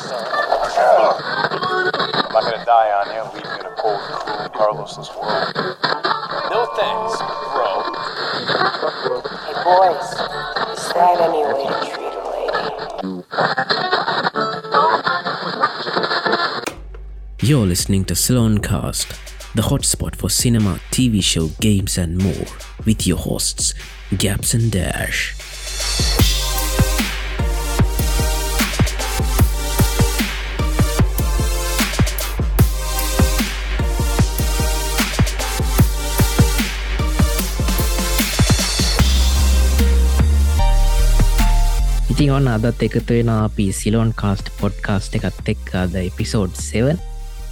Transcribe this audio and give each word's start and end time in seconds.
son. 0.00 0.24
I'm 2.24 2.32
not 2.32 2.42
gonna 2.44 2.64
die 2.64 2.90
on 2.98 3.06
you 3.12 3.20
and 3.20 3.28
leave 3.34 3.44
you 3.44 3.58
in 3.60 3.66
a 3.66 3.74
cold, 3.76 4.00
cruel, 4.00 4.48
Carlosless 4.50 5.10
world. 5.16 5.54
No 6.50 6.60
thanks, 6.76 7.18
bro. 7.52 7.70
Hey 9.46 9.56
boys, 9.64 10.08
is 10.78 10.84
that 10.94 11.16
any 11.20 11.42
way 11.44 11.64
to 11.68 11.76
treat 11.90 12.14
a 12.14 12.22
lady? 12.30 12.60
You're 17.42 17.66
listening 17.66 18.04
to 18.06 18.14
Cast, 18.14 19.08
the 19.54 19.62
hotspot 19.62 20.14
for 20.16 20.30
cinema, 20.30 20.80
TV 20.90 21.22
show, 21.22 21.48
games, 21.60 21.98
and 21.98 22.18
more, 22.18 22.46
with 22.84 23.06
your 23.06 23.18
hosts, 23.18 23.74
Gaps 24.16 24.54
and 24.54 24.70
Dash. 24.70 25.34
ඉතින් 42.20 42.48
අදත් 42.48 42.82
එකතු 42.84 43.14
වෙන 43.16 43.28
අපි 43.32 43.72
Ceylon 43.72 44.10
cast 44.12 44.50
podcast 44.60 45.14
එකත් 45.16 45.46
එක් 45.48 45.70
අද 45.72 45.94
episode 45.96 46.52
7 46.52 46.98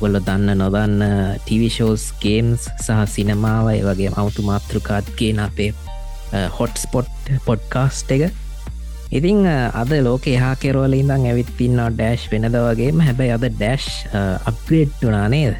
ගොල්ල 0.00 0.18
දන්න 0.20 0.60
නොදන්න 0.60 1.04
ටීවිෂෝස් 1.46 2.02
ගේම්ස් 2.20 2.66
සහ 2.76 2.98
සිනමාවය 3.08 3.78
වගේ 3.86 4.10
අවුතු 4.12 4.44
මාතෘකාත් 4.44 5.08
කියන 5.16 5.40
අපේ 5.40 5.70
හොට්ස්පොට් 6.58 7.32
පොඩ්කාස්ට් 7.46 8.12
එක. 8.12 8.28
ඉතිං 9.10 9.48
අද 9.48 9.94
ලෝක 10.04 10.28
එහා 10.28 10.52
කෙරවල 10.56 10.98
ඉඳං 10.98 11.24
ඇවිත්තින්න 11.30 11.80
ඩෑශ් 11.88 12.28
වෙනද 12.28 12.52
වගේම. 12.58 13.00
හැබැයි 13.00 13.36
අද 13.38 13.48
ඩෑශ් 13.48 13.88
අප්‍රේට්ටුනා 14.44 15.28
නේද? 15.28 15.56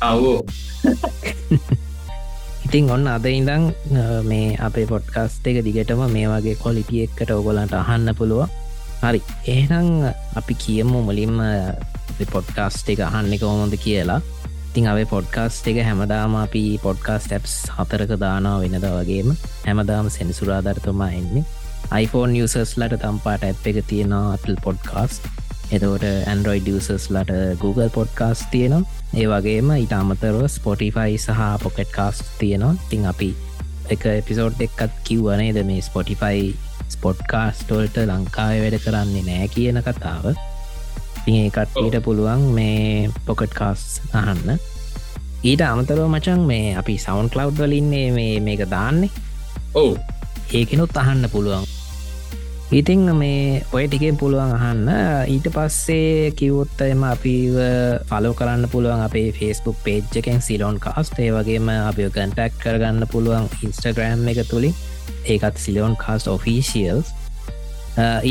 අවෝ 0.00 0.46
ඉතින් 2.66 2.90
ඔන්න 2.90 3.06
අද 3.06 3.26
ඉඳං 3.30 3.64
මේ 4.26 4.58
අපේ 4.66 4.86
පොඩ්කාස්ට 4.90 5.44
එක 5.46 5.58
දිගටම 5.66 6.00
මේ 6.10 6.26
වගේ 6.26 6.54
කොලිටිය 6.58 7.04
එක්කට 7.06 7.30
ඔගොලන්ට 7.30 7.74
අහන්න 7.80 8.10
පුළුව 8.18 8.50
හරි. 9.02 9.20
ඒනම් 9.54 9.90
අපි 10.40 10.54
කියමු 10.64 10.98
මුලින්ම 11.08 11.38
පොඩ්කාස්ට 12.32 12.90
එක 12.90 13.04
අහන්න 13.08 13.30
එක 13.36 13.44
ඕමොද 13.46 13.76
කියලා. 13.84 14.18
ඉතින් 14.70 14.90
අපේ 14.92 15.06
පොඩ්කාස්ට 15.14 15.70
එක 15.70 15.78
හැමදාම 15.88 16.34
අපි 16.42 16.64
පොඩ්කාස් 16.82 17.30
ටැප්ස් 17.30 17.54
හතරක 17.76 18.18
දානාව 18.24 18.66
වෙනද 18.66 18.88
වගේම. 18.96 19.30
හැමදාම 19.68 20.10
සෙනසුරාධර්තමා 20.10 21.10
එන්නේ. 21.20 21.46
iPhone 22.02 22.34
යසස්ලට 22.34 22.98
තම්පාට 23.04 23.46
ඇප් 23.46 23.66
එක 23.70 23.78
තියෙනවා 23.86 24.34
Apple 24.34 24.58
පොඩ්කාස්ට 24.66 25.22
එතවට 25.66 26.04
ඇන්ඩරෝයිඩ 26.30 26.68
ියසස්ලට 26.70 27.30
Google 27.58 27.88
පොඩ්කාස් 27.90 28.44
තියෙනවා. 28.50 28.86
ඒ 29.14 29.26
වගේම 29.26 29.70
ඉට 29.74 29.92
අමතරව 29.92 30.44
ස්පොටිෆයි 30.48 31.16
සහ 31.18 31.40
පොකට් 31.62 31.90
කාස් 31.90 32.22
තියෙනවා. 32.38 32.74
තින් 32.90 33.06
අපි 33.06 33.30
එක 33.90 34.06
එපිසෝඩ් 34.12 34.62
එක්කත් 34.62 34.94
කිව්වනේද 35.08 35.58
මේ 35.66 35.82
ස්පොටිෆයි 35.82 36.54
ස්පොට්කාස්ටෝල්ට 36.88 37.98
ලංකාව 38.04 38.62
වැඩ 38.62 38.78
කරන්නේ 38.84 39.24
නෑ 39.26 39.48
කියන 39.48 39.82
කතාව. 39.82 40.30
තිඒ 41.24 41.50
කට්ට 41.50 42.02
පුළුවන් 42.04 42.46
මේ 42.58 43.10
පොකට් 43.26 43.54
කාස් 43.54 43.86
අහන්න. 44.12 44.60
ඊට 45.42 45.64
අමතරව 45.66 46.04
මචන් 46.06 46.46
මේ 46.52 46.76
අපි 46.82 46.94
සවන් 46.98 47.32
කලව් 47.34 47.58
වලින්නේ 47.58 48.12
මේ 48.12 48.38
මේක 48.40 48.62
දාන්නේ. 48.70 49.10
ඔවු. 49.74 49.98
ඒකෙනුත් 50.52 50.96
අහන්න 50.96 51.26
පුළුවන් 51.32 51.66
ඉතිං 52.72 53.06
මේ 53.14 53.62
ඔය 53.72 53.86
ටිකෙන් 53.86 54.16
පුළුවන් 54.18 54.52
අහන්න. 54.56 54.88
ඊට 55.30 55.46
පස්සේ 55.54 56.32
කිවොත් 56.34 56.80
එම 56.82 57.04
අපි 57.06 57.34
ෆලෝ 58.10 58.34
කරන්න 58.34 58.66
පුළුවන් 58.72 59.04
අපේ 59.04 59.30
ෆස්බුක් 59.30 59.78
පේජ් 59.84 60.18
එකෙන් 60.18 60.42
සිලෝන් 60.42 60.80
කාස්ට 60.82 61.20
ඒ 61.22 61.30
වගේම 61.30 61.70
අපි 61.70 62.08
කන්ටක් 62.10 62.58
කරගන්න 62.64 63.06
පුළුවන් 63.12 63.46
ඉන්ස්ටග්‍රෑම් 63.62 64.26
එක 64.32 64.42
තුළින් 64.50 64.74
ඒකත් 65.30 65.62
සිලියෝන් 65.62 65.94
කාස්ට 65.96 66.28
ඔෆිසිියල්ස් 66.28 67.14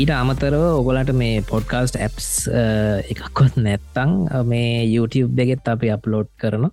ඊට 0.00 0.12
අමතරව 0.14 0.62
ඔගොලට 0.80 1.10
මේ 1.16 1.40
පොඩ්කාස්ට 1.42 1.96
ඇප්ස් 1.96 2.28
එකක්කොත් 3.10 3.56
නැත්තං. 3.56 4.12
මේ 4.44 4.84
YouTube 4.84 5.42
එකෙත් 5.42 5.68
අපි 5.68 5.90
අප්ලෝඩ් 5.96 6.28
කරනවා. 6.38 6.70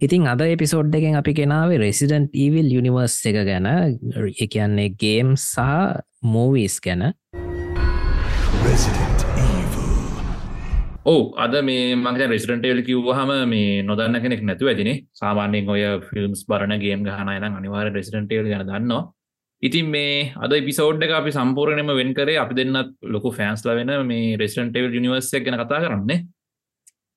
ඉතින් 0.00 0.28
අද 0.28 0.40
එපිසෝඩ් 0.44 0.92
එකෙන් 0.92 1.14
අපි 1.16 1.32
කෙනාවේ 1.32 1.78
රෙසිඩන්ට 1.80 2.34
ඊවිල් 2.36 2.66
යනිවර්ස් 2.70 3.14
එක 3.30 3.38
ගැන 3.48 3.68
එකන්නේ 4.36 4.92
ගේම් 4.94 5.30
සහ 5.34 5.56
මූවිස් 6.22 6.76
ගැන. 6.80 7.04
ඕ 11.06 11.22
අද 11.36 11.56
මේ 11.64 11.96
මගේ 11.96 12.28
රෙසිටන්ටේල් 12.28 12.84
කිව්වහම 12.84 13.32
මේ 13.48 13.82
නොදන්න 13.82 14.20
කෙනෙක් 14.20 14.44
නැතු 14.44 14.68
ඇතින. 14.68 14.92
සාමාන්‍යෙන් 15.14 15.68
ඔය 15.68 15.82
ෆිල්ම්ස් 16.10 16.44
බරණ 16.44 16.76
ගේම් 16.78 17.00
ගහනයන 17.02 17.48
අනිවාර 17.50 17.88
රෙසිටන්ටේල් 17.90 18.52
ගැන 18.52 18.68
දන්නවා. 18.68 19.02
ඉතින් 19.62 19.86
මේ 19.88 20.32
අද 20.36 20.52
පිසෝඩ් 20.62 21.00
එක 21.00 21.12
අපි 21.12 21.32
සම්පූර්ණයම 21.32 21.96
වෙන් 21.96 22.12
කරේ 22.12 22.36
අපි 22.36 22.54
දෙන්නත් 22.54 22.92
ලොකු 23.04 23.32
ෆෑන්ස්ල 23.32 23.72
වෙන 23.72 23.96
මේ 24.04 24.36
රෙස්ටන්ටේල් 24.36 24.92
නිවර්සක් 24.92 25.40
ගැන 25.40 25.56
කතා 25.56 25.80
කරන්නේ 25.80 26.24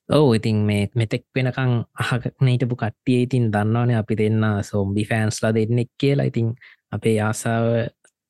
ඔව 0.09 0.33
ඉතින් 0.33 0.65
මේ 0.65 0.89
මෙතෙක් 0.95 1.23
වෙනකං 1.35 1.71
අහනටපු 1.95 2.75
කට්ටිය 2.75 3.19
ඉතින් 3.25 3.43
දන්නවන 3.53 3.91
අපි 3.93 4.15
දෙන්න 4.17 4.41
සෝම්බි 4.63 5.03
ෆෑන්ස්ලා 5.05 5.53
දෙන්නෙක් 5.53 5.89
කියලා. 6.01 6.25
ඉතින් 6.25 6.47
අපේ 6.91 7.17
ආසාාව 7.21 7.67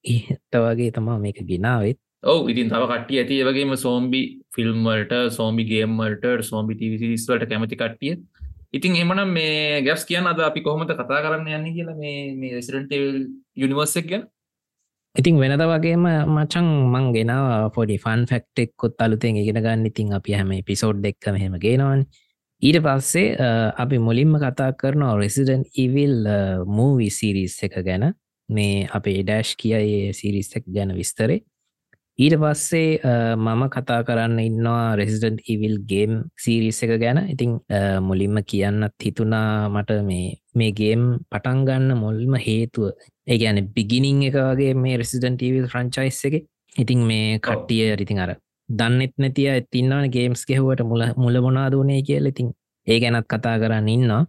ඉහත 0.06 0.54
වගේ 0.56 0.92
තමා 0.92 1.18
මේක 1.18 1.40
ගෙනාවත්. 1.50 1.98
ඔව 2.24 2.50
ඉතින් 2.52 2.68
තව 2.68 2.84
කට්ටිය 2.92 3.20
ඇති 3.22 3.38
වගේම 3.48 3.72
සෝම්බි 3.78 4.22
ෆිල්ම්වලට 4.56 5.14
සෝම්බි 5.32 5.64
ගේම්වලට 5.72 6.26
සෝම්බි 6.42 6.76
ටිවිසිස්වලට 6.76 7.48
කැමති 7.48 7.76
කට්ටිය. 7.76 8.14
ඉතින් 8.72 8.96
එමනම් 8.96 9.32
මේ 9.32 9.82
ගැස් 9.82 10.04
කියන්න 10.04 10.28
අද 10.28 10.40
අපි 10.42 10.62
කොහොමට 10.62 10.92
කතා 10.94 11.24
කරන්න 11.24 11.48
යන්න 11.50 11.76
කියලා 11.78 11.96
මේ 11.96 12.52
රෙසිඩන්ටල් 12.58 13.08
යුනිවර්සක් 13.56 14.06
ගැන? 14.12 14.28
ඉතින් 15.16 15.40
වෙනද 15.42 15.62
වගේම 15.72 16.06
මචන් 16.30 16.68
මං 16.94 17.06
ගෙනාව 17.16 17.72
පොඩි 17.76 17.98
ෆන් 17.98 18.26
ෆෙක්ටෙක්කොත් 18.30 19.02
අලුතෙන් 19.02 19.40
ඉගෙන 19.42 19.58
ගන්න. 19.58 19.86
ඉතින් 19.86 20.14
අපි 20.14 20.36
හැම 20.38 20.52
පිසෝඩ් 20.66 21.06
එක්ක 21.06 21.32
මෙහෙම 21.34 21.58
ගෙනවන්. 21.60 22.06
ඊට 22.62 22.80
පස්සේ 22.86 23.36
අපි 23.84 23.98
මුලින්ම 23.98 24.38
කතා 24.38 24.72
කරනවා 24.80 25.18
රෙසිඩන් 25.18 25.64
ඉවිල් 25.76 26.28
මූවි 26.68 27.10
සිරිස් 27.10 27.58
එක 27.64 27.80
ගැන. 27.88 28.14
මේ 28.50 28.88
අපේ 28.92 29.24
ඩෑශ් 29.24 29.56
කියයේ 29.62 30.14
සිරිස්සක් 30.14 30.64
ගැන 30.76 30.94
විස්තරේ. 30.96 31.42
ඊට 32.20 32.36
පස්සේ 32.42 33.00
මම 33.38 33.62
කතා 33.74 34.00
කරන්න 34.08 34.40
ඉන්නවා 34.40 34.96
රෙසිඩන්ට් 35.00 35.46
ඉවිල් 35.54 35.76
ගේම් 35.92 36.14
සීරිස් 36.44 36.80
එක 36.86 36.92
ගැන. 37.04 37.20
ඉතිං 37.34 37.52
මුලින්ම 38.08 38.38
කියන්නත් 38.52 39.06
හිතුනා 39.06 39.70
මට 39.70 40.00
මේ 40.10 40.28
මේ 40.60 40.72
ගේම් 40.80 41.04
පටන්ගන්න 41.32 41.96
මුල්ම 42.04 42.36
හේතුව. 42.48 42.92
ඒ 43.28 43.38
ගැන 43.42 43.60
බිගිනිං 43.76 44.20
එක 44.30 44.36
වගේ 44.50 44.74
මේ 44.84 44.98
රෙසිඩන්ට 45.02 45.48
ඉවිල් 45.50 45.68
ෆ්‍රංචයිස් 45.72 46.20
එක. 46.28 46.36
ඉතිං 46.76 47.00
මේ 47.10 47.40
කට්ටිය 47.40 47.88
ඉතින් 48.06 48.20
අර 48.26 48.32
දන්නෙත් 48.70 49.14
නැතිය 49.18 49.48
ඇතින්නවන 49.54 50.12
ගේම්ස් 50.16 50.44
කෙහුවට 50.50 50.84
මුල 50.92 51.04
මුල 51.24 51.42
මොනාදුනේ 51.46 52.02
කියල. 52.04 52.26
ඉතින් 52.34 52.52
ඒ 52.88 53.00
ගැනත් 53.00 53.28
කතා 53.32 53.56
කරන්න 53.64 53.90
ඉන්නවා. 53.96 54.24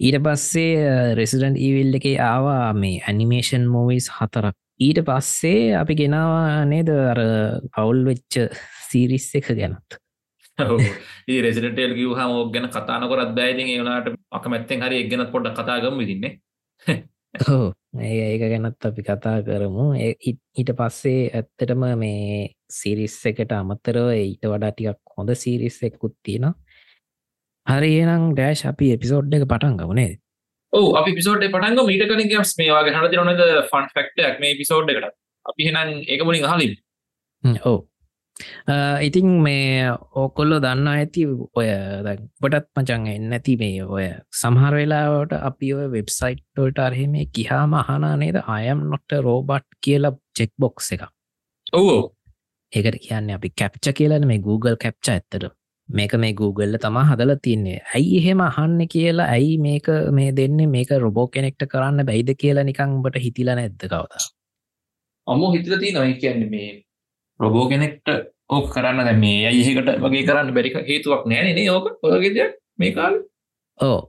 ඊට 0.00 0.18
පස්සේ 0.24 1.14
රෙසිඩන්ට් 1.18 1.58
ඊවිල් 1.58 1.96
එක 1.98 2.06
ආවා 2.32 2.72
මේ 2.82 3.00
ඇනිමේෂන් 3.08 3.64
මෝවිස් 3.74 4.06
හතරක් 4.18 4.56
ඊට 4.80 5.00
පස්සේ 5.04 5.74
අපි 5.76 5.94
ගෙනවා 5.98 6.64
නේද? 6.64 6.90
අර 7.12 7.20
අවුල් 7.76 8.04
වෙච්ච 8.08 8.38
සීරිස් 8.88 9.28
එක 9.34 9.50
ගැනත්. 9.58 9.98
ඒ 11.28 11.40
රෙසිටල් 11.42 11.94
කිව 11.98 12.12
හම 12.12 12.32
ෝක් 12.36 12.52
ගැන 12.54 12.68
කතානකොරත් 12.68 13.34
බෑතින් 13.36 13.72
ඒවනාට 13.74 14.14
අකමැත්තෙන් 14.30 14.86
හරි 14.86 15.02
එක් 15.02 15.10
ගැනත් 15.12 15.32
පොඩ්ඩ 15.34 15.58
කතාගම 15.58 16.00
විදින්නේ 16.00 16.32
හෝ 17.46 17.66
ඒ 18.06 18.24
ඒක 18.24 18.44
ගැනත් 18.52 18.88
අපි 18.88 19.02
කතා 19.02 19.36
කරමු. 19.42 19.86
ඊට 19.98 20.72
පස්සේ 20.78 21.20
ඇත්තටම 21.30 21.84
මේ 21.96 22.40
සිරිස් 22.70 23.16
එකට 23.26 23.52
අමතරව 23.52 24.10
ඊට 24.16 24.44
වඩා 24.46 24.72
ටිකක් 24.72 25.16
හොඳ 25.16 25.34
සිරිස් 25.36 25.78
එක්කුත් 25.82 26.16
තියෙන 26.22 26.50
හරි 27.66 27.90
ඒනම් 28.00 28.32
ඩෑශ් 28.32 28.64
අපි 28.66 28.92
එපිසෝඩ් 28.96 29.34
එක 29.34 29.46
පටන් 29.46 29.78
ගවනේ 29.80 30.12
ඔව 30.72 30.96
අපි 30.96 31.16
පිසෝඩ් 31.16 31.46
පටන්ග 31.46 31.86
මීට 31.86 32.06
කලින් 32.06 32.32
ගස් 32.32 32.56
මේවාගේ 32.58 32.96
හට 32.96 33.20
නොනද 33.20 33.44
ෆන් 33.64 33.92
ෆක්ටක් 33.92 34.40
මේ 34.40 34.56
පිසෝඩ් 34.56 34.90
එකට 34.90 35.12
අපි 35.46 35.68
හෙනම් 35.68 35.94
ඒක 36.06 36.24
මුලින් 36.24 36.46
හලින් 36.46 36.74
ඕ 37.64 37.78
ඉතින් 39.00 39.28
මේ 39.42 39.90
ඕකොල්ලො 40.14 40.60
දන්න 40.60 40.88
ඇති 40.88 41.26
ඔය 41.54 41.66
පොටත් 42.40 42.68
මචන් 42.76 43.08
එන්න 43.08 43.32
ඇති 43.32 43.56
මේ 43.56 43.82
ඔය 43.86 44.06
සමහර 44.32 44.74
වෙලාවට 44.74 45.34
අපි 45.40 45.72
ඔය 45.74 45.88
වෙබ්සයිට්ටොල්ට 45.92 46.78
අරහෙ 46.78 47.06
මේ 47.08 47.26
කිහාම 47.28 47.74
අහනා 47.74 48.14
නේද? 48.16 48.40
අයම් 48.48 48.86
නොට 48.92 49.18
රෝබට් 49.20 49.68
කියලා 49.80 50.16
චෙක් 50.36 50.52
බොක්ස් 50.58 50.92
එක 50.92 51.06
ඔවෝ 51.72 52.00
ඒකට 52.72 53.00
කියන්න 53.04 53.30
අපි 53.30 53.52
කැප්ච 53.52 53.92
කියලන 53.92 54.26
මේ 54.26 54.38
Google 54.40 54.76
කැප්ච 54.76 55.08
ඇත්තට 55.08 55.50
මේක 55.98 56.12
මේ 56.22 56.34
Googleල 56.40 56.78
තමා 56.82 57.04
හදල 57.10 57.32
තින්නේ. 57.46 57.78
ඇයි 57.94 58.18
එහෙම 58.18 58.40
අහන්න 58.48 58.82
කියලා? 58.94 59.28
ඇයි 59.36 59.56
මේක 59.66 59.88
මේ 60.18 60.32
දෙන්න? 60.32 60.60
මේක 60.74 60.90
රොබෝ 61.04 61.26
කෙනෙක්ට 61.36 61.64
කරන්න 61.72 62.06
බැයිද 62.10 62.30
කියලා 62.42 62.66
නිකංබට 62.68 63.18
හිතිල 63.24 63.50
නැද්ද 63.60 63.82
කවද? 63.84 64.28
අමෝ 65.26 65.50
හිතල 65.54 65.74
ති 65.80 65.92
නොයි 65.96 66.14
කියන්න 66.22 66.46
මේ 66.54 66.70
රොබෝ 67.40 67.66
කෙනෙක්ට 67.72 68.14
ඕක 68.50 68.70
කරන්න 68.76 69.04
දැ 69.08 69.18
මේ 69.24 69.42
අයහිකට 69.50 69.90
වගේ 70.06 70.24
කරන්න 70.28 70.54
බැරික 70.56 70.78
හේතුවක් 70.92 71.28
නෑනේ 71.32 71.68
ඕක. 71.74 71.92
ඔයගෙද 72.02 72.40
මේ 72.78 72.94
කාල. 72.96 73.20
ඕ 73.80 74.00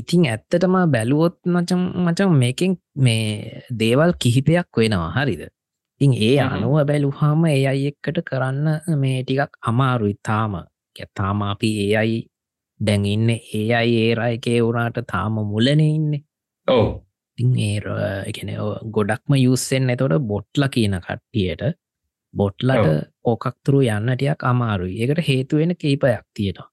ඉතිං 0.00 0.28
ඇත්තටම 0.32 0.76
බැලුවොත් 0.94 1.38
මචන් 1.46 1.82
මචන් 2.04 2.38
මේකින් 2.44 2.76
මේ 2.96 3.62
දේවල් 3.78 4.14
කිහිපයක් 4.18 4.68
වෙනවා. 4.76 5.10
හරිද? 5.16 5.42
ඉතින් 6.00 6.12
ඒ. 6.28 6.36
අනුව 6.40 6.76
බැලුහාම 6.90 7.44
ඒ 7.46 7.64
අයි 7.72 7.88
එක්කට 7.92 8.22
කරන්න 8.28 8.98
මේ 9.02 9.22
ටිකක් 9.22 9.58
අමාරුයි 9.70 10.18
තාම 10.28 10.54
තාම 11.14 11.42
අපි 11.42 11.70
ඒ 11.84 11.96
අයි 11.96 12.18
දැන් 12.80 13.04
ඉන්න 13.04 13.30
ඒ 13.30 13.64
අයි 13.74 13.94
ඒරයකේ 14.06 14.58
වුණාට 14.62 14.98
තාම 15.12 15.32
මුලන 15.32 15.80
ඉන්න. 15.80 16.12
ඕ 16.68 16.86
ඉතින් 17.38 17.56
ඒ 17.58 18.22
එකන 18.26 18.50
ගොඩක්ම 18.90 19.34
යුස්සෙන් 19.36 19.90
එතොට 19.90 20.18
බොට්ල 20.22 20.68
කියන 20.70 20.98
කට්ටියට 21.00 21.62
බොට්ලට. 22.34 22.86
ඕකක්තුරු 23.24 23.80
යන්නටයක් 23.88 24.44
අමාරුයි. 24.44 25.00
ඒකට 25.00 25.28
හේතුවෙන 25.28 25.76
කීපයක් 25.76 26.24
තියෙනවා. 26.34 26.68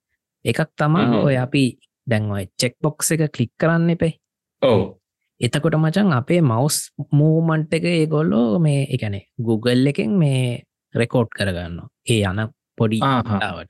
එකක් 0.46 0.60
තමා. 0.78 1.22
ඔය 1.22 1.38
අපි 1.38 1.64
දැන්වයි 2.08 2.46
චෙක් 2.58 2.76
බොක්ස 2.82 3.12
එක 3.12 3.32
කලික් 3.32 3.54
කරන්න 3.58 3.90
එපේ. 3.90 4.14
ඕ 4.62 5.00
එතකොට 5.42 5.76
මචන් 5.76 6.14
අපේ 6.14 6.42
මවස් 6.42 6.78
මූමන්ට් 7.12 7.74
එක 7.74 7.86
ඒගොල්ලෝ 7.86 8.60
මේ 8.60 8.88
එකනේ 8.96 9.24
Google 9.40 9.90
එකෙන් 9.90 10.18
මේ 10.22 10.64
රෙකෝඩ් 10.96 11.32
කරගන්න 11.38 11.78
ඒ 12.10 12.22
යන 12.22 12.42
පොඩි 12.78 13.00
ආහා. 13.02 13.64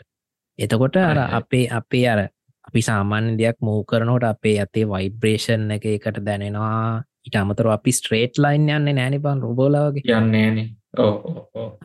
එතකොට 0.60 0.98
අර. 0.98 1.20
අපේ 1.40 1.66
අපේ 1.72 2.06
අර 2.08 2.20
අපි 2.68 2.82
සාමාන්‍ය 2.82 3.38
දෙයක් 3.40 3.58
මූ 3.62 3.84
කරනකොට 3.84 4.26
අපේ 4.26 4.56
ඇතේ 4.60 4.86
වයිබ්‍රේෂන් 4.86 5.72
එක 5.72 5.86
එකට 5.88 6.20
දැනෙනවා. 6.26 7.04
ඉට 7.26 7.36
අමතර 7.36 7.72
අපි 7.72 7.92
ස්ට්‍රේට් 7.92 8.42
ලයින් 8.44 8.70
යන්න 8.70 8.96
නෑනි 8.96 9.20
පන් 9.20 9.42
රුබෝලාවගේ 9.42 10.18
යන්නේන. 10.18 10.60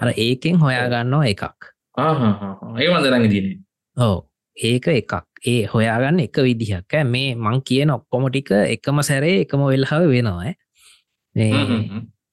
අර 0.00 0.10
ඒකෙන් 0.16 0.60
හොයාගන්නවා 0.64 1.30
එකක්. 1.32 1.70
ආහා 1.96 2.76
ඒ 2.80 2.90
වන්දරඟ 2.90 3.30
දින 3.30 3.48
ඕ 3.96 4.18
ඒක 4.56 4.88
එකක්. 4.88 5.14
ඒ 5.46 5.62
හොයාගන්න 5.66 6.20
එක 6.26 6.36
විදිහක්. 6.48 7.00
මේ 7.06 7.34
මං 7.36 7.62
කියන 7.62 7.90
ඔක්කොම 7.90 8.28
ටික 8.28 8.52
එකම 8.66 9.02
සැරේ 9.02 9.40
එකම 9.46 9.66
වෙල්හව 9.70 10.10
වෙනවා 10.10 10.54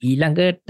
ඊළඟට 0.02 0.70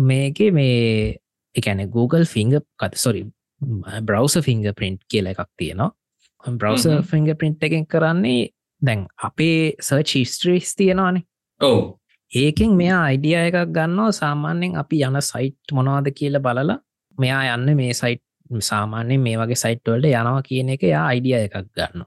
මේක 0.00 0.38
මේ 0.52 1.16
එකන 1.54 1.80
Google 1.90 2.24
ෆිංග 2.24 2.54
කත 2.76 2.94
සොරි 2.96 3.24
බ්‍රවස 3.60 4.38
ෆිංග 4.40 4.64
පින්ට් 4.74 5.02
කියල 5.08 5.26
එකක් 5.26 5.46
තියෙනවා. 5.56 5.92
බ්‍රවස. 6.44 6.86
ෆිංග 7.04 7.34
පින්ට් 7.36 7.62
එකෙන් 7.62 7.86
කරන්නේ 7.86 8.48
දැන් 8.82 9.06
අපේ 9.22 9.74
සර්ච් 9.80 10.24
ස්ට්‍රීස් 10.26 10.74
තියෙනවානේ. 10.76 11.22
ඔව්. 11.60 11.98
ඒකෙන් 12.32 12.76
මෙයා 12.76 13.02
අයිඩිය 13.04 13.34
එකක් 13.36 13.72
ගන්නවා 13.72 14.12
සාමාන්‍යෙන් 14.12 14.76
අපි 14.76 15.02
යන 15.02 15.22
සයිට් 15.22 15.72
මොනවාද 15.72 16.10
කියල 16.12 16.40
බලලා 16.40 16.78
මෙයා 17.18 17.54
යන්න 17.54 17.76
මේ 17.76 17.94
සයිට් 17.94 18.22
සාමාන්‍යෙන් 18.60 19.20
මේ 19.20 19.36
වගේ 19.36 19.56
සයිට්වල්ට 19.56 20.04
යනවා 20.04 20.42
කියන 20.42 20.68
එක 20.68 20.82
යා 20.84 21.06
අයිඩිය 21.06 21.36
එකක් 21.38 21.56
ගන්න 21.72 22.04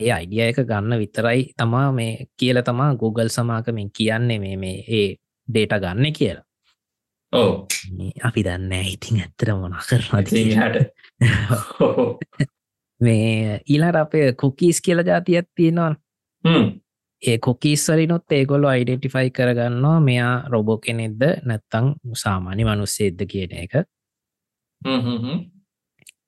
ඒ 0.00 0.10
අයිඩිය 0.12 0.42
එක 0.46 0.62
ගන්න 0.64 0.98
විතරයි 0.98 1.42
තමා 1.56 1.92
මේ 1.92 2.26
කියල 2.36 2.62
තමා 2.62 2.94
Google 2.94 3.28
සමාකමින් 3.28 3.90
කියන්නේ 3.90 4.38
මේ 4.38 4.56
මේ 4.56 4.84
ඒ 4.90 5.08
ඩේට 5.48 5.76
ගන්න 5.80 6.12
කියලා 6.12 6.45
ඕ 7.36 7.66
අපි 8.24 8.44
දන්න 8.46 8.72
ඉතින් 8.86 9.20
ඇත්තර 9.22 9.52
මොන 9.60 9.76
කරනද 9.88 10.32
හට 10.54 10.76
මේ 13.00 13.60
ඊලාට 13.68 13.96
අපේ 13.96 14.32
කොකීස් 14.34 14.80
කියල 14.80 15.04
ජාතියක් 15.06 15.48
තියෙනවා. 15.54 15.94
ඒ 17.22 17.38
කොකිස්සලිනොත් 17.38 18.32
ඒගොලො 18.32 18.68
අයිඩෙන්ටිෆයි 18.68 19.30
කරගන්නවා 19.30 20.00
මෙයා 20.00 20.34
රොබෝ 20.48 20.78
කෙනෙක්ද 20.78 21.22
නැත්තං 21.44 21.86
සාමාන්‍ය 22.14 22.64
මනුස්සේද්ද 22.64 23.20
කියන 23.32 23.52
එක. 23.64 23.72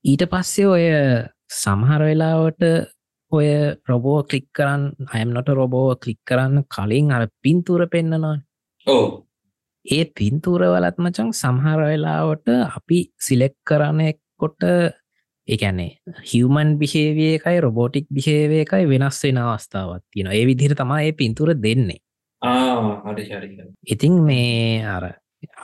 ඊට 0.04 0.22
පස්සේ 0.30 0.66
ඔය 0.66 0.86
සමහර 1.52 2.02
වෙලාවට 2.02 2.62
ඔය 3.32 3.48
රොබෝ 3.88 4.22
කලික් 4.24 4.48
කරන්න 4.56 5.08
අයම්නොට 5.14 5.48
රොබෝව 5.48 5.96
කලික් 6.02 6.20
කරන්න 6.26 6.64
කලින් 6.74 7.12
අර 7.12 7.28
පින්තුර 7.42 7.86
පෙන්න්නනවා 7.86 8.36
ඕ 8.86 9.27
ඒ 9.84 10.04
පින්තූර 10.16 10.62
වලත් 10.66 10.98
මචන් 10.98 11.30
සමහර 11.32 11.80
වෙලාවට 11.82 12.48
අපි 12.70 12.98
සිලෙක් 13.18 13.54
කරන 13.64 14.00
කොට 14.36 14.64
ඒැනේ 15.48 15.90
හිවමන් 16.24 16.74
බිහේවිය 16.80 17.30
එකයි 17.36 17.60
රොබෝටික් 17.60 18.10
බිහේවය 18.10 18.58
එකයි 18.64 18.90
වෙනස් 18.90 19.22
වෙන 19.24 19.40
අවස්ථාවත් 19.44 20.04
තියෙන 20.10 20.32
ඒ 20.32 20.44
විදිහර 20.46 20.74
තමා 20.74 21.00
ඒ 21.02 21.12
පින්තුර 21.12 21.54
දෙන්නේ. 21.56 22.00
ඉතින් 23.86 24.14
මේ 24.22 24.84
අර 24.86 25.04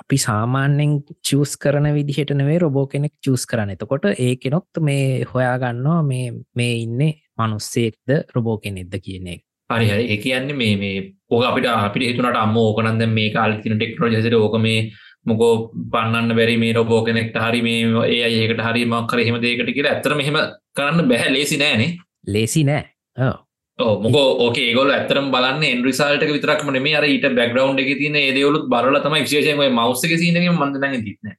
අපි 0.00 0.16
සාමාන්‍යෙන් 0.18 0.92
චස් 1.22 1.52
කරන 1.56 1.88
විදිහට 1.94 2.30
නෙවේ 2.32 2.58
රොබෝ 2.58 2.86
කෙනෙක් 2.86 3.14
චස් 3.20 3.44
කරන 3.46 3.70
එතකොට 3.70 4.04
ඒ 4.16 4.34
කෙනොත් 4.36 4.80
මේ 4.80 5.24
හොයාගන්නවා 5.24 6.02
මේ 6.02 6.26
මේ 6.54 6.74
ඉන්න 6.84 7.02
මනුස්සේක්ද 7.38 8.08
රොබෝ 8.34 8.56
කෙනෙක්ද 8.58 8.94
කියන 9.04 9.26
එක 9.26 9.42
හරි 9.74 9.88
හරි. 9.88 10.04
ඒ 10.06 10.18
කියන්නේ 10.18 10.56
මේ 10.56 10.76
මේ 10.76 10.96
ඕක 11.30 11.44
අපිට 11.44 11.68
අපිට 11.68 12.06
හිතුනට 12.08 12.36
අම්ම 12.36 12.56
ඕකනන්ද 12.58 13.06
මේ 13.08 13.30
කාල්තින 13.30 13.76
ටෙක්නෝජසිට 13.76 14.36
ඕක 14.36 14.56
මේ 14.60 14.78
මොකෝ 15.26 15.52
පන්නන්න 15.92 16.36
බැරි 16.36 16.56
මේ 16.56 16.72
රොබෝ 16.72 17.00
කෙනෙක්ට 17.04 17.36
හරි 17.36 17.62
මේ 17.62 18.04
ඒ 18.08 18.20
අයකට 18.26 18.62
හරි 18.62 18.84
මක්කර 18.86 19.24
හෙම 19.28 19.40
දේකට 19.42 19.72
කියලා 19.76 19.94
ඇතර 19.94 20.14
මෙහෙම 20.14 20.38
කරන්න 20.76 21.08
බැහැ 21.10 21.32
ලේසි 21.32 21.58
නෑනේ 21.58 21.90
ලේසි 22.26 22.64
නෑ. 22.64 22.84
ඕ 23.18 23.34
ඕ 23.78 23.94
මොකෝ 24.00 24.26
ඕක 24.44 24.58
ඒගොල 24.58 24.90
ඇතරම් 24.90 25.30
බලන්න 25.32 25.64
එන්රිසාල්ට 25.66 26.26
විතරක්ම 26.28 26.74
මේ 26.78 26.98
අර 26.98 27.06
ඊට 27.06 27.30
බැක්ග්‍රවන්් 27.38 27.80
එක 27.84 27.96
තින 28.02 28.20
ඒදවලුත් 28.20 28.68
බරල 28.68 29.00
තම 29.00 29.16
විශේෂය 29.20 29.56
මවස්සක 29.70 30.20
සිනක 30.20 30.52
මන්දන 30.52 31.02
තින 31.06 31.34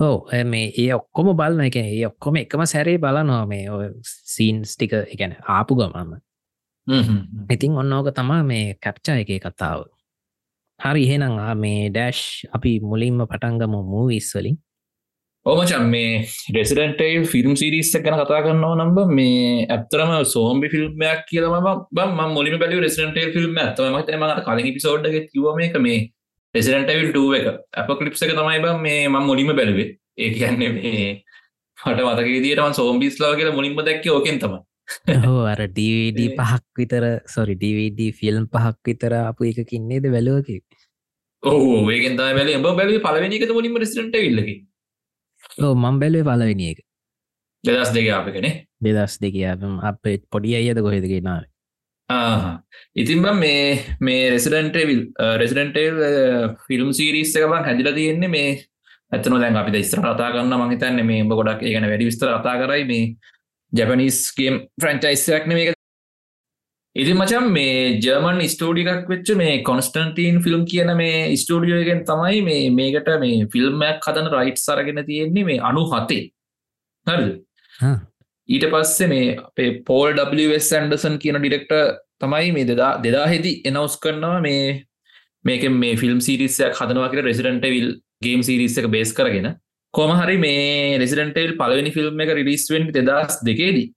ඕ 0.00 0.44
මේ 0.44 0.72
ඒ 0.76 0.92
ඔක්කොම 0.94 1.32
බලන 1.36 1.66
එක 1.66 1.80
ඒ 1.80 2.06
ඔක්කොම 2.06 2.36
එකම 2.36 2.64
සැරේ 2.66 2.98
බලනවා 2.98 3.46
මේ 3.46 3.66
ඔය 3.70 3.90
සීන්ස් 4.04 4.76
ටික. 4.76 4.94
එකැන 5.14 5.36
ආපු 5.48 5.74
ගමම 5.74 6.14
ඉතින් 6.86 7.72
ඔන්න 7.74 7.92
ඕක 7.92 8.12
තමා 8.12 8.42
මේ 8.42 8.76
කැප්චා 8.76 9.16
එක 9.16 9.32
කතාව. 9.40 9.84
හරි 10.80 11.02
එහෙනම් 11.06 11.34
ආ 11.38 11.54
මේ 11.56 11.88
ඩෑශ් 11.88 12.22
අපි 12.52 12.72
මුලින්ම 12.82 13.18
පටන්ගම 13.22 13.74
මූවිස්වලින් 13.86 14.56
ඕමචන් 15.46 15.86
මේ 15.86 16.10
රෙසිඩන්ටේ 16.54 17.24
ෆිල්ම් 17.24 17.54
සිරිස්ස 17.54 17.92
ගැන 17.96 18.16
කතා 18.18 18.40
කරන්නවා 18.44 18.76
නම්බ 18.76 18.98
මේ 19.10 19.66
ඇත්තරම 19.68 20.12
සෝම්බි 20.26 20.70
ෆිල්ම්මයක් 20.74 21.24
කියලම 21.30 21.68
බම 21.92 22.20
මුලිම 22.32 22.58
බැලි 22.58 22.80
රෙසිඩන්ටේ 22.80 23.32
ෆිල්ම් 23.34 23.58
ඇතම 23.58 23.90
මට 23.90 24.44
කලින් 24.46 24.70
පිසෝඩ්ඩ 24.76 25.18
කිවම 25.30 25.60
එක 25.60 25.76
මේ 25.78 25.98
රෙසිඩන්ටවිල් 26.54 27.10
ඩුව 27.10 27.32
එක. 27.34 27.46
අප 27.74 27.88
කලිප්ස 27.98 28.22
එක 28.22 28.32
තමයි 28.32 28.60
බ 28.60 28.76
මේ 28.80 29.08
මං 29.08 29.26
මුලිම 29.30 29.52
බැලුවේ. 29.52 29.88
ඒ 30.18 30.30
කියන්නේ 30.30 30.70
මේ 30.70 31.04
මට 31.78 32.00
මතකේදීටම 32.06 32.72
සෝම්බිස්ලාව 32.72 33.36
කියලා 33.38 33.58
මුලින්ම 33.58 33.80
දැක්ක 33.80 34.06
ඕකෙන් 34.10 34.38
තම 34.38 34.54
හෝ 35.24 35.42
අර 35.52 35.60
ඩවඩ. 35.68 36.20
පහක් 36.38 36.64
විතර 36.78 37.04
සොරි 37.26 37.54
ඩවඩ 37.56 38.10
ෆිල්ම් 38.14 38.48
පහක් 38.48 38.76
විතර 38.84 39.12
අප 39.20 39.40
එකකින්නේද 39.42 40.08
වැලෝක 40.08 40.50
ඕ 41.42 41.86
තම 41.88 42.18
බැල 42.18 42.50
එබ 42.50 42.68
බැලි 42.72 43.00
පලවෙනික 43.00 43.46
මුලින්ම 43.50 43.76
රෙසිඩට 43.76 44.18
විල්ලකි 44.18 44.56
ඕ 45.60 45.74
මං 45.76 46.00
බැලුවේ 46.00 46.28
පලවෙනි 46.30 46.70
එක. 46.72 46.84
දෙදස් 47.64 47.90
දෙක 47.92 48.08
අපකනේ 48.10 48.54
දෙදස් 48.80 49.18
දෙක 49.18 49.40
අප 49.82 50.14
පොඩි 50.30 50.56
අයද 50.56 50.80
කොහෙදගෙනාව 50.80 51.44
ඉතින් 52.94 53.22
බ 53.22 53.34
මේ 53.34 53.80
මේ 54.00 54.30
රෙසිඩන්ටේවිල් 54.30 55.00
රෙසිඩන්ටේල් 55.40 55.98
ෆිල්ම් 56.66 56.92
සිරිස්ස 56.92 57.36
එකබන් 57.36 57.64
හැදිල 57.64 57.92
තියෙන්නේ 57.94 58.28
මේ 58.28 58.48
ඇතන 59.12 59.36
දැන් 59.36 59.56
අපි 59.56 59.82
ස්ත්‍ර 59.82 60.00
කතා 60.02 60.32
කරන්න 60.32 60.54
මහිතන්න 60.60 61.00
මේ 61.02 61.22
උඹ 61.22 61.32
ගොඩක් 61.32 61.62
ඒගන 61.62 61.86
වැඩි 61.86 62.08
විස්තර 62.10 62.30
කතා 62.34 62.56
කරයි. 62.60 62.84
මේ 62.84 63.04
ජැපනිස්ගේම් 63.74 64.60
ෆ්‍රන්චයිස්යක් 64.80 65.46
මේක. 65.50 65.72
ඉති 66.96 67.12
මචන් 67.12 67.46
මේ 67.50 67.98
ජර්මන් 67.98 68.40
ස්ටෝඩිකක් 68.48 69.08
වෙච්ච 69.08 69.34
මේ 69.36 69.54
කොන්ස්ටන්ටීන් 69.62 70.36
ෆිල්ම් 70.42 70.62
කියන 70.64 70.92
මේ 70.96 71.18
ස්ටෝඩියෝගෙන් 71.36 72.02
තමයි 72.04 72.40
මේ 72.48 72.70
මේකට 72.70 73.10
මේ 73.20 73.48
ෆිල්ම්මයක් 73.52 74.08
හදන 74.08 74.32
රයිට් 74.34 74.58
සරගෙන 74.58 75.04
තියෙන්නේ 75.04 75.44
මේ 75.44 75.60
අනු 75.60 75.84
හතේ. 75.92 76.24
හරි 77.06 77.28
ඊට 78.48 78.66
පස්සේ 78.70 79.08
මේ 79.08 79.36
අපේ 79.38 79.70
පෝල් 79.82 80.12
ස් 80.58 80.72
ඇන්ඩසන් 80.72 81.18
කියන 81.18 81.38
ඩිරෙක්ට 81.38 81.74
තමයි 82.20 82.52
මේ 82.52 82.64
දෙදා 82.64 82.92
දෙදා 83.02 83.26
හෙදි 83.26 83.52
එනවස් 83.64 83.96
කරනවා 83.96 84.40
මේ 84.40 84.84
මේක 85.44 85.64
මේ 85.74 85.96
ෆිල්ම් 85.96 86.20
සිරිස්සයක් 86.20 86.80
හදනවා 86.80 87.10
කියෙන 87.10 87.24
රෙසිඩන්ට 87.24 87.66
විල් 87.66 87.88
ගේම් 88.22 88.42
සිරිස්ස 88.42 88.78
එක 88.78 88.88
බේස් 88.88 89.12
කරගෙන 89.12 89.48
කොමහරි 89.94 90.36
මේ 90.44 90.98
රෙසිඩන්ටේල් 91.02 91.52
පලවෙනි 91.60 91.92
ෆිල්ම් 91.96 92.22
එක 92.24 92.32
රිලිස්වෙන් 92.38 92.86
දෙදස් 92.96 93.40
දෙකේදී. 93.48 93.88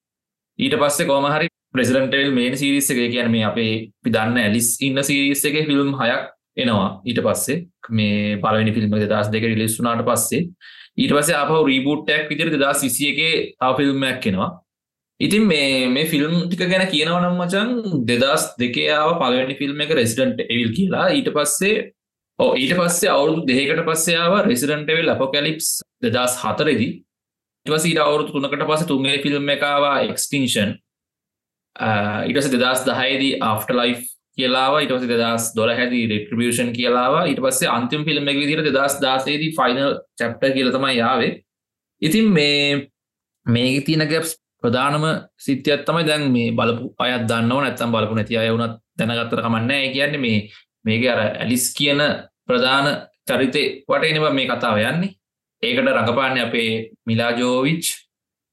ඊට 0.60 0.76
පස්සේ 0.82 1.10
කොමහරි 1.12 1.48
ප්‍රෙසිඩන්ටල් 1.74 2.32
මේන 2.38 2.58
සිරිස්ස 2.62 2.92
එක 2.94 3.00
කියන 3.14 3.32
මේ 3.32 3.48
අපේ 3.52 3.74
පිදන්න 4.04 4.42
ඇලිස් 4.44 4.70
ඉන්න 4.82 5.04
සිරිස්ස 5.04 5.46
එක 5.46 5.58
ෆිල්ම් 5.70 5.92
හයක් 6.02 6.24
එනවා. 6.58 6.90
ඊට 7.06 7.22
පස්සේ 7.26 7.66
මේ 7.92 8.38
පලවෙනි 8.44 8.76
ෆිල්ම් 8.78 8.96
දස් 8.96 9.34
දෙක 9.34 9.50
රිලිස් 9.52 9.80
වුනාට 9.80 10.06
පස්සේ 10.10 10.46
ඊට 10.98 11.12
පස්සේ 11.14 11.42
අප 11.42 11.52
රීබුට්ටක් 11.64 12.32
විදිර 12.32 12.56
දස් 12.56 12.80
විසිය 12.86 13.12
එක 13.12 13.20
ආෆිල්ම්මයක් 13.62 14.24
කෙනවා 14.24 14.50
ඉතින් 15.20 15.48
මේ 15.48 15.90
මේ 15.90 16.06
ෆිල්ම් 16.06 16.34
ටික 16.42 16.60
ගැන 16.72 16.84
කියනවනම් 16.90 17.38
මචන් 17.42 17.70
දෙදස් 18.06 18.44
දෙකයාව 18.60 19.16
පලවැනි 19.22 19.56
ෆිල්ම් 19.58 19.80
එක 19.82 19.94
රෙසිඩන්ට් 20.00 20.44
එවිල් 20.46 20.74
කියලා. 20.78 21.06
ඊට 21.10 21.30
පස්සේ 21.34 21.76
ඕ 22.40 22.52
ඊට 22.56 22.74
පස්සේ 22.76 23.10
අවුරුදු 23.10 23.46
දෙකට 23.48 23.84
පස්සයාව 23.86 24.34
රෙසිඩන්ටවෙල් 24.46 25.10
අපොකැලිප්ස් 25.10 25.70
දෙදස් 26.04 26.36
හතරෙදි. 26.42 26.90
ඉටවසීට 27.66 28.00
අවුරුතු 28.00 28.36
තුනකට 28.36 28.66
පස 28.66 28.86
තුන්ගේ 28.86 29.18
ෆිල්ම් 29.24 29.50
එකවා 29.50 29.96
එක්ස්ටිංෂන් 30.04 30.76
ඉටස 32.30 32.52
දෙදස් 32.56 32.86
දහයේදී 32.86 33.34
ආෆ්ට 33.42 33.72
ලයි් 33.72 33.96
කියලාව 34.38 34.78
ඉටස 34.80 35.08
දෙදස් 35.14 35.50
දොල 35.56 35.72
හැදි 35.72 36.04
රෙට්‍රිබියෂන් 36.12 36.72
කියලාව 36.74 37.16
ඉට 37.26 37.42
පස්සේ 37.42 37.70
අන්තිම 37.70 38.06
ෆිල්ම් 38.06 38.28
එක 38.28 38.38
විදිර 38.38 38.62
දෙදස් 38.68 39.00
දාසේදී 39.02 39.54
ෆයිනල් 39.54 39.98
චැප්ට 40.16 40.46
කියලතමයි 40.52 40.98
යාවේ 40.98 41.32
ඉතින් 42.02 42.30
මේ 42.30 42.90
මේ 43.46 43.82
තියන 43.82 44.06
ගැප්ස් 44.06 44.38
ප්‍රධානම 44.64 45.06
සිත්‍යත් 45.40 45.86
තමයි 45.86 46.06
දැන් 46.06 46.30
මේ 46.32 46.54
බලපු 46.54 46.94
අයත් 47.00 47.26
දන්නව 47.26 47.60
නැත්තම් 47.62 47.92
බලපු 47.92 48.16
නැති 48.16 48.38
අය 48.38 48.50
වුණත් 48.50 48.80
දැනගත්තර 48.98 49.42
කමන්න 49.42 49.94
කියන්නේ 49.94 50.20
මේ 50.20 50.40
මේක 50.88 51.06
අර 51.08 51.20
ඇලිස් 51.24 51.66
කියන 51.74 52.02
ප්‍රධාන 52.48 52.88
චරිතය 53.28 53.64
වටනවා 53.86 54.34
මේ 54.34 54.48
කතාව 54.48 54.78
යන්නේ. 54.84 55.16
ඒකට 55.64 55.90
රඟපාන්න 55.90 56.40
අපේ 56.40 56.72
මිලාජෝවිච් 57.06 57.86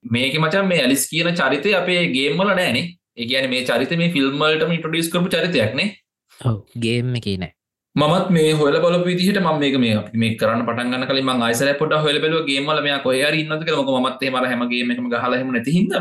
මේක 0.04 0.34
මචන් 0.36 0.66
මේ 0.66 0.80
ඇලිස් 0.80 1.04
කියන 1.10 1.34
චරිතය 1.34 1.74
අපේ 1.74 2.00
ගේම්මල 2.12 2.48
නෑනේ 2.50 2.86
ඒගැන 3.16 3.50
මේ 3.50 3.64
චරිත 3.64 3.92
මේ 3.96 4.14
ෆිල්ම්මල්ටම 4.14 4.72
ඉටඩියස් 4.72 5.10
කරපු 5.12 5.28
චරිතයක්නේ 5.30 5.88
ගේම් 6.76 7.14
එක 7.14 7.28
නෑ. 7.34 7.52
මත් 7.96 8.30
මේ 8.30 8.52
හොල 8.52 8.76
බල 8.76 8.96
විදිහට 9.04 9.38
ම 9.40 9.48
මේක 9.58 9.76
මේ 9.78 9.98
මේ 10.14 10.36
කරන්න 10.36 10.66
පටන් 10.66 11.06
කල 11.10 11.20
ම 11.22 11.42
අයිසර 11.42 11.70
පොට 11.78 11.94
හොල 11.98 12.18
බල 12.20 12.34
ගේමල 12.48 12.80
මේ 12.82 12.98
කොහර 13.04 13.34
ඉන්නක 13.34 13.70
ම 13.72 14.06
මත්තේ 14.06 14.30
මර 14.30 14.46
හැමගේ 14.46 14.82
එකම 14.94 15.06
හලහෙම 15.24 15.52
නැතිහිද 15.52 15.94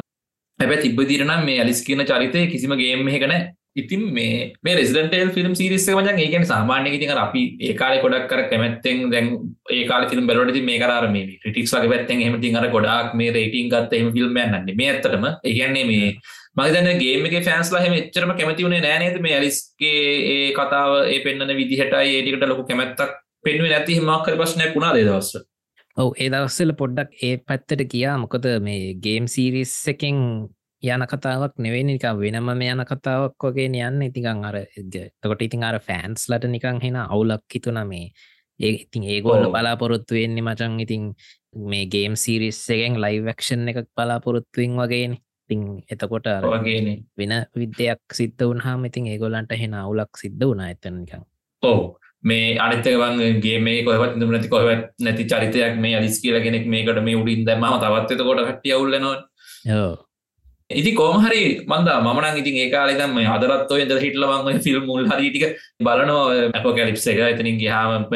හැබැ 0.60 0.80
තිබ්බදිරනම් 0.82 1.46
මේ 1.46 1.60
ඇලිස් 1.60 1.84
කියන 1.86 2.02
චරිතය 2.04 2.48
කිසිම 2.48 2.74
ගේම් 2.76 3.08
එකන 3.10 3.36
ඉතින් 3.76 4.02
මේ 4.12 4.54
මේ 4.60 4.76
රෙසිඩන්ටල් 4.76 5.32
ෆිල්ම් 5.32 5.54
සිරිස්ස 5.54 5.88
මචන් 5.90 6.20
ඒකන 6.20 6.46
සාමාන්‍ය 6.46 6.90
ඉතින් 6.92 7.12
අපි 7.18 7.42
ඒකාල 7.64 7.96
ගොඩක් 8.02 8.28
කර 8.28 8.42
කැමැත්තෙන් 8.46 9.10
දැන් 9.10 9.28
ඒකාල 9.72 10.06
තින 10.06 10.28
බැලට 10.28 10.60
මේ 10.64 10.80
කරර 10.80 11.08
මේ 11.10 11.40
ටික්ස් 11.42 11.74
ලගේ 11.74 11.92
පැත්තෙන් 11.94 12.22
හෙමති 12.22 12.54
අර 12.56 12.68
ගොඩක් 12.70 13.16
මේ 13.16 13.32
රේටිං 13.32 13.72
ගත්ත 13.72 14.00
එම 14.00 14.12
ෆිල්ම් 14.12 14.40
න්නේ 14.40 14.76
මේ 14.76 14.90
ඇත්තටම 14.92 15.26
ඒගන්නේ 15.44 15.86
මේ 15.86 16.14
මගතන 16.56 17.02
ගේම 17.02 17.28
ෆෑන්ස්ලා 17.42 17.82
හම 17.82 17.96
එච්චරම 17.96 18.34
කැමති 18.34 18.66
වුණේ 18.66 18.82
නෑනේද 18.82 19.18
මේ 19.22 19.36
ඇලිස්ගේ 19.36 20.06
ඒ 20.30 20.48
කතාව 20.54 20.92
ඒ 21.06 21.20
පෙන්න්න 21.22 21.56
විදිහටයි 21.56 22.12
ඒටිකට 22.12 22.48
ලොකු 22.48 22.66
කැමැත්තක් 22.66 23.18
පෙන්ුවේ 23.44 23.72
නැති 23.72 23.98
හිමක්කර 23.98 24.38
ප්‍රශ්නයක් 24.38 24.76
වුණා 24.76 24.94
දේදවස්ස 24.94 25.40
ඔව 25.98 26.10
ඒ 26.16 26.30
දවස්සල 26.30 26.74
පොඩ්ඩක් 26.78 27.24
ඒ 27.24 27.38
පැත්තට 27.44 27.90
කියා 27.90 28.18
මොකද 28.20 28.46
මේ 28.64 28.94
ගේම් 29.04 29.26
සීරිස් 29.28 29.74
එකෙන් 29.88 30.20
යන 30.84 31.06
කතාවක් 31.08 31.56
නෙවෙයි 31.60 31.84
නික 31.84 32.06
වෙනම 32.20 32.50
යන 32.52 32.86
කතාවක් 32.86 33.48
වගේ 33.48 33.70
යන්න. 33.82 34.02
ඉතිකං 34.02 34.44
අර 34.44 34.60
තකොට 35.22 35.42
ඉතින් 35.42 35.64
අර 35.64 35.80
ෆෑන්ස් 35.80 36.30
ලට 36.30 36.50
නිකං 36.50 36.82
හෙන 36.82 36.96
අවුලක් 36.98 37.46
හිතුන 37.50 37.82
මේ. 37.88 38.12
ඒ 38.60 38.74
ඉතින් 38.76 39.04
ඒගොල්ල 39.06 39.50
බලාපොරොත්තු 39.50 40.16
වෙන්නේ 40.16 40.44
මචන් 40.44 40.80
ඉතින් 40.80 41.04
මේ 41.64 41.86
ගේම් 41.88 42.16
සීරිස් 42.16 42.60
එකෙන් 42.70 43.00
ලයිවක්ෂන් 43.02 43.70
එකක් 43.70 43.90
බලාපොරොත්තුවෙන් 43.98 44.78
වගේනේ 44.78 45.20
ඉතිං 45.50 45.62
එතකොට 45.88 46.28
වගේන 46.46 46.88
වෙන 47.18 47.34
විද්‍යයක් 47.56 48.02
සිද්ධ 48.12 48.44
වුන්හාම 48.44 48.86
ඉතින් 48.86 49.08
ඒගොලන්ට 49.08 49.52
හෙන 49.56 49.74
අවුලක් 49.76 50.22
සිද්ධ 50.22 50.44
වුණ 50.44 50.62
ඇතනිකං 50.62 51.26
ඕ 51.64 51.82
මේ 52.24 52.48
අනිතකවන්ගේ 52.60 53.60
මේ 53.60 53.84
කොහවත් 53.84 54.16
නැති 54.18 54.48
කොහවත් 54.48 54.88
නැති 55.00 55.26
චරිතයක් 55.26 55.76
මේ 55.78 55.98
අලිස් 55.98 56.22
කියලගෙනෙක් 56.22 56.66
මේකට 56.68 57.04
මේ 57.04 57.16
උඩින් 57.16 57.46
දැම 57.46 57.68
තවත් 57.76 58.20
කොට 58.22 58.44
හටිය 58.50 58.74
අවුල්ලනවා 58.74 59.18
ඉති 60.70 60.92
කෝමහරි 60.96 61.42
මන්ද 61.64 61.90
මන 62.04 62.38
ඉතින් 62.38 62.56
ඒකාලෙදම 62.64 63.18
අදරත් 63.28 63.72
ඔය 63.72 63.84
ද 63.86 64.00
හිටලවං 64.00 64.62
ෆිල්ම් 64.62 64.86
මුල් 64.86 65.06
හරිටික 65.06 65.58
බලනවා. 65.80 66.50
ඇප 66.50 66.64
කැලිප් 66.70 66.98
එක 67.06 67.20
එතනින් 67.26 67.60
ගහම 67.60 68.16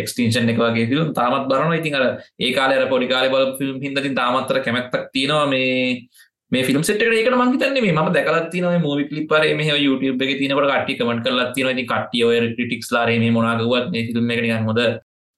එක්ස්ටේෂන් 0.00 0.48
එක 0.48 0.58
වගේ 0.58 0.86
ෆිල්ම් 0.86 1.12
තාමත් 1.12 1.48
බලන 1.48 1.74
ඉතින් 1.74 1.94
අර 1.94 2.06
ඒකාලර 2.40 2.88
පොඩිකාල 2.88 3.28
බල 3.28 3.52
ෆිල්ම් 3.58 3.76
හිදතින් 3.80 4.14
තාමත්තර 4.14 4.60
කැමැත්තක් 4.60 5.10
තියෙනවා 5.12 5.46
මේ 5.46 6.08
මේ 6.52 6.64
ෆිල්ම් 6.64 6.82
සෙට 6.82 7.02
එක 7.02 7.30
මංතන්නේ 7.34 7.82
මේ 7.82 7.92
ම 7.94 8.12
දැකලත්තින 8.12 8.68
මෝවි 8.80 9.08
කලිපර 9.08 9.42
මේ 9.54 9.78
YouTube 9.78 10.22
එක 10.24 10.38
තිනකට 10.38 10.62
කට්ටි 10.64 10.98
කමට 10.98 11.26
කරලා 11.26 11.52
තින 11.52 11.72
ති 11.76 11.84
කට්ටිය 11.84 12.24
ඔය 12.24 12.38
ටික්ස් 12.54 12.92
ලාරේ 12.92 13.18
මේ 13.18 13.30
මොනාගවත් 13.30 13.90
මේ 13.90 14.06
ෆිල්ම් 14.08 14.30
එක 14.30 14.68
හොද 14.68 14.80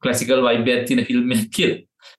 කලසිකල් 0.02 0.44
වයිබ 0.46 0.68
ඇතින 0.68 1.04
ෆිල්ම් 1.04 1.32
කිය 1.50 1.72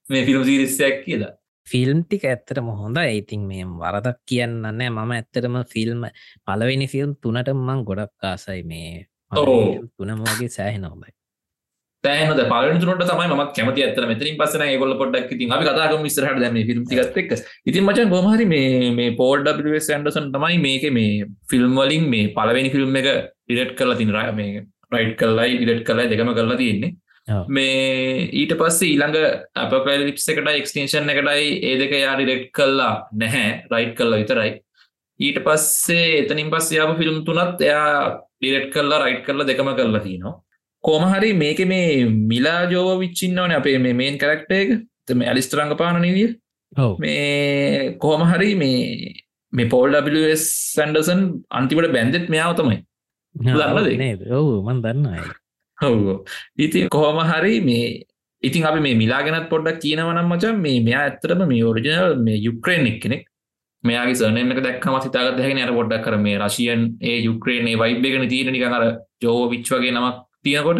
මේ 0.10 0.26
ෆිල්ම් 0.26 0.44
සිරිස්සයක් 0.44 1.06
කියලා. 1.06 1.32
ෆිල්ම් 1.72 2.04
ටික 2.04 2.26
ඇත්තටම 2.26 2.68
හොඳ 2.78 3.00
ඉතින් 3.14 3.48
මේ 3.48 3.70
වරදක් 3.78 4.20
කියන්න 4.26 4.60
නෑ. 4.62 4.90
මම 4.90 5.12
ඇත්තටම 5.12 5.58
ෆිල්ම් 5.68 6.04
පලවෙනි 6.46 6.88
ෆිල්ම් 6.88 7.16
තුනට 7.18 7.56
මං 7.60 7.82
ගොඩක් 7.84 8.30
ආසයි. 8.30 8.62
මේ 8.66 9.08
තුනමගේ 9.32 10.50
සෑහෙන 10.50 10.86
හොබයි 10.86 11.14
තෑනද 12.04 12.42
පලන 12.50 12.80
තුනට 12.82 13.04
තමයි 13.04 13.28
ම 13.30 13.44
කැමති 13.50 13.84
ඇතර 13.86 14.06
මෙතරින් 14.08 14.38
පසන 14.38 14.74
ගොල 14.82 14.94
පොඩක් 14.96 15.30
ති 15.32 15.48
අපි 15.50 15.68
කතාකම 15.68 16.04
විස්රහට 16.04 16.42
දැම 16.44 16.58
ිල්ම් 16.64 16.84
තිගත්තෙක් 16.86 17.34
ඉතින් 17.66 17.84
මචන් 17.84 18.10
ගොමහරි 18.10 18.48
මේ 18.48 18.92
මේ 18.92 19.12
පෝඩ් 19.14 19.52
සන්ඩසන් 19.82 20.32
තමයි 20.36 20.60
මේක 20.60 20.86
මේ 20.92 21.30
ෆිල්ම් 21.52 21.78
වලින් 21.78 22.10
මේ 22.10 22.32
පලවෙනි 22.32 22.74
ෆිල්ම් 22.76 23.00
එක 23.02 23.10
ඉරට් 23.52 23.76
කරලා 23.78 24.00
තින 24.02 24.14
රය 24.18 24.26
මේ 24.34 24.66
රයිට් 24.92 25.16
කරලයි 25.16 25.54
ඉඩට් 25.58 25.84
කරලා 25.84 26.10
දෙකම 26.10 26.34
කරලා 26.34 26.58
තියෙන්නේ 26.58 26.92
මේ 27.48 28.30
ඊට 28.34 28.54
පස්සේ 28.60 28.92
ඊළඟ 28.94 29.18
අප 29.56 29.74
පැලිප්ස 29.86 30.28
එකට 30.34 30.52
එක්ස්ටේෂන් 30.52 31.12
එකටයි 31.14 31.48
ඒ 31.62 31.78
දෙක 31.82 31.94
යා 31.96 32.16
ඩිරෙක්් 32.18 32.52
කල්ලා 32.58 32.94
නැහැ 33.14 33.64
රයිට් 33.72 33.96
කල්ලා 33.98 34.22
විතරයි. 34.22 34.52
ඊට 35.20 35.40
පස්සේ 35.46 36.22
එතනින් 36.22 36.52
පස්සේ 36.54 36.80
යාප 36.80 36.94
ෆිල්ම් 36.98 37.24
තුනත් 37.26 37.62
එයා 37.62 38.20
ඩිරෙට් 38.42 38.72
කල්ලා 38.76 39.02
රයිට් 39.06 39.26
කරලා 39.26 39.48
දෙකම 39.48 39.74
කරලා 39.80 40.04
තිනවා. 40.06 40.36
කෝමහරි 40.84 41.34
මේක 41.34 41.60
මේ 41.68 42.06
මිලා 42.32 42.62
ජෝව 42.72 43.00
විච්චින්නවන 43.04 43.58
අපේ 43.60 43.78
මේ 43.78 43.94
මේන් 43.94 44.18
කරක්ට 44.18 44.52
එක. 44.52 44.70
තම 45.08 45.22
ඇලිස්ටරංග 45.24 45.76
පාන 45.78 46.02
නිදිය 46.02 46.30
මේ 47.00 47.98
කෝමහරි 48.00 48.56
මේ 48.56 49.14
මේ 49.54 49.70
පෝල් 49.70 49.94
සන්ඩසන් 50.38 51.22
අන්තිවට 51.52 51.94
බැන්දෙත් 51.98 52.28
මෙයාව 52.30 52.58
තමයි. 52.58 52.80
දන්නද 53.36 54.28
ඔවු 54.40 54.58
මන් 54.66 54.82
දන්නයි 54.82 55.41
ඔවෝ 55.82 56.18
ඉතින් 56.58 56.90
කොහොම 56.90 57.20
හරි 57.24 57.60
මේ 57.62 57.84
ඉතින් 58.44 58.66
අපි 58.66 58.80
මේ 58.80 58.96
මිලාගෙනත් 58.96 59.50
පොඩ්ඩක් 59.50 59.82
කියනවනම් 59.82 60.28
මචන් 60.28 60.58
මේ 60.60 60.80
මෙයා 60.82 61.04
ඇත්තරම 61.04 61.44
මේ 61.48 61.64
ඔරිජනල් 61.64 62.16
මේ 62.20 62.40
යුක්‍රේන් 62.40 62.88
එක් 62.88 62.98
කෙනෙක් 63.04 63.24
මෙයාගේ 63.84 64.16
සර්නම 64.16 64.52
එක 64.54 64.64
දැක්කම 64.64 64.98
සිතාගත් 65.00 65.40
හැගෙන 65.40 65.62
අර 65.62 65.72
පොඩ්ඩක් 65.72 66.04
කර 66.06 66.18
මේ 66.18 66.40
රශයන් 66.40 66.84
ඒ 67.02 67.18
යුක්‍රේනේ 67.20 67.78
වයිබ්බගෙන 67.78 68.28
තීර 68.30 68.52
නික 68.52 68.66
අර 68.70 68.84
ජෝ 69.22 69.40
විච්වගේ 69.50 69.94
නමක් 69.94 70.18
තියනකොට. 70.44 70.80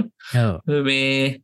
මේ 0.84 1.42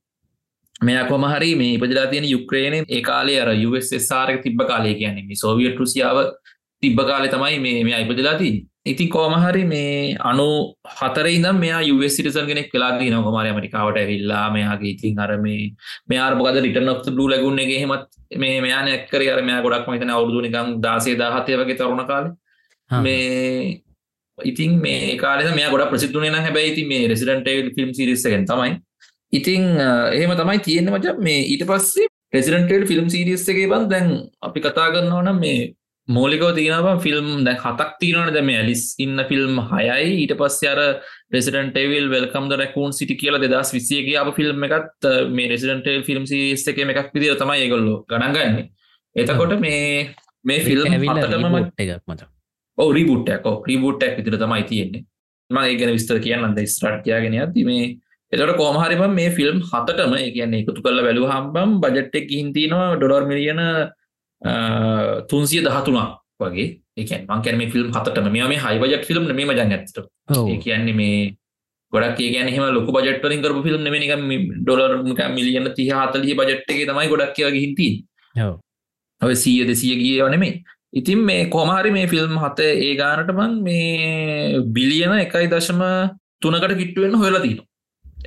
මෙයා 0.82 1.08
කොමහරි 1.08 1.52
මේ 1.56 1.74
ඉපදලා 1.78 2.08
තියෙන 2.08 2.26
යුක්‍රේණය 2.26 2.84
ඒ 2.88 3.02
කාලේ 3.02 3.40
අර 3.42 3.50
යුSSRක 3.56 4.44
තිබ්බ 4.44 4.62
කාලය 4.64 4.94
කියන්නේ 4.94 5.26
මේ 5.26 5.42
සෝවියට් 5.44 5.80
රුසියාව 5.80 6.20
තිබ්බ 6.84 7.00
කාලෙ 7.04 7.28
තමයි 7.28 7.60
මේ 7.60 7.84
මේ 7.84 8.02
ඉපදලා 8.06 8.38
තිී 8.38 8.66
ඉතින් 8.92 9.10
කෝමහරි 9.10 9.64
මේ 9.66 10.16
අනු 10.30 10.48
හතර 10.92 11.28
ඉදම් 11.28 11.58
මෙයා 11.64 11.82
යුස් 11.82 12.16
සිටිසන් 12.16 12.48
කෙනෙක් 12.50 12.70
වෙලාදී 12.74 13.10
නොකමාර 13.10 13.46
ඇමරිකාවට 13.46 14.00
ඇවිල්ලා 14.02 14.46
මෙයාගේ 14.52 14.92
ඉතින් 14.92 15.20
අර 15.20 15.32
මේ 15.38 15.64
මෙයා 16.10 16.30
මොකද 16.36 16.60
රිටන 16.66 16.92
ඔ් 16.94 16.96
ලු 17.18 17.26
ලගුන්න 17.28 17.64
එක 17.64 17.72
හෙමත් 17.76 18.06
මේ 18.36 18.56
මෙයා 18.62 18.82
නැක්කර 18.88 19.22
අර 19.34 19.42
මෙයා 19.42 19.64
ගොඩක් 19.66 19.90
මතන 19.90 20.14
අවුදු 20.16 20.42
නිකම් 20.42 20.70
දාසේ 20.82 21.16
දාහතය 21.16 21.58
වගේ 21.62 21.78
තරුණ 21.78 22.04
කාල. 22.12 22.26
මේ 22.92 23.82
ඉතින් 24.38 24.78
මේ 24.80 25.18
කාල 25.18 25.40
මේ 25.52 25.70
ගොඩ 25.70 25.90
ප්‍රසිදුනේ 25.90 26.32
නම් 26.32 26.46
හැබැයි 26.48 26.74
ඉතින් 26.74 26.88
මේ 26.88 27.08
රෙසිඩන්ට 27.08 27.74
ෆිල්ම් 27.76 27.92
සිරිස්සගෙන් 27.94 28.46
තමයි. 28.46 28.78
ඉතිං 29.34 29.64
එහෙම 30.14 30.32
තමයි 30.34 30.60
තියෙන 30.60 30.94
මච 30.94 31.18
මේ 31.20 31.42
ඊට 31.46 31.66
පස්සේ 31.66 32.08
රෙසිඩන්ටල් 32.34 32.86
ෆිල්ම් 32.86 33.10
සිරිස්සගේ 33.10 33.68
බන් 33.68 33.90
දැන් 33.90 34.08
අපි 34.42 34.60
කතා 34.60 34.88
කරන්නවනම් 34.94 35.40
මේ 35.40 35.60
මෝලිකව 36.08 36.50
තියෙනවා 36.58 36.96
ෆිල්ම් 37.06 37.28
දැ 37.48 37.56
හතක් 37.64 37.90
තිීනවන 38.02 38.30
දැම 38.36 38.50
ඇලිස් 38.54 38.84
ඉන්න 39.06 39.18
ෆිල්ම් 39.30 39.60
හයයි. 39.72 40.06
ඊට 40.22 40.34
පස්ස 40.40 40.64
අර 40.72 40.80
රෙසිඩන්ටේවිල් 41.36 42.08
වෙල්කම් 42.14 42.48
රැකූන් 42.62 42.96
සිටි 43.00 43.20
කියල 43.22 43.40
දෙදස් 43.44 43.74
විසියගේ 43.78 44.18
අප 44.22 44.32
ෆිල්ම් 44.40 44.64
එකත් 44.70 45.10
මේ 45.36 45.52
රෙසිඩන්ටේල් 45.54 46.08
ෆිල්ම් 46.10 46.26
සිස් 46.32 46.68
එක 46.68 46.80
එකක් 46.86 47.12
විදිර 47.16 47.36
තමයි 47.44 47.60
ඒගොල්ලො 47.66 47.98
ගණගන්න 48.10 48.58
එතකොට 49.16 49.60
මේ 49.60 49.84
මේ 50.46 50.64
ෆිල්ම් 50.70 50.90
ඇවිල්ටම 50.94 51.60
එකක් 51.60 52.02
මත 52.08 52.32
ඕ 52.78 52.90
රිබුට්ටක් 52.98 53.54
රිබුට්ටක් 53.70 54.18
විතර 54.20 54.40
තමයි 54.44 54.66
තියෙන්නේ. 54.72 55.06
ම 55.50 55.58
ඒගෙන 55.64 55.96
විස්තර 55.96 56.20
කියන්න 56.26 56.46
අද 56.46 56.58
ස්ට්‍රට් 56.74 57.04
කියගෙන 57.06 57.36
ඇති 57.42 57.68
මේ 57.68 57.86
එතට 58.32 58.58
කෝමහරිම 58.60 59.04
මේ 59.20 59.30
ෆිල්ම් 59.36 59.60
හතටම 59.70 60.16
කියන්නේ 60.36 60.64
එකතු 60.64 60.82
කල්ල 60.82 61.04
වැලු 61.06 61.30
හම්බම් 61.30 61.78
බජට්ටෙක් 61.84 62.28
හින්තිනවා 62.38 62.90
ඩොඩර් 62.96 63.28
මිලියන 63.30 63.62
තුන්සිය 65.28 65.62
දහතුනා 65.62 66.08
වගේ. 66.40 66.70
එක 66.96 67.10
මංකැන 67.26 67.58
මේ 67.58 67.70
ෆිල්ම් 67.70 67.92
හතට 67.92 68.24
මේ 68.28 68.46
මේ 68.46 68.60
හයිබජට 68.60 69.06
ෆිල්ම් 69.06 69.28
මේ 69.30 69.46
මජන් 69.46 69.74
ඇත 69.74 70.00
කියන්නේ 70.60 70.96
මේ 70.96 71.18
ගොඩක් 71.94 72.18
කියන 72.18 72.50
හෙම 72.50 72.64
ලොක 72.70 72.90
බජටලින් 72.90 73.44
කරපු 73.44 73.62
ෆිල්ම් 73.64 73.82
නෙමනික 73.82 74.14
ඩොලර් 74.62 74.96
මිලියන 75.30 75.70
තිහ 75.76 75.90
හතලිය 75.92 76.34
බජට්ගේ 76.36 76.88
තමයි 76.88 77.08
ගොඩක් 77.08 77.36
කියවගේ 77.36 77.62
හින්ති 77.62 77.90
ඔය 79.22 79.36
සීය 79.36 79.68
දෙසිය 79.68 79.96
ගිය 79.96 80.18
වනෙමේ 80.22 80.54
ඉතින් 80.94 81.22
මේ 81.22 81.46
කොමාරි 81.48 81.92
මේ 81.92 82.08
ෆිල්ම් 82.08 82.36
හත 82.38 82.70
ඒ 82.80 82.94
ගානට 82.96 83.32
බං 83.32 83.56
මේ 83.62 84.62
බිලියන 84.70 85.18
එකයි 85.18 85.48
දශම 85.48 85.84
තුනකට 86.42 86.78
කිට්ටුවෙන් 86.78 87.16
හොලා 87.16 87.42
තින 87.42 87.60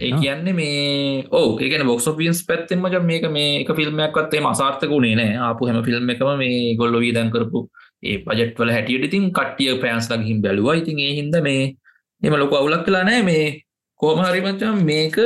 ඒ. 0.00 0.10
කියන්නේ 0.20 0.54
මේ 0.60 1.24
ඕ 1.38 1.48
ඒකන 1.64 1.86
බොක්ස් 1.90 2.06
ියන්ස් 2.26 2.40
පැත්තෙන් 2.48 2.82
මජ 2.84 3.00
මේක 3.10 3.24
මේ 3.36 3.60
එක 3.62 3.70
ෆිල්ම්මයක්වත් 3.78 4.34
එම 4.38 4.46
අසාර්ථක 4.52 4.92
වුණේ 4.94 5.16
නෑ. 5.20 5.32
ආපු 5.46 5.68
හැම 5.68 5.80
ෆිල්ම් 5.88 6.12
එකම 6.14 6.30
මේ 6.42 6.74
ගොල්ල 6.80 6.98
වීදන් 7.04 7.32
කරපු 7.34 7.60
ඒ 8.02 8.18
පජට්වල 8.26 8.72
හැටියට 8.76 9.08
ඉතින් 9.08 9.24
කට්ටිය 9.38 9.74
පෑන්ස් 9.82 10.10
ලගහිම් 10.12 10.38
බැලුව. 10.44 10.70
ඉතින් 10.82 11.00
ඒ 11.06 11.12
හින්ද 11.18 11.36
මේ 11.48 11.64
එම 12.22 12.36
ලොක 12.42 12.54
අවුලක් 12.60 12.84
කලා 12.86 13.04
නෑ. 13.08 13.22
මේ 13.30 13.44
කෝමහරිමචම් 14.00 14.78
මේක 14.90 15.18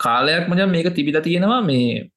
කාලයක් 0.00 0.48
මජම් 0.50 0.70
මේක 0.76 0.88
තිබිල 0.96 1.20
තියෙනවා. 1.28 1.60
මේ 1.62 2.08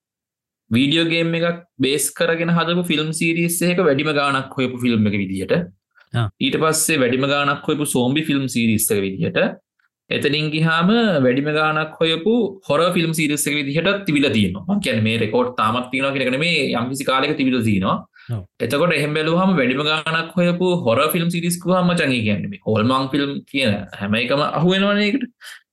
වීඩියෝගේම් 0.71 1.35
එකක් 1.39 1.61
බේස් 1.85 2.05
කරගෙන 2.19 2.55
හදපු 2.57 2.83
ෆිල්ම් 2.91 3.09
සිරිස්සයක 3.19 3.79
වැඩිම 3.87 4.11
ගානක් 4.19 4.57
හොයපු 4.57 4.81
ෆිල්ම් 4.83 5.07
එක 5.09 5.17
විදිහට. 5.21 5.53
ඊට 6.39 6.57
පස්සේ 6.63 7.01
වැඩිම 7.03 7.27
ගානක් 7.33 7.69
හොයපු 7.69 7.85
සෝම්බි 7.93 8.23
ෆිල්ම් 8.29 8.47
සිරිස්සක 8.55 8.99
විදිහට 9.05 9.39
එතනින් 10.13 10.47
ගිහාම 10.49 10.89
වැඩිම 11.19 11.49
ගානක් 11.51 11.93
හොයපු 11.99 12.33
හොර 12.63 12.79
ෆිල්ම් 12.93 13.13
සිරිස්සක 13.13 13.51
විදිහට 13.51 14.01
තිබිල 14.07 14.27
තියනවා. 14.29 14.79
කියැන 14.79 15.03
මේ 15.03 15.19
රෙකෝඩ් 15.19 15.53
තාමත් 15.57 15.91
තියන 15.91 16.09
කෙන 16.15 16.39
මේ 16.39 16.71
යම්කිසි 16.73 17.05
කාලක 17.05 17.37
තිබිල 17.37 17.59
ඔව්. 18.29 18.41
එතකොට 18.59 18.93
එහෙම 18.93 19.13
බැලුවහම 19.13 19.51
වැඩිම 19.53 19.83
ගානක් 19.83 20.31
හොයපු 20.33 20.67
හොර 20.79 20.99
ෆිල්ම් 21.09 21.29
සිරිස්කුවහම 21.29 21.89
චඟ 21.93 22.15
කියන්නේ 22.21 22.63
හොල්මං 22.65 23.09
ෆිල්ම් 23.11 23.31
කියන 23.45 23.73
හැම 23.93 24.15
එකම 24.15 24.43
අහුවෙනවනකට 24.49 25.25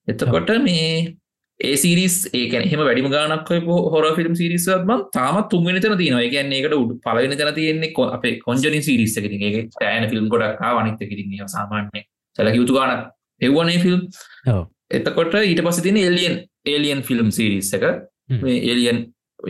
එතකොට 0.09 0.51
මේ 0.61 0.89
ඒ 1.61 1.77
සිරිස් 1.77 2.17
ඒකන 2.33 2.63
එහම 2.63 2.81
වැඩිම 2.81 3.09
ගානක් 3.09 3.53
හොර 3.89 4.05
ෆිල්ම් 4.17 4.35
සිරිසත්ම 4.35 4.91
තාමත් 5.11 5.49
තුන්ගෙන 5.49 5.79
තන 5.79 5.97
තියන 5.97 6.19
එකන්න 6.19 6.57
එකට 6.59 6.77
උඩ 6.77 6.99
පලවෙන 7.01 7.35
තන 7.35 7.55
තියෙන්නේ 7.55 8.09
අපේ 8.09 8.35
කොන්ජනින් 8.41 8.83
සිරිස්ස 8.83 9.17
කිරින් 9.19 9.47
ඒ 9.49 9.65
ෑන 9.85 10.09
ෆිල්ම් 10.09 10.29
ගොඩක් 10.29 10.67
අනිත්ත 10.73 11.03
කිරින් 11.05 11.49
සාමාන්‍ය 11.49 12.05
සැලක 12.39 12.57
යුතු 12.57 12.79
ගානක් 12.79 13.09
එව්වනේ 13.41 13.81
ෆිල්ම්. 13.85 14.03
එතකොට 14.91 15.35
ඊට 15.41 15.63
පස 15.67 15.81
තින 15.87 15.99
එලියන් 15.99 16.37
ඒලියන් 16.67 17.03
ෆිල්ම් 17.03 17.31
සිරිස් 17.31 17.73
එක. 17.79 17.87
එලියන් 18.73 18.99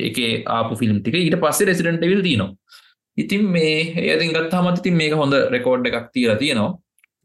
එක 0.08 0.20
ආපු 0.58 0.78
ෆිල්ම් 0.82 1.00
ටික 1.00 1.18
ඊට 1.20 1.38
පස්සේ 1.44 1.70
රෙසිඩන්ට 1.70 2.06
විල් 2.12 2.22
තියනවා. 2.22 2.50
ඉතින් 3.16 3.48
මේ 3.56 3.74
ඒතින් 4.04 4.34
ගත්තාමත් 4.36 4.80
ඉතින් 4.82 4.96
මේක 4.96 5.16
හොඳ 5.22 5.34
රෙකෝඩ් 5.54 5.88
එකක් 5.90 6.10
තිීර 6.14 6.36
තියෙනවා. 6.36 6.76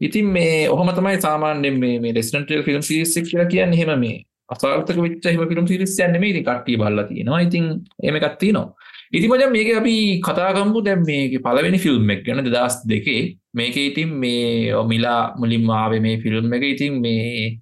ඉතින් 0.02 0.32
මේ 0.38 0.56
ඔහම 0.70 0.90
තමයි 0.92 1.20
සාමාන්‍යෙන් 1.22 1.82
මේ 1.84 2.16
රෙස්ටන්ටල් 2.20 2.64
ෆිල්ම් 2.64 2.82
සිරිස්සක් 2.82 3.30
කියලා 3.30 3.52
කියන්න. 3.54 3.74
හෙම 3.74 3.94
මේ 4.00 4.24
අසාර්ථක 4.50 4.98
වෙච්ච 5.06 5.32
හිම 5.32 5.48
ෆිල්ම් 5.52 5.68
සිරිස් 5.68 5.96
යන්න 6.00 6.20
මේ 6.24 6.42
කට්ටිය 6.42 6.82
බල්ල 6.82 7.08
තියෙනවා. 7.12 7.46
ඉතින් 7.48 7.66
එම 8.04 8.22
එකත්ති 8.22 8.52
නවා 8.52 8.94
ඉති 9.12 9.28
මජ 9.28 9.48
මේක 9.52 9.70
අපි 9.80 9.96
කතාගම්පු 10.20 10.80
දැම් 10.82 11.02
මේ 11.06 11.40
පලවෙනි 11.40 11.80
ෆිල්ම් 11.80 12.10
එක් 12.10 12.22
ගැන 12.26 12.42
දස් 12.46 12.76
දෙකේ 12.92 13.22
මේක 13.56 13.76
ඉතින් 13.78 14.10
මේ 14.22 14.74
ඔමිලා 14.82 15.22
මුලින් 15.40 15.70
ආවේ 15.72 16.02
මේ 16.06 16.20
ෆිල්ම් 16.24 16.54
එක. 16.56 16.64
ඉතින් 16.74 16.94
මේ 17.04 17.60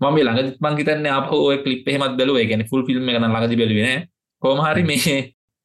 මම 0.00 0.16
ළඟ 0.18 0.50
මංගේතන්න 0.64 1.06
අප 1.18 1.32
ඔය 1.32 1.56
කලිප් 1.64 1.88
එහෙමත් 1.88 2.16
බැලුව. 2.18 2.38
ගැන 2.50 2.64
ෆුල් 2.70 2.82
ෆිල්ම් 2.88 3.08
එක 3.08 3.18
ළඟදි 3.18 3.60
බැලුවෙන 3.60 4.06
කොමහරි 4.42 4.82
මේ 4.90 5.18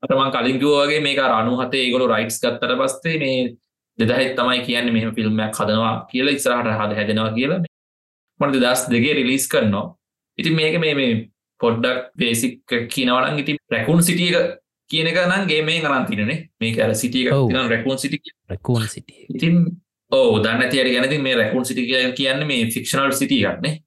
අතමන් 0.04 0.30
කලින්කිවගේ 0.36 1.00
මේක 1.02 1.20
රනු 1.32 1.54
හතේ 1.62 1.84
ඒගොලු 1.86 2.06
රයිට්ස් 2.14 2.38
ගත්තර 2.44 2.74
පස්සේ 2.82 3.18
මේ 3.24 3.40
දෙදහෙත් 4.00 4.36
තමයි 4.38 4.60
කියන්න 4.68 4.94
මෙහම 4.96 5.16
ෆිල්ම්මයක් 5.18 5.54
හදනවා 5.60 5.96
කියලා 6.12 6.38
ඉස්සරහට 6.38 6.70
හද 6.80 6.92
හැදෙනවා 7.00 7.32
කියලා. 7.38 7.62
මට 8.40 8.62
දස් 8.64 8.82
දෙගේ 8.94 9.14
රිලිස් 9.20 9.46
කරනවා. 9.54 9.86
ඉතින් 10.38 10.56
මේක 10.60 10.76
මේ 10.84 10.94
මේ 11.00 11.12
පොඩ්ඩක් 11.62 12.00
බේසික් 12.16 12.56
කියනවන 12.94 13.40
ඉති 13.42 13.58
රැකුන් 13.74 14.04
සිටියක 14.04 14.36
කියන 14.36 14.67
එක 14.92 15.20
නන්ගේ 15.24 15.64
මේ 15.64 15.82
කරන් 15.82 16.06
තිරනේ 16.06 16.40
මේ 16.60 16.82
අර 16.82 16.96
සිටියක. 16.96 17.30
තින 17.30 17.70
රැකුන් 17.70 17.98
සිටි 17.98 18.18
රැකූන් 18.50 18.88
සිටිය 18.88 19.26
ඉතින් 19.30 19.66
ඕ 20.12 20.40
දන්න 20.40 20.70
තියට 20.70 20.94
ගැනති 20.94 21.20
මේ 21.20 21.36
රැකුන් 21.36 21.66
සිටි 21.66 21.86
කියන්න 22.16 22.48
මේ 22.48 22.66
ෆික්ෂනල් 22.68 23.12
සිටියගන්නේ 23.12 23.78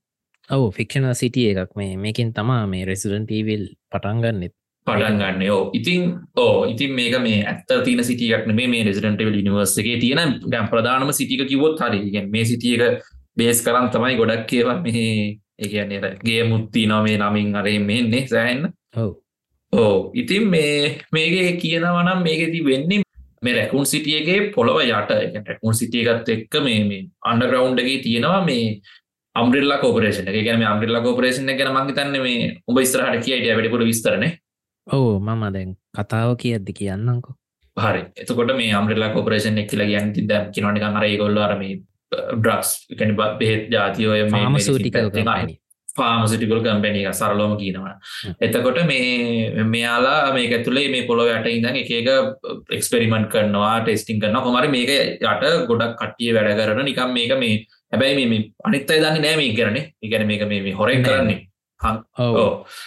ඔව 0.51 0.71
ෆික්ෂන 0.73 1.15
සිටිය 1.15 1.53
එකක් 1.53 1.77
මේ. 1.77 1.97
මේකින් 1.97 2.33
තමා 2.33 2.67
මේ 2.67 2.85
රෙසිඩන්ටීවිල් 2.85 3.65
පටන්ගන්නෙත් 3.91 4.55
පටන් 4.87 5.19
ගන්න 5.19 5.51
ඕ 5.51 5.71
ඉතින් 5.73 6.19
ඕ 6.37 6.65
ඉතින් 6.65 6.93
මේක 6.93 7.17
මේ 7.21 7.45
ඇත්ත 7.45 7.73
තින 7.85 8.05
සිටියක්න 8.05 8.55
මේ 8.55 8.85
රෙසිඩන්ටවල් 8.85 9.41
නිවර්සගේ 9.43 9.99
තියෙන. 10.01 10.41
ගැම් 10.51 10.69
ප්‍රධානම 10.69 11.13
සිටික 11.13 11.47
කිවොත් 11.49 11.81
හරි 11.81 12.11
ගැන් 12.11 12.31
මේ 12.31 12.45
සිටියක 12.45 13.01
බේස් 13.37 13.65
කරම් 13.65 13.89
තමයි 13.91 14.17
ගොඩක් 14.17 14.47
කියව 14.51 14.69
මේ 14.83 15.39
ඒගන්නේ 15.59 16.15
ගේ 16.25 16.45
මුත්ති 16.45 16.87
නො 16.87 17.03
මේ 17.03 17.19
නමින් 17.19 17.57
අරේ 17.57 17.79
මෙන්නේ 17.81 18.27
සෑන්න 18.29 18.73
ඔව් 18.97 19.11
ඕ 19.73 20.11
ඉතින් 20.15 20.49
මේ 20.49 20.99
මේක 21.13 21.61
කියනවනම් 21.61 22.23
මේකෙති 22.23 22.65
වෙන්නේ 22.65 23.03
මේ 23.43 23.55
රැකුන් 23.55 23.87
සිටියගේ 23.87 24.53
පොළොව 24.55 24.81
යට. 24.81 25.11
රැකුන් 25.47 25.75
සිටියගත් 25.75 26.29
එක්ක 26.29 26.55
මේ 26.63 26.85
මේ 26.85 27.03
අන්ඩග්‍රවන්්ඩගේ 27.23 28.03
තියෙනවා 28.03 28.45
මේ 28.45 28.81
අම්රල්ලා 29.37 29.79
කෝපරේෂන 29.79 30.29
එක. 30.29 30.45
ගැන 30.45 30.63
අම්රල්ලා 30.65 31.03
කෝපරේෂන 31.03 31.53
ගැන 31.53 31.73
මංහිතන්න 31.73 32.23
මේ 32.23 32.57
උඹ 32.69 32.81
ස්තරහට 32.83 33.25
කියයිට 33.25 33.51
වැඩිපුට 33.51 33.85
විස්තරන 33.85 34.27
ඔවු 34.87 35.21
මම 35.21 35.45
දැන් 35.53 35.77
කතාව 35.97 36.35
කියද්දි 36.37 36.73
කියන්නකෝ 36.73 37.35
හරි. 37.77 38.03
එතකොට 38.17 38.57
මේ 38.57 38.75
අම්රල්ලා 38.75 39.15
කෝපරේෂන් 39.15 39.59
එක් 39.59 39.71
කියලා 39.71 39.91
ගැන 39.93 40.13
දැම් 40.29 40.53
කිනොනික 40.53 40.83
අර 40.83 41.09
ගොල්ලරම 41.19 41.65
ඩ්‍රක්ස් 42.13 42.71
කැනි 42.99 43.15
බෙහෙත් 43.15 43.73
ජාතියෝය 43.73 44.23
ෆාමසූටිකල් 44.31 45.11
කම්පැනි 45.11 45.61
ෆාමසිටිකල් 45.97 46.61
කම්පැනි 46.63 47.03
එක 47.03 47.17
සරලෝම 47.21 47.53
කියනවා 47.61 47.95
එතකොට 48.41 48.79
මේ 48.87 49.65
මෙයාලා 49.65 50.33
මේක 50.37 50.55
ඇතුළේ 50.57 50.87
මේ 50.95 51.07
පොළොව 51.09 51.31
යට 51.33 51.51
ඉඳන් 51.51 51.81
එක 51.83 51.91
එක 51.91 52.09
එක්ස්පෙරිමෙන්ට් 52.79 53.29
කරනවා 53.33 53.75
ටෙස්ටිං 53.83 54.21
කරනවා. 54.21 54.45
කොමරි 54.47 54.69
මේක 54.69 54.91
යට 54.95 55.45
ගොඩක් 55.69 55.95
කට්ටිය 56.01 56.33
වැඩ 56.37 56.57
කරන 56.61 56.83
නිකම් 56.85 57.15
මේක 57.19 57.37
මේ 57.43 57.61
හැබැයි 57.93 58.27
මේ 58.27 58.49
අනිත් 58.65 58.91
අයි 58.91 59.05
දන්නේ 59.05 59.25
නෑ 59.27 59.37
මේ 59.43 59.55
කරන්නේ 59.59 59.85
ඉගැන 60.03 60.27
මේක 60.27 60.47
මේ 60.49 60.75
හොරෙන් 60.75 61.03
කරන්නේ. 61.03 61.39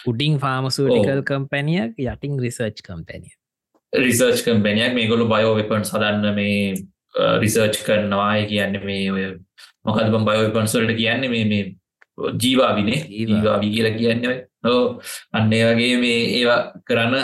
උඩින් 0.07 0.39
ෆාමසූටිකල් 0.39 1.23
කම්පැනියක් 1.29 2.03
යටින් 2.05 2.39
රිසර්ච් 2.39 2.83
කම්පැනිය 2.87 3.33
රිසර්ච් 3.93 4.43
කම්පැනියක් 4.45 4.93
මේගොලු 4.93 5.29
බයෝ 5.29 5.55
වෙපන් 5.59 5.83
සදන්න 5.83 6.35
මේ 6.35 6.75
රිසර්ච් 7.39 7.79
කරනවා. 7.85 8.33
කියන්න 8.49 8.83
මේ 8.85 9.11
ඔය 9.11 9.25
මොකද 9.85 10.19
බයෝපන්සල්ට 10.27 10.93
කියන්නේ? 10.97 11.29
මේ 11.29 11.63
ජීවාවිනේ 12.17 12.99
ජීවා. 13.10 13.36
ජීවාවි 13.36 13.69
කියලා 13.76 13.93
කියන්න 13.97 14.21
ඕ 14.63 15.02
අන්නේ 15.34 15.62
වගේ 15.67 15.97
මේ 15.97 16.19
ඒවා 16.38 16.62
කරන්න 16.88 17.15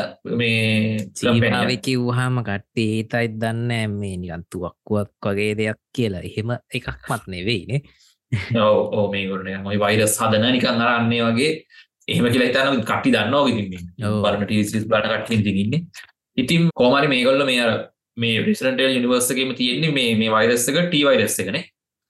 මේ. 0.41 1.08
සීමාව 1.15 1.73
කිව්හාම 1.88 2.41
කට්ටේ 2.43 2.89
ඒතයිත් 2.97 3.39
දන්න 3.41 3.97
මේ 3.99 4.15
නිගන්තුවක්කුවක් 4.17 5.12
වගේ 5.25 5.52
දෙයක් 5.58 5.80
කියලා. 5.95 6.21
එහෙම 6.21 6.56
එකක් 6.73 6.88
මත් 7.10 7.23
නෙවෙයිනේ 7.28 7.82
ඕ 8.62 9.06
මේ 9.12 9.28
ගොඩන 9.30 9.63
මොයි 9.63 9.80
වෛරස් 9.80 10.19
හදන 10.21 10.52
නිකන් 10.52 10.86
අරන්නේ 10.88 11.23
වගේ. 11.30 11.52
එහෙම 12.08 12.32
කියලා 12.34 12.49
හිතන 12.49 12.86
කටි 12.91 13.15
දන්නවා 13.15 13.41
ඔව්. 14.10 14.21
බලන 14.23 14.45
ටිස් 14.45 14.86
බලන 14.86 15.12
කටින් 15.15 15.43
තිගන්න 15.43 15.89
ඉතින් 16.38 16.69
කෝමරි 16.75 17.08
මේගොල්ල 17.08 17.45
මේ 17.45 17.62
අර 17.65 17.73
මේ 18.17 18.43
ප්‍රසිටල් 18.43 18.88
යනිවර්සගේම 18.88 19.52
තියෙන්නේ 19.60 20.15
මේ 20.21 20.32
වෛරස්සක 20.32 20.80
ටී 20.80 21.04
වෛරස් 21.10 21.38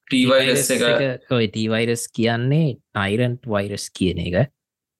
එකනේ 0.10 0.18
ටී 0.18 0.26
වෛරස් 0.30 0.70
එක. 0.72 1.32
ඔය 1.32 1.48
ටීවයිරස් 1.48 2.08
කියන්නේ 2.10 2.78
ටයිරන්ට් 2.94 3.46
වෛරස් 3.46 3.90
කියන 3.90 4.20
එක. 4.20 4.50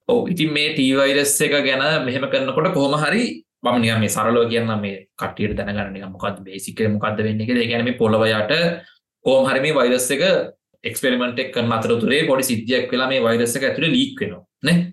ඕ 0.08 0.26
ඉතින් 0.26 0.52
මේ 0.52 0.74
ටී 0.74 0.96
වෛරස් 0.96 1.40
එක 1.40 1.56
ගැන 1.64 2.04
මෙහෙම 2.04 2.28
කරනකොට 2.30 2.74
කොහොම 2.74 2.98
හරි 3.00 3.42
නිකන් 3.62 4.00
මේ 4.00 4.08
සරලව 4.08 4.48
කියන්න 4.48 4.70
මේ 4.80 5.08
කටියට 5.16 5.56
දැනගන්න 5.56 6.12
මොකක්ද 6.12 6.44
බේසික් 6.44 6.80
එක 6.80 6.90
මොකක්ද 6.90 7.22
වෙන්නේ 7.22 7.46
ඒ 7.46 7.66
කියන්නේ 7.66 7.82
මේ 7.82 7.98
පොළව 7.98 8.24
යට 8.26 8.54
කොහොම 9.24 9.50
හරි 9.50 9.60
මේ 9.60 9.74
වෛරස් 9.74 10.10
එක 10.10 10.22
එක්ස්පෙරිමන්ට් 10.84 11.38
එක 11.38 11.52
කරන 11.54 11.72
අතරතුරේ 11.72 12.26
පොඩි 12.26 12.48
සිද්ධියක් 12.50 12.90
වෙලා 12.92 13.08
මේ 13.08 13.20
වෛරස් 13.20 13.56
එක 13.56 13.68
ඇතුලේ 13.68 13.90
ලීක් 13.90 14.20
වෙනවා 14.20 14.46
නේ. 14.62 14.92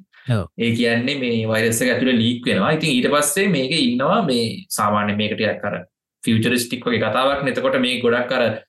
ඒ 0.58 0.72
කියන්නේ 0.76 1.20
මේ 1.20 1.48
වෛරස් 1.48 1.82
එක 1.82 1.94
ඇතුලේ 1.94 2.18
ලීක් 2.18 2.46
වෙනවා. 2.46 2.74
ඉතින් 2.74 2.92
ඊට 2.96 3.12
පස්සේ 3.14 3.48
මේක 3.48 3.72
ඉන්නවා 3.72 4.26
මේ 4.26 4.66
සාමාන්‍ය 4.70 5.16
මේකට 5.16 5.66
අර 5.70 5.86
ෆියුචරිස්ටික් 6.24 6.84
වගේ 6.86 7.00
කතාවක් 7.00 7.44
නේ. 7.44 7.54
එතකොට 7.54 7.80
මේ 7.80 8.02
ගොඩක් 8.02 8.32
අර 8.32 8.67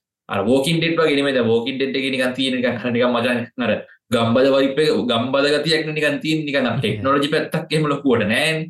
නෙමෙයි 1.19 1.37
දැන් 1.37 1.49
වෝකින් 1.51 1.79
ඩෙඩ් 1.79 1.95
එකේ 1.99 2.11
නිකන් 2.15 2.35
තියෙන 2.37 2.55
නිකන් 2.57 2.77
මචං 3.15 3.65
අර 3.67 3.73
ගම්බද 4.13 4.47
වයිප් 4.55 4.79
ගම්බද 5.09 5.47
ගතියක් 5.55 5.87
නිකන් 5.89 6.19
තියෙන 6.23 6.45
නිකන් 6.45 6.67
අර 6.69 6.77
ටෙක්නොලොජි 6.77 7.31
පැත්තක් 7.33 7.73
එහෙම 7.73 7.87
ලොකුවට 7.91 8.25
නෑනේ. 8.25 8.69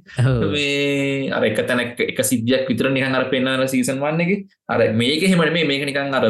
මේ 0.53 1.31
අර 1.31 1.43
එක 1.49 1.59
තැනක් 1.69 1.99
එක 2.11 2.19
සිද්ධියක් 2.31 2.67
විතර 2.71 2.89
නිකන් 2.91 3.15
අර 3.15 3.27
පෙන්වන 3.33 3.67
සීසන් 3.73 4.03
1 4.03 4.25
එකේ 4.25 4.45
අර 4.69 4.79
මේක 5.01 5.23
එහෙම 5.23 5.43
නෙමෙයි. 5.47 5.69
මේක 5.71 5.85
නිකන් 5.89 6.17
අර 6.19 6.25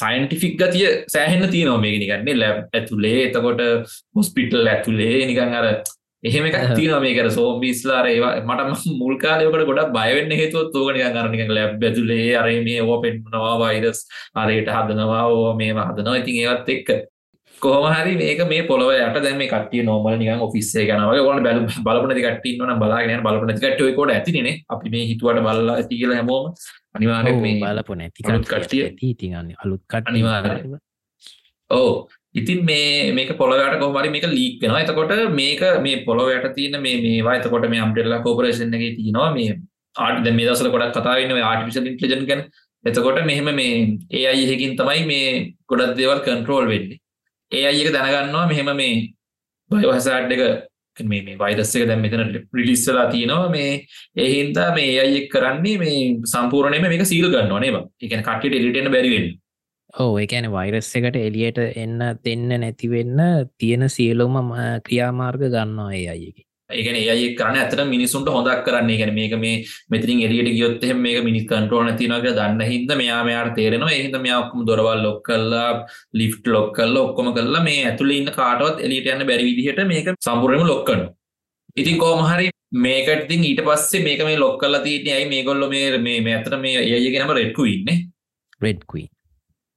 සයින්ටිෆික් 0.00 0.54
ගතිය 0.60 0.86
සෑහෙන්න 1.14 1.48
තියෙනවා 1.54 1.80
මේක 1.84 1.96
නිකන් 2.02 2.24
නේ. 2.28 2.38
ලැබ් 2.42 2.76
ඇතුලේ 2.78 3.18
එතකොට 3.28 3.60
හොස්පිටල් 4.16 4.72
ඇතුලේ 4.74 5.26
නිකන් 5.30 5.58
අර 5.60 5.66
එහෙම 6.22 6.44
එකක් 6.48 6.56
ඔව්. 6.60 6.74
තියෙනවා 6.76 7.00
මේක 7.00 7.18
අර 7.18 7.30
සෝම්බිස්ලා 7.30 7.98
අර 8.00 8.06
ඒවා 8.08 8.32
මට 8.42 8.66
මම 8.66 8.98
මුල් 8.98 9.14
කාලේ 9.18 9.46
ඔකට 9.48 9.64
ගොඩක් 9.68 9.90
බය 9.96 10.10
වෙන්න 10.16 10.34
හේතුවත් 10.40 10.76
ඕක 10.76 10.90
නිකන් 10.94 11.16
අර 11.18 11.28
නිකන් 11.30 11.54
ලැබ් 11.56 11.82
ඇතුලේ 11.82 12.28
අර 12.36 12.46
මේ 12.66 12.80
ඕවා 12.82 13.00
පෙන්වනවා 13.04 13.54
වෛරස් 13.60 14.00
අරයට 14.36 14.68
හදනවා 14.76 15.22
ඕවා 15.28 15.56
මේවා 15.56 15.88
හදනවා 15.90 16.20
ඉතින් 16.20 16.36
ඒවත් 16.42 16.68
එක්ක 16.70 16.90
කොහොම 17.62 17.84
හරි 17.94 18.12
මේක 18.16 18.40
මේ 18.48 18.62
පොළොව 18.68 18.92
යට 18.92 19.18
දැන් 19.24 19.36
මේ 19.38 19.50
කට්ටිය 19.50 19.82
නෝමල් 19.82 20.16
නිකන් 20.16 20.40
ඔෆිස් 20.46 20.70
එකේ 20.76 20.94
යනවා 20.94 21.10
වගේ 21.10 21.22
ඕගොල්ලෝ 21.22 21.44
බලමු 21.44 21.68
බලපු 21.86 22.06
නැති 22.08 22.22
කට්ටිය 22.24 22.54
ඉන්නවනම් 22.54 22.78
බලාගෙන 22.82 23.12
යන 23.16 23.22
බලපු 23.26 23.44
නැති 23.46 23.62
කට්ටිය 23.64 23.92
කෝඩ 23.98 24.14
ඇතිනේ 24.14 24.54
අපි 24.68 24.90
මේ 24.94 25.04
හිතුවට 25.10 25.42
බලලා 25.44 25.76
ඇති 25.76 25.94
කියලා 26.00 26.18
හැමෝම 26.18 26.48
අනිවාර්යෙන් 26.96 27.36
ඔව්, 27.36 27.42
මේ 27.42 27.54
බලපු 27.66 27.94
නැති 28.00 28.26
අලුත් 28.28 28.48
කට්ටිය. 28.48 28.82
ඇති 28.84 29.10
ඉතින් 29.12 29.36
අන්න 29.36 29.52
අලුත් 29.64 29.82
අනිවාර්යෙන්. 30.02 30.58
කට්ටිය 30.58 30.80
ඔව් 31.70 31.92
ඉතින් 32.34 32.64
මේ 32.64 33.12
මේක 33.12 33.30
පොළොවට 33.36 33.78
කොහමරි 33.80 34.10
මේක 34.10 34.26
ලීක් 34.28 34.62
වෙනවා. 34.62 34.82
එතකොට 34.84 35.12
මේක 35.34 35.62
මේ 35.82 36.04
පොළොවට 36.06 36.54
තියෙන 36.56 36.80
මේ 36.80 36.96
මේවා 37.04 37.36
එතකොට 37.38 37.68
මේ 37.68 37.84
අම්ටෙල්ලා 37.86 38.22
කෝපරේෂන් 38.22 38.74
එකේ 38.74 38.96
තියෙනවා. 38.96 39.30
මේ 39.34 39.60
ආට 39.96 40.24
දැන් 40.24 40.36
මේ 40.36 40.46
දවස්වල 40.48 40.72
ගොඩක් 40.74 40.94
කතා 40.96 41.16
වෙන්නේ 41.18 41.38
ඔය 41.38 41.44
ආටිෆිෂල් 41.50 41.88
ඉන්ටෙලිජන්ස් 41.92 42.28
ගැන. 42.30 42.42
එතකොට 42.84 43.24
මෙහෙම 43.24 43.48
මේ 43.54 43.72
AI 44.32 44.44
එකකින් 44.46 44.76
තමයි 44.76 45.06
මේ 45.06 45.30
ගොඩක් 45.68 45.96
දේවල් 46.00 46.20
කන්ට්‍රෝල් 46.26 46.66
වෙන්නේ. 46.72 47.00
AI 47.52 47.80
එක 47.82 47.92
දැනගන්නවා 47.96 48.46
මෙහෙම 48.48 48.70
මේ 48.76 48.94
බයෝහසාඩ් 49.70 50.32
එක 50.36 50.42
මේ 50.96 51.22
මේ 51.22 51.38
වෛරස් 51.38 51.74
එක 51.76 51.86
දැන් 51.88 52.00
මෙතන 52.00 52.24
රිලීස් 52.54 52.86
වෙලා 52.88 53.06
තියෙනවා. 53.10 53.50
මේ 53.50 53.84
ඒ 54.16 54.28
හින්දා 54.34 54.70
මේ 54.74 54.90
AI 54.96 55.14
එක 55.20 55.30
කරන්නේ 55.34 55.78
මේ 55.78 56.00
සම්පූර්ණයෙන්ම 56.24 56.88
මේක 56.88 57.06
සීල් 57.06 57.28
ගන්නවා 57.28 57.60
නේද? 57.60 57.76
ඒ 57.76 58.08
කියන්නේ 58.08 58.28
කට්ටියට 58.28 58.58
එලිට 58.60 58.80
එන්න 58.80 58.92
බැරි 58.96 59.14
වෙන්නේ. 59.16 59.41
ඕ 59.94 60.12
ඒකැන 60.18 60.48
වෛරස් 60.52 60.88
එකට 60.94 61.16
එලියට 61.18 61.58
එන්න 61.76 61.98
දෙන්න 62.24 62.48
නැතිවෙන්න 62.60 63.20
තියෙන 63.58 63.88
සියලුම 63.88 64.36
ම- 64.40 64.54
ක්‍රියාමාර්ග 64.80 65.42
ගන්නවා 65.48 65.92
ඒ 65.92 66.06
අයකි 66.08 66.42
ඒකන 66.70 66.96
ඒ 66.96 67.34
කරන 67.34 67.56
ඇතට 67.56 67.82
මිනිසුන්ට 67.86 68.28
හොදක් 68.28 68.62
කරන්නේ 68.64 68.96
ගැන 68.96 69.12
මේක 69.14 69.34
මේ 69.38 69.56
මෙතිරින් 69.90 70.22
එලියට 70.26 70.50
ගියොත් 70.50 70.84
එහෙම 70.84 71.02
මේක 71.02 71.18
මිනිස් 71.24 71.44
කන්ට්‍රෝල් 71.44 71.84
නැතිනක 71.84 72.28
දන්න 72.28 72.62
හිද 72.62 72.94
මෙයා 72.96 73.20
මෙයාට 73.24 73.54
තේරෙනවා. 73.54 73.90
එහිද 73.90 74.16
මෙයාක්ම 74.18 74.64
දොරවල් 74.66 75.02
ලොක් 75.02 75.18
කල්ලා 75.22 75.68
ලිෆ්ට් 76.14 76.46
ලොක් 76.46 76.72
කල්ල 76.74 76.96
ඔක්කොම 76.96 77.28
කල්ලා 77.34 77.62
මේ 77.62 77.84
ඇතුළ 77.84 78.10
ඉන්න 78.10 78.32
කාටවත් 78.32 78.80
එලිට 78.80 79.06
යන්න 79.06 79.26
බැරි 79.26 79.44
විදිහට 79.50 79.84
මේක 79.86 80.08
සම්පුරම 80.20 80.64
ලොක්කන 80.66 81.02
ඉතින් 81.76 81.98
කෝමහරි 81.98 82.48
මේකටින් 82.80 83.44
ඊට 83.44 83.60
පස්සේ 83.62 84.02
මේක 84.02 84.24
මේ 84.24 84.38
ලොක් 84.38 84.56
කල්ලා 84.58 84.82
තියන 84.82 85.08
ඇයි 85.10 85.28
මේ 85.28 85.42
මේ 86.00 86.20
මේ 86.20 86.34
ඇතර 86.34 86.56
මේ 86.58 86.78
ඒයගෙනම 86.90 87.34
රෙඩ්කු 87.34 87.64
ඉන්නේ 87.66 87.98
රෙඩ්කුයි 88.60 89.04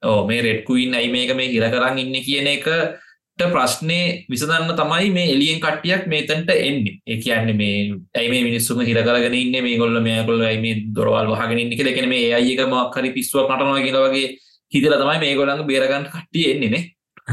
ඕ 0.06 0.20
මේ 0.28 0.42
රෙඩ්කුයින් 0.42 0.94
ඇයි 0.94 1.12
මේක 1.12 1.34
මේ 1.36 1.52
හිර 1.52 1.68
කරන්න 1.74 2.00
ඉන්න 2.00 2.24
කියන 2.28 2.48
එකට 2.54 3.44
ප්‍රශ්නය 3.46 4.00
විසඳන්න 4.32 4.74
තමයි 4.80 5.12
මේ 5.12 5.32
එලියෙන් 5.34 5.60
කට්ටියක් 5.60 6.08
මේතන්ට 6.08 6.50
එන්නේ. 6.52 6.98
ඒ 7.06 7.18
කියන්නේ 7.18 7.54
මේ 7.54 7.78
ඇයි 8.16 8.30
මේ 8.30 8.44
මිනිස්සුම 8.48 8.82
හිර 8.82 9.00
කරගෙන 9.02 9.36
ඉන්න? 9.36 9.56
මේ 9.62 9.78
ගොල්ල 9.78 10.00
මේකොල්ල 10.02 10.44
ඇයි 10.44 10.62
මේ 10.62 10.82
දොරවල් 10.96 11.32
වහගෙන 11.34 11.60
ඉන්න 11.60 11.78
කියලා? 11.78 11.92
දෙකන 11.92 12.10
මේ 12.10 12.34
අයික 12.34 12.66
මක්හරි 12.66 13.16
පිස්සුවක් 13.18 13.50
නටනවා 13.50 13.86
කියලා 13.86 14.08
වගේ 14.08 14.28
හිතල 14.72 14.96
තමයි 14.96 15.18
මේ 15.20 15.36
ගොලඟ 15.36 15.66
බේරගන්න 15.68 16.08
කට්ටිය 16.08 16.52
එන්නේ 16.54 16.84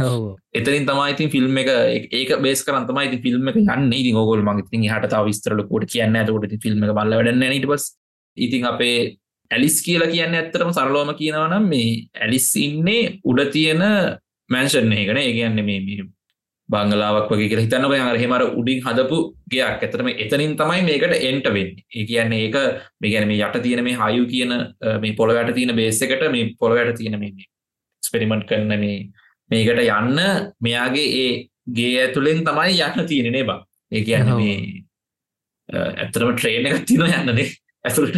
ඔව. 0.01 0.37
එතරින් 0.55 0.87
තමයි 0.89 1.31
ෆිල්ම් 1.31 1.59
එක 1.63 1.71
ඒක 2.11 2.31
බේස් 2.41 2.65
කරන්තමයි 2.65 3.19
ෆිල්ම් 3.23 3.49
එක 3.49 3.59
යන්න. 3.61 3.93
ඉතින් 3.93 4.17
ඔගොල් 4.17 4.43
මගතින් 4.43 4.89
හට 4.89 5.25
විස්තරලකොට 5.27 5.85
කියන්න 5.87 6.17
ඇතකොට 6.17 6.55
ෆිල්ම් 6.63 6.85
එක 6.85 6.95
බල්ල 6.99 7.19
වැඩන්න 7.19 7.45
නිට 7.45 7.69
පස් 7.69 7.91
ඉතින් 8.37 8.65
අපේ 8.65 8.97
ඇලිස් 9.55 9.77
කියලා 9.87 10.11
කියන්න 10.15 10.39
ඇත්තරම 10.39 10.73
සරලෝම 10.79 11.13
කියනවනම් 11.21 11.69
මේ 11.75 11.93
ඇලිස් 12.25 12.49
ඉන්නේ 12.67 13.21
උඩ 13.31 13.41
තියෙන 13.55 13.85
මැන්ෂන් 14.51 14.93
එකන 14.97 15.23
ඒ 15.23 15.33
කියන්න 15.39 15.65
මේ 15.69 16.03
බංගලාවක් 16.69 17.31
වගේ 17.33 17.49
කියලා 17.51 17.65
හිතන්නක 17.65 17.95
යර 17.97 18.19
හෙමර 18.23 18.43
උඩින් 18.59 18.83
හදපු 18.87 19.19
ගයක්. 19.53 19.83
ඇතරම 19.85 20.09
එතනින් 20.15 20.55
තමයි 20.61 20.83
මේකට 20.89 21.17
එන්ට 21.29 21.49
වෙන්න. 21.57 21.73
ඒ 21.97 22.05
කියන්නේ 22.11 22.45
ඒක 22.47 22.57
මේ 23.01 23.13
ගැන 23.13 23.29
මේ 23.31 23.41
යට 23.41 23.59
තියෙන 23.65 23.85
මේ 23.85 23.97
හයු 24.03 24.27
කියන 24.33 24.53
මේ 25.03 25.17
පොළොවට 25.19 25.55
තියෙන 25.55 25.77
බේස 25.77 26.03
එකට 26.03 26.25
මේ 26.35 26.53
පොළොවට 26.61 27.01
තියෙන 27.01 27.19
මේ 27.23 27.49
ස්පෙරිමන්ට් 28.03 28.47
කරන 28.51 28.73
මේ 28.85 28.99
මේකට 29.51 29.83
යන්න 29.87 30.23
මෙයාගේ 30.61 31.09
ඒ 31.23 31.33
ගේ 31.79 31.93
ඇතුළෙන් 32.05 32.45
තමයි 32.49 32.79
යන්න 32.89 33.11
තියෙනනේ 33.13 33.45
බා. 33.51 33.61
ඒ 33.93 34.05
කියන්න 34.07 34.33
මේ 34.37 34.57
ඇත්තරම 35.69 36.37
ට්‍රේන 36.37 36.71
එකක් 36.71 36.87
තින 36.89 37.05
යන්නනේ 37.09 37.51
ඇතුළට 37.85 38.17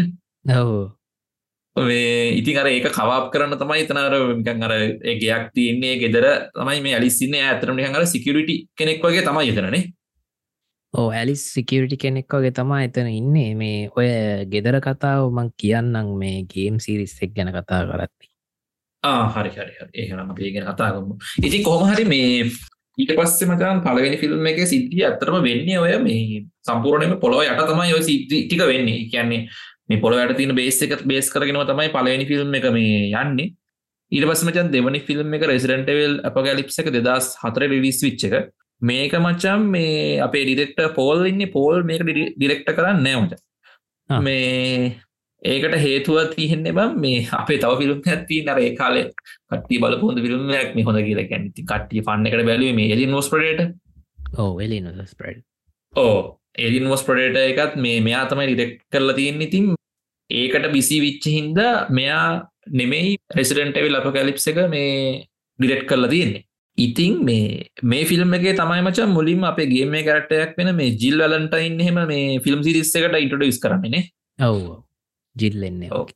ඔව 1.76 1.90
ඉතින් 1.90 2.58
අර 2.58 2.70
ඒක 2.70 2.88
කවාප් 2.90 3.32
කරන්න 3.32 3.58
තමයි 3.58 3.88
තනර 3.88 4.14
මිකන් 4.38 4.62
අර 4.62 4.74
ගයක් 5.16 5.50
තියන්නේ 5.54 5.98
ගෙදර 5.98 6.26
තමයි 6.52 6.80
මේ 6.80 6.96
අලිසින්න 6.96 7.36
ඇතරම 7.40 7.78
හඟර 7.78 8.06
සිකරිටි 8.06 8.56
කෙනෙක් 8.76 9.02
වගේ 9.02 9.26
තමයි 9.26 9.52
එතනනේ 9.52 9.84
ඕ 10.94 11.08
ඇලිස් 11.10 11.42
සිකියරිටි 11.54 11.96
කෙනෙක් 11.96 12.30
වගේ 12.30 12.52
තමා 12.52 12.84
එතන 12.86 13.08
ඉන්නේ. 13.10 13.54
මේ 13.54 13.88
ඔය 13.90 14.06
ගෙදර 14.52 14.78
කතාව 14.80 15.26
මං 15.30 15.50
කියන්නම් 15.58 16.12
මේ 16.20 16.44
ගේම් 16.46 16.78
සිරිස්සෙක් 16.78 17.34
ගැන 17.34 17.50
කතා 17.50 17.80
කරත්ති 17.88 18.30
හරි 19.34 19.50
හරි 19.50 19.74
ඒහනම් 19.94 20.30
අපේගෙන 20.30 20.70
කතාගමු 20.70 21.18
ඉතින් 21.42 21.66
කොහමහරි 21.66 22.04
මේ 22.06 22.46
ඊට 22.98 23.12
පස්සේ 23.18 23.50
මචන් 23.50 23.82
පලවෙනි 23.82 24.20
ෆිල්ම් 24.22 24.46
එක 24.46 24.62
සිද්ධිය 24.64 25.06
අත්තරම 25.08 25.40
වෙන්නේ 25.42 25.78
ඔය 25.78 25.98
මේ 25.98 26.42
සම්පූර්ණයම 26.62 27.18
පොළොව 27.18 27.42
යට 27.44 27.66
තමයි 27.66 27.96
ඔය 27.98 28.02
සිද්ධි 28.02 28.44
ටික 28.44 28.62
වෙන්නේ. 28.62 29.08
කියන්නේ 29.10 29.48
මේ 29.88 30.00
පොළොවට 30.00 30.36
තියෙන 30.38 30.56
බේස් 30.56 30.80
එක 30.82 31.04
බේස් 31.04 31.30
කරගෙනම 31.32 31.60
තමයි 31.70 31.92
පලවෙනි 31.94 32.26
ෆිල්ම් 32.30 32.58
එක 32.58 32.68
මේ 32.76 32.98
යන්නේ. 33.22 33.52
ඊට 34.12 34.26
පස්සේ 34.28 34.48
මචන් 34.48 34.74
දෙවනි 34.74 35.00
ෆිල්ම් 35.08 35.38
එක 35.38 35.46
රෙසිඩන්ට් 35.50 35.94
එවිල් 35.94 36.20
අපගැලිප්ස් 36.24 36.78
එක 36.82 36.90
2004 36.90 37.72
රිලීස් 37.72 38.02
වෙච්ච 38.06 38.28
එක. 38.28 38.52
මේක 38.82 39.16
මචම් 39.20 39.70
මේ 39.70 40.20
අපේ 40.20 40.44
ඩිරෙක්ටර් 40.44 40.92
පෝල් 40.98 41.26
ඉන්නේ. 41.26 41.52
පෝල් 41.56 41.82
මේක 41.84 42.04
ඩිරෙක්ටර් 42.04 42.76
කරන්නේ 42.78 43.02
නැහැ 43.02 43.24
මචං 43.24 44.22
මේ 44.22 44.94
ඒකට 45.42 45.74
හේතුව 45.78 46.18
තියහෙන්නේ 46.32 46.72
බම් 46.72 46.92
මේ 47.00 47.24
අපේ 47.38 47.58
තව 47.58 47.78
ෆිල්ම් 47.80 47.98
ඇති 48.06 48.36
නර 48.42 48.60
ඒ 48.60 48.70
කාලේ 48.76 49.06
කට්ටි 49.48 49.80
බලපොද 49.82 50.20
ෆිල්ම්යක් 50.24 50.70
මේ 50.76 50.86
හොඳ 50.86 51.00
කියලා 51.08 51.26
කැනති 51.32 51.64
කට්ටිය 51.64 52.04
පන්න 52.06 52.30
එකට 52.30 52.46
බැලුව 52.48 52.78
මේ 52.78 52.92
එලින් 52.94 53.16
ෝස් 53.18 53.28
ප්‍රඩේට 53.32 53.74
ඕ 54.38 54.52
එලි 54.60 54.80
නොස්ප්‍රඩ් 54.80 55.44
ඕ 55.94 56.16
එලින් 56.58 56.86
ෝස් 56.86 57.02
ප්‍රඩේට 57.06 57.58
එකත් 57.60 57.76
මේ 57.76 58.00
මෙයා 58.00 58.24
තමයි 58.30 58.46
ඩිරෙක්් 58.48 58.74
කරලා 58.92 59.16
තියෙන් 59.18 59.44
ඉතින් 59.46 59.66
ඒකට 60.30 60.66
බිසි 60.74 60.98
විච්ච 61.04 61.26
හින්ද 61.36 61.58
මෙයා 61.90 62.26
නෙමෙයි 62.70 63.16
රෙසිඩන්ටවිල් 63.38 63.98
අප 64.00 64.08
කැලිප්ස 64.16 64.46
එක 64.52 64.60
මේ 64.74 65.24
ඩිරෙට් 65.58 65.88
කරලා 65.90 66.12
තියෙන්නේ. 66.14 66.44
ඉතින් 66.78 67.24
මේ 67.24 67.66
මේ 67.82 68.04
ෆිල්ම් 68.04 68.34
එක 68.34 68.46
තමයි 68.60 68.82
මචන් 68.82 69.10
මුලින්ම 69.16 69.44
අපේ 69.50 69.70
ගේම 69.72 69.94
කරටයක් 70.08 70.56
වෙන 70.58 70.70
මේ 70.76 70.96
ජිල් 71.02 71.18
වලන්ටයින් 71.24 71.76
හෙම 71.80 72.00
මේ 72.12 72.40
ෆිල්ම් 72.46 72.62
සිරිස්ස 72.62 72.94
එකට 72.94 73.18
ඉන්ටඩස් 73.20 73.60
කරන්නේ 73.64 74.02
ඔව් 74.38 74.82
ජිල්ලෙන්නේ 75.36 75.92
ඔව්. 75.92 76.08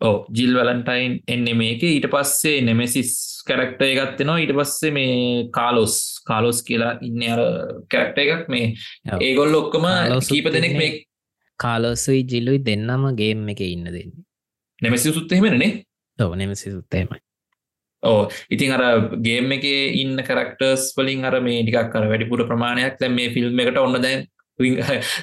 ඕ 0.00 0.16
ජිල් 0.30 0.52
වලන්ටයින් 0.58 1.20
එන්න 1.26 1.48
මේක. 1.62 1.82
ඊට 1.82 2.10
පස්සේ 2.14 2.60
නෙමෙසිස් 2.60 3.35
කැරක්ට 3.48 3.82
එකත්වෙනවා 3.86 4.38
ඊට 4.42 4.54
පස්සේ 4.58 4.94
මේ 4.98 5.16
කාලොස් 5.52 5.96
කාලොස් 6.26 6.62
කියලා 6.68 6.92
ඉන්න 7.02 7.26
අර 7.32 7.42
කැරක්ට 7.92 8.22
එකක්. 8.24 8.48
මේ. 8.48 8.72
ඒගොල් 9.20 9.60
ඔක්කම 9.62 9.86
කීප 10.30 10.48
දෙනෙක්. 10.52 10.76
මේ 10.76 10.92
කාලෝසුයි 11.60 12.22
ජිල්ලුයි 12.32 12.64
දෙන්නම 12.64 13.04
ගේම් 13.20 13.48
එක 13.48 13.62
ඉන්න 13.66 13.92
දෙන්න. 13.96 14.12
නෙමැසි 14.82 15.12
සුත්තහෙමනේ 15.12 15.72
ඔව 16.18 16.34
නෙමසි 16.34 16.70
සුත්තේමයි 16.70 17.20
ඕ 18.02 18.22
ඉතින් 18.50 18.72
අර 18.72 18.84
ගේම් 19.26 19.52
එක 19.56 19.66
ඉන්න 20.02 20.16
කරක්ටර්ස් 20.20 20.86
වලින් 20.96 21.24
අර 21.24 21.40
මේ 21.40 21.62
ටිකක් 21.62 21.92
කර 21.92 22.08
වැඩිපුර 22.12 22.44
ප්‍රමාණයක්. 22.50 22.96
දැන් 23.00 23.14
මේ 23.14 23.32
ෆිල්ම් 23.34 23.60
එකට 23.60 23.78
ඔන්න 23.78 24.00
දැන් 24.02 24.26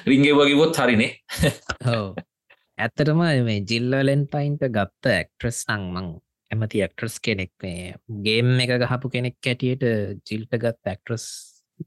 රිංගේ 0.06 0.34
වගේවොත් 0.38 0.76
හරිනේ. 0.76 1.12
ඇත්තටම 2.84 3.22
මේ 3.48 3.64
ජිල්ලලෙන්ටයින්ට 3.70 4.64
ගත්ත 4.76 5.14
ඇක්ට්‍රස් 5.14 5.64
නංමං 5.70 6.08
ඇමති 6.50 6.84
ඇක්ට්‍රස් 6.84 7.18
කෙනෙක් 7.20 7.52
මේ 7.62 7.94
ගේම් 8.26 8.54
එක 8.60 8.76
ගහපු 8.82 9.10
කෙනෙක් 9.10 9.36
කැටියට 9.42 9.84
ජිල්ට 10.28 10.54
ගත් 10.56 10.92
ඇක්ට්‍රස් 10.92 11.26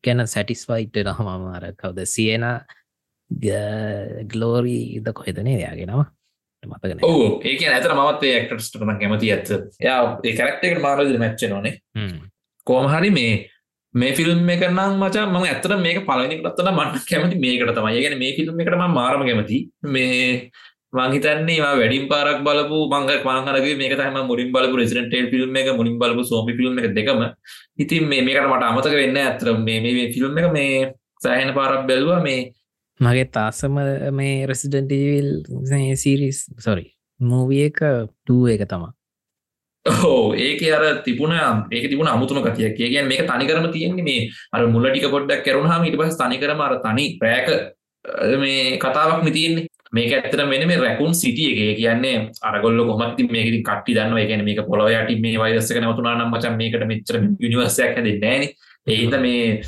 ගැන 0.04 0.26
සැටිස්වයිට 0.28 1.02
නහමම 1.04 1.48
අර 1.54 1.72
කවද 1.80 2.06
සියන 2.08 2.46
ගලෝරී 4.32 5.02
ද 5.02 5.14
කොහෙදනේ 5.14 5.60
යාගෙනම 5.62 6.06
මතගෙන 6.64 7.04
ඕ 7.04 7.42
ඒක 7.44 7.62
ඇතර 7.66 7.94
මත් 7.96 8.32
ක්ටස්ට 8.48 8.82
ම 8.82 8.96
කැමති 9.02 9.32
ඇත්ත. 9.32 9.50
යා 9.80 10.00
ඒ 10.24 10.34
කරක්ටකට 10.34 10.82
මාරද 10.82 11.14
මැච්ච 11.20 11.46
නොනේ 11.50 11.78
කෝමහරි 12.68 13.12
මේ 13.12 13.50
මේ 13.94 14.16
ෆිල්ම් 14.16 14.50
එක 14.50 14.66
නම් 14.70 14.98
මචා 15.02 15.26
ම 15.26 15.38
ඇතර 15.44 15.76
මේක 15.80 16.02
පලනි 16.08 16.40
ලත්තන 16.40 16.72
මන්න 16.74 17.06
කැමති 17.10 17.40
මේකට 17.40 17.76
තමයි. 17.78 18.02
ගැන 18.04 18.18
මේ 18.20 18.36
ෆිල්ම් 18.38 18.60
එකටම 18.60 18.84
මාරම 18.94 19.24
කැමති. 19.28 19.60
මේ 19.84 20.50
මංහිතන්නේ 20.98 21.60
වැඩින් 21.62 22.06
පාරක් 22.10 22.40
බලපු 22.42 22.78
මංග 22.90 23.10
මාහරගේ 23.24 23.76
මේක 23.78 23.96
තම 23.96 24.20
මුලින් 24.30 24.52
බලපු 24.52 24.76
රෙසිටේල් 24.78 25.28
ෆිල්ම් 25.32 25.56
එක 25.56 25.70
මුලින් 25.76 25.98
බලපු 26.00 26.24
සෝමි 26.24 26.58
ෆිල්ම් 26.60 26.80
එක 26.80 26.94
දෙකම. 26.96 27.22
ඉතින් 27.78 28.08
මේ 28.08 28.22
මේකට 28.22 28.48
මට 28.48 28.64
අමතක 28.64 28.96
වෙන්න 28.96 29.20
ඇතර 29.20 29.54
මේ 29.60 29.80
මේ 29.82 30.08
ෆිල්ම් 30.14 30.38
එක 30.38 30.52
මේ 30.52 30.94
සෑහන 31.22 31.54
පාරක් 31.54 31.88
බැලවා 31.88 32.20
මේ 32.22 32.42
මගේ 33.00 33.26
තාසම 33.30 33.80
මේ 34.12 34.46
රෙසිඩන්ටවිල් 34.46 35.30
සිරිස් 35.96 36.40
සොරි 36.60 36.86
මූවිය 37.20 37.66
එක 37.66 37.80
ටූ 38.20 38.48
එක 38.48 38.64
තමා 38.66 38.94
ඕ 39.86 40.34
ඒක 40.36 40.62
අර 40.70 40.84
තිබුණ 41.04 41.34
ඒක 41.72 41.86
තිබුණ 41.90 42.08
අමුතුම 42.08 42.42
කතිය 42.44 42.74
කියගන් 42.74 43.08
මේක 43.08 43.24
තනිකරම 43.24 43.72
තියෙන්නේ 43.72 44.04
මේ 44.04 44.30
අර 44.52 44.66
මුල්ලටික 44.68 45.08
පොඩ්ඩක් 45.08 45.44
කරුණහම 45.44 45.86
ඉට 45.86 45.98
පස් 45.98 46.18
තනිකරම 46.18 46.62
අර 46.62 46.74
තනි 46.80 47.06
ප්‍රෑක 47.20 47.48
මේ 48.38 48.78
කතාවක් 48.78 49.24
මිතියන්නේ 49.24 49.68
මේක 49.94 50.14
ඇත්තර 50.14 50.46
මෙන 50.46 50.68
මේ 50.68 50.78
රැකුන් 50.78 51.14
සිටිය 51.16 51.50
එක. 51.54 51.78
කියන්නේ 51.80 52.16
අරගොල්ල 52.42 52.80
කොමත් 52.90 53.20
මේක 53.32 53.48
කට්ටි 53.64 53.98
දන්න 53.98 54.30
ගැන 54.30 54.46
මේක 54.46 54.62
පොලොව 54.70 54.90
යට 54.90 55.20
මේ 55.22 55.38
වයිදස්සක 55.38 55.82
නවතුනානම් 55.82 56.32
මචන් 56.34 56.58
මේකට 56.62 56.88
මෙච්චර 56.92 57.20
යනිවර්සයක් 57.40 57.98
හැද 57.98 58.24
නෑන 58.26 58.48
ඒහිද 58.88 59.20
මේ 59.26 59.62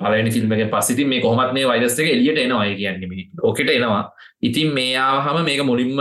පලනි 0.00 0.30
ෆිල්ම්ගේ 0.30 0.68
පසිති 0.74 1.04
මේ 1.04 1.20
කොහමත් 1.20 1.52
මේ 1.52 1.66
වයිදස්සක 1.66 2.06
එලියට 2.06 2.38
එනවා. 2.44 2.66
කියන්නේ 2.74 3.08
මේ 3.08 3.26
ඕකට 3.42 3.70
එනවා. 3.70 4.04
ඉතින් 4.42 4.72
මේ 4.74 4.94
ආහම 4.98 5.42
මේක 5.44 5.64
මුලින්ම 5.64 5.98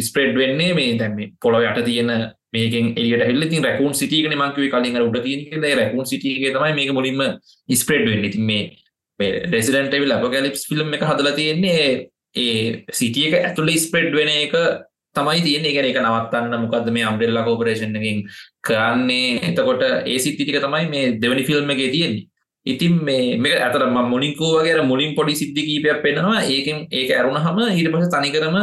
ස්ප්‍රෙඩ් 0.00 0.34
වෙන්නේ 0.36 0.74
මේ 0.74 0.98
දැම 0.98 1.16
පොළොව 1.42 1.64
යට 1.68 1.84
තියෙන 1.84 2.10
මේකෙන් 2.52 2.92
එලියට 2.96 3.24
හෙල්ල 3.28 3.48
තින් 3.52 3.64
රැකුන් 3.64 3.94
සිටියගෙන 3.94 4.36
මංකව 4.36 4.68
කලින් 4.74 5.00
උඩ 5.02 5.22
තියන 5.24 5.64
රැකුන් 5.80 6.06
සිටියගේ 6.12 6.52
තමයි 6.52 6.74
මේක 6.80 6.92
මුලින්ම 6.98 7.24
ස්ප්‍රෙඩ් 7.80 8.06
වෙන්න. 8.10 8.30
ති 8.30 8.40
මේ 8.40 8.62
රෙසිඩන්ටවිල් 9.54 10.14
අප 10.14 10.24
ගැලිප්ස් 10.34 10.68
ෆිල්ම් 10.70 10.94
එක 10.94 11.04
හදලා 11.10 11.34
තියෙන්නේ 11.38 11.82
ඒ 12.34 12.84
සිටියක 12.92 13.34
ඇතුළ 13.34 13.70
ස්ප්‍රෙඩ් 13.76 14.14
වෙන 14.14 14.28
එක 14.28 14.54
තමයි 15.16 15.40
තියෙන 15.42 15.64
එක 15.64 15.78
එක 15.82 16.00
නවත්තන්න 16.00 16.64
මොකක්ද 16.64 16.90
මේ 16.92 17.04
අම්බෙල්ලා 17.04 17.44
කෝපරේෂන්කින් 17.44 18.26
කරන්නේ? 18.62 19.40
එතකොට 19.48 19.82
ඒ 19.82 20.18
සිත්තිටික 20.18 20.60
තමයි 20.60 20.84
මේ 20.88 21.14
දෙවනි 21.22 21.44
ෆිල්ම් 21.44 21.70
එක 21.70 21.80
තියෙන්නේ. 21.92 22.26
ඉතින් 22.66 23.00
මේ 23.04 23.38
මේක 23.38 23.56
ඇතර 23.56 23.86
ම 23.86 23.96
මුලින්කෝ 24.12 24.52
වගේ 24.58 24.82
මුලින් 24.82 25.16
පොඩි 25.16 25.34
සිද්ධි 25.34 25.62
කීපයක් 25.62 26.02
පෙන්නවා 26.02 26.44
ඒකෙන් 26.44 26.86
ඒක 26.90 27.10
ඇරුණ 27.10 27.40
හම 27.40 27.58
ඊට 27.70 27.90
පස 27.92 28.12
තනිකරම 28.14 28.56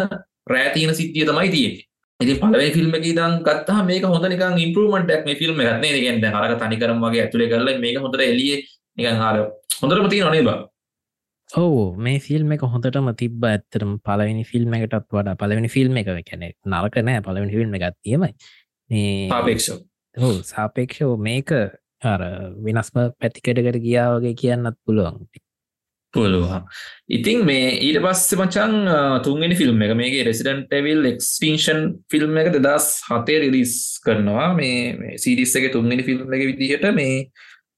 රෑතියන 0.48 0.96
සිද්ධිය 0.96 1.26
තමයි 1.26 1.50
තියෙන්නේ. 1.50 1.86
ඉති 2.20 2.34
පලේ 2.42 2.70
ෆිල්ම් 2.72 2.94
එක 2.96 3.06
දන් 3.10 3.34
ගත්තා 3.44 3.82
මේක 3.84 4.06
හොඳ 4.06 4.28
නිකන් 4.34 4.62
ඉම්පරමටක් 4.66 5.26
මේ 5.26 5.36
ෆිල්ම් 5.36 5.58
ගත්න්නේ 5.60 6.04
ගෙන්ද 6.06 6.26
හරක 6.28 6.54
තනිකරම 6.62 7.02
වගේ 7.04 7.24
ඇතුළේ 7.24 7.50
කරල 7.52 7.70
මේක 7.80 7.98
හොඳට 8.00 8.24
එලිය 8.24 8.62
නිකන් 8.98 9.20
හර 9.22 9.38
හොඳරම 9.82 10.08
තිය 10.10 10.24
නොනේ 10.24 10.46
බා? 10.48 10.60
ඔවු 11.50 11.96
මේ 11.98 12.20
ෆිල්ම් 12.20 12.52
එක 12.52 12.64
හොඳටම 12.66 13.10
තිබ්බ 13.16 13.46
ඇත්තරම 13.46 13.98
පලවෙනි 14.02 14.44
ෆිල්ම් 14.44 14.74
එකටත් 14.74 15.10
වඩා 15.12 15.36
පලවෙනි 15.36 15.70
ෆිල්ම් 15.70 15.98
එක 15.98 16.12
කැනෙ 16.26 16.54
නරක 16.66 17.02
නෑ 17.02 17.22
පලවෙනි 17.22 17.54
ෆිල්ම් 17.54 17.76
එකත් 17.76 17.98
තියමයි 18.02 18.32
මේ 18.90 19.30
පාපේක්ෂ 19.30 19.70
හෝ 20.18 20.36
සාපේක්ෂෝ 20.44 21.16
මේක 21.20 21.52
අර 22.04 22.22
වෙනස්ම 22.60 23.02
පැතිකටකට 23.20 23.82
ගියාවගේ 23.82 24.36
කියන්නත් 24.36 24.78
පුළුවන්. 24.86 25.26
පුළුවන්. 26.14 26.64
ඉතින් 27.10 27.44
මේ 27.46 27.68
ඊට 27.80 28.00
පස්ස 28.02 28.36
මචන් 28.36 28.74
තුන්ගෙන 29.24 29.56
ෆිල්ම් 29.56 29.82
එක 29.82 29.94
මේගේ 29.96 30.24
රෙසිඩන්ටවිල් 30.26 31.12
එක්ස්ටීෂන් 31.12 31.82
ෆිල්ම් 32.12 32.38
එක 32.38 32.50
දෙදස් 32.56 32.88
හතේ 33.10 33.42
රිලිස් 33.44 33.76
කරනවා. 34.06 34.54
මේ 34.54 35.18
සිරිස්සගේ 35.18 35.72
තුන්ගෙන 35.72 36.04
ෆිල්ම් 36.04 36.26
එක 36.30 36.48
විදිහට 36.52 36.90
මේ 36.94 37.28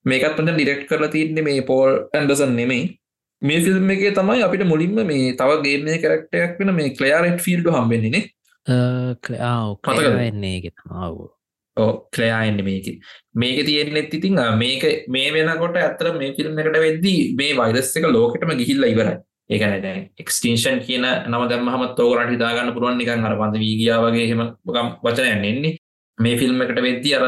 මේකත් 0.05 0.37
පට 0.37 0.55
ඩිරෙක්් 0.55 0.87
කරලා 0.87 1.11
තියන්නේ 1.11 1.43
මේ 1.43 1.67
පෝල් 1.67 1.91
ඇන්ඩසන් 2.13 2.55
නෙමෙයි 2.55 2.87
මේ 3.41 3.61
ෆිල්ම් 3.61 3.89
එක 3.89 4.03
තමයි 4.15 4.43
අපිට 4.43 4.65
මුලින්ම 4.65 4.99
මේ 5.05 5.31
තව 5.33 5.61
ගේමය 5.63 5.97
කරක්ටයක් 5.99 6.59
වෙන 6.59 6.75
මේ 6.75 6.89
කලයාරට් 6.91 7.39
ෆිල්ඩ් 7.39 7.69
හම්බෙන්නේ 7.69 8.23
කලවෙන්නේ 9.83 10.61
ගෙතමාවෝ 10.61 11.29
කලයාන්න 12.11 12.59
මේක. 12.63 12.87
මේක 13.35 13.65
තියෙන්නෙත් 13.65 14.13
ඉතින් 14.13 14.41
මේක 14.57 14.83
මේ 15.07 15.31
වෙනකොට 15.33 15.77
ඇතර 15.77 16.13
මේ 16.17 16.33
ෆිල්ම් 16.35 16.57
එකට 16.57 16.79
වෙද්දී 16.79 17.35
මේ 17.35 17.55
වෛරස් 17.55 17.95
එක 17.95 18.07
ලෝකටම 18.09 18.53
ගිහිල්ල 18.57 18.83
ඉවරයි. 18.85 19.17
ඒකන 19.49 19.73
එක්ස්ටේෂන් 20.17 20.79
කියන 20.81 21.05
නම 21.27 21.43
දැම 21.49 21.69
හමත් 21.73 21.99
ෝකරට 21.99 22.33
හිතාගන්න 22.33 22.73
පුරුවන් 22.73 22.97
නිකන් 22.97 23.23
අර 23.23 23.35
පඳ 23.39 23.61
වීගියා 23.63 23.99
වගේ 24.03 24.27
හෙම 24.31 24.41
වචනයන්න 25.05 25.45
එන්නේ 25.45 25.77
මේ 26.17 26.35
ෆිල්ම් 26.37 26.61
එකට 26.61 26.81
වෙද්දී 26.81 27.15
අර 27.17 27.25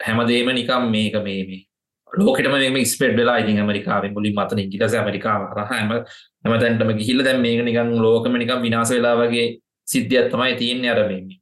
හැමදේම 0.00 0.52
නිකම් 0.52 0.86
මේක 0.92 1.16
මේ 1.24 1.42
මේ 1.48 1.62
ලෝකටම 2.12 2.54
මේ 2.72 2.84
ස්පෙඩ් 2.84 3.16
වෙලා 3.16 3.38
ඉතින් 3.38 3.58
ඇමරිකාව 3.58 4.06
මුලින් 4.10 4.34
මතන 4.34 4.58
ඉගිලස 4.58 4.94
ඇමරිකාව 4.94 5.42
රහම 5.56 5.90
හැමතැන්ටම 6.44 6.90
ගිහිල්ල 6.96 7.24
දැම් 7.24 7.40
මේක 7.40 7.62
නිකං 7.62 7.92
ලෝකම 7.98 8.34
නිකම් 8.34 8.62
විනාස 8.62 8.90
වෙලා 8.90 9.14
වගේ 9.16 9.46
සිද්ධියත් 9.88 10.28
තමයි 10.30 10.56
තියන්නේ 10.56 10.90
අරමේ 10.90 11.40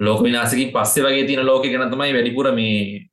ලෝක 0.00 0.22
විනාසකින් 0.22 0.72
පස්සේ 0.72 1.04
වගේ 1.04 1.26
තියෙන 1.26 1.46
ලෝක 1.46 1.64
ගැන 1.64 1.90
තමයි 1.90 2.12
වැඩිපුර 2.12 2.50
මේ 2.52 3.08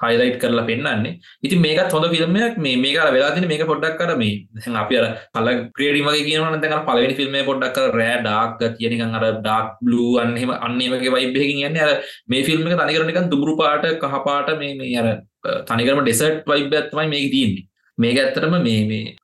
හයිලයිට් 0.00 0.38
කරලා 0.38 0.66
පෙන්න්නන්නේ 0.66 1.16
ඉති 1.42 1.58
මේකත් 1.58 1.92
හොඳ 1.92 2.08
ෆිල්ම්මයක් 2.08 2.58
මේ 2.58 2.76
මේක 2.78 2.98
වෙලාතින 3.10 3.48
මේක 3.48 3.66
පොඩ්ඩක් 3.66 3.98
කර 3.98 4.16
මේ 4.16 4.76
අපි 4.76 4.96
අර 4.96 5.06
කල 5.34 5.48
ක්‍රේඩි 5.76 6.02
වගේ 6.02 6.26
කියනවන 6.28 6.62
තැන 6.62 6.86
පලවෙනි 6.86 7.14
ෆිල්ම් 7.14 7.36
පොඩ්ඩක් 7.46 7.74
කර 7.76 7.96
රෑ 7.96 8.16
ඩාක් 8.22 8.76
කියනිකන් 8.76 9.14
අර 9.14 9.26
ඩක් 9.38 9.76
බ්ලූ 9.80 10.18
අන්නහෙම 10.18 10.50
අන්නේමගේ 10.58 11.12
වයිබ්හකින් 11.12 11.62
යන්න. 11.62 11.78
අර 11.78 11.92
මේ 12.26 12.42
ෆිල්ම් 12.42 12.66
එක 12.66 12.80
තනිකරනිකන් 12.80 13.30
දුබරු 13.30 13.56
පාට 13.56 13.86
කහපාට 14.02 14.50
මේ 14.58 14.74
මේ 14.74 14.96
අර 14.96 15.08
තනිකරම 15.66 16.02
ඩෙසට් 16.02 16.42
වයිබ්ඇත්මයි 16.46 17.06
මේක 17.08 17.30
තියන්නේ. 17.30 17.66
මේක 17.98 18.18
ඇත්තටම 18.18 18.58
මේ 18.60 18.82
මේ 18.86 19.14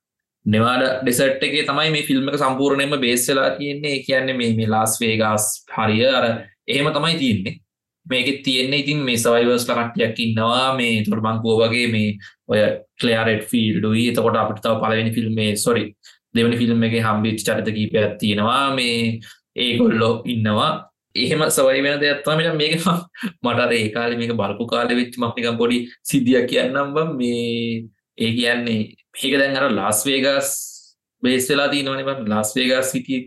නෙවාඩ 0.45 0.85
ඩෙසට් 1.01 1.43
එකේ 1.43 1.65
තමයි 1.65 1.91
මේ 1.91 2.07
ෆිල්ම් 2.09 2.29
එක 2.29 2.39
සම්පූර්ණයම 2.39 2.95
බේස්සලා 2.99 3.49
කියන්නේ 3.57 3.99
කියන්නේ 4.03 4.39
මේ 4.39 4.53
මේ 4.53 4.67
ලාස් 4.67 4.97
වේගස් 5.01 5.49
හරිය 5.75 6.07
අර 6.11 6.25
එහෙම 6.67 6.89
තමයි 6.91 7.15
තියන්නේ. 7.17 7.59
මේක 8.05 8.43
තියෙන්නේ 8.43 8.79
ඉතින් 8.79 8.99
මේ 9.01 9.17
සවයිවර්ස් 9.17 9.67
ලකට්ටයක් 9.67 10.19
ඉන්නවා 10.19 10.65
මේ 10.75 11.03
තොරබංකුව 11.03 11.61
වගේ 11.61 11.87
මේ 11.91 12.09
ඔය 12.47 12.59
කලයාරට් 12.99 13.45
ෆිල්ඩුයි 13.45 14.09
එතකොට 14.09 14.37
අපිට 14.37 14.63
තව 14.63 14.75
පලවෙනි 14.81 15.11
ෆිල්ම්ේ 15.11 15.51
සොරි 15.57 15.85
දෙවනි 16.35 16.57
ෆිල්ම් 16.57 16.83
එක 16.83 16.97
හම්බිච් 16.99 17.39
චරිත 17.39 17.69
කීපයක් 17.69 18.17
තියෙනවා. 18.19 18.73
මේ 18.73 19.19
ඒගොල්ලෝ 19.55 20.23
ඉන්නවා. 20.25 20.71
එහෙම 21.15 21.41
සවයි 21.47 21.81
වෙන 21.85 21.99
දෙයක්ත්තමට 22.01 22.55
මේක 22.57 22.73
මටර 23.45 23.71
ඒ 23.71 23.89
කාල 23.89 24.17
මේක 24.17 24.33
බලපු 24.33 24.65
කාල 24.65 24.87
වෙච්ච 24.91 25.17
මක්නිකම් 25.17 25.57
පොඩි 25.57 25.77
සිද්ධියක් 26.03 26.49
කියන්නම් 26.49 26.93
බම් 26.95 27.11
මේ 27.17 27.85
ඒ 28.17 28.31
කියන්නේ 28.33 28.79
මේක 29.13 29.33
දැන් 29.39 29.59
අර 29.59 29.69
ලාස් 29.71 30.01
වේගස් 30.05 30.49
බේස් 31.23 31.49
වෙලා 31.49 31.69
තියනවන 31.69 32.25
ලාස් 32.27 32.55
වේගස් 32.57 32.91
සිටිය 32.91 33.21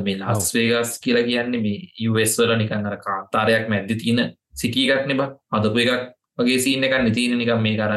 මේ 0.00 0.18
ලාස් 0.18 0.50
වේගස් 0.54 0.96
කියලා 1.00 1.26
කියන්නේ 1.28 1.62
මේ 1.62 1.88
යවස්වල 2.00 2.52
නිකන් 2.56 2.88
අර 2.90 2.96
කාතාරයක් 2.98 3.68
මැද්ද 3.68 3.92
තියෙන 4.02 4.32
සිටියගක්න 4.54 5.12
බ. 5.12 5.22
හදපු 5.52 5.84
එකක් 5.84 6.02
වගේ 6.38 6.58
සීන 6.58 6.84
එකන්න 6.84 7.12
තියෙන 7.12 7.38
නිකම් 7.38 7.62
මේ 7.62 7.76
කර 7.76 7.94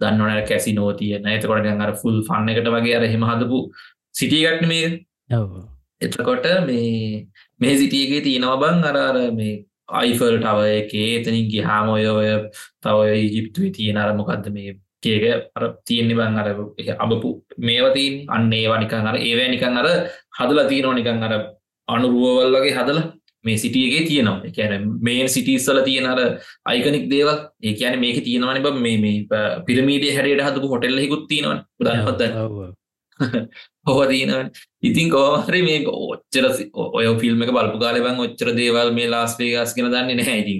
දන්නවන 0.00 0.44
කැසි 0.48 0.74
නෝ 0.74 0.92
තියන. 0.94 1.26
එතකොට 1.28 1.66
අර 1.66 1.94
ෆුල් 2.02 2.20
ෆන්න 2.28 2.52
එකට 2.52 2.70
වගේ 2.70 2.96
අර 2.96 3.06
හෙම 3.06 3.24
හදපු 3.24 3.58
සිටියගක්න 4.14 4.68
මේ 4.68 4.88
එතකොට 6.00 6.46
මේ 6.66 7.26
මේ 7.60 7.78
සිටියගේ 7.78 8.20
තියෙනවා 8.20 8.58
බං 8.58 8.84
අර 8.84 8.96
අර 8.98 9.18
මේ 9.32 9.54
අයිෆල් 9.90 10.36
ටව 10.38 10.68
එකේ 10.74 11.08
එතනින් 11.14 11.48
ගිහාම 11.48 11.88
ඔය 11.88 12.04
ඔය 12.08 12.28
තව 12.82 12.98
ජිප්තුවේ 13.34 13.72
තියෙන 13.72 13.98
අර 13.98 14.12
මොකක්ද 14.14 14.48
මේ 14.52 14.76
කේක 15.02 15.24
අර 15.56 15.64
තියෙන්නේ 15.86 16.18
බං 16.18 16.40
අර 16.40 16.48
අබපු 17.04 17.28
මේවතින් 17.60 18.14
අන්න 18.28 18.52
ඒවා 18.52 18.80
නිකන් 18.80 19.08
අර 19.10 19.16
ඒවැ 19.18 19.48
නිකන් 19.48 19.78
අර 19.80 19.88
හදලා 20.38 20.68
තියෙනවා 20.68 20.98
නිකන් 20.98 21.22
අර 21.22 21.34
අනුරුවවල් 21.88 22.56
වගේ 22.56 22.76
හදලා 22.78 23.06
මේ 23.44 23.56
සිටියගේ 23.56 24.06
තියෙනවා. 24.06 24.50
කියන 24.50 24.72
මේන් 25.00 25.28
සිටිස්සල 25.28 25.80
තියෙන 25.82 26.06
අර 26.06 26.18
අයිකනික් 26.64 27.06
දේවල්. 27.10 27.38
ඒ 27.62 27.74
කියන 27.74 28.00
මේක 28.00 28.24
තියෙනවනි 28.24 28.60
බ 28.60 28.74
මේ 28.76 28.98
මේ 28.98 29.42
පිරමීඩිය 29.66 30.14
හැරයට 30.14 30.42
හදපු 30.42 30.68
හොටෙල්ල 30.68 30.98
හිකුත් 30.98 31.24
තියෙනවන්. 31.28 31.62
උදාහපත්ත 31.80 32.22
හොව 33.86 34.00
තියෙනවන්. 34.12 34.50
ඉතින් 34.82 35.10
කෝහරි 35.10 35.62
මේ 35.62 35.78
ඔච්චර 35.86 36.44
ඔය 36.74 37.06
ෆිල්ම් 37.20 37.42
එක 37.42 37.54
බලපු 37.56 37.78
කාලබන් 37.78 38.20
ඔච්චර 38.26 38.52
දේවල් 38.56 38.92
මේ 38.92 39.08
ලාස් 39.08 39.38
වේගස් 39.38 39.74
කියෙන 39.74 39.90
දන්නේ 39.92 40.18
නැහැ. 40.20 40.38
ඉතින් 40.42 40.58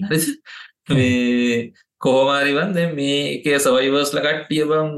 මේ 0.96 1.72
කෝමාරිවන් 2.00 2.74
දැ 2.74 2.90
මේක 2.92 3.46
සවයිවර්ස්ල 3.58 4.20
කට්ටිය 4.20 4.64
බං 4.64 4.92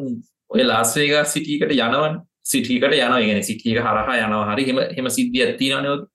ඔය 0.50 0.62
ලාස්වේගා 0.64 1.24
සිටියකට 1.26 1.72
යනවන්. 1.76 2.20
සිටිකට 2.44 2.84
යන 2.88 3.14
ගෙන 3.20 3.42
සිටියක 3.42 3.78
හරහා 3.78 4.18
යනවා. 4.18 4.52
හරි 4.52 4.66
හෙම 4.66 4.78
හෙම 4.96 5.08
සිද්ධිය 5.10 5.46
ඇතිනනයොත් 5.46 6.08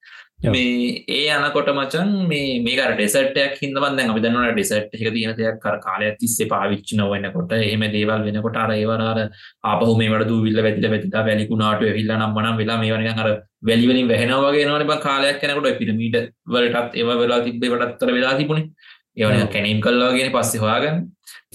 මේ 0.46 1.04
ඒ 1.10 1.30
අනකොට 1.30 1.70
මචන් 1.72 2.10
මේ 2.28 2.60
මේක 2.60 2.80
ඩෙසටයක් 2.92 3.54
හිදවන්න 3.62 4.02
අපි 4.04 4.22
දන්නට 4.22 4.54
ඩෙසට් 4.54 4.96
එක 4.96 5.14
තියෙන 5.16 5.36
දෙයක් 5.38 5.60
කර 5.60 5.78
කාලයක් 5.80 6.18
තිස්සේ 6.20 6.50
පාවිච්චි 6.50 6.98
නොවන්නකොට 6.98 7.54
එහෙම 7.58 7.86
දේවල් 7.88 8.26
වෙනකොට 8.28 8.58
අර 8.58 8.72
ඒවරර 8.72 9.22
ආපහු 9.64 9.94
මේට 9.96 10.28
දූවිල්ල 10.28 10.60
වැදිල 10.60 10.90
වැතිලා 10.90 11.24
වැලිකුණාට 11.30 11.86
විල්ල 11.90 12.12
නම්මනම් 12.14 12.60
වෙලා 12.62 12.78
මේ 12.78 12.94
වනික 12.94 13.22
අර 13.24 13.30
වැලිවලින් 13.64 14.12
වැහෙනවගේ 14.12 14.68
නවන 14.68 15.06
කාලයක් 15.08 15.40
කනකොට 15.42 15.80
පිරමීට 15.80 16.20
වලටත් 16.48 17.00
ඒව 17.00 17.16
වෙලා 17.16 17.40
තිබේ 17.42 17.74
වටත්තර 17.74 18.12
වෙලා 18.12 18.36
තිබුණේ 18.38 18.94
ඒවන 19.18 19.48
කැනීම් 19.48 19.80
කල්ලාගෙන 19.82 20.32
පස්සේ 20.32 20.62
හොයාගන්න. 20.62 21.00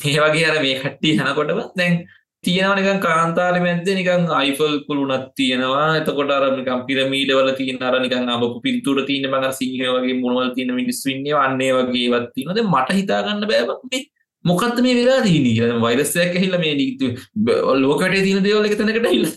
ඒ 0.05 0.17
වගේ 0.19 0.47
අර 0.47 0.57
මේ 0.61 0.77
කට්ටි 0.77 1.17
හනකොටම 1.19 1.61
දැන් 1.77 1.97
තියෙනවනිකන් 2.45 3.01
කාන්තාර 3.01 3.57
මැද 3.61 3.89
නිකන් 3.91 4.31
අයිෆල් 4.33 4.77
කුළුණත් 4.87 5.27
තියෙනවා. 5.35 5.89
එතකොට 5.97 6.31
අරමිකම් 6.31 6.87
පිරමීඩ 6.87 7.33
වල 7.33 7.53
තියෙන 7.55 7.83
අරනිකන් 7.83 8.31
අබපු 8.31 8.57
පින්තුර 8.61 9.03
තියන 9.07 9.29
මඟ 9.29 9.53
සිංහ 9.53 9.77
වගේ 9.89 10.17
මුණවල් 10.23 10.55
තියන 10.57 10.73
මිනිස් 10.75 11.03
වන්නේ 11.05 11.37
අන්නේ 11.41 11.75
වගේවත් 11.79 12.33
තිනද 12.35 12.65
මට 12.65 12.99
හිතාගන්න 13.01 13.47
බෑබේ 13.47 14.03
මොකත් 14.45 14.81
මේ 14.81 14.95
වෙලා 14.95 15.21
දීන 15.23 15.49
කියල 15.49 15.81
වෛරස්සයක් 15.81 16.35
හිල්ල 16.37 16.59
මේ 16.59 16.75
නීතු 16.75 17.13
ලෝකට 17.77 18.17
තියෙන 18.19 18.45
දේවල 18.45 18.69
එක 18.69 18.77
තැනකට 18.79 19.11
හිල්ල 19.13 19.29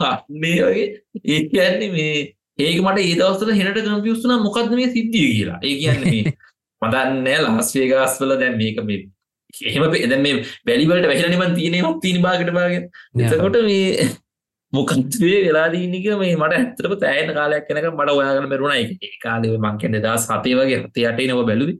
අන්නේ 0.00 0.56
වගේ 0.66 0.86
ඒ 1.24 1.40
කියන්නේ 1.48 1.90
මේ 1.90 2.14
ඒක 2.62 2.80
මට 2.80 3.02
ඒ 3.02 3.16
දවස්තල 3.16 3.52
හෙනට 3.54 3.80
කම්පියස්තුන 3.80 4.36
මොකක්ද 4.40 4.72
මේ 4.72 4.90
සිද්ධිය 4.90 5.28
කියලා? 5.32 5.58
ඒ 5.62 5.74
කියන්නේ 5.76 6.36
මදන්න 6.82 7.28
ලාස්වේගස් 7.46 8.18
වල 8.20 8.38
දැන් 8.38 8.58
මේක 8.58 8.82
මේ 8.84 9.00
එහෙම 9.62 9.84
එද 10.00 10.18
මේ 10.18 10.42
බැලිවලට 10.66 11.06
වැහිලනිමන් 11.06 11.54
තියනෙම 11.54 11.94
තින 12.00 12.20
බාගට 12.22 12.52
බාගෙන 12.52 12.90
එතකොට 13.20 13.58
මේ 13.64 14.08
මොකත්වේ 14.72 15.38
වෙලාදීනික 15.46 16.06
මේ 16.14 16.36
මට 16.36 16.58
ඇතරක 16.58 16.94
තෑන 17.00 17.30
කාලයක් 17.34 17.66
කෙනක 17.68 17.88
මට 17.90 18.12
ඔයාගන 18.12 18.48
මරුණයි 18.48 19.10
කාලේ 19.24 19.58
මංකෙන් 19.58 19.98
දා 19.98 20.16
සතේ 20.18 20.54
වගේ 20.58 20.78
හතේ 20.80 21.06
අටේ 21.10 21.28
නව 21.28 21.44
බැලුවි. 21.48 21.74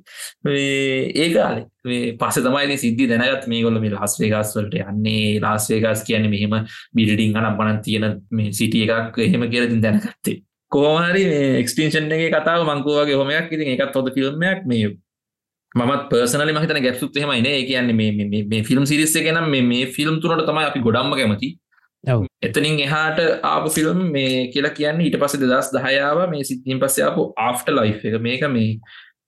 ඒ 1.16 1.28
කාලේ. 1.34 1.64
මේ 1.84 2.12
පස 2.20 2.40
තමයි 2.40 2.76
සිද්ධි 2.76 3.08
දැනගත් 3.10 3.48
මේ 3.48 3.62
ගොල 3.64 3.80
මේ 3.80 3.94
ලාස්වේගස්වලට 3.96 4.78
යන්නේ. 4.84 5.40
ලාස්වේගස් 5.40 6.04
කියන 6.06 6.30
මෙහෙම 6.30 6.56
බිඩිං 6.94 7.36
අනම් 7.36 7.58
පනන් 7.58 7.82
තියෙන 7.82 8.08
මේ 8.30 8.52
සිටිය 8.52 8.88
එකක් 8.88 9.20
එහෙම 9.20 9.50
කියලතින් 9.50 9.82
දැනගත්තේ 9.82 10.38
කෝමරි 10.74 11.22
එක්ස්ටේෂන් 11.60 12.12
එක 12.16 12.34
කතාව 12.34 12.66
මංකෝවගේ 12.68 13.18
හොමයක්. 13.20 13.48
ඉතින් 13.54 13.72
එකත් 13.74 13.96
හොද 13.96 14.12
ෆිල්ම්මයක් 14.16 14.60
මේ 14.66 14.92
මත් 15.74 16.02
පර්සනල 16.10 16.52
මහිතන 16.56 16.82
ගැප්සුත් 16.86 17.16
හෙමයින 17.16 17.48
කියන්නේ 17.68 17.96
මේ 18.46 18.62
ෆිල්ම් 18.62 18.86
සිරිස්ස 18.86 19.16
ගෙනම් 19.26 19.50
මේ 19.72 19.86
ෆිල්ම් 19.96 20.20
තුනට 20.22 20.44
තමයි 20.48 20.64
අපි 20.70 20.80
ගොඩම්ම 20.86 21.14
කැමති. 21.20 21.48
එතනින් 22.48 22.80
එහාට 22.86 23.20
ආපු 23.52 23.70
ෆිල්ම් 23.76 24.02
මේ 24.16 24.50
කියලා 24.52 24.74
කියන්නේ 24.78 25.08
ඊට 25.08 25.18
පස්සේ 25.22 25.42
දෙදස් 25.44 25.72
දහයාව 25.76 26.20
මේ 26.34 26.44
සිතින් 26.50 26.82
පස්සේ 26.82 27.06
ආපු 27.08 27.24
ආෆ්ට 27.46 27.72
ලයි් 27.78 27.96
එක. 28.10 28.20
මේක 28.28 28.44
මේ 28.56 28.70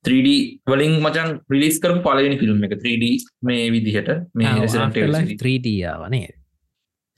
3D 0.04 0.28
වලින් 0.70 0.94
මචන් 1.00 1.30
ප්‍රිලිස් 1.48 1.76
කරපු 1.83 2.00
පලවෙනි 2.07 2.40
ෆිල්ම් 2.42 2.64
එක. 2.68 2.76
3D 2.85 3.04
මේ 3.42 3.64
විදිහට. 3.74 4.11
මේ 4.35 4.54
Resident 4.61 4.96
Evil 4.96 5.14
series. 5.14 5.42
3ඩියාවනේ 5.44 6.28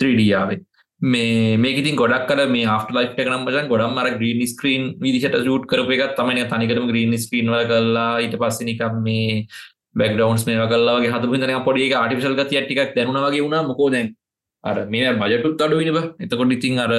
3ඩාවේ 0.01 0.61
මේ 1.03 1.57
මේකඉතින් 1.59 1.97
ගොඩක් 1.97 2.27
කල 2.27 2.49
මේ 2.49 2.67
ආෆ් 2.67 2.91
ලයි් 2.91 3.07
එක 3.07 3.19
නම් 3.23 3.43
මචන් 3.45 3.69
ගොඩම් 3.69 3.93
මර 3.93 4.19
ග්‍රීන් 4.19 4.43
ස්ක්‍රීන් 4.47 4.85
විදිහට 4.99 5.37
ෂූට් 5.37 5.67
කරපු 5.67 5.93
එකත් 5.93 6.17
තමයි 6.17 6.45
තනිකරම 6.49 6.87
ග්‍රීන් 6.89 7.17
ස්ක්‍රීන් 7.19 7.51
වල 7.51 7.67
කල්ලා 7.67 8.13
ඊට 8.21 8.37
පස්සනිකම් 8.37 9.03
මේ 9.03 9.47
බැක්ඩවන්ස් 9.95 10.47
මේ 10.47 10.67
කල්ලාගේ 10.67 11.13
හතුපිතන 11.13 11.53
පොඩි 11.65 11.93
ආටිෆිසල් 11.95 12.39
ගතිය 12.41 12.63
ටිකක් 12.63 12.95
දැනුන 12.97 13.21
වගේ 13.21 13.43
වුණා. 13.43 13.63
මොකෝ 13.63 13.91
දැන්? 13.91 14.15
අර 14.65 14.77
මේ 14.87 15.13
බජටුත් 15.15 15.61
අඩුවනිබ 15.61 15.99
එතකොට 16.19 16.53
ඉතින් 16.57 16.79
අර 16.79 16.93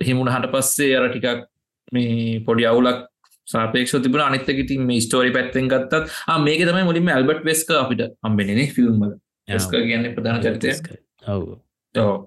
හිමුණ 0.00 0.32
හට 0.34 0.52
පස්සේ 0.54 0.96
අර 0.98 1.08
ටිකක් 1.08 1.46
මේ 1.92 2.40
පොඩි 2.46 2.64
අවුලක් 2.64 3.00
සාපේක්ෂ 3.46 3.96
තිබන 4.04 4.22
අනිත්තක 4.22 4.62
ඉතින් 4.64 4.86
මේ 4.86 5.00
ස්ටෝරි 5.00 5.34
පැත්තෙන් 5.36 5.70
ගත්තත් 5.72 6.04
මේක 6.40 6.62
තමයි 6.62 6.84
මුලින්ම 6.84 7.10
ඇල්බට් 7.10 7.42
වෙස්ක 7.44 7.72
අපිට 7.76 8.02
අම්බෙනනේ 8.22 8.68
ෆිල්ම්මල 8.76 9.14
ස්ක 9.58 9.74
කියන්න 9.88 10.12
ප්‍රධාන 10.14 10.42
චරිතය. 10.44 10.70
ඔව් 11.26 12.20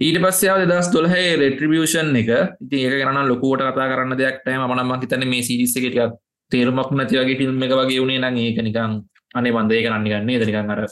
ඊට 0.00 0.18
පස්සයාව 0.20 0.66
දස් 0.68 0.88
දොලහේ 0.92 1.36
රෙට්‍රිබියෂන් 1.36 2.16
එක. 2.20 2.30
ඉති 2.60 2.84
ඒක 2.84 2.94
ගන්න 3.00 3.28
ලොකුවට 3.28 3.64
කතා 3.66 3.88
කරන්න 3.90 4.18
දෙයක් 4.18 4.42
ටෑම 4.42 4.68
මනම 4.68 4.92
හිතන 5.02 5.24
මේ 5.26 5.42
සිරිස්සකටියක් 5.42 6.16
තේරුමක් 6.52 6.90
නැතිවගේ 6.92 7.38
ෆිල්ම් 7.38 7.62
එක 7.62 7.72
වගේ 7.72 8.00
වුණේ 8.00 8.20
නම් 8.20 8.36
ඒක 8.38 8.60
නිකං 8.60 9.00
අනේ 9.34 9.52
බන්දය 9.52 9.82
කරන්න 9.82 10.04
ගන්නේ 10.06 10.40
දනිකං 10.42 10.72
අර 10.74 10.82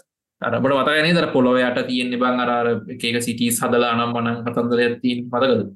අරබට 0.42 0.72
මතගන 0.72 1.16
දර 1.16 1.28
පොළොව 1.32 1.58
යට 1.60 1.80
තියෙන්නේ 1.88 2.20
බං 2.22 2.40
අරාර 2.40 2.68
එකක 2.94 3.18
සිටිස් 3.26 3.60
හදලා 3.60 3.92
නම් 3.94 4.14
මනං 4.14 4.38
කතන්දර 4.46 4.84
ඇතින් 4.84 5.20
මතකද? 5.26 5.66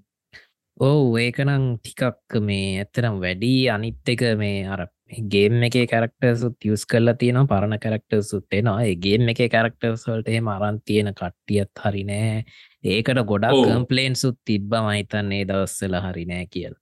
ඔව් 0.80 1.18
ඒකනම් 1.18 1.66
ටිකක් 1.78 2.38
මේ 2.40 2.80
ඇත්තරම් 2.80 3.20
වැඩි 3.22 3.52
අනිත් 3.74 4.14
එක 4.14 4.24
මේ 4.40 4.64
අර 4.66 4.86
ගේම් 5.32 5.62
එක 5.68 5.78
කරක්ටර්සුත් 5.92 6.68
යස් 6.68 6.84
කරලා 6.86 7.16
තියෙනවා 7.16 7.50
පරණ 7.52 7.84
කරක්ටර්සුත් 7.84 8.58
එනවා. 8.58 8.80
ඒගේම් 8.84 9.28
එක 9.34 9.44
කරක්ටර්ස්වල්ට 9.52 10.32
එහෙම 10.32 10.48
අරන් 10.48 10.80
තියෙන 10.80 11.12
කට්ටියත් 11.12 11.84
හරිනෑ 11.84 12.44
ඒකට 12.84 13.24
ගොඩක් 13.24 13.52
ඔව්. 13.52 13.64
කම්පලේන්සුත් 13.66 14.36
තිබ්බ 14.44 14.74
මහිතන්නේ 14.80 15.44
දවස්සල 15.44 15.98
හරිනෑ 16.00 16.46
කියල්. 16.48 16.76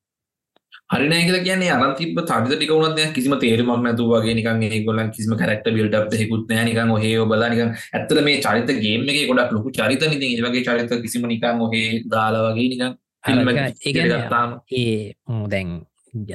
හරිනෑ 0.93 1.23
කියලා 1.25 1.43
කියන්නේ 1.43 1.71
අරන් 1.73 1.95
තිබ 1.95 2.19
තරිත 2.21 2.53
ටික 2.53 2.71
වුණත් 2.71 2.99
දැන් 2.99 3.15
කිසිම 3.15 3.35
තේරුමක් 3.41 3.83
නැතුව 3.83 4.13
වගේ 4.15 4.35
නිකන් 4.39 4.63
ඒගොල්ලන් 4.69 5.11
කිසිම 5.11 5.35
කැරක්ටර් 5.41 5.75
බිල්ඩ් 5.75 5.97
අප් 6.01 6.07
දෙයක්වත් 6.13 6.47
නැහැ 6.51 6.69
නිකන් 6.69 6.95
ඔහේ 6.97 7.17
ඔබලා 7.25 7.51
නිකන් 7.55 7.73
ඇත්තට 7.93 8.23
මේ 8.29 8.39
චරිත 8.41 8.71
ගේම් 8.85 9.09
එකේ 9.09 9.27
ගොඩක් 9.31 9.57
ලොකු 9.57 9.73
චරිත 9.73 10.07
ඉතින් 10.09 10.29
ඒ 10.29 10.47
වගේ 10.47 10.65
චරිත 10.69 10.95
කිසිම 11.03 11.27
නිකන් 11.33 11.67
ඔහේ 11.67 11.91
දාලා 12.15 12.47
වගේ 12.49 12.69
නිකන් 12.69 12.93
අර 13.25 13.37
ඒ 14.75 15.15
දැන් 15.49 15.71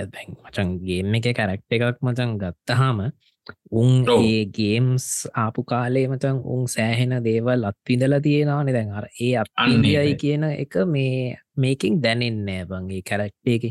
දැන් 0.08 0.30
මචන්ගේම 0.38 1.16
එක 1.16 1.28
කැරක්ට 1.34 1.78
එකක් 1.78 2.02
මචන් 2.02 2.38
ගත්තහාම 2.38 3.00
උන්. 3.72 4.06
ඒ 4.24 4.46
ගේම්ස් 4.58 5.08
ආපු 5.44 5.64
කාලේ 5.64 6.08
මචන් 6.08 6.42
උන් 6.56 6.68
සෑහෙන 6.76 7.18
දේවල් 7.28 7.68
අත්විඳල 7.70 8.18
තියෙනවානෙ. 8.28 8.74
දැන් 8.74 8.92
අර 8.94 9.08
ඒ 9.10 9.34
ඒකයි. 9.36 10.16
කියන 10.24 10.44
එක 10.44 10.76
මේ 10.96 11.38
මේකින් 11.58 12.02
දැනෙන්නෑ 12.04 12.66
බංගේ 12.66 13.02
කැරක්ටේ 13.10 13.56
එක. 13.60 13.66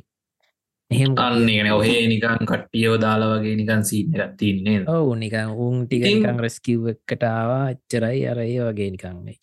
එහෙම 0.90 1.14
අන්නේන 1.22 1.72
ඔහේ 1.72 2.02
නිකන් 2.10 2.46
කට්ටියව 2.50 2.94
දාලා 3.02 3.30
වගේ 3.32 3.56
නිකන් 3.60 3.84
සීන 3.90 4.14
එකක් 4.14 4.36
තින්නේ 4.38 4.78
ඔවු 4.90 5.14
නිකන් 5.14 5.54
උන් 5.66 5.86
ටික 5.86 6.26
රෙස්කිව් 6.44 6.88
එකටාවා 6.92 7.64
එච්චරයි 7.74 8.22
අර 8.30 8.40
ඒ 8.44 8.60
වගේ 8.68 8.90
නිකං 8.96 9.28
එක 9.32 9.42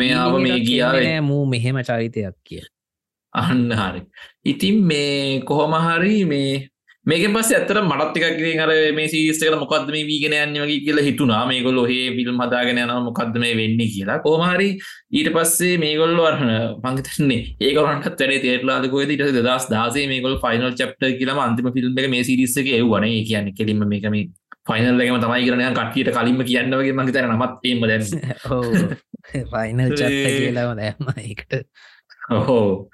මේ 0.00 0.12
ආව 0.16 0.40
මේ 0.40 0.60
ගියාවේ. 0.68 1.16
මූ 1.20 1.42
මෙහෙම 1.46 1.82
චරිතයක් 1.88 2.36
කිය 2.44 2.64
අන්න 3.32 3.70
හරි. 3.70 4.02
ඉතින් 4.44 4.84
මේ 4.84 5.40
කොහොම 5.48 5.74
හරි 5.86 6.24
මේ 6.24 6.69
මේක 7.06 7.22
පස්ස 7.34 7.50
ඇතර 7.56 7.78
මටත් 7.80 8.16
එකක් 8.20 8.40
ඉතින් 8.40 8.60
අර 8.60 8.70
මේ 8.92 9.08
සිරිස්ටකට 9.08 9.56
මොකක්ද 9.56 9.88
මේ 9.90 10.04
වීගෙන 10.04 10.34
යන්න 10.36 10.58
වගේ 10.60 10.80
කියලා 10.84 11.04
හිතුනා 11.06 11.38
මේගොල්ල 11.48 11.78
ඔහේ 11.82 12.10
ෆිල්ම් 12.16 12.42
හදාගෙන 12.44 12.76
යනවා. 12.76 13.00
මොකක්ද 13.00 13.38
මේ 13.38 13.54
වෙන්නේ? 13.56 13.88
කියලා. 13.88 14.18
කොහොමහරි 14.20 14.68
ඊට 15.12 15.30
පස්සේ 15.32 15.78
මේගොල්ලෝ 15.78 16.26
අරන 16.26 16.44
මංගතන්නේ 16.84 17.40
ඒකරන්ට 17.60 18.04
වැඩේ 18.20 18.42
තේරලාද 18.44 18.84
කොහෙද? 18.90 19.10
ඊට 19.10 19.24
පස්සේ 19.24 19.40
2016 19.40 20.06
මේගොල්ලෝ 20.12 20.42
ෆයිනල් 20.44 20.76
චැප්ටර් 20.76 21.16
කියලාම 21.16 21.40
අන්තිම 21.40 21.72
ෆිල්ම් 21.72 21.96
එක 21.96 22.10
මේ 22.10 22.22
සීරීස් 22.22 22.56
එකේ 22.56 22.82
එව්වනේ 22.82 23.16
ඒ 23.16 23.24
කියන්නේ 23.24 23.56
කෙලින්ම 23.56 23.86
මේක 23.88 24.04
මේ 24.10 24.28
ෆයිනල් 24.68 25.00
එකම 25.00 25.20
තමයි 25.24 25.46
කරන 25.48 25.64
කට්ටියට 25.72 26.12
කලින්ම 26.16 26.42
කියන්න 26.44 26.76
වගේ 26.76 26.92
මං 26.92 27.08
හිතන්නේ 27.08 27.32
නමත් 27.32 27.54
දැන්. 27.88 28.04
ඔව. 28.50 28.68
ෆයිනල් 29.52 29.88
චත්ත 29.90 30.10
ඒ- 30.10 30.36
කියලාම 30.38 30.76
දැම්ම 30.76 31.08
එකට 31.24 31.62
ඔහෝ 32.30 32.90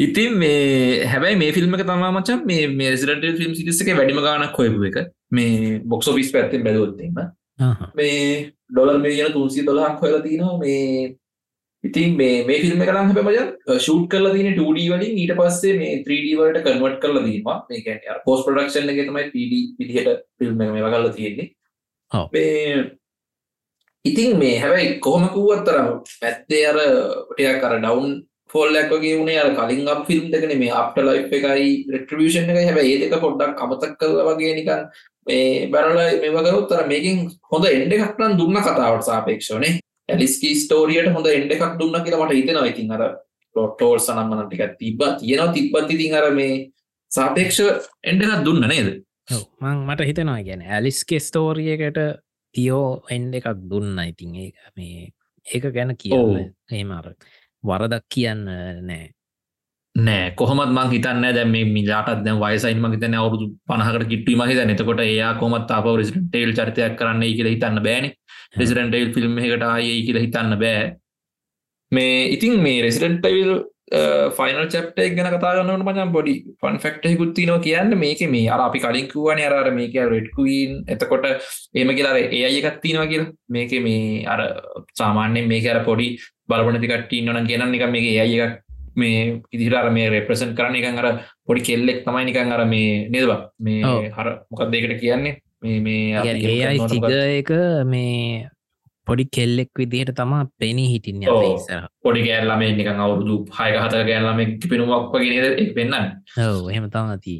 ඉතින් 0.00 0.38
මේ 0.38 1.04
හැබැයි 1.06 1.38
මේ 1.42 1.52
ෆිල්ම් 1.52 1.74
එක 1.76 1.84
තමා 1.84 2.12
මචන් 2.12 2.44
මේ 2.48 2.90
රෙසිඩන්ට 2.92 3.40
ෆිල්ම් 3.40 3.54
සිරිස 3.54 3.80
එක 3.84 3.92
වැඩිම 3.98 4.20
ගානක් 4.26 4.60
හොයපු 4.60 4.88
එක. 4.90 4.98
මේ 5.30 5.78
බොක්සෝ 5.92 6.14
පිස් 6.18 6.32
පැත්තෙන් 6.34 6.64
බැලවොත්තීම 6.66 7.18
මේ 7.94 8.52
ඩොලර් 8.70 9.00
මිලියන 9.06 9.32
තුන්සි 9.32 9.66
දොලහක් 9.66 10.04
හොයලා 10.04 10.22
තිනවා. 10.26 10.54
මේ 10.58 11.16
ඉතින් 11.84 12.16
මේ 12.16 12.44
මේ 12.46 12.60
ෆිල්ම් 12.62 12.80
කරම් 12.82 13.10
හැබ 13.10 13.20
මජන් 13.26 13.50
ෂූට් 13.78 14.06
කරලා 14.14 14.32
තින 14.36 14.48
2D 14.52 14.86
වලින්. 14.92 15.18
ඊට 15.18 15.34
පස්සේ 15.40 15.76
මේ 15.80 15.98
3D 16.06 16.32
වලට 16.38 16.64
කන්වර්ට් 16.66 17.02
කරලා 17.04 17.26
දීම 17.26 17.44
මේ 17.68 18.16
පෝස් 18.24 18.46
ප්‍රඩක්ෂන් 18.46 18.94
එක 18.94 19.02
තමයි 19.02 19.26
3D 19.28 19.60
විදිහට 19.80 20.24
ෆිල්ම් 20.38 20.64
එක 20.64 20.72
මේ 20.76 20.86
වගල්ලා 20.86 21.12
තියෙන්නේ. 21.18 21.52
ඔව්. 22.12 22.26
මේ 22.32 22.80
ඉතින් 24.04 24.38
මේ 24.38 24.56
හැබැයි 24.58 24.98
කොහොම 25.00 25.28
කිව්වත්තර 25.36 25.78
ඇත්තේ 26.24 26.64
අර 26.72 26.82
ටිකක් 27.30 27.68
අර 27.68 27.78
ඩවුන් 27.78 28.18
ෆෝල්ලක් 28.52 28.90
වගේ 28.94 29.18
වුණේ 29.18 29.38
අර 29.42 29.50
කලින් 29.58 29.92
අප 29.94 30.02
ෆිල්ම් 30.08 30.26
දෙකන 30.32 30.56
මේ 30.62 30.72
අප්ට 30.80 31.02
ලයි් 31.02 31.22
එකයි 31.28 31.68
රෙට්‍රිවිෂන් 31.94 32.50
එක 32.54 32.60
හැබැයි 32.60 32.96
ඒ 32.96 33.02
දෙක 33.04 33.20
පොඩ්ඩක් 33.20 33.62
අමතක් 33.66 33.94
කල 34.00 34.18
වගේ 34.30 34.56
නිකන් 34.58 34.88
මේ 35.26 35.68
බැරල 35.68 36.00
මෙවකරුත්තර 36.24 36.82
මේකින් 36.92 37.22
හොඳ 37.52 37.70
එන්ඩ 37.70 37.96
එකක්නම් 37.98 38.36
දුන්න 38.40 38.60
කතාවට 38.60 39.08
සාපේක්ෂනේ 39.10 39.78
ඇලිස්කි 40.08 40.50
ස්ටෝරියට 40.62 41.12
හොඳ 41.14 41.28
එන්ඩ 41.32 41.54
එකක් 41.56 41.76
දුන්න 41.80 41.98
කියලා 42.04 42.24
මට 42.24 42.38
හිතෙනවා. 42.38 42.70
ඉතින් 42.72 42.94
අර 42.96 43.02
ලොට්ටෝල් 43.56 43.98
සනම්මන 43.98 44.42
ටික 44.46 44.74
තිබ 44.80 45.04
තියෙනවා. 45.20 45.52
තිබ්බත් 45.54 45.94
ඉතින් 45.96 46.16
අර 46.18 46.26
මේ 46.32 46.56
සාපේක්ෂ 47.10 47.60
එන්ඩ 48.04 48.26
එකක් 48.26 48.44
දුන්න 48.48 48.66
නේද? 48.72 48.90
මං 49.60 49.84
මට 49.86 50.08
හිතනවා 50.10 50.40
ගැන 50.48 50.66
ඇලිස්කේ 50.68 51.20
ස්ටෝරියකට 51.20 52.00
තියෝ 52.54 52.88
එන්ඩ 53.10 53.38
එකක් 53.40 53.50
දුන්න. 53.70 53.98
ඉතින් 54.06 54.36
ඒ 54.36 54.50
මේ 54.76 55.10
ඒක 55.46 55.70
ගැන. 55.76 55.96
කියන්න. 55.96 56.54
ඒමර 56.72 57.12
වරදක් 57.62 58.04
කියන්න 58.08 58.44
නෑ. 58.88 59.10
නෑ. 59.94 60.30
කොහොමත් 60.36 60.72
මං 60.72 60.90
හිතන්න 60.92 61.26
දැ 61.36 61.44
මේ 61.44 61.64
මිලාටත් 61.66 62.22
දැ 62.24 62.36
වයිසයින් 62.36 62.80
මහිතන 62.80 63.14
අවුදු 63.14 63.50
පනහකට 63.68 64.08
කිට්ටි 64.12 64.36
මහිත 64.36 64.62
නතකොට 64.66 65.00
එයා 65.00 65.34
කොමත් 65.34 65.70
අප 65.70 65.86
රෙසිටේල් 66.00 66.52
චරිතයක් 66.52 66.96
කරන්න 66.98 67.26
කියලා 67.36 67.54
හිතන්න 67.54 67.82
බෑන. 67.86 68.06
රෙසිඩන්ටේල් 68.56 69.12
ෆිල්ම් 69.14 69.38
එකට 69.38 69.64
ආයයි 69.64 70.02
කියලා 70.06 70.24
හිතන්න 70.26 70.56
බෑ. 70.62 70.96
මේ 71.92 72.16
ඉතින් 72.34 72.60
මේ 72.60 72.82
රෙසිඩන්ටවිල් 72.82 73.52
ෆයිනල් 73.90 74.66
චප්ට 74.66 75.16
ගැන 75.16 75.34
කතාගන්නට 75.34 75.84
මචන් 75.84 76.12
බොඩි 76.12 76.34
ෆන් 76.62 76.78
ෆෙක්ටයකුත් 76.78 77.34
තිනව 77.34 77.56
කියන්න 77.60 77.98
මේක 77.98 78.22
මේ 78.28 78.48
අර 78.48 78.60
අපි 78.60 78.78
කලින්කුවන 78.78 79.42
අර 79.42 79.70
මේක 79.72 79.94
රෙඩ්කුවන් 80.06 80.74
එතකොට 80.86 81.26
ඒම 81.74 81.90
කියලා 81.90 82.16
ඒ 82.30 82.42
අයකත් 82.46 82.80
තිනවා 82.80 83.06
කියලා 83.06 83.32
මේක 83.48 83.72
මේ 83.82 84.24
අර 84.26 84.40
සාමාන්‍යෙන් 84.94 85.48
මේක 85.48 85.66
අර 85.66 85.80
පොඩි 85.84 86.08
බලපනති 86.48 86.86
කට්ටි 86.86 87.22
නොන 87.22 87.46
කියන්න 87.46 87.74
එක 87.74 87.86
මේක 87.90 88.06
ඒ 88.06 88.20
අයකක් 88.20 88.58
මේ 88.96 89.42
ඉදිහර 89.50 89.90
මේ 89.90 90.08
රෙප්‍රසන් 90.10 90.54
කරන 90.54 90.76
එකන් 90.76 90.98
අර 90.98 91.08
පොඩි 91.46 91.60
කෙල්ලෙක් 91.62 92.00
තමයි 92.04 92.24
නිකන් 92.24 92.52
අර 92.52 92.64
මේ 92.66 93.08
නේදවා 93.08 93.40
මේ. 93.58 93.82
හර 94.10 94.28
මොකක් 94.50 94.70
දෙකට 94.70 95.00
කියන්නේ 95.00 95.36
මේ 95.62 95.80
මේ 95.80 96.14
ඒ 96.16 96.64
අයි? 96.64 97.38
එක 97.38 97.50
මේ 97.86 98.48
පොඩි 99.06 99.24
කෙල්ලෙක් 99.36 99.70
විදිහට 99.78 100.14
තමා 100.16 100.42
පෙනී 100.58 100.88
හිටින්න 100.92 101.28
ඔව්. 101.28 101.44
ඉසර 101.50 101.84
පොඩි 102.04 102.24
ගෑල්ලම 102.26 102.64
නිකන් 102.78 103.02
අවුරුදු 103.04 103.36
හයක 103.58 103.76
හතර 103.84 104.02
ගෑල්ලම 104.08 104.40
පිනුමක් 104.64 105.14
වගේ 105.14 105.30
නේද? 105.34 105.60
එක් 105.62 105.70
වෙන්න 105.76 105.94
ඔව 106.46 106.70
එහෙම 106.72 106.88
තමති 106.88 107.36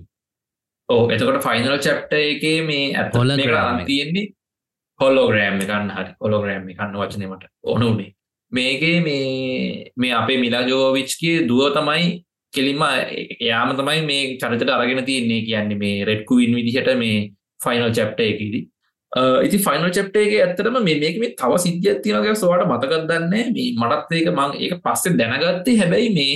ඕ 0.89 1.03
එතකොට 1.09 1.43
ෆයිනල් 1.47 1.77
චප්ට 1.79 2.23
එකේ 2.27 2.57
මේ 2.69 2.87
ඇත 2.95 3.15
Hologram 3.15 3.37
මේකට 3.39 3.51
එක. 3.51 3.61
අරන් 3.65 3.85
තියෙන්නේ 3.87 4.27
හොලෝග්‍රෑම් 5.01 5.61
එකන්න 5.65 5.93
හරි. 5.97 6.11
හොලෝග්‍රෑම් 6.23 6.73
එකන්න 6.73 6.99
වචනීමට 7.03 7.47
ඕනුනේ 7.65 8.11
මේකේ 8.53 8.97
මේ 9.01 9.93
මේ 9.97 10.13
අපේ 10.15 10.41
මිලාජෝවිච්ගේ 10.45 11.37
දුව 11.49 11.71
තමයි 11.77 12.09
කෙලින්ම 12.53 12.83
එයාම 13.41 13.77
තමයි 13.79 14.01
මේ 14.09 14.23
චරිතට 14.39 14.75
අරගෙන 14.77 15.05
තියන්නේ. 15.05 15.45
කියන්නේ 15.47 15.79
මේ 15.79 16.05
රෙඩ්කුවින් 16.05 16.57
විදිහට 16.59 16.91
මේ 16.99 17.17
ෆයිනල් 17.65 17.91
චප්ට 17.91 18.21
එකදී 18.27 18.63
ඉති 19.47 19.59
ෆයිනල් 19.59 19.91
චප්ටේගේ 19.91 20.41
ඇත්තටම 20.45 20.79
මේ 20.85 21.01
මේක 21.03 21.19
මේ 21.19 21.35
තව 21.35 21.59
සිද්ධියක් 21.65 22.01
තියෙනගේ 22.05 22.35
සොවාට 22.37 22.69
මතකත් 22.69 23.03
දන්නේ 23.11 23.45
මේ 23.57 23.75
මටත් 23.81 24.13
ඒක 24.13 24.31
මං 24.39 24.57
ඒක 24.65 24.75
පස්සේ 24.85 25.17
දැනගත්තේ. 25.19 25.79
හැබැයි 25.81 26.15
මේ 26.15 26.35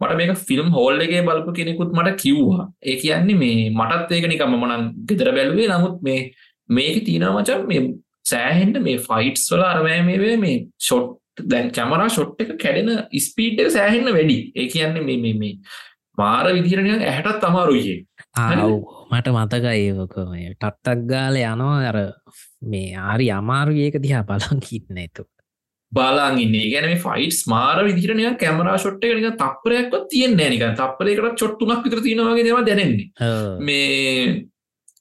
මට 0.00 0.16
මේක 0.16 0.32
ෆිල්ම් 0.48 0.70
හෝල් 0.76 1.00
එකේ 1.00 1.22
බලපු 1.22 1.52
කෙනෙකුත් 1.52 1.92
මට 1.92 2.16
කිව්වා. 2.22 2.68
ඒ 2.82 2.96
කියන්නේ 2.96 3.40
මේ 3.42 3.70
මටත් 3.70 4.12
ඒක 4.12 4.26
නිකම්ම 4.32 4.56
මනන් 4.60 4.84
ගෙදර 5.06 5.30
බැලුවේ. 5.36 5.68
නමුත් 5.68 6.02
මේ 6.02 6.20
මේක 6.68 7.04
තියෙනවා 7.04 7.42
මචන් 7.42 7.66
මේ 7.70 7.82
සෑහෙන්ට 8.30 8.82
මේ 8.86 8.98
ෆයිට්ස් 9.06 9.46
වල 9.52 9.64
අරමෑ 9.68 10.02
මේ 10.08 10.36
මේ 10.44 10.56
ෂොට් 10.78 11.16
දැන් 11.52 11.70
කැමරා 11.76 12.08
ෂොට් 12.08 12.42
එක 12.42 12.52
කැඩෙන 12.62 13.06
ස්පීඩ් 13.26 13.62
එක 13.62 13.70
සෑහෙන්න 13.76 14.12
වැඩි. 14.18 14.38
ඒ 14.56 14.66
කියන්නේ 14.74 15.06
මේ 15.08 15.18
මේ 15.24 15.34
මේ 15.42 15.54
මාර 16.18 16.46
විදිරණයක් 16.56 17.02
ඇහැටත් 17.02 17.44
අමාරුයේ. 17.50 17.96
ආව්. 18.36 18.72
මට 19.10 19.28
මතක 19.34 19.64
ඒවක 19.74 20.16
මේ 20.30 20.54
ටත්තක් 20.54 21.04
ගාල 21.10 21.36
යනවා. 21.36 21.78
අර 21.90 21.98
මේ 22.62 22.96
ආරි 23.08 23.30
අමාරුයක 23.30 24.00
දිහා 24.04 24.24
බලන් 24.28 24.60
කින්න 24.60 24.98
ඇතු 25.04 25.24
බලාගන්න 25.92 26.54
ගැන 26.72 26.92
ෆයිට් 27.04 27.40
මාර 27.52 27.78
විදිරණය 27.88 28.28
කැමරා 28.38 28.78
ෂොට් 28.78 29.04
එක 29.04 29.16
නික 29.18 29.38
තපරයක් 29.42 29.94
තියන්නේ 30.12 30.50
නික 30.52 30.62
තපරයකට 30.78 31.40
චොට්තුනක් 31.40 31.84
විතර 31.84 32.00
තිනවාගේ 32.06 32.46
දෙම 32.46 32.64
දැනෙන්නේ. 32.68 33.06
මේ 33.58 34.46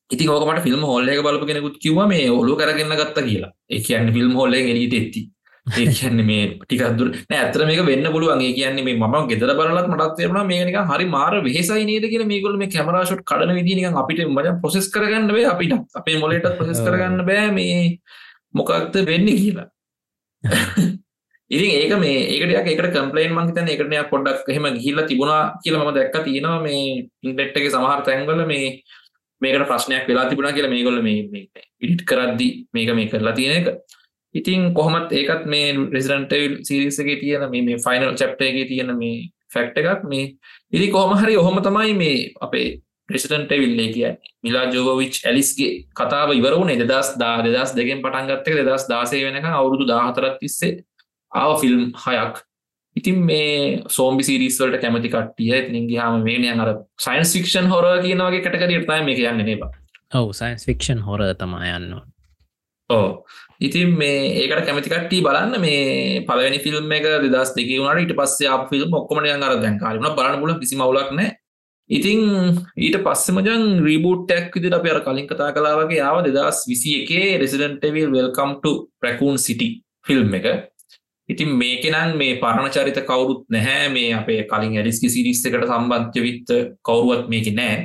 ඉති 0.09 0.27
ඕකට 0.27 0.63
ෆිල්ම් 0.65 0.83
හොල්ලක 0.91 1.21
බලප 1.25 1.45
කෙනෙකුත් 1.49 1.77
කිව 1.83 1.99
මේ 2.13 2.29
ඔලු 2.29 2.55
කරගන්න 2.57 2.97
ගත්ත 3.01 3.25
කියලා. 3.27 3.51
එක 3.69 3.85
කියන්න 3.85 4.13
ෆිල්ම් 4.17 4.33
හොල්ල 4.39 4.53
එලීට 4.53 4.95
එත්ති 5.01 5.21
ඒ 5.65 5.85
කියන්නේ 5.91 6.25
මේ 6.25 6.43
ටිකක්දුර 6.59 7.07
ඇතර 7.31 7.61
මේක 7.65 7.81
වෙන්න 7.83 8.05
පුළුවන්ගේ 8.07 8.53
කියන්නේ 8.53 8.83
මේ 8.83 8.97
ම 8.97 9.15
ගෙදර 9.29 9.51
බලත් 9.51 9.87
මටත් 9.87 10.15
තේරුණ 10.17 10.47
මේනික 10.47 10.77
හරි 10.91 11.05
මාර 11.07 11.33
වෙහෙසයි 11.39 11.85
නේද 11.85 12.05
කියෙන 12.05 12.27
මේගොල 12.27 12.55
මේ 12.57 12.69
කැමරාෂොට් 12.69 13.23
කඩන 13.23 13.53
විදිනික 13.55 13.99
අපිට 14.01 14.21
මජ 14.27 14.55
පොසෙස් 14.61 14.87
කරගන්න 14.89 15.33
වේ 15.33 15.45
අපිට. 15.45 15.73
අපේ 15.93 16.17
මොලට 16.17 16.47
පොසෙස් 16.59 16.79
කරගන්න 16.79 17.25
බෑ 17.25 17.51
මේ 17.51 17.99
මොකක්ද 18.53 18.95
වෙන්න 19.05 19.27
කියලා. 19.33 19.67
ඉතින් 21.49 21.69
ඒක 21.73 21.93
මේ 21.97 22.17
ඒකට 22.29 22.71
එකට 22.73 22.95
කම්පලයින් 22.95 23.33
මංහිතන 23.33 23.69
එකටනයක් 23.69 24.09
පොඩ්ඩක් 24.09 24.49
එහෙම 24.49 24.65
ගිහිල්ල 24.75 25.03
තිබුණා 25.03 25.43
කියලා 25.61 25.85
ම 25.85 25.93
දැක්ක 25.93 26.17
තියෙනවා. 26.23 26.59
මේ 26.61 26.81
ඉන්ටෙක්්ගේ 27.23 27.69
සමහර 27.69 28.01
තැන්ගල 28.03 28.45
මේ 28.45 28.67
මේකට 29.41 29.67
ප්‍රශ්නයක් 29.67 30.07
වෙලා 30.07 30.27
තිබුණා 30.27 30.53
කියලා 30.53 30.73
මේගොල්ල 30.73 31.01
මේ 31.01 31.47
ඉඩිට් 31.81 32.03
කරද්දි 32.05 32.49
මේක 32.73 32.93
මේ 32.95 33.09
කරලා 33.11 33.35
තියෙන 33.35 33.57
එක 33.59 33.67
ඉතින් 34.35 34.73
කොහොමත් 34.73 35.11
ඒකත් 35.11 35.45
මේ 35.45 35.73
රෙසිඩන්ටල් 35.93 36.59
සිරිසගේ 36.63 37.19
තියෙන 37.21 37.49
මේ 37.49 37.77
ෆයිනල් 37.85 38.13
චප්ටයගේ 38.15 38.67
තියෙන 38.67 38.91
මේ 38.97 39.29
ෆැක්ට 39.53 39.77
එකක්. 39.77 40.03
මේ 40.03 40.35
ඉදි 40.73 40.91
කොහොම 40.91 41.17
හරි 41.17 41.37
ඔහොම 41.37 41.61
තමයි 41.61 41.93
මේ 41.93 42.17
අපේ 42.41 42.67
ප්‍රෙසිඩන්ට 43.09 43.51
විල්ලේ 43.53 43.89
කිය 43.93 44.11
මිලා 44.43 44.65
ජෝවිච් 44.73 45.15
ඇලිස්ගේ 45.25 45.71
කතාව 45.93 46.35
ඉවරුණ 46.35 46.75
දෙදස් 46.83 47.15
දා 47.21 47.37
දෙදස් 47.41 47.73
දෙකෙන් 47.75 48.03
පටන්ගත්තක 48.03 48.61
දෙදස් 48.61 48.85
දාසේ 48.91 49.23
වෙනක 49.25 49.49
අවුරුදු 49.51 49.87
දාහතරත් 49.87 50.37
තිස්සේ 50.39 50.77
ආව 51.31 51.57
ෆිල්ම් 51.61 51.83
හයක්. 52.05 52.35
ඉතින් 52.95 53.17
මේ 53.21 53.81
සෝම්බි 53.87 54.23
සිරිස්වලට 54.23 54.81
කැමති 54.83 55.09
කට්ටිය 55.09 55.51
ඉතින් 55.57 55.89
ගහම 55.89 56.23
මේනයන් 56.23 56.63
අර 56.63 56.71
සයින්ස් 56.99 57.33
ෆික්ෂන් 57.35 57.67
හොර 57.73 57.85
කියනවගේ 58.05 58.45
කටකරටයි 58.45 59.03
මේ 59.07 59.19
කියන්න 59.19 59.41
නවා 59.41 59.71
ඔවු 60.13 60.33
සයින්ස් 60.33 60.65
ෆික්ෂන් 60.65 61.05
හොර 61.07 61.21
තමා 61.37 61.65
යන්න. 61.75 61.93
ඕ 62.89 63.07
ඉතින් 63.61 63.97
මේ 63.97 64.21
ඒකට 64.39 64.65
කැමතිකට්ටි 64.65 65.25
බලන්න 65.25 65.61
මේ 65.61 66.23
පලවැනි 66.27 66.63
ෆිල්ම් 66.63 66.95
එක 66.97 67.05
දෙදස් 67.25 67.51
දෙක 67.57 67.69
වුණට 67.75 68.03
ඊට 68.03 68.15
පස්සේ 68.15 68.57
ෆිල්ම් 68.71 68.97
ඔක්කොමන 68.99 69.29
අර 69.29 69.55
දැන්කාලන 69.57 70.09
බලන්න 70.09 70.41
පුල 70.41 70.57
කිසි 70.61 70.79
මවලක් 70.79 71.11
නෑ 71.11 71.29
ඉතිං 71.89 72.21
ඊට 72.77 72.97
පස්සමජන් 73.01 73.63
රීබූට්ටැක් 73.81 74.55
විදිට 74.55 74.75
අප 74.77 74.85
අර 74.85 74.99
කලින් 75.01 75.27
කතා 75.27 75.51
කලාවගේ 75.51 76.01
ආව 76.01 76.19
දෙදස් 76.27 76.59
විසි 76.69 76.91
එකේ 76.99 77.37
රෙසිඩන්ටවිල් 77.41 78.11
වෙල්කම්ට 78.13 78.65
ප්‍රකූන් 79.01 79.37
සිටි 79.37 79.69
ෆිල්ම් 80.05 80.35
එක. 80.39 80.45
ඉතින් 81.29 81.49
මේකෙනන් 81.57 82.13
මේ 82.17 82.37
පරණ 82.41 82.69
චරිත 82.69 82.99
කවුරුත් 83.03 83.41
නැහැ. 83.49 83.89
මේ 83.89 84.13
අපේ 84.13 84.45
කලින් 84.45 84.77
ඇඩිස්කි 84.77 85.09
සිරිස් 85.09 85.41
එකට 85.45 85.65
සම්බන්ධ්‍ය 85.65 86.21
විත්ත 86.21 86.49
කවරුවත් 86.81 87.25
මේක 87.27 87.49
නෑ 87.53 87.75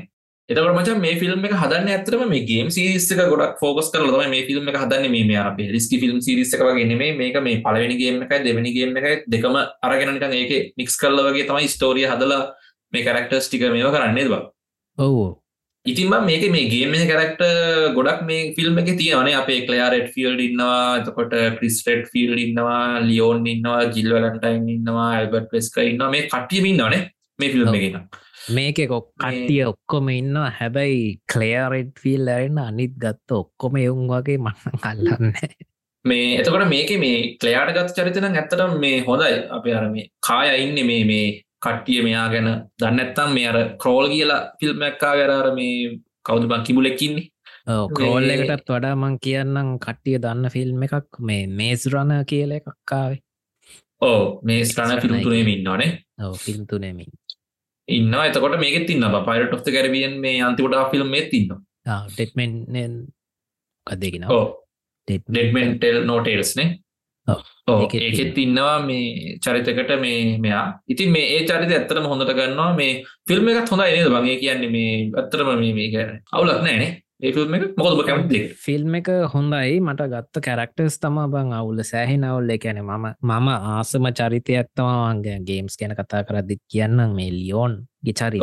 එතකට 0.48 0.66
මච 0.70 0.94
මේ 1.00 1.16
ෆිල්ම් 1.16 1.44
එක 1.48 1.52
හදන්න 1.56 1.86
ඇතරම 1.90 2.22
මේ 2.28 2.44
ගේම් 2.44 2.66
සිරිස්සක 2.70 3.20
ගොඩක් 3.22 3.54
ෆෝකස් 3.60 3.86
කරලම 3.92 4.24
මේ 4.30 4.42
ෆිල්ම් 4.44 4.66
එක 4.68 4.76
හදන්න 4.76 5.14
මේ 5.26 5.38
අපේ. 5.42 5.68
රිස්කි 5.68 5.98
ෆිල්ම් 5.98 6.18
සිරිස්සක 6.20 6.60
වගේ 6.60 6.98
මේ 6.98 7.14
මේක 7.14 7.38
මේ 7.42 7.62
පලවෙනිගේම 7.62 8.18
එකයි 8.24 8.42
දෙවැනිගේම 8.44 8.92
එකයි 8.94 9.14
දෙකම 9.26 9.56
අරගෙනනික 9.82 10.26
ඒක 10.32 10.74
මික්ස් 10.76 10.96
කරල 10.96 11.22
වගේ 11.28 11.46
තමයි 11.48 11.70
ස්ටෝරිය 11.74 12.04
හදලා 12.06 12.42
මේ 12.92 13.06
කරක්ටර්ස් 13.06 13.48
ටික 13.48 13.64
මේව 13.68 13.88
කරන්නේ 13.94 14.26
බ? 14.26 14.42
ඔවු. 14.98 15.24
ඉතින්ම 15.86 16.12
මේක 16.22 16.44
මේ 16.50 16.68
ගේම 16.68 16.92
කරක්ට 17.04 17.40
ගොඩක් 17.96 18.20
මේ 18.24 18.52
ෆිල්ම් 18.52 18.78
එක 18.78 18.92
තියෙන 18.94 19.32
අපේ 19.34 19.64
කලයාරට 19.64 20.12
ෆිල්ඩ 20.12 20.40
ඉන්නවා 20.40 20.76
එතකොට 20.98 21.34
ක්‍රිස්ටඩ් 21.56 22.04
ෆිල්ඩ 22.12 22.44
ඉන්නවා 22.44 23.00
ලියෝන් 23.00 23.46
ඉන්නවා 23.46 23.80
ජිල් 23.96 24.12
වලන්ටයින් 24.12 24.68
ඉන්නවා 24.76 25.08
ඇල්බට් 25.14 25.48
පෙස්ක 25.50 25.80
ඉන්න 25.84 26.06
මේ 26.10 26.28
කටියමින් 26.28 26.80
නනේ 26.82 27.02
මේ 27.38 27.52
ෆිල්ම් 27.56 27.80
එකෙන 27.80 28.06
මේක 28.48 28.78
කොක් 28.88 29.06
කට්ටිය 29.16 29.62
ඔක්කොම 29.64 30.08
ඉන්න 30.10 30.36
හැබැයි 30.56 31.04
කලයාරෙඩ් 31.26 31.92
ෆිල් 31.98 32.28
ඇරන්න 32.28 32.58
අනිත් 32.60 32.98
ගත්ත 32.98 33.38
ඔක්කොම 33.38 33.78
එවුන් 33.78 34.10
වගේ 34.10 34.38
මන්න 34.38 34.82
කල්ලන්න 34.82 35.32
මේ 36.04 36.38
එතකොට 36.38 36.68
මේක 36.68 36.90
මේ 37.00 37.36
කලයාට 37.38 37.72
ගත් 37.72 37.96
චරිතන 37.96 38.28
ඇත්තට 38.30 38.64
මේ 38.78 39.02
හොඳයි. 39.02 39.36
අප 39.50 39.66
අර 39.72 39.84
මේ 39.90 40.08
කාය 40.20 40.48
ඉන්න 40.60 40.86
මේ 40.86 41.04
මේ 41.04 41.26
කට්ටිය 41.64 42.02
මෙයා 42.02 42.26
ගැන. 42.28 42.48
දන්නත්තම් 42.80 43.30
මේ 43.34 43.46
අර 43.48 43.58
ක්‍රෝල් 43.78 44.08
කියලා 44.08 44.40
ෆිල්ම්මැක්කා 44.60 45.14
ගැරාර 45.16 45.48
මේ 45.54 46.00
කවුද 46.22 46.48
බං 46.50 46.66
කිමුලෙක්කින්නේ 46.68 47.30
ක්‍රෝල් 47.96 48.30
එකටත් 48.30 48.68
වඩා 48.68 48.94
මං 48.94 49.16
කියන්නම් 49.18 49.70
කට්ටිය 49.78 50.18
දන්න 50.18 50.52
ෆිල්ම් 50.56 50.82
එකක්. 50.82 51.20
මේ 51.20 51.46
මේස් 51.48 51.88
රණ 51.88 52.26
කියල 52.26 52.58
එකක්කාවේ 52.58 53.20
ඕ 54.02 54.40
මේ 54.42 54.64
ස්ටන 54.64 55.00
ෆිල්ම් 55.00 55.20
තුනේ 55.22 55.44
ඉන්නවානේ. 55.48 55.92
ඔව 56.20 56.36
ෆිල්ම් 56.38 56.66
තුනෙමින් 56.66 57.10
ඉන්න 57.88 58.14
එතකොට 58.20 58.58
මේක 58.58 58.86
තින්න 58.86 59.04
පයිට 59.26 59.52
ඔ්ත 59.52 59.68
කැරබියන් 59.68 60.20
මේ 60.20 60.42
අන්තිකොට 60.42 60.90
ෆිල්ම් 60.90 61.10
මේ 61.10 61.28
තින්න 61.30 61.50
ටෙට්මෙන් 62.08 62.54
කදගෙන 63.86 64.28
ඩෙඩ්මෙන්ටෙල් 65.08 66.04
නෝටේල්ස්නේ 66.04 66.70
ඒකෙත් 67.66 68.38
ඉන්නවා 68.38 68.78
මේ 68.80 69.36
චරිතකට 69.38 69.92
මේ 70.00 70.38
මෙයා. 70.38 70.80
ඉතින් 70.88 71.10
මේ 71.10 71.26
ඒ 71.34 71.46
චරිත 71.46 71.70
ඇත්තටම 71.70 72.04
හොඳට 72.04 72.32
ගන්නවා. 72.32 72.74
මේ 72.74 73.04
ෆිල්ම් 73.28 73.48
එකත් 73.48 73.70
හොඳ 73.70 73.82
නේද? 73.82 74.08
බගේ 74.08 74.36
කියන්නේ 74.36 74.70
මේ 74.70 75.10
ඇත්තරම 75.14 75.48
මේ 75.58 75.72
මේක 75.72 75.94
අවුලක් 76.32 76.60
නෑනේ 76.60 76.90
ෆිල්ම් 78.56 78.94
එක? 78.98 79.08
හොඳයි. 79.32 79.80
මට 79.80 80.06
ගත්ත 80.12 80.42
කැරක්ටර්ස් 80.46 80.98
තම 80.98 81.18
බං 81.32 81.52
අවුල. 81.52 81.82
සෑහි 81.82 82.16
නවුල්ල 82.16 82.50
කැන 82.58 82.80
මම 82.82 83.06
මම 83.22 83.48
ආසම 83.72 84.08
චරිතයක් 84.12 84.68
තමන්ගේ 84.72 85.38
ගේම්ස් 85.48 85.78
ගැන 85.80 85.94
කතා 85.94 86.22
කරදදි 86.22 86.58
කියන්නම් 86.70 87.14
මේ 87.16 87.30
ලියෝන් 87.32 87.74
ගෙචරි 88.04 88.40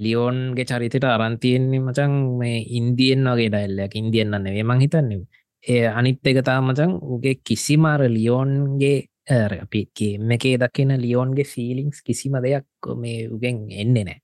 ලියෝන්ගේ 0.00 0.64
චරිතට 0.64 1.04
අරන්තියෙන්නේ 1.06 1.80
මචන් 1.80 2.16
මේ 2.38 2.64
ඉන්දියෙන් 2.78 3.28
වගේ 3.28 3.50
ඩයිල්ලයක් 3.50 3.94
ඉන්දියන්න 3.96 4.34
නෙවේ 4.38 4.64
මං 4.64 4.80
හිතන්නේ. 4.80 5.22
ඒ 5.64 5.86
අනිත් 5.88 6.26
එක 6.26 6.40
තාමචන් 6.44 6.92
උගේ 7.14 7.34
කිසිමාර 7.44 8.00
ලියෝන්ගේ 8.08 8.98
අපිගේ 9.28 10.18
එකේ 10.30 10.56
දකින 10.58 10.92
ලියෝන්ගේ 11.02 11.44
ෆිලිංස් 11.44 12.02
කිසිම 12.02 12.34
දෙයක් 12.42 12.90
මේ 12.96 13.28
උගෙන් 13.28 13.58
එන්නේ 13.72 14.04
නෑ 14.04 14.20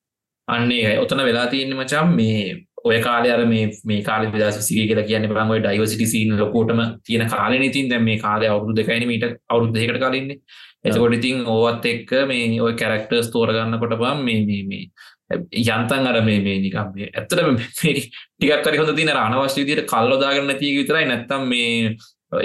අන්නේ 0.49 0.99
ඔතන 0.99 1.23
වෙලා 1.25 1.47
තියන්න 1.47 1.77
මචම් 1.77 2.09
මේ 2.17 2.67
ඔය 2.87 2.99
කාලය 3.01 3.31
අර 3.31 3.43
මේ 3.47 3.65
මේ 3.85 4.03
කාල 4.03 4.29
විදශ 4.29 4.61
සිගේ 4.63 4.87
කියලා 4.91 5.09
කියන්න 5.09 5.29
බංගොයි 5.31 5.65
ඩයිවසිටි 5.65 6.07
සීන් 6.07 6.37
ලොකෝටම 6.37 6.81
තියෙන 7.05 7.27
කාලන 7.29 7.63
ඉතින් 7.63 7.91
දැ 7.91 8.01
මේ 8.01 8.19
කාලය 8.19 8.49
අවුරුදු 8.49 8.79
දෙකයින 8.81 9.09
මීට 9.09 9.27
අවුරුද්ධයකට 9.51 10.01
කලින්නේ 10.03 10.39
එතකොට 10.85 11.15
ඉතින් 11.15 11.45
ඕවත් 11.49 11.87
එක්ක 11.87 12.17
මේ 12.27 12.49
ඔය 12.61 12.75
කැරක්ටර්ස් 12.75 13.31
තෝරගන්න 13.31 13.79
කොට 13.79 13.97
බම් 13.99 14.25
මේ 14.25 14.65
මේ 14.65 14.83
යන්තන් 15.29 16.07
අර 16.07 16.21
මේ 16.23 16.41
මේ 16.41 16.59
නිකම් 16.61 16.93
මේ 16.95 17.11
ඇත්තට 17.13 17.35
ටිකක් 17.73 18.63
කරි 18.63 18.79
හොඳ 18.79 18.95
තින 18.95 19.11
අනවශ්‍ය 19.11 19.65
විදියට 19.65 19.89
කල්ලොදාගන්න 19.89 20.47
නැති 20.47 20.71
විතරයි. 20.77 21.07
නැත්තම් 21.07 21.49
මේ 21.49 21.97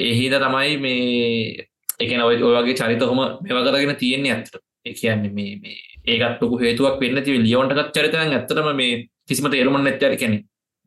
එහිද 0.08 0.34
තමයි 0.38 0.78
මේ 0.80 1.68
එකන 2.00 2.22
ඔය 2.22 2.42
ඔයගේ 2.42 2.76
චරිත 2.76 3.04
හොම 3.04 3.22
මෙවකරගෙන 3.44 3.96
තියෙන්නේ 3.96 4.34
ඇත්තට 4.34 4.58
ඒ 4.86 4.94
කියන්නේ 4.94 5.32
මේ 5.32 5.56
මේ 5.58 5.78
ඒකත් 6.08 6.42
ලොකු 6.42 6.58
හේතුවක් 6.58 6.98
වෙන්න 7.00 7.24
ති 7.24 7.38
ලියෝන්ටකත් 7.39 7.94
චරිතයන් 7.94 8.34
ඇත්තටම 8.34 8.72
මේ 8.76 9.06
කිසිම 9.32 9.50
තේරුම 9.54 9.80
නැත්තර 9.80 10.16
කැනෙ 10.16 10.38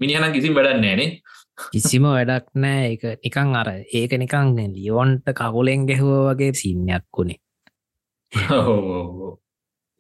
මිනිහන 0.01 0.28
කිසිම 0.32 0.59
වැඩන්නේනේ 0.59 1.09
කිසිම 1.66 2.07
වැඩක් 2.09 2.47
නෑ 2.57 2.92
එක 2.92 3.05
නිකං 3.20 3.57
අර 3.57 3.72
ඒක 3.72 4.14
නිකං 4.18 4.55
ලියෝන්ට 4.70 5.34
කවුලෙන් 5.34 5.88
ගැහුව 5.90 6.14
වගේ 6.30 6.53
සින්නයක් 6.55 7.07
වුණේ 7.11 7.38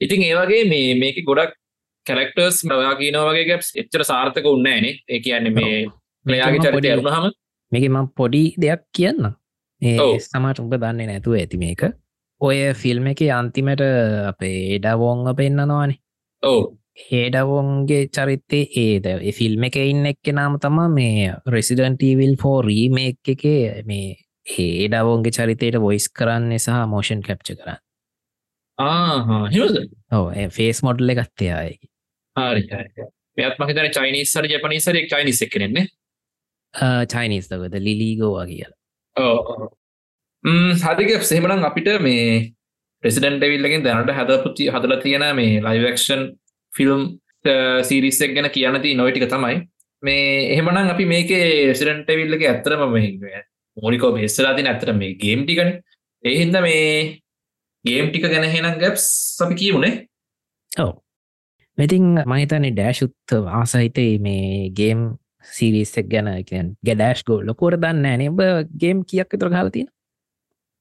ඉතින් 0.00 0.22
ඒවගේ 0.22 0.64
මේ 0.66 0.96
මේක 0.96 1.20
ගොඩක් 1.24 1.54
කැරක්ටර්ස් 2.06 2.58
මවා 2.66 2.94
කියනව 2.96 3.28
වගේ 3.28 3.46
ගැප්ස් 3.50 3.70
එච්චර 3.76 4.04
සාර්ථක 4.04 4.50
උන්නෑනේ 4.50 4.94
ඒ 5.08 5.20
කියන්නේ 5.20 5.56
මේ 5.58 5.80
ලයාගේ 6.26 6.62
චරිතය 6.66 6.92
අරුණහම 6.92 7.32
මේක 7.72 7.88
මං 7.88 8.08
පොඩි 8.16 8.44
දෙයක් 8.58 8.86
කියන්න 8.92 9.34
ඒ 9.82 10.08
සමට 10.20 10.62
උඹ 10.62 10.74
දන්නේ 10.76 11.06
නැතුව 11.06 11.36
ඇති 11.38 11.58
මේක. 11.58 11.82
ඔය 12.40 12.58
ෆිල්ම් 12.74 13.06
එක 13.06 13.20
අන්තිමට 13.32 13.82
අපේ 14.30 14.56
ඒඩවෝංග 14.68 15.28
පෙන්න්නනවානේ 15.36 15.98
ඕ 16.42 16.62
හේඩවෝන්ගේ 16.98 18.08
චරිත්තේ 18.08 18.68
ඒද. 18.76 19.06
ෆිල්ම් 19.32 19.64
එක 19.68 19.76
ඉන්න 19.82 20.06
එක්ක 20.06 20.32
නාම 20.32 20.58
තමා 20.58 20.88
මේ 20.88 21.32
රෙසිඩන්ටීවිල් 21.46 22.36
ෆෝ 22.42 22.58
රීමේක් 22.62 23.32
එකේ 23.34 23.82
මේ 23.86 24.14
ඒඩවෝන්ගේ 24.58 25.32
චරිතයට 25.32 25.80
වොයිස් 25.80 26.06
කරන්නේ 26.10 26.58
සහ 26.58 26.86
මෝෂන් 26.88 27.22
කැප්ච 27.22 27.50
කරන්න. 27.54 27.80
ඕ 30.12 30.26
ෆේස් 30.50 30.82
මොඩල් 30.82 31.14
එකත්තයායි 31.14 31.74
මෙත් 33.36 33.58
මහිතන 33.58 33.90
චයිනිස්සර 33.96 34.46
ජපනිසර 34.46 34.96
එක් 34.96 35.10
චයිනිස් 35.10 35.42
එකනෙන්නේ 35.42 35.86
චයිනිස්තකද 37.08 37.74
ලිලීගෝවා 37.80 38.46
කියලා. 38.46 38.78
හදික 40.84 41.22
සෙමනම් 41.24 41.64
අපිට 41.64 41.90
මේ 42.00 42.54
ප්‍රෙසිඩන්ට 43.02 43.44
විල්ලකින් 43.44 43.84
දැනට 43.84 44.10
හැදපුති 44.12 44.70
හදල 44.70 44.96
තියෙන 45.02 45.26
මේ 45.36 45.60
ලයිවක්ෂන් 45.60 46.24
ෆිල්ම් 46.74 47.02
සීරිස්සක් 47.82 48.34
ගැන 48.36 48.50
කියනති 48.50 48.94
නොයිටික 48.94 49.28
තමයි. 49.28 49.56
මේ 50.02 50.24
එහෙමනම් 50.52 50.90
අපි 50.90 51.04
මේක 51.06 51.30
රෙසිඩන්ට 51.70 52.10
විල්ලක 52.12 52.42
ඇත්තරම 52.44 52.82
මෝනිකෝ 53.76 54.12
බෙස්සලාතින 54.12 54.66
ඇතර 54.66 54.92
මේ 54.94 55.14
ගේම් 55.16 55.44
ටිකන. 55.44 55.70
එහින්ද 56.24 56.56
මේ 56.60 57.20
ගේම් 57.84 58.10
ටික 58.10 58.26
ගැන 58.26 58.48
හෙනම් 58.48 58.78
ගැප්ස් 58.78 59.06
අපි 59.40 59.54
කියමුණේ 59.54 59.94
ඔව. 60.72 60.94
මෙතින් 61.78 62.04
මහිතන්නේ 62.24 62.72
ඩෑශුත්ත 62.72 63.36
ආසහිතයි 63.52 64.18
මේ 64.18 64.70
ගේම් 64.70 65.04
සිරිස්සක් 65.46 66.08
ගැන 66.08 66.30
ගැඩෑශ් 66.80 67.24
ගෝ 67.24 67.40
ලොකෝර 67.42 67.76
දන්න 67.76 68.18
නෙබ 68.18 68.40
ගේම් 68.76 69.04
කියක් 69.04 69.36
තුර 69.36 69.52
හලතින 69.52 69.88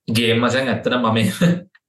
ගේම් 0.07 0.39
මසන් 0.39 0.69
ඇත්තන 0.69 0.97
මම 0.99 1.19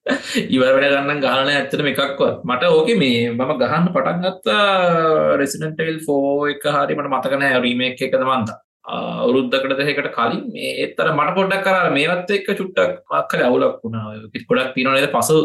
ඉවරට 0.07 0.84
ගන්න 0.84 1.20
ගාන 1.20 1.48
ඇත්තන 1.48 1.88
එකක්වත්. 1.90 2.42
මට 2.44 2.70
ඕක 2.70 2.90
මේ 2.96 3.30
මම 3.30 3.52
ගහන්න 3.57 3.88
පටන් 3.88 4.20
ගත්තා 4.24 5.36
රෙසිඩන්ටල් 5.40 5.98
ෆෝ 6.07 6.46
එක 6.48 6.68
හරි 6.68 6.96
මට 6.96 7.11
මතකන 7.11 7.44
රීම 7.62 7.84
එක 7.88 8.02
එකද 8.02 8.22
මන්ත 8.22 8.52
අවුරුද්ධකට 8.86 9.76
දෙකට 9.80 10.11
කලින් 10.12 10.42
මේ 10.52 10.74
එත්තර 10.84 11.11
මට 11.11 11.36
පොඩ්ඩක් 11.38 11.64
කර 11.66 11.90
මේවත් 11.90 12.30
එක්ක 12.30 12.52
චුට්ටක් 12.52 13.00
මක්කල 13.11 13.44
අවුලක් 13.44 13.80
වුණා. 13.80 14.12
ගොඩක් 14.48 14.74
තිනනද 14.74 15.11
පසු 15.11 15.38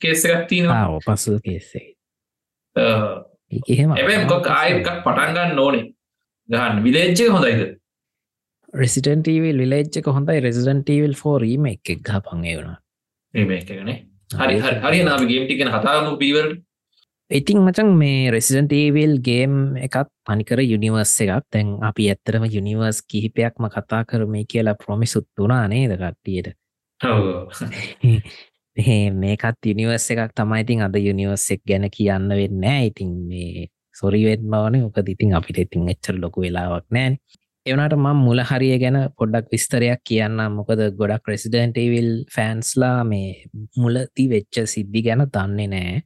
කේසගත් 0.00 0.46
තිනවා 0.48 1.00
පසු 1.06 1.38
කේසේ 1.42 1.86
එහෙම 2.76 3.96
මොක් 4.28 4.50
ආයකක් 4.52 4.88
පටන්ගන්න 5.04 5.58
ඕනේ. 5.58 5.86
ගහන්න. 6.48 6.82
විලේච්චය 6.82 7.28
හොඳයිද? 7.28 7.78
රෙසිටන්ටීවල් 8.74 9.58
විලේච්චක 9.58 10.06
හොඳයි. 10.08 10.42
රෙසිඩන්ටීවල් 10.44 11.16
ෆෝ 11.16 11.38
රීම 11.38 11.66
එක 11.72 11.96
ගහ 12.00 12.20
පංගේ 12.22 12.58
වුණ 12.58 12.76
රීම 13.38 13.50
එකනේ 13.56 14.06
හරි. 14.30 14.60
හරි 14.80 15.04
නාව 15.04 15.26
ගේම්ටිකෙන 15.26 15.70
හතාම 15.70 16.18
පීවරට 16.18 16.62
ඉතිං 17.30 17.60
මචන් 17.60 17.94
මේ 17.94 18.30
රෙසිඩන්ටේවල් 18.30 19.20
ගේම් 19.20 19.76
එකත් 19.76 20.08
පනිකර 20.24 20.62
යුනිවර්ස් 20.62 21.20
එකක්. 21.20 21.44
තැන් 21.52 21.78
අපි 21.82 22.08
ඇත්තරම 22.08 22.48
යුනිවර්ස් 22.48 23.04
කිහිපයක්ම 23.04 23.68
කතා 23.68 24.04
කරම 24.04 24.32
කියලා 24.48 24.74
ප්‍රොමිසුත් 24.74 25.28
වනා 25.38 25.68
නේද 25.68 25.92
කට්ටියට? 25.94 26.56
මේකත් 29.22 29.66
යුනිවර්ස් 29.66 30.10
එකක් 30.10 30.32
තමයිඉතින් 30.34 30.82
අද 30.86 30.94
යුනිවර්ස් 30.98 31.50
එක් 31.50 31.62
ගැන 31.68 31.90
කියන්න 31.90 32.30
වෙන්න 32.30 32.64
ඉතින් 32.86 33.10
මේ 33.28 33.68
සොරිවෙත් 33.94 34.42
බවන 34.42 34.84
උක 34.86 34.98
ඉතින් 35.04 35.34
අපිට 35.34 35.58
ඉතින් 35.58 35.88
එච්චර 35.90 36.16
ලොකු 36.16 36.40
වෙලාවක් 36.40 36.86
නෑන් 36.90 37.18
එවනට 37.68 37.94
මම් 37.96 38.18
මුල 38.26 38.40
හරිය 38.40 38.76
ගැන 38.82 38.96
පොඩ්ඩක් 39.18 39.48
විස්තරයක් 39.52 40.00
කියන්න 40.08 40.38
මොකද 40.56 40.80
ගොඩක් 40.98 41.28
රෙසිඩන්ටේවිල් 41.30 42.10
ෆෑන්ස්ලා 42.34 42.98
මේ 43.04 43.28
මුලති 43.76 44.24
වෙච්ච 44.32 44.56
සිද්ධි 44.74 45.00
ගැන 45.06 45.24
දන්නේ 45.26 45.68
නෑ. 45.74 45.96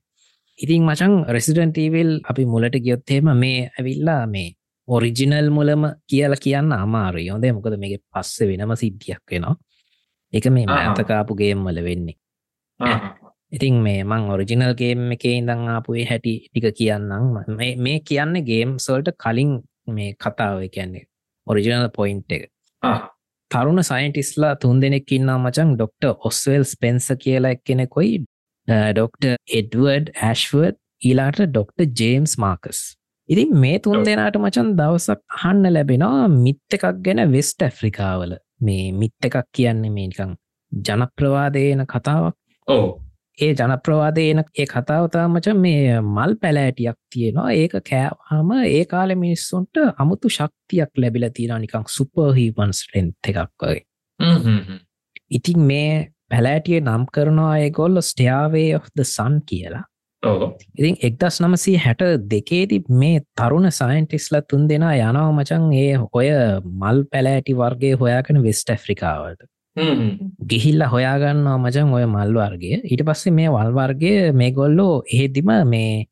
ඉතින් 0.58 0.82
මචන් 0.88 1.14
රෙසිඩන්ටීවල් 1.36 2.10
අපි 2.30 2.44
මුලට 2.46 2.76
ගියොත්තේම 2.86 3.30
මේ 3.42 3.60
ඇවිල්ලා 3.68 4.24
මේ 4.26 4.48
ඔරිජිනල් 4.88 5.48
මුලම 5.50 5.84
කියල 6.10 6.34
කියන්න 6.44 6.72
අමාරු 6.74 7.20
යොද 7.20 7.46
මොකද 7.56 7.76
මේක 7.78 8.02
පස්ස 8.12 8.40
වෙනම 8.50 8.74
සිද්ධියක් 8.82 9.22
වෙනවා. 9.30 9.54
එක 10.32 10.46
මේ 10.50 10.66
මඇතකාපුගේම් 10.66 11.62
වල 11.66 11.80
වෙන්නේ. 11.88 12.18
ඉතින් 13.52 13.76
මේ 13.86 14.02
මං 14.04 14.28
ඔරිජිනල්ගේම් 14.34 15.00
එක 15.14 15.24
ඉඳං 15.30 15.64
ආපුේ 15.68 16.08
හැටි 16.10 16.34
ටික 16.42 16.68
කියන්නම්. 16.78 17.24
මේ 17.84 17.98
කියන්න 18.02 18.34
ගේම් 18.50 18.76
සොල්ට 18.78 19.14
කලින් 19.24 19.56
මේ 19.88 20.10
කතාව. 20.16 20.58
කියන්නේ 20.70 21.06
ඔරිජිනල් 21.46 21.88
පොයින්් 21.96 22.22
එක. 22.30 22.50
තරුණ 23.50 23.82
සයින්ටිස්ලා 23.82 24.54
තුන් 24.56 24.80
දෙනෙක් 24.80 25.12
ඉන්නා 25.12 25.38
මචන් 25.38 25.74
ඩොක්ට 25.74 26.08
ඔස්වල් 26.28 26.64
ස්පෙන්ස 26.64 27.08
කියලා 27.24 27.54
එක් 27.56 27.62
කෙනෙකොයි 27.64 28.14
ඩොක්ට 28.68 29.28
එඩවර්ඩ් 29.60 30.10
ඇශ්වර්ඩ් 30.22 30.78
ඊලාට 31.02 31.40
ඩොක්ට 31.44 32.00
ජේම්ස් 32.00 32.34
මාකස්. 32.38 32.80
ඉතින් 33.28 33.54
මේ 33.56 33.78
තුන් 33.78 34.04
දෙනාට 34.04 34.38
මචන් 34.40 34.74
දවසක් 34.78 35.20
අහන්න 35.38 35.72
ලැබෙනවා 35.72 36.28
මිත් 36.36 36.76
එකක් 36.76 36.86
ගැන 37.06 37.22
වෙස්ට 37.32 37.66
ඇෆ්‍රිකාවල 37.68 38.36
මේ 38.60 38.90
මිත් 38.92 39.28
එකක් 39.28 39.38
කියන්නේ 39.52 39.94
මේනිකං 39.96 40.36
ජනප්‍රවාදයන 40.72 41.86
කතාවක්. 41.86 42.36
ඕ 42.68 42.88
ඒ 43.38 43.52
ජනප්‍රවාදයන 43.52 44.44
ඒ 44.58 44.66
කතාවතා 44.66 45.28
මචන් 45.28 45.60
මේ 45.60 46.00
මල් 46.00 46.34
පැලෑටියක් 46.40 46.98
තියෙනවා. 47.14 47.50
ඒක 47.52 47.74
කෑවාම 47.90 48.50
ඒ 48.64 48.84
කාලෙ 48.84 49.14
මිනිස්සුන්ට 49.14 49.76
අමුතු 49.98 50.28
ශක්තියක් 50.28 50.90
ලැබිල 50.96 51.28
තියෙන 51.34 51.60
නිකං 51.60 51.86
සුපර්හීපන්ස් 51.88 52.82
ටෙන්ත් 52.82 53.30
එකක් 53.30 53.62
වගේ. 53.62 53.80
ඉතින් 55.30 55.60
මේ 55.70 55.94
පැලෑටිය 56.30 56.80
නම් 56.80 57.06
කරනවා 57.14 57.56
ඒගොල්ල 57.58 58.00
ස්ටයාවේ 58.02 58.80
the 58.96 59.04
සන් 59.04 59.40
කියලා. 59.46 59.84
ඉතින් 60.78 60.96
එක්දස් 61.02 61.40
නමසී 61.40 61.76
හැට 61.84 62.02
දෙකේති 62.30 62.82
මේ 63.00 63.20
තරුණ 63.38 63.70
සයින්ටිස්ල 63.72 64.36
තුන් 64.50 64.68
දෙනා 64.68 64.92
යනව 65.08 65.32
මචන් 65.32 65.64
ඒ 65.78 65.96
හොය 66.04 66.28
මල් 66.80 67.02
පැලෑටි 67.12 67.56
වර්ගේ 67.56 67.94
හොයාකන 67.94 68.42
වෙස්ට 68.42 68.70
ඇෆ්‍රිකාවට 68.70 69.48
ගිහිල්ල 70.46 70.82
හොයාගන්නවා 70.84 71.58
මචන් 71.58 71.92
ඔය 71.92 72.04
මල් 72.06 72.34
වර්ගේ 72.34 72.80
ඊට 72.84 73.02
පස්සේ 73.04 73.32
මේ 73.32 73.48
වල්වර්ගේ 73.48 74.32
මේ 74.32 74.50
ගොල්ලෝ 74.50 75.02
එහෙදිම 75.06 75.52
මේ 75.66 76.06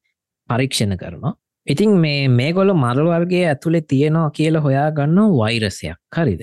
පරීක්ෂණ 0.48 0.96
කරනවා. 0.96 1.34
ඉතින් 1.66 1.90
මේ 1.90 2.28
මේ 2.28 2.52
ගොල 2.52 2.72
මරවර්ගේ 2.74 3.44
ඇතුළේ 3.48 3.82
තියෙනවා 3.82 4.30
කියල 4.30 4.56
හොයාගන්න 4.56 5.18
වෛරසයක් 5.36 6.16
හරිද? 6.16 6.40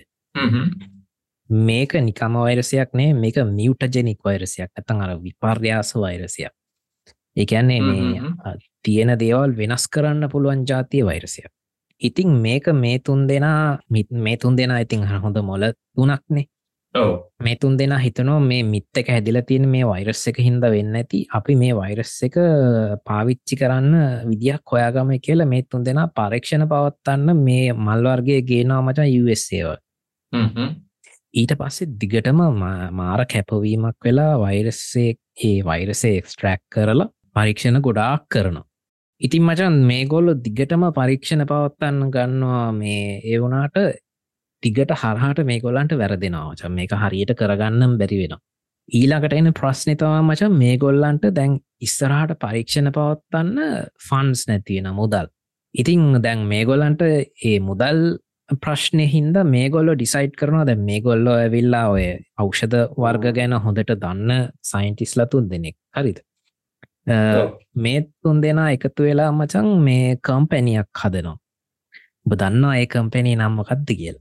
මේක 1.50 1.94
නිකම 1.94 2.34
වෛරසයක් 2.36 2.94
නේ 2.94 3.14
මේක 3.14 3.36
මියුටජෙනික් 3.50 4.20
වෛරසයක්. 4.24 4.70
ඇතන් 4.72 5.02
අර 5.02 5.18
විපර්යාස 5.18 5.96
වෛරසයක්. 5.96 6.54
ඒකන්නේ 7.36 7.82
මේ 7.82 8.22
තියෙන 8.84 9.12
දේවල් 9.20 9.58
වෙනස් 9.58 9.88
කරන්න 9.88 10.30
පුළුවන් 10.30 10.66
ජාතිය 10.70 11.06
වෛරසයක්. 11.06 11.50
ඉතිං 12.02 12.30
මේක 12.30 12.70
මේ 12.74 13.00
තුන් 13.00 13.28
දෙනා 13.28 13.80
මේ 14.12 14.38
තුන් 14.38 14.58
දෙනා 14.58 14.80
ඉතිං 14.80 15.04
හොඳ 15.24 15.38
මොල 15.42 15.64
තුනක්නේ 15.96 16.46
මේ 17.40 17.56
තුන් 17.56 17.78
දෙනා 17.78 18.00
හිතනෝ 18.00 18.40
මේ 18.42 18.64
මිත්ත 18.64 18.98
එක 18.98 19.10
හැදිල 19.10 19.42
තියෙන 19.48 19.68
මේ 19.70 19.86
වෛරස් 19.86 20.22
එක 20.28 20.40
හින්ද 20.40 20.64
වෙන්න 20.66 20.96
ඇති. 20.96 21.20
අපි 21.32 21.56
මේ 21.56 21.76
වෛරස් 21.76 22.14
එක 22.24 22.38
පාවිච්චි 23.06 23.56
කරන්න 23.56 23.94
විදියක් 24.30 24.64
හොයාගම 24.72 25.12
කියලා 25.20 25.48
මේ 25.48 25.66
තුන් 25.72 25.86
දෙනා 25.86 26.08
පරීක්ෂණ 26.10 26.66
පවත්තන්න 26.68 27.44
මේ 27.44 27.74
මල්වර්ගේ 27.88 28.42
ගේනවා 28.42 28.82
මචන් 28.82 29.10
USAව 29.24 29.78
ඊට 31.34 31.54
පස්සේ 31.60 31.92
දිගටම 32.02 32.42
මාර 32.92 33.26
කැපවීමක් 33.26 34.00
වෙලා 34.06 34.32
වෛරස්සේ 34.40 35.12
ඒ 35.44 35.60
වෛරසේ 35.64 36.18
එක්ස්ට්‍රැක් 36.20 36.64
කරලා 36.70 37.12
පරීක්ෂණ 37.36 37.82
ගොඩාක් 37.82 38.26
කරනවා. 38.30 38.66
ඉතින් 39.22 39.44
මචන් 39.44 39.78
මේ 39.86 40.04
ගොල්ලො 40.06 40.34
දිගටම 40.38 40.84
පරීක්ෂණ 40.92 41.46
පවත්තන්න 41.46 42.12
ගන්නවා 42.12 42.72
මේ 42.74 43.22
ඒ 43.24 43.40
වුනාට 43.42 43.78
දිගට 44.68 44.94
හරහට 45.02 45.46
මේ 45.52 45.64
ගොල්ලන්ට 45.66 45.98
වැරදිෙනවා 46.04 46.60
ච 46.60 46.76
මේක 46.80 46.94
හරියට 47.04 47.34
කරගන්නම් 47.42 47.98
බැරි 48.02 48.20
වෙනවා. 48.22 48.44
ඊළඟට 48.90 49.34
එන 49.40 49.50
ප්‍රශ්නතවා 49.54 50.20
මචන් 50.22 50.54
මේ 50.62 50.76
ගොල්ලන්ට 50.84 51.26
දැන් 51.40 51.58
ඉස්සරහට 51.82 52.38
පරීක්ෂණ 52.44 52.94
පවත්තන්න 52.98 53.58
ෆන්ස් 54.08 54.48
නැතියෙන 54.50 54.88
මුදල්. 55.00 55.28
ඉතිං 55.76 56.06
දැන් 56.26 56.46
මේ 56.52 56.64
ගොල්ලන්ට 56.70 57.04
ඒ 57.04 57.58
මුදල් 57.60 58.00
ප්‍රශ්නය 58.64 59.08
හින්ද 59.14 59.38
මේ 59.46 59.70
ගොල්ලො 59.70 59.96
ඩිසයිට් 59.96 60.38
කරනවා. 60.40 60.66
දැ 60.66 60.78
මේ 60.90 61.02
ගොල්ලො 61.02 61.34
ඇවිල්ලා 61.42 61.88
ඔය 61.96 62.06
ෞෂධ 62.44 62.78
වර්ග 63.04 63.26
ගැන 63.38 63.58
හොඳට 63.66 63.92
දන්න 64.04 64.50
සයින්ටිස්ලතුන් 64.72 65.50
දෙනෙක්. 65.52 65.78
හරිද? 65.98 66.22
මේ 67.76 68.00
තුන් 68.24 68.40
දෙනා 68.42 68.70
එකතු 68.78 69.04
වෙලා 69.04 69.32
මචන් 69.32 69.68
මේ 69.88 70.16
කම්පැනියක් 70.28 71.04
හදනවා. 71.04 71.38
ඔබ 72.26 72.34
දන්නවා 72.42 72.78
ඒ 72.78 72.88
කම්පැනී 72.94 73.36
නම්මකක්ද 73.36 73.92
කියල 74.00 74.18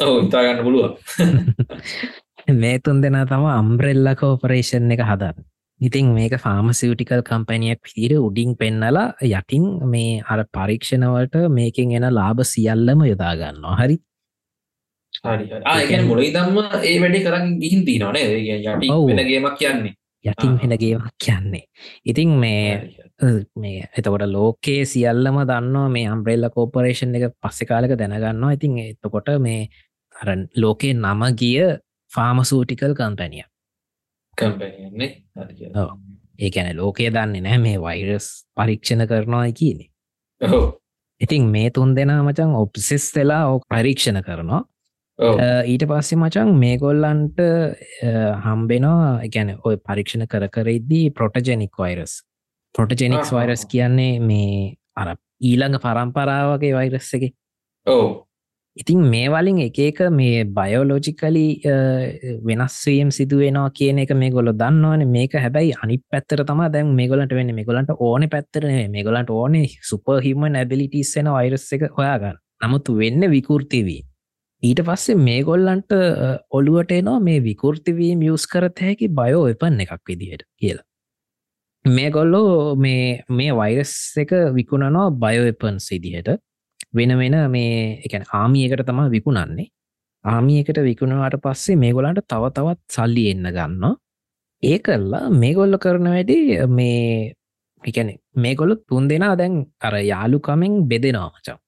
ඉතාගන්න 0.00 0.64
පුළුව 0.64 0.96
මේ 2.62 2.78
තුන් 2.78 3.02
දෙනා 3.02 3.26
තම 3.26 3.44
අම්බ්‍රෙල්ල 3.50 4.08
කෝපරේෂන් 4.14 4.90
එක 4.90 5.02
හදන්න. 5.02 5.44
ඉතින් 5.80 6.06
මේක 6.14 6.34
ෆාමසිටිකල් 6.36 7.22
කම්පැනියක් 7.22 7.80
පිර 7.84 8.12
උඩින් 8.18 8.56
පෙන්නලා 8.56 9.14
යටින් 9.22 9.64
මේ 9.84 10.22
අර 10.24 10.44
පරීක්ෂණවලට 10.48 11.36
මේකින් 11.50 11.92
එන 11.92 12.08
ලාභ 12.10 12.42
සියල්ලම 12.44 13.04
යොදාගන්නවා 13.04 13.76
හරි? 13.76 13.96
හරි 15.20 16.02
මුලයි 16.02 16.32
දම්ම 16.32 16.58
ඒ 16.82 16.96
වැඩි 17.00 17.24
කරන්න 17.24 17.56
ගිහින් 17.60 17.84
තිනනේ 17.84 18.26
යටි 18.66 18.92
වෙනගේමක් 19.10 19.58
කියන්නේ 19.58 19.94
යටින් 20.24 20.58
හෙනගේමක් 20.58 21.10
කියන්නේ. 21.16 21.64
ඉතින් 22.04 22.28
මේ 22.30 22.94
මේ 23.56 23.88
එතකොට 23.92 24.26
ලෝකයේ 24.28 24.84
සියල්ලම 24.84 25.38
දන්නවා 25.42 25.88
මේ 25.88 26.08
අම්බ්‍රෙල්ල 26.08 26.48
කෝපරේෂන් 26.50 27.14
එක 27.14 27.34
පස්සෙ 27.36 27.66
කාලක 27.66 27.94
දැනගන්නවා. 27.94 28.52
ඉතින් 28.52 28.78
එතකොට 28.80 29.28
මේ 29.40 29.68
අර 30.20 30.28
ලෝකයේ 30.56 30.94
නම 30.96 31.22
ගිය 31.40 31.64
ෆාමසූටිකල් 32.12 32.94
කම්පැනියක් 32.94 33.48
කම්පැනියන්නේ 34.38 35.10
ඒ 36.38 36.50
ඇන 36.56 36.76
ලෝකය 36.76 37.10
දන්නේ 37.10 37.44
නෑ 37.46 37.58
මේ 37.58 37.78
වෛරස් 37.82 38.26
පරීක්ෂණ 38.56 39.06
කරනවා 39.10 39.46
කියන්නේ. 39.60 39.88
ඔව්. 40.40 40.66
ඉතින් 41.20 41.46
මේ 41.54 41.70
තුන් 41.70 41.94
දෙනා 41.96 42.22
මචන් 42.22 42.54
ඔප්සෙස් 42.54 43.06
වෙලා 43.16 43.42
ඕ 43.50 43.58
පරීක්ෂණ 43.74 44.20
කරනවා. 44.26 44.62
ඊට 45.66 45.84
පස්සේ 45.90 46.18
මචන් 46.18 46.52
මේගොල්ලන්ට 46.62 47.42
හම්බෙනවා 48.44 49.10
ගැන 49.34 49.50
ඔය 49.64 49.76
පරීක්ෂණ 49.88 50.28
කර 50.34 50.48
කරෙද්දී 50.56 51.10
ප්‍රොටජෙනික් 51.10 51.82
වෛරස් 51.82 52.14
ප්‍රොටජෙනික්ස් 52.74 53.32
ආහා. 53.32 53.38
වෛරස් 53.38 53.66
කියන්නේ 53.66 54.12
මේ 54.20 54.76
අර 54.96 55.16
ඊළඟ 55.42 55.78
පරම්පරාවගේ 55.84 56.74
වෛරස් 56.78 57.12
එක. 57.18 57.28
ඔව් 57.86 58.06
ඉතින් 58.80 59.00
මේ 59.12 59.28
වලින් 59.34 59.58
එක 59.66 59.78
එක 59.86 60.00
මේ 60.18 60.44
බයෝලෝජිකලි 60.58 61.46
වෙනස්වීම් 62.48 63.08
සිදුවෙනවා 63.18 63.70
කියන 63.78 64.02
එක 64.04 64.12
මේ 64.22 64.34
ගොල 64.36 64.50
දන්නවන. 64.62 65.06
මේක 65.16 65.32
හැබැයි 65.44 65.72
අනි 65.82 65.96
පැත්තර 66.12 66.44
තම 66.50 66.60
දැන් 66.74 66.92
මේගොලට 67.00 67.32
වෙන්න. 67.38 67.54
මේගොලන්ට 67.58 67.94
ඕන 68.08 68.28
පැත්තරන 68.34 68.76
මේගොලන්ට 68.96 69.32
ඕනේ 69.38 69.66
සුපහිම 69.90 70.46
නැබිලිටිස් 70.56 71.16
වෙන 71.16 71.32
වෛරස් 71.36 71.66
එක 71.76 71.88
හොයාගන්න. 71.98 72.38
නමුත් 72.64 72.94
වෙන්න 73.00 73.30
විකෘතිවී 73.34 74.02
ඊට 74.62 74.80
පස්සේ 74.86 75.14
මේගොල්ලන්ට 75.28 75.92
ඔළුවට 76.50 76.92
එනවා 76.96 77.20
මේ 77.22 77.42
විකෘතිවීම් 77.42 78.22
යස් 78.28 78.46
කරත 78.52 78.80
හැකි 78.86 79.08
බයෝ 79.18 79.44
එපන් 79.52 79.80
එකක් 79.84 80.02
විදිහට 80.10 80.42
කියලා. 80.58 80.84
මේ 81.84 82.10
ගොල්ලෝ 82.10 82.74
මේ 82.76 83.22
මේ 83.30 83.52
වෛරස් 83.54 83.92
එක 84.22 84.32
විකුණනවා 84.56 85.10
බයෝපන්ස් 85.24 85.86
ඉදිහට 85.96 86.30
වෙන 86.90 87.18
වෙන 87.18 87.36
මේ 87.50 88.00
එකන 88.04 88.24
ආමියකට 88.32 88.84
තම 88.86 89.00
විකුණන්නේ. 89.10 89.68
ආමියකට 90.24 90.78
විකුණවාට 90.82 91.36
පස්සේ 91.38 91.76
මේගොලන්ට 91.76 92.22
තව 92.26 92.44
තවත් 92.50 92.80
සල්ලි 92.90 93.24
එන්න 93.32 93.48
ගන්න 93.48 93.96
ඒ 94.62 94.78
කරලා 94.78 95.30
මේගොල්ල 95.32 95.78
කරන 95.78 96.08
වැඩි 96.08 96.38
මේ 96.68 97.34
එකන 97.82 98.08
මේගොල්ල 98.36 98.74
තුන් 98.88 99.08
දෙනා 99.08 99.34
දැන් 99.36 99.54
අර 99.80 99.94
යාලුකමෙන් 100.02 100.88
බෙදෙනවා 100.88 101.30
මචා. 101.32 101.58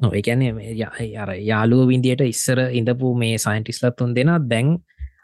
නොඒකැන 0.00 0.42
අර 1.16 1.30
යාලුව 1.40 1.88
විදියට 1.88 2.22
ඉස්සර 2.24 2.58
ඉඳපු 2.72 3.14
මේ 3.14 3.34
සයින්ටිස්ල 3.38 3.90
තුන් 3.98 4.14
දෙනා 4.14 4.38
දැන් 4.44 4.78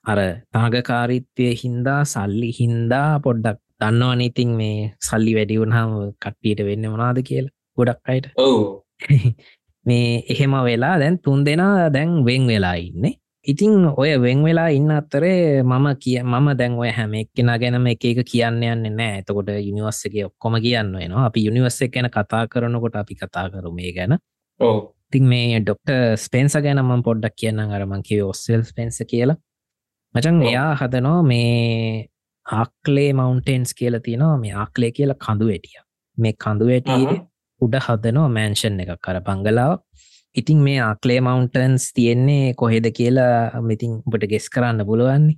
අර 0.05 0.18
තාගකාරිත්වය 0.53 1.49
හින්දා 1.62 2.01
සල්ලි 2.05 2.51
හින්දා 2.61 3.20
පොඩ්ඩක් 3.20 3.61
දන්නවන 3.80 4.20
ඉතින් 4.20 4.51
මේ 4.61 4.90
සල්ලි 5.01 5.32
වැඩිවුණහම 5.36 5.92
කට්ටියට 6.22 6.66
වෙන්න 6.68 6.90
මනාද 6.92 7.20
කියලා 7.22 7.58
ගොඩක් 7.79 8.12
අයට. 8.12 8.29
මේ 9.87 10.24
එහෙම 10.33 10.59
වෙලා 10.68 10.99
දැන් 11.01 11.18
තුන් 11.24 11.45
දෙනා 11.47 11.89
දැන් 11.97 12.20
වෙන් 12.26 12.47
වෙලා 12.47 12.76
ඉන්න. 12.81 13.09
ඉතිං 13.47 13.74
ඔය 13.97 14.11
වෙන් 14.20 14.43
වෙලා 14.45 14.68
ඉන්න 14.68 14.91
අත්තරේ 14.91 15.62
මම 15.62 15.87
කිය 16.03 16.18
මම 16.22 16.49
දැන් 16.59 16.74
ඔය 16.83 16.91
හැම 16.91 17.14
එක්කෙන 17.14 17.53
ගැනම 17.62 17.87
එක 17.87 18.05
එක 18.05 18.20
කියන්න 18.31 18.62
යන්න 18.64 18.97
නෑ. 18.97 19.22
එතකොට 19.22 19.49
යුනිවර්සගේ 19.68 20.26
ඔක්කොම 20.26 20.59
කියන්න 20.64 20.93
වෙනවා. 20.95 21.26
අපි 21.31 21.47
යුනිවර්සක් 21.47 21.95
ගැන 21.95 22.11
කතා 22.11 22.45
කරනකොට 22.53 22.97
අපි 22.97 23.14
කතා 23.14 23.47
කරු 23.51 23.72
මේ 23.72 23.93
ගැන. 23.93 24.18
ඔව්. 24.61 24.76
තින් 25.12 25.24
මේ 25.24 25.61
ඩොක්ට 25.61 25.95
ස්පෙන්ස 26.18 26.59
ගැනම 26.59 26.93
පොඩ්ඩක් 27.03 27.39
කියන්න 27.41 27.74
අරමංකිව 27.79 28.26
ඔස්සල් 28.26 28.62
ස්පෙන්ස 28.64 29.01
කියලා. 29.07 29.39
මචන්. 30.14 30.43
එයා 30.43 30.70
හදනවා 30.74 31.22
මේ 31.22 32.09
ආක්ලේ 32.47 33.11
මවන්ටේන්ස් 33.12 33.74
කියල 33.74 34.01
තියෙනවා. 34.01 34.37
මේ 34.37 34.55
ආක්ලේ 34.55 34.93
කියල 34.93 35.14
කඳු 35.16 35.49
වැටිය 35.51 35.81
මේ 36.18 36.35
කඳු 36.45 36.68
වැටියේ. 36.70 37.18
උඩ 37.61 37.75
හදනවා 37.87 38.31
මෑන්ෂන් 38.37 38.81
එකක්. 38.83 38.99
කර 39.05 39.21
බංගලාව 39.27 39.79
ඉතින් 40.37 40.59
මේ 40.63 40.81
ආක්ලේ 40.81 41.21
මවන්ටන්ස් 41.21 41.93
තියෙන්නේ 41.95 42.55
කොහෙද 42.55 42.87
කියලා 42.93 43.61
මිතින් 43.63 43.93
උපට 44.07 44.27
ගෙස් 44.31 44.49
කරන්න 44.51 44.87
පුළුවන්නේ. 44.87 45.37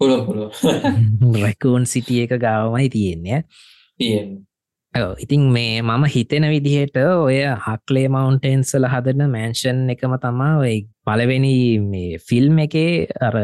පුළුවන් 0.00 0.26
පුළුවන්. 0.26 1.40
රැකූන් 1.42 1.86
සිටිය 1.86 2.22
එක 2.24 2.36
ගාවමයි 2.40 2.88
තියෙන්නේ. 2.88 3.40
ඉතින් 5.18 5.42
මේ 5.52 5.82
මම 5.82 6.04
හිතෙන 6.14 6.48
විදිහට 6.50 6.96
ඔය 6.96 7.38
හක්ලේ 7.66 8.08
මවන්ටේන්සල 8.08 8.86
හදන 8.86 9.26
මෑන්ෂන් 9.34 9.90
එකම 9.90 10.14
තමා 10.22 10.52
ඔය 10.58 10.76
පලවෙනි 11.04 11.54
මේ 11.80 12.18
ෆිල්ම් 12.28 12.58
එකේ 12.58 13.06
අර 13.20 13.36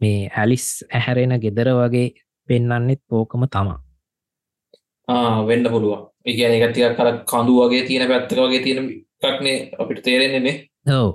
මේ 0.00 0.30
ඇලිස් 0.32 0.68
ඇහැරෙන 0.88 1.36
ගෙදර 1.42 1.74
වගේ 1.76 2.08
පෙන්නන්නෙත් 2.48 3.02
ඕකම 3.10 3.44
තමා. 3.50 3.78
වෙන්න 5.48 5.70
පුළුවන් 5.74 6.09
ඒගැන 6.26 6.54
එකතික 6.56 6.96
කර 6.96 7.10
කඳු 7.24 7.52
වගේ 7.60 7.86
තියෙන 7.88 8.08
පැත්තක 8.08 8.40
වගේ 8.44 8.62
තියෙන 8.64 8.88
එකක්නේ 9.22 9.56
අපිට 9.78 10.02
තේරෙන්නේ 10.04 10.56
ඔව. 10.88 11.14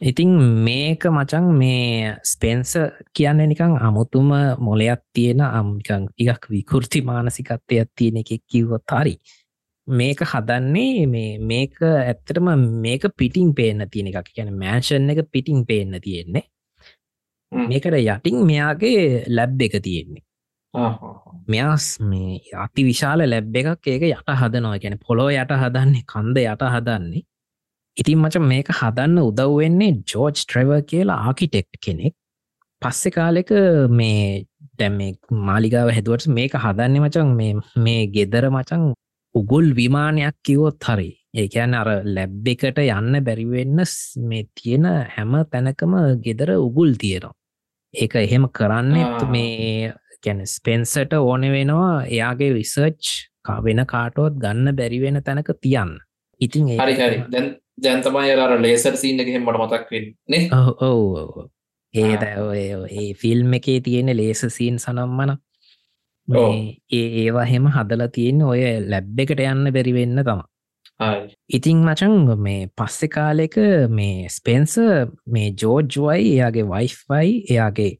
ඉතිං 0.00 0.30
මේක 0.66 1.04
මචන් 1.06 1.46
මේ 1.58 2.14
ස්පෙන්ස 2.24 2.72
කියන්න 3.16 3.42
නිකං 3.48 3.76
අමුතුම 3.88 4.30
මොලයක් 4.58 5.02
තියෙන 5.14 5.40
අම්කං 5.40 6.08
ඉගක් 6.18 6.48
විකෘති 6.50 7.02
මානසිකත්වයක් 7.02 7.90
තියෙන 7.96 8.22
එක 8.22 8.32
කිව්වොත් 8.50 8.96
හරි. 9.00 9.14
මේක 9.88 10.20
හදන්නේ 10.32 11.06
මේ 11.06 11.38
මේක 11.50 11.76
ඇත්තටම 11.82 12.48
මේක 12.84 13.04
පිටිං 13.18 13.52
පේන්න 13.54 13.84
තියෙන 13.92 14.08
එකක්. 14.08 14.32
කියන 14.34 14.56
මෑෂන් 14.62 15.10
එක 15.12 15.28
පිටිං 15.32 15.66
පේන්න 15.66 16.00
තියෙන්නේ. 16.00 16.44
මේකට 17.52 17.94
යටින් 18.00 18.42
මෙයාගේ 18.46 19.24
ලැබ් 19.28 19.62
එක 19.62 19.80
තියෙන්නේ 19.82 20.22
මෙයාස් 20.74 21.86
මේ 22.00 22.40
අති 22.64 22.84
විශාල 22.84 23.20
ලැබ් 23.26 23.56
එකක් 23.56 23.86
ඒක 23.86 24.02
යට 24.10 24.30
හදනවා. 24.40 24.78
ගැන 24.78 24.98
පොලෝ 25.06 25.28
යට 25.30 25.52
හදන්නේ 25.62 26.06
කන්ද 26.12 26.36
යට 26.44 26.64
හදන්නේ. 26.74 27.22
ඉතින් 27.96 28.18
මච 28.18 28.38
මේක 28.52 28.68
හදන්න 28.80 29.18
උදව්වෙන්නේ 29.28 29.92
ජෝර්ජ් 30.10 30.38
ට්‍රව 30.38 30.70
කියලා 30.90 31.20
ආකිටෙක්් 31.28 31.68
කෙනෙක්. 31.84 32.14
පස්සෙ 32.82 33.10
කාලෙක 33.10 33.50
මේ 33.90 34.44
දැම් 34.78 34.98
මාලිගාව 35.48 35.90
හැදුවට 35.96 36.28
මේක 36.38 36.54
හදන්න 36.64 37.00
මචන් 37.02 37.34
මේ 37.84 38.02
ගෙදර 38.16 38.46
මචන් 38.50 38.92
උගුල් 39.34 39.66
විමානයක් 39.80 40.36
කිවොත් 40.44 40.78
හරි. 40.84 41.10
ඒකයන් 41.34 41.74
අර 41.80 41.88
ලැබ් 42.04 42.48
එකට 42.52 42.78
යන්න 42.78 43.18
බැරිවෙන්න 43.26 43.82
මේ 44.30 44.46
තියෙන 44.54 44.86
හැම 45.16 45.36
තැනකම 45.52 45.92
ගෙදර 46.24 46.54
උගුල් 46.58 46.94
තියෙනවා. 47.02 47.34
ඒක 47.94 48.14
එහෙම 48.14 48.46
කරන්නෙත් 48.56 49.22
ආ. 49.22 49.30
මේ 49.34 49.92
ගැන 50.24 50.40
ස්පෙන්සට 50.46 51.12
ඕන 51.18 51.42
වෙනවා 51.52 51.94
එයාගේ 52.06 52.52
රිසර්ච් 52.52 53.02
වෙන 53.64 53.84
කාටෝත් 53.86 54.34
ගන්න 54.38 54.76
බැරිවෙන 54.76 55.22
තැනක 55.22 55.50
තියන්න 55.60 55.92
ඉතින් 56.40 56.68
හරි 56.76 56.94
හරි 56.94 57.18
දැන් 57.28 57.48
දැන්තමයි 57.82 58.34
අර 58.38 58.52
ලේසර් 58.60 58.96
සිීන්න 58.96 59.20
එකහෙම 59.20 59.44
මට 59.44 59.60
මතක් 59.60 59.90
වෙන්නේ 59.90 60.42
ඔව්. 60.80 61.48
ඒ. 61.94 62.16
ද- 62.16 62.88
ඒ 62.92 63.14
ෆිල්ම් 63.14 63.52
එකේ 63.52 63.80
තියෙන 63.80 64.10
ලේස 64.16 64.42
සීන් 64.48 64.76
සනම්මන. 64.78 65.32
ඒ 66.90 67.06
ඒවා 67.22 67.44
හෙම 67.44 67.66
හදලා 67.68 68.08
තියෙන 68.08 68.42
ඔය 68.42 68.60
ලැබ් 68.86 69.18
එකට 69.18 69.40
යන්න 69.42 69.72
බැරිවෙන්න 69.72 70.22
තම 70.24 70.42
ඉතිං 71.48 71.78
මචන් 71.84 72.14
මේ 72.38 72.68
පස්සෙ 72.76 73.08
කාලෙක 73.08 73.56
මේ 73.90 74.28
ස්පෙන්ස 74.28 74.76
මේ 75.26 75.48
ජෝර්ජ්වයි 75.62 76.28
එයාගේ 76.34 76.66
වයිෆ්වයි 76.68 77.32
එයාගේ 77.50 77.90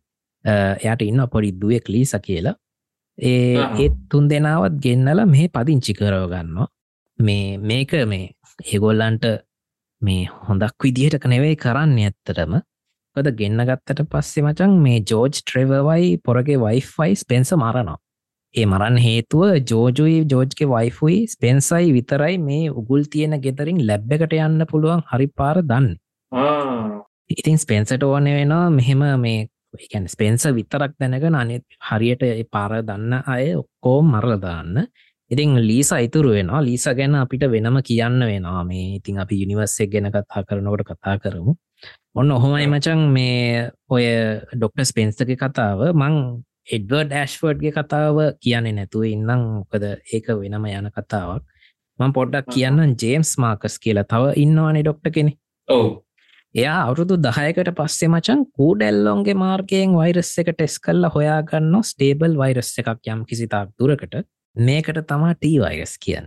එයාට 0.45 1.03
ඉන්න 1.03 1.23
පොඩි 1.33 1.53
දුවෙක් 1.53 1.89
ලීස 1.89 2.13
කියලා. 2.23 2.57
ඒ 3.19 3.57
ආහා. 3.57 3.79
ඒ 3.79 3.89
තුන් 4.11 4.29
දෙනාවත් 4.29 4.77
ගෙන්නල 4.85 5.23
මේ 5.27 5.49
පදිංචි 5.49 5.95
කරවගන්නවා 5.95 6.69
මේ 7.19 7.47
මේක 7.61 7.93
මේ 8.07 8.27
ඒගොල්ලන්ට 8.65 9.25
මේ 10.03 10.29
හොඳක් 10.49 10.85
විදිහට 10.85 11.27
නෙවෙයි 11.27 11.57
කරන්න 11.57 11.97
ඇත්තටම. 12.01 12.55
ොද 13.17 13.27
ගෙන්න්න 13.39 13.67
ගත්තට 13.69 14.07
පස්සේ 14.13 14.45
මචන් 14.45 14.79
මේ 14.85 15.01
ජෝජ් 15.11 15.33
ට්‍රෙවවයි 15.33 16.15
පොරගේ 16.25 16.59
වයිෆයි 16.59 17.17
ස්පෙන්ස 17.17 17.53
මරනවා. 17.55 17.99
ඒ 18.55 18.67
මරන්න 18.67 18.97
හේතුව 18.99 19.43
ජෝජුයි 19.71 20.15
ජෝජ්ගේ 20.31 20.67
වයිෆුයි 20.67 21.19
ස්පෙන්සයි 21.27 21.93
විතරයි 21.97 22.39
මේ 22.41 22.65
උගුල් 22.73 23.03
තියෙන 23.13 23.37
ගෙතරින් 23.45 23.79
ලැබ් 23.89 24.13
එකට 24.17 24.33
යන්න 24.39 24.65
පුළුවන් 24.71 25.03
හරි 25.11 25.27
පාර 25.39 25.59
දන්න. 25.63 25.87
ඉතින් 27.33 27.59
ස්පෙන්සට 27.59 28.03
ඕන 28.03 28.27
වෙනවා 28.31 28.65
මෙහෙම 28.71 29.05
මේ 29.25 29.47
එකන් 29.79 30.09
ස්පෙන්ස 30.09 30.47
විතරක් 30.59 30.93
දැනගෙන 30.99 31.35
අනෙත් 31.35 31.65
හරියට 31.89 32.25
පාර 32.51 32.83
දන්න 32.83 33.23
අය 33.27 33.55
ඔක්කෝ 33.55 33.99
මරලදාන්න 34.05 34.87
ඉතින් 35.31 35.55
ලීස 35.63 35.93
අයිතුරු 35.93 36.35
වෙනවා. 36.35 36.61
ලීස 36.61 36.85
ගැන 36.91 37.15
අපිට 37.15 37.43
වෙනම 37.47 37.77
කියන්න 37.83 38.19
වෙනවා. 38.21 38.65
මේ 38.65 38.97
ඉතින් 38.99 39.19
අපි 39.19 39.41
යුනිවර්සෙක් 39.43 39.91
ගැන 39.93 40.11
කතා 40.11 40.43
කරනකොට 40.43 40.83
කතා 40.83 41.17
කරමු. 41.19 41.55
ඔන්න 42.15 42.31
ඔහොමයි 42.31 42.67
මචන් 42.67 43.01
මේ 43.17 43.71
ඔය 43.89 44.05
ඩොක්ට 44.55 44.83
ස්පෙන්ස්තක 44.91 45.31
කතාව. 45.39 45.95
මං 45.95 46.15
එඩවර්ඩ 46.77 47.15
ඇශ්වර්ඩ්ගේ 47.15 47.73
කතාව 47.73 48.17
කියන්නේ 48.43 48.75
නැතුව 48.75 49.07
ඉන්නම්. 49.07 49.47
මොකද 49.59 49.85
ඒක 49.87 50.27
වෙනම 50.35 50.67
යන 50.67 50.91
කතාවක්. 50.91 51.45
මං 51.99 52.13
පොඩ්ඩක් 52.13 52.51
කියන්න 52.51 52.97
ජේම්ස් 52.97 53.39
මාකස් 53.39 53.79
කියලා. 53.79 54.05
තව 54.05 54.35
ඉන්නවානේ 54.37 54.83
ඩොක්ට 54.83 55.15
කෙනෙ 55.15 55.37
ඔව් 55.69 56.03
එයා 56.55 56.79
අවුරුදු 56.85 57.17
දහයකට 57.19 57.71
පස්සේ 57.77 58.09
මචන් 58.09 58.41
කූඩැල්ලොන්ගේ 58.57 59.37
මාර්ගයෙන් 59.37 59.95
වෛරස් 59.95 60.33
එක 60.43 60.51
ටෙස් 60.51 60.77
කල්ල 60.79 61.07
හොයාගන්න 61.15 61.77
ස්ටේබල් 61.83 62.35
වෛරස් 62.37 62.73
එකක් 62.83 63.07
යම් 63.07 63.23
කිසිතාක් 63.25 63.69
දුරකට. 63.79 64.15
මේකට 64.57 64.99
තමා 65.07 65.35
ටී 65.35 65.61
වෛරස් 65.63 65.95
කියන්න. 65.99 66.27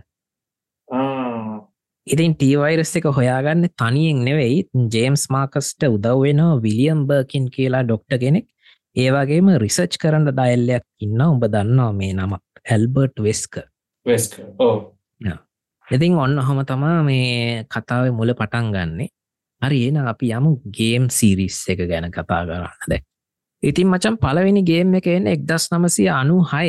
ඉතින් 2.06 2.32
ටීවයිරස් 2.34 2.96
එක 2.96 3.06
හොයාගන්න 3.18 3.68
තනියෙන් 3.74 4.24
නෙවෙයි 4.24 4.64
ජේම්ස් 4.90 5.28
මාකස්ට 5.30 5.84
උදව්වෙනවා 5.86 6.62
විලියම් 6.62 7.06
බර්කින් 7.06 7.50
කියලා 7.50 7.84
ඩොක්ට 7.84 8.18
කෙනෙක්. 8.18 8.48
ඒවාගේම 8.96 9.48
රිසර්ච් 9.58 9.96
කරන්න 9.98 10.28
ඩයිල්ලයක් 10.28 10.84
ඉන්න 11.02 11.22
උඹ 11.24 11.44
දන්නවා 11.50 11.92
මේ 11.92 12.12
නමක් 12.14 12.62
ඇල්බර්ට් 12.70 13.22
වෙස්ක 13.26 13.58
වෙස්ක 14.06 14.38
ඕ 14.58 14.74
ඉතින් 15.86 16.14
ඔන්න 16.16 16.38
හොම 16.38 16.60
තමා 16.64 17.02
මේ 17.02 17.64
කතාව 17.66 18.08
මුල 18.14 18.32
පටන් 18.32 18.70
ගන්නේ 18.74 19.10
හරි 19.62 19.80
එන 19.88 20.00
අපි 20.04 20.32
යමු 20.32 20.52
ගේම් 20.72 21.10
සිරිස් 21.10 21.58
එක 21.68 21.84
ගැන 21.86 22.10
කතා 22.10 22.42
කරන්නද 22.44 23.04
ඉතින් 23.62 23.88
මචන් 23.88 24.16
පලවෙනි 24.18 24.62
ගේම් 24.62 24.94
එක 24.94 25.06
එන්න 25.08 25.28
එක්දස් 25.28 25.70
නමසය 25.72 26.08
අනු 26.12 26.40
හය 26.46 26.68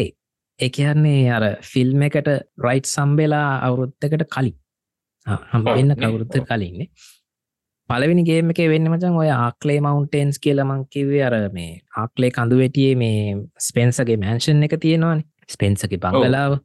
එකන්නේ 0.59 1.23
අර 1.29 1.43
ෆිල්ම් 1.63 2.01
එකට 2.01 2.29
රයිට් 2.57 2.88
සම්බෙලා 2.88 3.49
අවුරුත්තකට 3.61 4.25
කලින්. 4.27 4.55
හම්බෙන්න. 5.51 5.95
කවුරුත්ත 5.97 6.38
කලින්නේ 6.43 6.89
පලවෙනි 7.89 8.23
ගේම 8.23 8.49
එක 8.49 8.61
වෙන්න 8.65 8.89
මචන් 8.89 9.17
ඔය 9.17 9.29
ආක්ලේ 9.31 9.79
මවන්ටේන්ස් 9.79 10.39
කියලමංකිවේ 10.39 11.23
අර 11.23 11.36
මේ 11.51 11.81
ආක්ලේ 11.95 12.31
කඳුවැටියේ 12.31 12.95
මේ 12.95 13.36
ස්පෙන්සගේ 13.59 14.17
මෑන්ෂන් 14.17 14.63
එක 14.63 14.77
තියෙනවාන. 14.79 15.25
ස්පෙන්සගේ 15.47 15.99
බංගලාව 15.99 16.57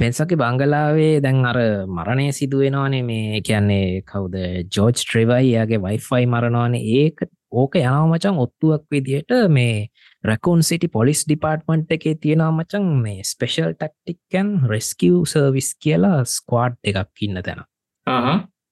පෙන්සකි 0.00 0.36
බංගලාවේ 0.40 1.20
දැන් 1.20 1.44
අර 1.44 1.58
මරණය 1.88 2.30
සිදුවෙනවානේ 2.32 3.02
මේ 3.02 3.40
කියන්නේ 3.40 4.02
කවුද? 4.02 4.36
ජෝජ් 4.74 4.94
ට්‍රවයි 4.94 5.50
යාගේ 5.50 5.80
වයිෆයි 5.80 6.26
මරණවාන 6.26 6.76
ඒක 6.76 7.26
ඕක 7.52 7.76
යනාව 7.76 8.06
මචන් 8.06 8.38
ඔත්තුවක් 8.38 8.84
විදියට 8.90 9.34
මේ 9.50 9.90
රැකුන් 10.24 10.62
සිටි 10.62 10.88
පොලිස් 10.88 11.24
ඩිපාර්ට්මන්ට් 11.24 11.92
එකේ 11.96 12.14
තියෙනවා 12.16 12.52
මචන් 12.52 12.86
මේ 13.02 13.24
ස්පෙෂල් 13.24 13.74
ටක්ටික්කන් 13.74 14.54
රෙස්කව් 14.70 15.20
සර්විස් 15.26 15.74
කියලා 15.78 16.24
ස්කවාඩ් 16.26 16.80
එකක් 16.84 17.26
ඉන්න 17.26 17.42
තැන. 17.42 17.66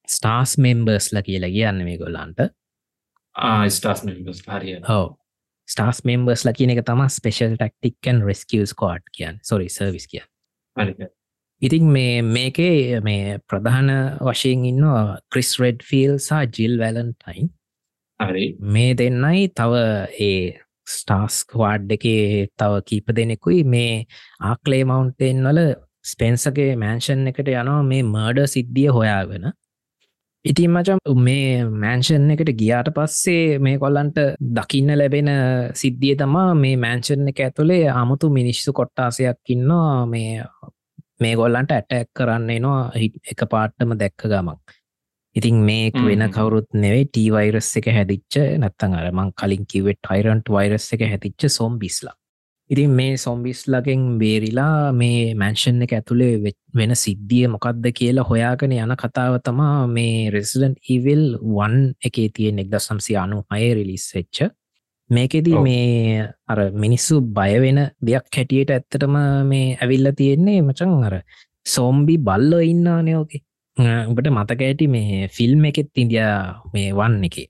ස්ටාස් 0.07 0.57
මෙම්බර්ස්ල 0.57 1.21
කියලා 1.21 1.51
කියන්න 1.51 1.85
මේ 1.85 1.97
ගොල්ලන්ට 1.97 2.49
ස්ටාස් 3.69 4.03
හරිය 4.47 4.81
හෝ 4.87 5.05
ස්ටාස් 5.67 6.01
මෙම්බර්ස්ල 6.05 6.51
කියන 6.57 6.73
එක 6.73 6.83
තම 6.85 7.05
special 7.11 7.55
tactics and 7.55 8.25
rescue 8.25 8.65
squad 8.73 9.05
කියන් 9.13 9.39
සොරි 9.43 9.69
සර්විස් 9.69 10.09
කිය 10.09 10.25
හරි 10.75 11.09
ඉතින් 11.61 11.85
මේ 11.87 12.21
මේකේ 12.27 13.01
මේ 13.01 13.37
ප්‍රධාන 13.47 13.89
වශයෙන් 14.21 14.65
ඉන්නවා 14.65 15.03
ක්‍රිස් 15.31 15.51
රෙඩ් 15.61 15.79
ෆිල් 15.83 16.13
සහ 16.19 16.41
ජිල් 16.55 16.73
වැලන්ටයින් 16.79 17.49
මේ 18.67 18.91
දෙන්නයි 18.93 19.43
තව 19.51 19.73
ඒ 20.21 20.39
ස්ටාස්කවාඩ් 20.87 21.91
එකේ 21.91 22.47
තව 22.53 22.81
කීප 22.85 23.07
දෙනෙකුයි 23.17 23.61
මේ 23.65 23.93
ආක්ලේ 24.41 24.83
මවන්ටෙන් 24.85 25.43
වල 25.45 25.61
ස්පෙන්සගේ 26.05 26.71
මෑන්ෂන් 26.75 27.27
එකට 27.27 27.51
යනවා 27.53 27.81
මේ 27.83 28.03
මර්ඩ 28.05 28.47
සිද්ධිය 28.47 28.89
හොයාගෙන. 28.89 29.45
ඉතින් 30.45 30.71
මචම් 30.71 30.99
මේ 31.19 31.51
මෑන්ෂන් 31.75 32.31
එකට 32.33 32.51
ගියාට 32.61 32.89
පස්සේ 32.95 33.59
මේ 33.59 33.77
කොල්ලන්ට 33.77 34.19
දකින්න 34.57 34.95
ලැබෙන 34.97 35.31
සිද්ධිය 35.75 36.15
තමා 36.15 36.49
මේ 36.55 36.75
මෑන්ෂන් 36.77 37.31
එක 37.31 37.41
ඇතුළේ 37.41 37.83
අමුතු 37.93 38.31
මිනිස්සු 38.31 38.73
කොට්ටාසයක් 38.73 39.55
ඉන්නවා. 39.55 40.05
මේ 40.05 40.31
මේ 41.19 41.35
ගොල්ලන්ට 41.35 41.71
ඇටැක් 41.71 42.09
කරන්න 42.15 42.51
නවා 42.57 42.83
එක 43.31 43.41
පාට්ටම 43.49 43.97
දැක්ක 44.01 44.23
ගමක් 44.25 44.77
ඉතින් 45.35 45.57
මේ 45.61 45.91
හ්ම්. 45.91 46.05
වෙන 46.05 46.25
කවරුත් 46.29 46.69
නෙවේ 46.75 47.05
ටී 47.05 47.29
වෛරස් 47.31 47.69
එක 47.77 47.91
හැදිච්ච 47.97 48.39
නැත්තං 48.57 48.95
අරමං 48.95 49.33
කලින් 49.33 49.65
කිවෙට 49.65 50.01
ටයිරන්ට් 50.01 50.49
වෛරස් 50.49 50.87
එක 50.93 51.05
හැතිච්ච 51.05 51.49
සොම් 51.49 51.77
බිස්ලා 51.79 52.15
ඉතින් 52.69 52.91
මේ 52.91 53.17
සොම්බිස්ලගෙන් 53.17 54.01
බේරිලා 54.19 54.91
මේ 54.93 55.33
මැන්ෂන් 55.35 55.81
එක 55.81 55.93
ඇතුළේ 55.97 56.53
වෙන 56.77 56.95
සිද්ධිය 56.95 57.47
මොකක්ද 57.49 57.85
කියලා 57.99 58.27
හොයාගෙන 58.29 58.75
යන 58.75 58.93
කතාව 59.03 59.37
තමා 59.41 59.87
මේ 59.89 60.29
රෙසිඩන්් 60.29 60.75
ඉවිල් 60.89 61.23
වන් 61.55 61.77
එකේ 62.05 62.29
තියෙන් 62.35 62.61
එක් 62.61 62.69
දසම්සි 62.69 63.17
අනු 63.17 63.41
අය 63.49 63.73
රිලිස් 63.73 64.05
වෙච්ච 64.15 64.43
මේකෙදී. 65.09 65.59
මේ 65.59 66.27
අර 66.47 66.59
මිනිස්සු 66.73 67.21
බයවෙන 67.37 67.79
දෙයක් 68.01 68.27
හැටියට 68.31 68.71
ඇත්තටම 68.71 69.15
මේ 69.45 69.77
ඇවිල්ල 69.77 70.11
තියෙන්නේ 70.15 70.61
මචන් 70.61 71.03
අර 71.03 71.15
සෝම්බි 71.65 72.17
බල්ල 72.19 72.53
ඉන්නානයෝගේ 72.63 73.41
උඹට 74.07 74.29
මතක 74.29 74.61
ඇති 74.61 74.87
මේ 74.87 75.27
ෆිල්ම් 75.29 75.65
එකෙත් 75.65 75.91
ඉන්දිය 75.95 76.25
මේ 76.73 76.89
වන් 76.93 77.23
එකේ. 77.23 77.47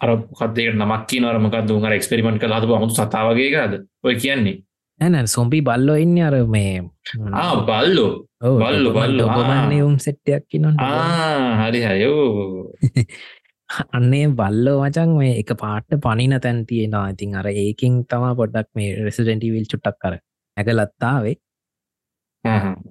අර 0.00 0.10
කදේට 0.38 0.76
නමක්කි 0.76 1.20
නරමක 1.20 1.56
දුර 1.68 1.92
එක්ස්පෙරිමෙන්ට 1.92 2.40
කලා 2.40 2.60
හතු 2.60 2.78
මුතු 2.78 2.94
සතාවගේකද 2.94 3.82
ඔය 4.04 4.14
කියන්නේ. 4.16 4.56
ඇන 5.00 5.26
සොම්බි 5.28 5.60
බල්ලො 5.60 5.94
ඉන්න 5.96 6.18
අර 6.18 6.36
මේ 6.46 6.80
බල්ලෝ. 7.66 8.26
බල්ලෝ, 8.40 8.92
බල්ලෝ, 8.92 9.28
ආ. 9.28 9.36
ඔබමන්නේ 9.36 9.82
උම් 9.82 9.96
සෙට්ටයක් 9.98 10.60
නො 10.60 10.72
ආ 10.78 11.68
හරි 11.68 11.80
හයෝ 11.82 12.72
අන්නේ 13.92 14.26
බල්ලෝ 14.40 14.76
මචන් 14.82 15.16
මේ 15.18 15.32
එක 15.40 15.50
පාට්ට 15.62 15.98
පනින 16.04 16.36
තැන් 16.40 16.66
තියෙනවා. 16.66 17.08
ඉතින් 17.14 17.34
අර 17.34 17.46
ඒකින් 17.46 18.04
තමා 18.10 18.34
පොඩ්ඩක් 18.34 18.70
මේ 18.74 18.94
රෙසිඩෙන්ටිවිල් 19.08 19.66
චුට්ටක් 19.72 19.98
කර 20.02 20.14
ඇගලත්තාවේ 20.56 21.36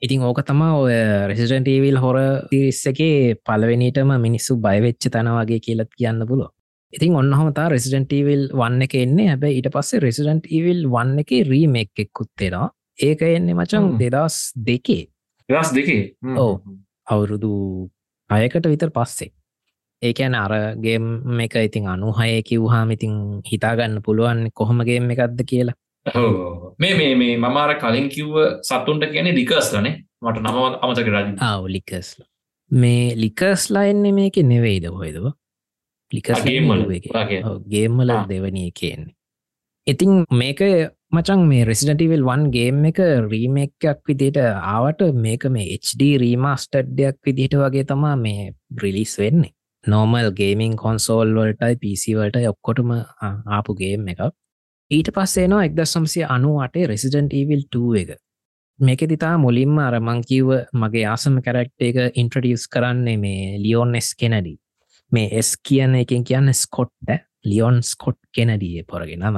ඉතින් 0.01 0.25
ඕක 0.27 0.41
තමා 0.47 0.73
ඔය 0.81 0.95
රෙසිඩන්ටීවිල් 1.31 1.97
හොර 2.03 2.17
තිරිස්සගේ 2.51 3.35
පලවෙනිටම 3.47 4.11
මිනිස්සු 4.25 4.57
බයවෙච්ච 4.65 5.09
තැන 5.13 5.31
වගේ 5.37 5.59
කියලත් 5.67 5.91
කියන්න 5.99 6.27
පුලො 6.27 6.47
ඉතින් 6.93 7.15
ඔන්නහමතා 7.21 7.67
රෙසිඩන්ටීවිල් 7.73 8.43
වන්න 8.53 8.85
එක 8.87 8.95
එන්නේ. 8.95 9.27
හැබැ 9.31 9.53
ඊට 9.57 9.69
පස්සේ 9.75 10.03
රෙසිඩන්ට 10.05 10.51
ඉවිල් 10.59 10.81
වන්න 10.95 11.23
එක 11.23 11.31
රීමෙක් 11.51 12.03
එක්කුත්තෙනවා 12.05 12.69
ඒක 12.99 13.21
එන්නේ 13.21 13.55
මචන්. 13.55 13.95
දෙදස් 13.99 14.37
දෙකේ. 14.67 15.07
දස් 15.49 15.73
දෙකේ? 15.77 16.03
ඔව්. 16.37 16.61
අවුරුදු 17.05 17.53
අයකට 18.29 18.71
විතර 18.71 18.91
පස්සේ 18.91 19.31
ඒකැන 20.01 20.35
අරගේ 20.35 20.99
එක 21.39 21.55
ඉතින් 21.61 21.87
අනුහය 21.87 22.41
කිව්හාම 22.43 22.91
ඉතින් 22.91 23.15
හිතාගන්න 23.45 24.01
පුළුවන් 24.03 24.49
කොහොමගේම 24.53 25.09
එකක්ද 25.11 25.41
කියලා. 25.45 25.75
මේ 26.79 26.93
මේ 26.95 27.15
මේ 27.15 27.37
මමාර 27.37 27.75
කලින් 27.79 28.09
කිව්ව 28.09 28.35
සත්තුන්ට 28.61 29.09
කියන්නේ 29.11 29.35
ලිකස් 29.35 29.73
ලනේ 29.73 29.95
මට 30.21 30.37
නම 30.41 30.57
අමතක 30.81 31.07
රජ 31.07 31.31
ආවලිකස්ල 31.41 32.21
මේ 32.71 33.15
ලිකස්ලා 33.15 33.85
එන්නේ 33.85 34.11
මේක 34.11 34.37
නෙවෙයිද 34.45 34.85
හොයදව 34.91 35.25
ලිකස් 36.11 36.43
ගේම් 36.43 36.69
වල. 36.69 36.83
වගේ. 36.85 37.41
ගේම්මල 37.69 38.09
ආ. 38.09 38.25
දෙවනිය 38.29 38.69
කියන්නේ 38.71 39.15
ඉතින් 39.87 40.23
මේක 40.33 40.61
මචන් 41.11 41.41
මේ 41.47 41.65
රෙසිඩටිවල් 41.65 42.23
වන් 42.25 42.45
ගේම් 42.51 42.85
එක 42.85 42.99
රීමෙක්යක් 43.31 43.99
විදිට 44.07 44.39
ආවට 44.43 45.01
මේක 45.17 45.45
මේ 45.49 45.77
HD 45.77 46.15
රීමස්ටඩ්ඩයක් 46.21 47.17
විදිහට 47.25 47.61
වගේ 47.61 47.85
තමා 47.85 48.15
මේ 48.17 48.53
බ්‍රිලිස් 48.69 49.13
වෙන්නේ 49.19 49.54
නෝමල් 49.87 50.29
ගේමින් 50.31 50.75
කොන්සෝල් 50.75 51.33
වලටයි 51.37 51.75
පිසිවලට 51.75 52.37
ඔක්කොටම 52.49 52.91
ආ- 52.91 53.41
ආපු 53.47 53.75
ගේම් 53.75 54.07
එකක්. 54.07 54.21
ඊට 54.91 55.09
පස්සේනවා 55.13 55.65
එක්ද 55.65 55.79
සම්සිය 55.85 56.25
අනුවටේ 56.29 56.87
රෙසිඩන්ට 56.87 57.33
ඊවිල් 57.33 57.63
2 57.71 57.95
එක. 58.01 58.09
මේක 58.79 59.01
දිතා 59.09 59.37
මුලින්ම 59.37 59.77
අරමංකිව 59.79 60.47
මගේ 60.73 61.05
ආසම 61.05 61.35
කැරක්ට 61.41 61.81
එක 61.81 61.97
ඉන්ට්‍රඩියස් 62.15 62.67
කරන්නේ 62.67 63.17
මේ 63.17 63.57
ලියෝන්ස් 63.57 64.09
කෙනඩි 64.15 64.57
මේ 65.11 65.29
එස් 65.31 65.55
කියන 65.57 65.95
එකෙන් 65.95 66.23
කියන්න 66.23 66.51
ස්කොට්ට 66.53 67.09
ලියොන් 67.45 67.77
ස්කොට් 67.83 68.19
කෙනඩිය 68.35 68.83
පොරගෙනම 68.83 69.37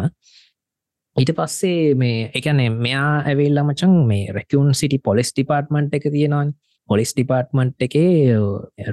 ඊට 1.17 1.31
පස්සේ 1.37 1.93
මේ 1.95 2.31
එකනේ 2.33 2.69
මෙයා 2.77 3.11
ඇවෙල්ල 3.21 3.61
මචන් 3.63 3.93
මේ 4.07 4.31
රැකවුන් 4.31 4.73
සිටි 4.73 4.97
පොලිස් 4.99 5.29
ඩිපාර්ට්මන්ට් 5.33 5.93
එක 5.93 6.09
තියෙනවන් 6.09 6.53
පොලිස් 6.89 7.13
ඩිපාර්ට්මන්ට් 7.15 7.85
එකේ 7.87 8.35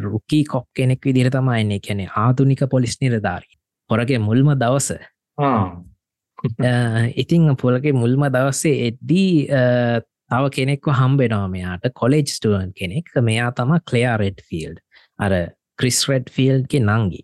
රුකී 0.04 0.44
කොප් 0.52 0.66
කෙනෙක් 0.76 1.00
විදිර 1.08 1.30
තමයින්නේ 1.34 1.80
කැනෙ 1.86 2.06
ආතුනික 2.24 2.62
පොලිස් 2.70 2.96
නිරධාරී 3.02 3.58
පොරගේ 3.90 4.18
මුල්ම 4.18 4.48
දවස. 4.62 4.88
ඉතිං 7.22 7.56
පොලගේ 7.62 7.92
මුල්ම 7.92 8.26
දවස්සේ 8.36 8.88
එද්දී 8.88 9.46
තව 10.30 10.42
කෙනෙක්ව 10.56 10.90
හම්බෙනවා 11.00 11.48
මෙයාට. 11.48 11.84
කොලෙජ් 12.00 12.26
ස්ටුවන් 12.36 12.72
කෙනෙක්. 12.74 13.06
මෙයා 13.28 13.52
තම 13.52 13.78
කලයා 13.90 14.16
රෙඩ් 14.22 14.42
ෆිල්ඩ් 14.48 14.82
අර 15.18 15.32
ක්‍රිස් 15.78 16.00
රෙඩ් 16.08 16.28
ෆිල්ඩ්ගේ 16.30 16.82
නංගි. 16.82 17.22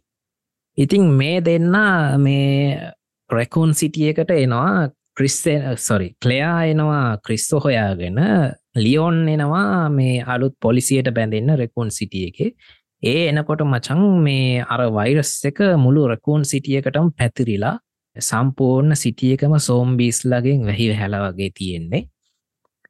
ඉතිං 0.79 1.05
මේ 1.21 1.41
දෙන්න 1.41 1.75
මේ 2.19 2.93
රැකුන් 3.31 3.75
සිටියකට 3.75 4.31
එනවා. 4.31 4.91
ක්‍රිස්සෙන් 5.17 5.77
සොරි 5.77 6.09
කලයා 6.23 6.65
එනවා 6.65 7.19
ක්‍රිස්සෝ 7.27 7.61
හොයාගෙන 7.61 8.19
ලියෝන් 8.75 9.29
එනවා 9.29 9.89
මේ 9.91 10.23
අලුත් 10.25 10.55
පොලිසියට 10.61 11.11
බැඳන්න 11.11 11.57
රෙකුන් 11.57 11.91
සිටිය 11.91 12.27
එක. 12.29 12.39
ඒ 13.03 13.29
එනකොට 13.29 13.63
මචන් 13.65 14.03
මේ 14.23 14.65
අර 14.65 14.81
වෛරස් 14.93 15.33
එක 15.45 15.59
මුළු 15.77 16.07
රැකුන් 16.07 16.45
සිටියකටම 16.45 17.11
පැතිරිලා 17.19 17.77
සම්පූර්ණ 18.17 18.97
සිටියකම 18.97 19.55
සෝම්බිස්ලගෙන් 19.59 20.67
වැහි 20.67 20.89
හැල 20.95 21.15
වගේ 21.25 21.51
තියෙන්නේ. 21.55 22.03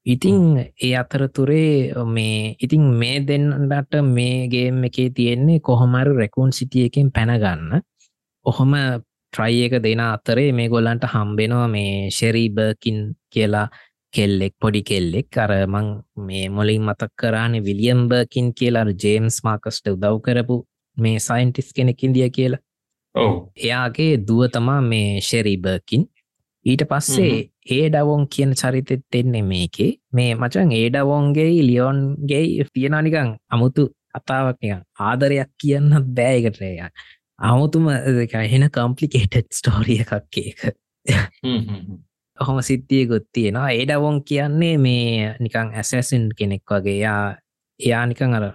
ඉතිං 0.07 0.41
ඒ 0.59 0.97
අතරතුරේ 0.97 1.95
මේ 2.07 2.57
ඉතිං 2.59 2.83
මේ 2.95 3.21
දෙන්නට 3.23 3.95
මේගේම් 4.07 4.85
එකේ 4.85 5.11
තියෙන්නේ 5.11 5.61
කොහොමර 5.61 6.09
රැකුන් 6.13 6.53
සිටියකින් 6.53 7.13
පැනගන්න 7.13 7.83
ඔහොම 8.47 8.73
ට්‍රයි 9.33 9.65
එක 9.65 9.75
දෙන 9.83 10.01
අතරේ 10.03 10.53
මේ 10.53 10.69
ගොල්ලන්ට 10.69 11.05
හම්බෙනවා 11.07 11.69
මේ 11.69 12.11
ශෙරීබර්කින් 12.11 12.99
කියලා 13.31 13.69
කෙල්ලෙක් 14.15 14.55
පොඩි 14.61 14.83
කෙල්ලෙක්. 14.83 15.37
අරමං 15.37 15.89
මේ 16.27 16.49
මොලින් 16.49 16.83
මතක් 16.83 17.13
කරානේ 17.17 17.65
විලියම්බර්කින් 17.65 18.49
කියලා 18.55 18.87
ජේම්ස් 19.05 19.37
මාකස්ට 19.45 19.87
උදව් 19.89 20.17
කරපු 20.21 20.57
මේ 20.97 21.19
සයින්ටිස් 21.19 21.73
කෙනෙක් 21.73 22.03
ඉන්දිය 22.05 22.31
කියලා. 22.31 22.65
ඔව්. 23.15 23.33
එයාගේ 23.59 24.13
දුව 24.29 24.43
තමා 24.49 24.81
මේ 24.83 25.21
ශෙරීබර්කින් 25.21 26.05
ඊට 26.67 26.83
පස්සේ 26.91 27.37
ඒ 27.71 27.87
ඩවොන් 27.89 28.27
කියන 28.29 28.53
චරිතෙත් 28.55 29.15
එන්නේ 29.15 29.43
මේකේ. 29.45 29.93
මේ 30.13 30.35
මචන් 30.35 30.73
ඒ 30.73 30.91
ඩවොන්ගේ 30.91 31.49
ලියොන්ගේ 31.63 32.45
තියෙනනිකං 32.75 33.33
අමුතු 33.49 33.89
නිකන් 34.15 34.83
ආදරයක් 35.01 35.51
කියන්න 35.57 35.91
බෑයකටය 36.17 36.71
අමුතුම 37.39 37.89
එහෙන 37.89 38.67
කම්පලිකේටඩ් 38.71 39.51
ස්ටෝරිය 39.53 40.01
එකක් 40.03 40.15
ඒක 42.41 42.49
ඔහොම 42.49 42.63
සිද්ධිය 42.63 43.07
ගොත් 43.07 43.27
තියෙනවා. 43.33 43.71
ඒඩවොන් 43.71 44.25
කියන්නේ 44.25 44.79
මේ 44.79 45.37
නිකං 45.41 45.73
ඇසැසින් 45.75 46.29
කෙනෙක් 46.39 46.63
වගේ 46.65 46.99
යා 46.99 47.37
එයා 47.81 48.07
නිකං 48.07 48.35
අර 48.35 48.55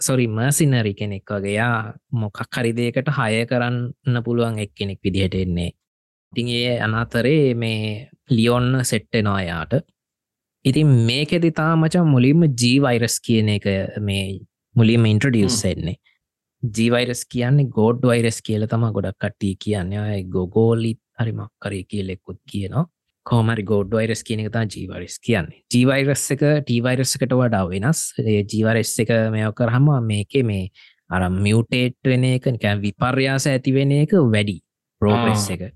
සොරි 0.00 0.26
මර්සිනරි 0.28 0.94
කෙනෙක් 0.94 1.24
වගේ 1.26 1.54
යා 1.54 1.92
මොකක් 2.12 2.56
හරිදයකට 2.56 3.08
හය 3.18 3.44
කරන්න 3.46 4.22
පුළුවන් 4.24 4.58
එක් 4.58 4.72
කෙනෙක් 4.74 5.00
විදිහට 5.04 5.34
එන්නේ. 5.34 5.70
ඉතින් 6.32 6.48
ඒ 6.48 6.80
අනාතරේ 6.80 7.54
මේ 7.54 8.08
ලියොන්න 8.30 8.84
සෙට්ටෙනවා 8.84 9.42
යාට. 9.42 9.72
ඉතින් 10.64 10.86
මේකෙදි 10.86 11.50
තාමචන් 11.50 12.06
මුලින්ම 12.06 12.42
ජීවයිරස් 12.62 13.20
කියන 13.20 13.48
එක 13.48 13.66
මේ 14.00 14.40
මුලින්ම 14.76 15.04
ඉන්ට්‍රඩියස් 15.04 15.64
එන්නේ 15.64 15.96
ජීවයිරස් 16.62 17.24
කියන්නේ 17.32 17.72
ගෝඩ් 17.76 18.02
වයිරස් 18.02 18.40
කියල 18.42 18.66
තම 18.66 18.92
ගොඩක් 18.92 19.18
කට්ටී 19.20 19.56
කියන්නේ. 19.64 20.22
ගොගෝලි 20.24 20.92
හරිමක් 21.18 21.52
කරේ 21.62 21.84
කියලෙකුත් 21.90 22.40
කියනවා 22.52 22.88
කෝමරි 23.28 23.64
ගෝඩ් 23.70 23.92
වයිරස් 23.92 24.22
කියන 24.24 24.44
එක 24.44 24.52
තා 24.54 24.64
ජීවරිස් 24.64 25.18
කියන්නේ. 25.24 25.62
ජීවයිරස් 25.72 26.24
එක 26.34 26.44
ටීවයිරස්සකට 26.64 27.34
වඩා 27.40 27.64
වෙනස්. 27.70 28.04
ජීවරස් 28.18 28.94
එක 29.04 29.12
මෙය 29.34 29.48
කරහම 29.58 29.90
මේක 30.06 30.38
මේ 30.50 30.68
අර 31.10 31.28
මියටේට් 31.32 31.98
වෙන 32.12 32.28
එක 32.34 32.52
නිකැන් 32.54 32.84
විපර්යාස 32.84 33.48
ඇති 33.50 33.74
වෙන 33.76 33.92
එක 34.02 34.14
වැඩි 34.34 34.60
ප්‍රෝග්‍රෙස් 35.00 35.48
එක. 35.54 35.66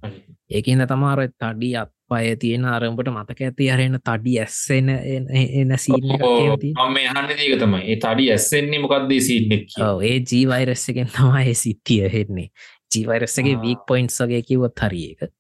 ඒකන්න 0.51 0.87
තමාර 0.89 1.27
තඩි 1.29 1.75
අප 1.83 1.93
අය 2.13 2.35
තියෙන 2.37 2.65
අරම්පට 2.69 3.09
මතක 3.13 3.49
ඇති 3.49 3.69
අරෙන 3.73 3.99
තඩි 4.01 4.39
ඇස්සෙන 4.43 4.89
එන 4.93 5.77
සීන 5.85 6.09
මම 6.09 6.99
යහන්න 7.05 7.33
ඒක 7.37 7.59
තමයි. 7.61 7.83
ඒ 7.85 7.99
තඩි 8.01 8.31
ඇස්සෙන්නේ 8.37 8.83
මොකක්දේ 8.85 9.21
සිීනෙක් 9.29 9.77
ඒ 9.81 10.17
ජීවයිරස් 10.21 10.89
එකෙන් 10.95 11.13
තමයි 11.19 11.55
සිත්තිය 11.65 12.09
හෙන්නේ. 12.17 12.49
ජීවයිරස්සගේ 12.93 13.61
වීක් 13.61 13.87
පොයින්ස් 13.89 14.21
වගේ 14.25 14.43
කිවොත් 14.49 14.85
හරි 14.89 15.05
එක 15.13 15.33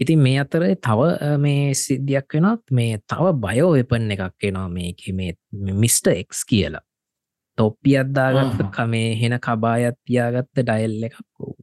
ඉතින් 0.00 0.18
මේ 0.18 0.38
අතර 0.42 0.62
තව 0.86 1.00
මේ 1.38 1.72
සිද්ධියක් 1.76 2.36
වෙනත් 2.36 2.62
මේ 2.72 3.00
තව 3.06 3.32
බයෝ 3.44 3.72
වෙපන් 3.76 4.14
එකක් 4.14 4.46
එනවා 4.50 4.68
මේක 4.68 5.02
මේ 5.12 5.34
මිස්ට 5.74 6.06
එක්ස් 6.12 6.44
කියලා. 6.44 6.84
තොප්පි 7.58 7.96
අද්දාගත්ත 8.02 8.60
කමේ 8.76 9.08
හෙන 9.20 9.34
කබායත් 9.46 9.98
තියාගත්ත 10.06 10.60
ඩයිල් 10.60 11.08
එකක්. 11.08 11.16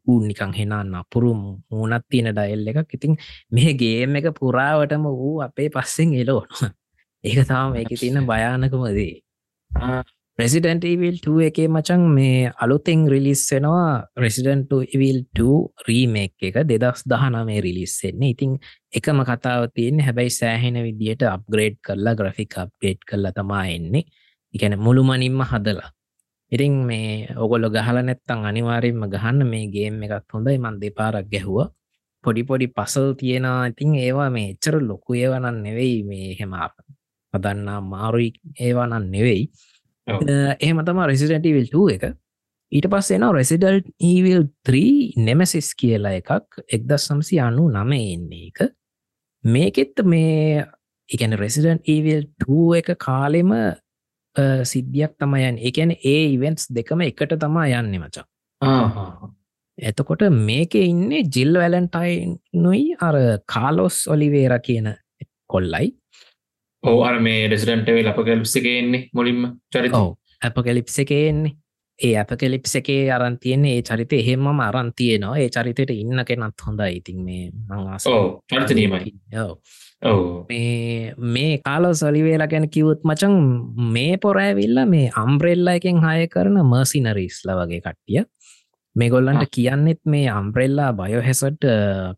ඌ 0.08 0.20
නිකං 0.22 0.54
හෙනන්න 0.54 0.98
අපුරු 1.02 1.32
මූනත් 1.36 2.06
තියෙන 2.10 2.34
ඩයිල් 2.34 2.68
එකක්. 2.72 2.94
ඉතින් 2.94 3.18
මේ 3.52 3.74
ගේම් 3.74 4.20
එක 4.20 4.30
පුරාවටම 4.40 5.08
වූ 5.14 5.38
අපේ 5.42 5.70
පස්සෙන් 5.70 6.14
එලෝනවා 6.14 6.70
ඒක 7.24 7.48
තාම 7.48 7.74
මේක 7.74 7.90
තියෙන 7.96 8.26
භයානකමදේ 8.30 9.14
රෙසිඩන්ට 10.40 10.84
ඉවිල් 10.86 11.16
2 11.18 11.46
එකේ 11.50 11.68
මචන් 11.68 12.02
මේ 12.16 12.50
අලුතෙන් 12.64 13.00
රිලිස් 13.12 13.42
වෙනවා 13.52 13.94
රෙසිඩන්ට 14.24 14.72
ඉවිල් 14.96 15.20
2 15.40 15.54
රීමෙක් 15.88 16.34
එක 16.50 16.58
දෙදස් 16.72 17.00
දහනමේ 17.12 17.62
රිලිස්සෙන්නේ 17.66 18.30
ඉතින් 18.34 18.52
එකම 18.98 19.22
කතාව 19.30 19.64
තියන්නේ 19.76 20.06
හැබැයි 20.08 20.34
සෑහෙන 20.36 20.78
විදියට 20.88 21.24
අප්ග්‍රේඩ් 21.32 21.78
කරලා 21.86 22.14
ග්‍රෆික් 22.20 22.54
අප්ඩේට් 22.64 23.02
කරලා 23.10 23.32
තමා 23.38 23.64
එන්නේ. 23.78 24.04
එකැන 24.54 24.76
මුළුමනින්ම 24.80 25.42
හදලා. 25.52 25.90
ඉතින් 26.52 26.76
මේ 26.90 27.34
ඔගොල්ල 27.44 27.66
ගහල 27.76 27.98
නැත්තං 28.08 28.46
අනිවාරයෙන්ම 28.50 29.04
ගහන්න 29.14 29.42
මේ 29.54 29.66
ගේම් 29.76 29.98
එකත් 30.06 30.28
හොඳයි. 30.34 30.58
මන් 30.64 30.78
දෙපාරක් 30.84 31.28
ගැහුව. 31.34 31.58
පොඩි 32.24 32.44
පොඩි 32.50 32.68
පසල් 32.78 33.08
තියෙනවා. 33.20 33.68
ඉතින් 33.72 33.96
ඒවා 34.06 34.30
මේ 34.36 34.54
එච්චර 34.54 34.76
ලොකු 34.90 35.18
ඒවනන් 35.24 35.58
නෙවෙයි. 35.66 35.98
මේ 36.10 36.38
හෙම 36.40 36.54
පදන්නා 37.34 37.82
මාරුයි. 37.82 38.30
ඒවානන් 38.66 39.10
නෙවෙයි. 39.16 39.44
එහෙම 40.08 40.80
තම 40.86 41.04
රෙසිඩටවිල් 41.12 41.70
එක. 41.96 42.06
ඊට 42.72 42.88
පස් 42.92 43.12
එන 43.16 43.26
රෙසිඩල් 43.36 43.82
ඊවිල් 44.04 44.48
3 44.68 45.24
නෙමසිස් 45.28 45.74
කියලා 45.82 46.18
එකක් 46.20 46.62
එක්ද 46.68 46.92
සම්සි 46.98 47.40
අනු 47.40 47.70
නම 47.72 47.92
එන්නේ 47.98 48.48
එක 48.50 48.60
මේකෙත් 49.44 50.04
මේ 50.04 50.66
එකන 51.10 51.38
රෙසිඩන් 51.40 51.84
ඊවිල් 51.88 52.26
2 52.46 52.80
එක 52.82 52.90
කාලෙම 53.00 53.54
සිද්ධියක් 54.72 55.16
තමයන් 55.22 55.60
එකන 55.70 55.96
ඒ 55.96 56.24
ඉවෙන්ස් 56.36 56.68
දෙකම 56.70 57.02
එකට 57.08 57.38
තමා 57.44 57.68
යන්න 57.80 58.00
මචා. 58.04 58.26
එතකොට 59.78 60.28
මේක 60.50 60.76
ඉන්නේ 60.76 61.24
ජිල් 61.36 61.54
වැලන්ටයින් 61.62 62.36
නොයි 62.54 62.96
අර 63.08 63.16
කාලොස් 63.54 64.06
ඔලිවේර 64.14 64.60
කියන 64.68 64.92
කොල්ලයි 65.48 65.94
ඕ 66.88 66.98
අර 67.04 67.20
මේ 67.20 67.48
රෙසිඩන්ටවේ 67.52 68.04
ලප 68.04 68.28
කැලිප්ස 68.28 68.58
එකෙන්නේ 68.62 69.08
මුලින්ම 69.14 69.48
චරිත 69.74 69.98
ඇප 70.44 70.60
කැලිප්ස 70.66 71.00
එකෙන්නේ 71.06 71.56
ඒ 72.00 72.14
ඇප 72.18 72.32
කෙලිප්ස 72.40 72.76
එකේ 72.80 73.02
අරන්තියන්නේ 73.12 73.74
ඒ 73.78 73.82
චරිත 73.82 74.14
එහෙමම 74.14 74.62
අරන්තියනවා 74.68 75.38
ඒ 75.42 75.50
චරිතයට 75.50 75.94
ඉන්න 75.96 76.24
කෙනත් 76.30 76.66
හොඳ 76.66 76.82
ඉතින් 76.90 77.26
මේ 77.26 77.44
මංවාස 77.50 78.06
චරිතනීමයි 78.52 79.14
මේ 80.50 81.14
මේ 81.18 81.58
කාලෝ 81.58 81.94
සොලිවේලා 81.94 82.48
ගැන 82.48 82.70
කිවුත් 82.70 83.02
මචන් 83.04 83.38
මේ 83.94 84.18
පොරෑවිල්ල 84.18 84.86
මේ 84.86 85.10
අම්බ්‍රෙල්ල 85.16 85.68
එකෙන් 85.68 86.02
හය 86.04 86.28
කරන 86.28 86.60
මර්සිනරිස්ල 86.64 87.50
වගේ 87.52 87.82
කට්ටිය. 87.82 88.24
මේ 88.96 89.10
ගොල්ලන්ට 89.10 89.50
කියන්නෙත් 89.52 90.02
මේ 90.06 90.30
අම්බ්‍රෙල්ලා 90.30 90.92
බයෝහෙසට 90.94 91.66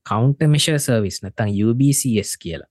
කවන්ට 0.09 0.49
මිෂ 0.49 0.67
සර්විස් 0.85 1.23
නැතන් 1.23 1.55
UBCS 1.67 2.35
කියලා 2.43 2.67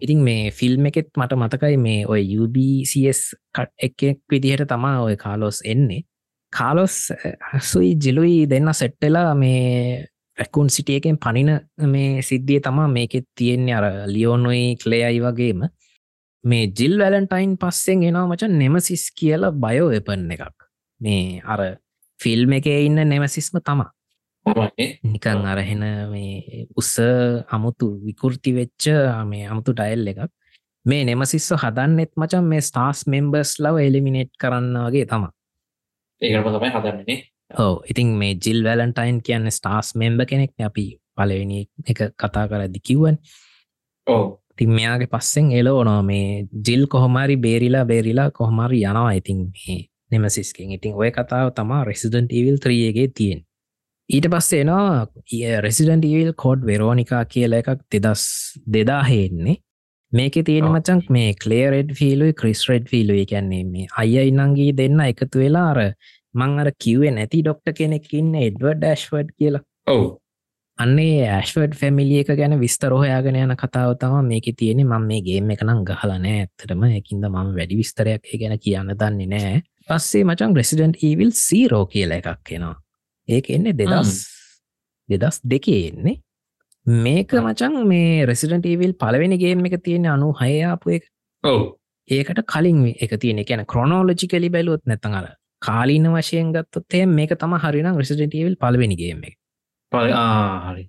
ඉතින් 0.00 0.20
මේ 0.24 0.50
ෆිල්ම් 0.50 0.86
එකෙත් 0.88 1.10
මට 1.16 1.36
මතකයි 1.36 1.76
මේ 1.76 2.06
ඔය 2.06 2.24
UBCS 2.38 3.20
එකෙක් 3.78 4.20
විදිහට 4.30 4.68
තමා 4.68 5.02
ඔය 5.04 5.16
කාලොස් 5.16 5.60
එන්නේ. 5.64 6.02
කාලොස් 6.52 7.12
හසුයි 7.52 7.94
ජිලුයි 7.96 8.48
දෙන්න 8.50 8.72
සෙට්ටලා 8.72 9.34
මේ 9.34 10.06
රැකුන් 10.38 10.70
සිටියකෙන් 10.70 11.18
පනින 11.18 11.50
මේ 11.86 12.22
සිද්ධිය 12.22 12.60
තමා 12.60 12.88
මේකෙත් 12.88 13.26
තියෙන්නේ 13.38 13.74
අර 13.74 13.86
ලියෝනොයි 14.06 14.76
කලේයයි 14.82 15.20
වගේම. 15.20 15.60
මේ 16.44 16.64
ජිල් 16.78 16.98
වැලන්ටයින් 16.98 17.56
පස්සෙන් 17.58 18.02
එනවා 18.02 18.26
මචන් 18.26 18.58
නෙමසිස් 18.58 19.10
කියලා 19.18 19.52
බයෝ 19.54 19.90
එපන් 19.90 20.30
එකක්. 20.30 20.56
මේ 21.00 21.42
අර 21.44 21.60
ෆිල්ම් 22.20 22.52
එකේ 22.52 22.80
ඉන්න 22.86 23.08
නෙමසිස්ම 23.08 23.60
තමා. 23.60 23.90
නිකං 25.04 25.44
අරහෙන 25.46 25.84
මේ 26.12 26.66
උස්ස 26.76 26.94
අමුතු 27.48 27.86
විකෘති 28.06 28.50
වෙච්ච 28.52 28.84
මේ 29.26 29.44
අමුතු 29.46 29.72
ඩයිල් 29.72 30.08
එකක්. 30.12 30.30
මේ 30.86 31.04
නෙමසිස්ස 31.04 31.48
හදන්නෙත් 31.62 32.12
මචන් 32.16 32.44
මේ 32.44 32.60
ස්ටාස් 32.60 33.06
මෙම්බර්ස් 33.06 33.52
ලව 33.58 33.76
එලිමිනේට් 33.88 34.32
කරන්න 34.40 34.76
වගේ 34.86 35.06
තම 35.06 35.24
ඒකම 36.22 36.48
තමයි 36.48 36.70
හදන්නේ 36.76 37.18
ඕ 37.58 37.74
ඉතින් 37.90 38.10
මේ 38.20 38.34
ජිල් 38.44 38.60
වැලන්ටයින් 38.66 39.22
කියන්න 39.26 39.50
ස්ටාස් 39.50 39.94
මෙම්බ 39.96 40.20
කෙනෙක් 40.30 40.52
අපි 40.68 40.86
පලවෙනි 41.16 41.60
එක 41.86 42.00
කතා 42.20 42.44
කරදි 42.50 42.80
කිව්වන්. 42.88 43.16
ඕ 44.06 44.24
තින් 44.58 44.70
මෙයාගේ 44.70 45.12
පස්සෙන් 45.14 45.48
එලෝනෝ 45.52 46.02
මේ 46.02 46.28
ජිල් 46.66 46.86
කොහොමරි 46.86 47.36
බේරිලා 47.36 47.84
බේරිලා 47.84 48.30
කොහොමරි 48.30 48.84
යනවා. 48.84 49.12
ඉතින් 49.20 49.40
මේ 49.54 49.80
නෙමසිස්කෙන් 50.10 50.76
ඉතින් 50.76 50.94
ඔය 51.00 51.10
කතාව 51.10 51.48
තමා 51.56 51.82
රෙසිඩන්ට 51.84 52.32
ඉවිල් 52.32 52.58
ත්‍රියගේ 52.64 53.08
තියෙන් 53.16 53.40
ඊට 54.10 54.26
පස්සේ 54.28 54.64
එනවා 54.64 55.60
රෙසිඩන්ට 55.64 56.04
ඉවිල් 56.04 56.32
කෝඩ් 56.36 56.64
වෙරෝනිකා 56.68 57.22
කියල 57.26 57.56
එකක් 57.58 57.84
දෙදස් 57.94 58.24
දෙදාහෙන්නේ 58.74 59.56
මේක 60.12 60.36
තියෙන 60.46 60.66
මචන් 60.68 61.00
මේ 61.10 61.30
කලේරෙඩ් 61.34 61.94
ෆිලුයි 62.00 62.34
ක්‍රිස් 62.34 62.66
රෙඩ් 62.68 62.90
ෆිලුයි 62.90 63.24
කියන්නේ 63.26 63.62
මේ 63.66 63.86
අය 63.96 64.28
ඉනංගේ 64.28 64.74
දෙන්න 64.76 65.00
එකතු 65.06 65.40
වෙලා 65.40 65.70
අර 65.70 65.80
මං 66.34 66.60
අර 66.60 66.70
කිවේ 66.78 67.14
නැති 67.16 67.40
ඩොක්ට 67.40 67.72
කෙනෙකින්න 67.78 68.36
එඩ්වඩ් 68.36 68.84
ඩස්වඩ් 68.84 69.32
කියලා. 69.38 69.64
ඔවු. 69.86 70.06
අන්නේ 70.78 71.24
ඇශ්වඩ් 71.30 71.80
ෆැමිලිය 71.80 72.22
එක 72.22 72.36
ගැන 72.36 72.58
විස්තරෝහයාගෙන 72.60 73.40
යන 73.40 73.56
කතාව 73.56 73.96
තම 73.98 74.20
මේක 74.28 74.52
තියෙන 74.52 74.84
මම 74.84 75.08
මේ 75.08 75.24
ගේම 75.26 75.50
එකනම් 75.56 75.84
ගහලනෑ 75.88 76.38
ඇත්තටම. 76.38 76.86
එකින්ද 76.92 77.24
මම 77.24 77.52
වැඩි 77.56 77.80
විස්තරයක් 77.80 78.32
ගැන 78.40 78.58
කියන්න 78.60 78.94
දන්නේ 78.94 79.32
නෑ 79.34 79.58
පස්සේ 79.88 80.24
මචන් 80.24 80.56
රෙසිඩන්ට් 80.56 81.02
ඊවිල් 81.02 81.36
සීරෝ 81.40 81.84
කියල 81.86 82.18
එකක් 82.20 82.56
එනවා 82.58 82.83
ඒක 83.28 83.50
එන්නේ 83.50 83.72
දෙදස් 83.74 84.12
දෙදස් 85.08 85.40
දෙකේ 85.44 85.88
එන්නේ. 85.88 86.20
මේක 86.86 87.32
මචන් 87.34 87.86
මේ 87.86 88.26
රෙසිඩට 88.26 88.66
ඊවිල් 88.66 88.92
පලවෙනිගේම 88.94 89.64
එක 89.66 89.80
තියෙන 89.82 90.06
අනු 90.06 90.32
හයාපු 90.32 90.96
එක. 90.96 91.08
ඔවු. 91.44 91.76
ඒකට 92.08 92.42
කලින් 92.46 92.82
එක 92.94 93.16
තියෙන 93.20 93.38
එකැන 93.38 93.64
ක්‍රොනෝලජි 93.66 94.28
කලි 94.28 94.50
බැලුවොත් 94.50 94.84
නැතන් 94.86 95.16
අර 95.20 95.30
කාලීන 95.62 96.10
වශයෙන් 96.12 96.52
ගත්තොත් 96.52 96.98
එය 96.98 97.06
මේක 97.08 97.32
තම 97.38 97.56
හරිනම් 97.56 97.96
රෙසිඩටීවල් 97.96 98.56
පලවෙනිගේම 98.56 99.24
එක. 99.24 99.38
හරි 99.92 100.86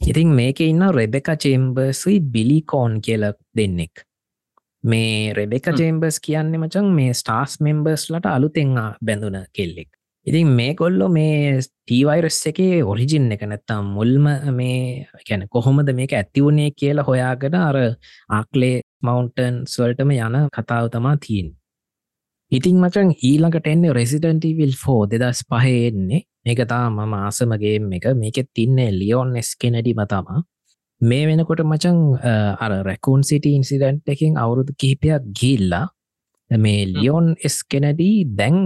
ඉතින් 0.00 0.34
මේක 0.34 0.60
ඉන්න 0.60 0.82
රෙබෙක 0.90 1.30
චේම්බර්සුයි 1.44 2.20
බිලිකෝන් 2.34 3.00
කියල 3.00 3.32
දෙන්නෙක්. 3.56 4.04
මේ 4.84 5.34
රෙබෙක 5.34 5.70
චේම්බර්ස් 5.76 6.18
කියන්නේ 6.20 6.58
මචන් 6.58 6.90
මේ 6.98 7.14
ස්ටාස් 7.14 7.60
මෙම්බර්ස් 7.60 8.10
ලට 8.10 8.26
අලුතෙං 8.26 8.74
බැඳුන 9.02 9.38
කෙල්ලෙක් 9.52 9.97
ඉතින් 10.28 10.48
මේ 10.58 10.72
කොල්ලො 10.74 11.08
මේ 11.08 11.60
ටීවයිරස් 11.62 12.40
එකේ 12.50 12.82
ඔරිජින් 12.84 13.28
එක 13.34 13.44
නැත්තම් 13.44 13.92
මුල්ම 13.98 14.26
මේ 14.52 14.80
ගැන 15.28 15.46
කොහොමද 15.48 15.92
මේක 16.00 16.12
ඇතිවුණේ 16.14 16.70
කියලා 16.72 17.08
හොයාගෙන 17.10 17.60
අර 17.60 17.78
ආක්ලේ 18.30 18.74
මවන්ටන් 19.02 19.62
ස්වල්ටම 19.66 20.12
යන 20.16 20.36
කතාව 20.56 20.90
තමා 20.94 21.16
තියෙන් 21.26 21.48
ඉතින් 22.52 22.76
මචන් 22.78 23.10
ඊළඟට 23.22 23.66
එන්නේ 23.66 23.94
රෙසිඩන්ටවිල් 23.94 24.74
ෆෝ 24.82 25.00
දෙදස් 25.06 25.40
පහයෙන්නේ 25.46 26.22
මේක 26.44 26.60
තා 26.68 26.86
මම 26.90 27.14
ආසමගේ 27.16 27.76
එක. 27.96 28.06
මේකෙත් 28.14 28.48
තින්නේ 28.54 28.90
ලියෝන් 28.92 29.36
එස් 29.36 29.50
කෙනඩිම 29.56 30.00
තමා. 30.08 30.40
මේ 31.00 31.26
වෙනකොට 31.28 31.62
මචන් 31.64 31.98
අර 32.58 32.72
රැකුන් 32.88 33.22
සිටි 33.22 33.54
ඉන්සිඩන්ට් 33.54 34.08
එකින් 34.08 34.36
අවුරුදු 34.36 34.72
කිහිපයක් 34.80 35.22
ගිල්ලා 35.40 35.86
මේ 36.50 36.80
ලියෝන් 36.86 37.26
එස් 37.44 37.56
කෙනඩී 37.64 38.16
දැන් 38.38 38.56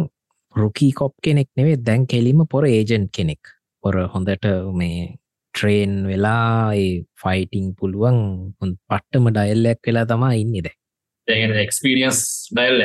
රුකී 0.55 0.93
කොප් 0.93 1.15
කෙනෙක් 1.23 1.49
නෙවේ 1.57 1.77
දැන් 1.79 2.07
කෙලිම 2.07 2.47
පොර 2.47 2.65
ඒජන්් 2.67 3.09
කෙනෙක්. 3.11 3.43
පොර 3.85 3.95
හොඳට 4.15 4.47
මේ 4.75 5.17
ට්‍රේන් 5.55 5.95
වෙලා 6.07 6.73
ෆයිටිං 7.23 7.67
පුළුවන් 7.75 8.21
පට්ටම 8.61 9.27
ඩයිල්ලක් 9.31 9.81
වෙලා 9.87 10.07
තමා 10.07 10.33
ඉන්නද 10.35 10.69
එක්ස්පිරියන්ස් 11.29 12.21
ඩයිල් 12.51 12.81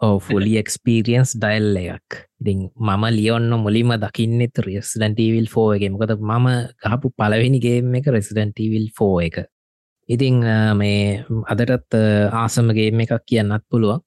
ඕ 0.00 0.18
ෆුලි 0.18 0.58
එක්ස්පිරියන්ස් 0.58 1.32
ඩයිල් 1.36 1.76
එකක්. 1.76 2.10
ඉතින් 2.40 2.70
මම 2.78 3.04
ලියොන්න 3.10 3.50
මුලිම 3.58 3.90
දකින්නෙත් 3.96 4.58
රෙස්ඩන්ටවිල් 4.58 5.48
ෆෝ 5.48 5.72
එක. 5.74 5.82
මොකද 5.90 6.14
මම 6.18 6.46
ගහපු 6.82 7.10
පලවෙනිගේම 7.12 7.94
එක 7.94 8.06
රෙසිඩන්ටවිල් 8.06 8.86
ෆෝ 8.96 9.20
එක. 9.20 9.46
ඉතිං 10.08 10.38
මේ 10.76 11.24
අදටත් 11.46 11.94
ආසමගේම 12.32 13.00
එකක් 13.00 13.14
කියන්නත් 13.26 13.64
පුළුවන් 13.70 14.00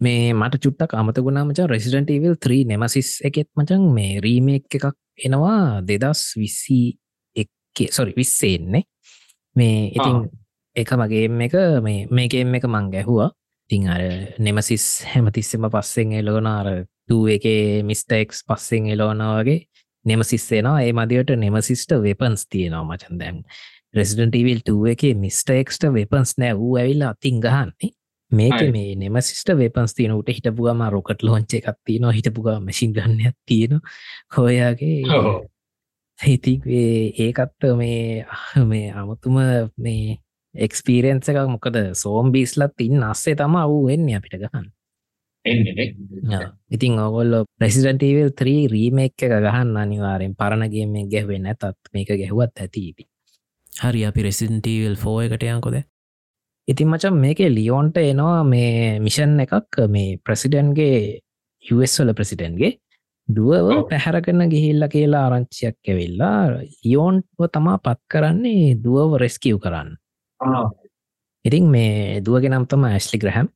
මේ 0.00 0.32
මට 0.32 0.60
චුට්ටක් 0.64 0.94
අමතගුණා 0.94 1.44
මචා 1.44 1.66
රෙසිඩන්ටවිල් 1.66 2.36
3 2.38 2.64
නෙමසිස් 2.70 3.10
එකෙත් 3.28 3.48
මචන් 3.58 3.86
මේ 3.96 4.20
රීමේක් 4.24 4.76
එකක් 4.78 4.86
එනවා 5.26 5.82
දෙදස් 5.88 6.22
විස්සි 6.38 6.78
එක්කේ. 7.36 7.88
සොරි 7.90 8.14
විස්සෙන්නේ 8.16 8.82
මේ 9.56 9.90
ඉතින් 9.96 10.22
එක 10.76 10.92
මගේම 11.00 11.40
එක 11.46 11.56
මේ 11.82 12.06
මේකෙම 12.10 12.54
එක 12.54 12.68
මං 12.70 12.90
ගැහුවා. 12.94 13.30
තිං 13.70 13.88
අර 13.88 14.02
නෙමසිස් 14.38 14.86
හැමතිස්සෙම 15.12 15.66
පස්සෙන් 15.68 16.14
එලෝන 16.20 16.46
අර 16.46 16.68
ටූ 16.78 17.26
එකේ 17.34 17.82
මිස්ටෙක්ස් 17.82 18.46
පස්සෙන් 18.46 18.86
එලෝනවගේ 18.94 19.66
නෙමසිස්සේනවා 20.04 20.78
ඒ 20.86 20.92
මදිවට 20.92 21.36
නෙමසිස්ට 21.36 21.92
වෙපන්ස් 22.06 22.46
තියෙනවා 22.46 22.86
මචන් 22.86 23.18
දැම් 23.20 23.42
රෙසිඩන්ටවිල් 23.98 24.62
2 24.64 24.94
එකේ 24.94 25.14
මිස්ටෙක්ස්ට 25.14 25.90
වෙපන්ස් 25.92 26.38
නෑ. 26.38 26.54
වූ 26.54 26.76
ඇවිල්ලා 26.76 27.14
අතින් 27.16 27.42
ගහන්නේ 27.44 27.97
මේක 28.30 28.60
මේ 28.72 28.94
නෙමසිස්ට 28.94 29.50
වේපන්ස් 29.56 29.94
තියන 29.94 30.12
උට 30.12 30.28
හිටපුගම 30.28 30.82
රොකට 30.90 31.22
ලෝංච 31.22 31.54
එකක් 31.54 31.68
තියනවා 31.86 32.12
හිටපුග 32.12 32.48
මසින් 32.60 32.92
ගන්නයක් 32.92 33.36
තියෙන 33.46 33.80
හොයාගේ 34.36 34.96
හිති 36.18 36.54
ඒකත්ත 37.18 37.68
මේ 37.76 38.24
මේ 38.66 38.88
අමුතුම 38.92 39.38
මේ 39.78 40.18
එක්ස්පීරෙන්න්ස 40.54 41.28
එකක්. 41.28 41.46
මොකද 41.48 41.78
සෝම් 41.94 42.32
බිස්ලත් 42.32 42.80
ඉන්න 42.80 43.02
අස්සේ 43.02 43.36
තම 43.36 43.56
වූ 43.64 43.86
වෙන්න 43.86 44.08
අපිට 44.16 44.36
ගහන්න. 44.42 44.68
ඉතින් 46.70 46.98
ඔගොල්ල 47.00 47.44
ප්‍රසිඩන්ටවල් 47.58 48.32
3 48.36 48.66
රීමෙක් 48.72 49.14
එක 49.16 49.36
ගහන්න 49.44 49.76
අනිවාරෙන් 49.76 50.34
පරණගේ 50.34 50.86
මේ 50.86 51.06
ගැහවෙන්න 51.12 51.48
තත් 51.54 51.94
මේක 51.94 52.10
ගැහුවත් 52.12 52.64
ඇතිීති 52.64 53.06
හරි 53.72 54.04
අපි 54.04 54.26
රෙසින්ටවල් 54.26 54.96
ෆෝ 54.96 55.16
එකට 55.24 55.46
යංකොද 55.46 55.78
ඉතින් 56.68 56.88
මචන් 56.88 57.16
මේක 57.16 57.38
ලියෝන්ට 57.48 57.96
එනවා 58.00 58.42
මේ 58.44 58.98
මිෂන් 59.00 59.40
එකක් 59.44 59.78
මේ 59.88 60.18
ප්‍රසිඩන්ගේ 60.24 61.20
යවල 61.64 62.12
ප්‍රසිඩන්ගේ 62.18 62.72
දුවව 63.28 63.68
පැහැරගන්න 63.90 64.50
ගිහිල්ල 64.52 64.88
කියලා 64.92 65.22
ආරංචියක් 65.28 65.78
ඇවෙල්ලා 65.88 66.40
ලියෝන්ව 66.58 67.48
තමා 67.54 67.78
පත් 67.78 68.00
කරන්නේ 68.12 68.76
දුවව 68.84 69.16
රෙස්කිව් 69.22 69.60
කරන්න. 69.64 69.96
ඉතින් 71.44 71.70
මේ 71.74 72.20
දුවගෙනම් 72.20 72.66
තම 72.66 72.84
ඇස්ලි 72.84 73.18
ග්‍රහැම්. 73.18 73.48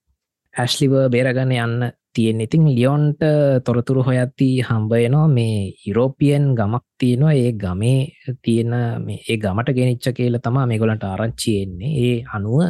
ඇස්ලිව 0.54 0.92
බේරගන්න 1.12 1.52
යන්න 1.56 1.92
තියෙන 2.14 2.40
ඉතින් 2.40 2.64
ලියොන්ට 2.68 3.22
තොරතුරු 3.64 4.02
හොයත්ති 4.02 4.48
හම්බයනවා 4.60 5.28
මේ 5.28 5.72
යුරෝපියන් 5.86 6.44
ගමක් 6.54 6.84
තියෙනවා. 6.98 7.32
ඒ 7.34 7.52
ගමේ 7.54 8.00
තියෙන 8.42 8.72
ඒ 9.08 9.36
ගමට 9.36 9.74
ගෙනනිච්ච 9.74 10.06
කියල 10.16 10.38
තමා 10.38 10.66
මේගොලන්ට 10.66 11.04
ආරංචියෙන්නේ 11.04 11.92
ඒ 12.02 12.16
අනුව 12.34 12.60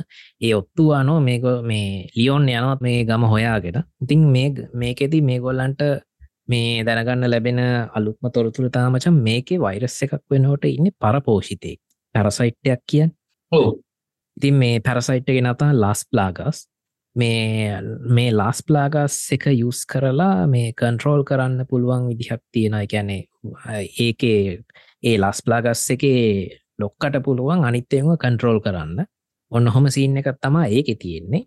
ඒ 0.41 0.55
ඔත්තු 0.55 0.91
අනෝ 0.93 1.19
මේක 1.21 1.45
මේ 1.63 2.07
ලියෝන් 2.17 2.49
යනවත් 2.51 2.81
මේ 2.81 3.05
ගම 3.05 3.25
හොයාගෙන. 3.27 3.79
ඉතින් 4.03 4.21
මේ 4.29 4.49
මේකෙති 4.75 5.21
මේගොල්ලන්ට 5.23 5.83
මේ 6.49 6.85
දැනගන්න 6.85 7.31
ලැබෙන 7.31 7.61
අලුත්ම 7.95 8.31
තොරතුර 8.35 8.69
තාමචන් 8.71 9.23
මේකේ 9.23 9.61
වෛරස් 9.61 10.03
එකක් 10.05 10.21
වෙනකොට 10.31 10.65
ඉන්න 10.67 10.93
පරපෝෂිතයෙක් 11.01 11.81
පැරසයිට්ටයක් 12.15 12.83
කියන් 12.87 13.11
ඉතින් 14.37 14.55
මේ 14.55 14.81
පැරසයිට්ට 14.81 15.35
ගෙනතා 15.37 15.73
ලස් 15.75 16.03
ප්ලාගස් 16.11 16.59
මේ 17.17 17.81
මේ 18.09 18.31
ලාස් 18.33 18.63
ප්ලාගස් 18.63 19.17
එක 19.37 19.47
යුස් 19.53 19.85
කරලා 19.87 20.47
මේ 20.47 20.73
කන්ට්‍රෝල් 20.73 21.23
කරන්න 21.25 21.67
පුළුවන් 21.71 22.09
විදිහක් 22.11 22.43
තියෙන 22.53 22.79
ගැනේ 22.93 23.23
ඒකේ 23.99 24.63
ඒ 25.03 25.17
ලස් 25.19 25.43
ප්ලාගස් 25.45 25.83
එකේ 25.91 26.59
ලොක්කට 26.79 27.17
පුළුවන් 27.25 27.65
අනිත්‍යයම 27.65 28.09
කන්ට්‍රෝල් 28.17 28.61
කරන්න. 28.61 29.07
ඔන්න 29.53 29.67
හොම 29.69 29.87
සීන් 29.91 30.17
එකත් 30.17 30.39
තමා 30.41 30.67
ඒක 30.69 30.89
තියෙන්නේ. 30.99 31.47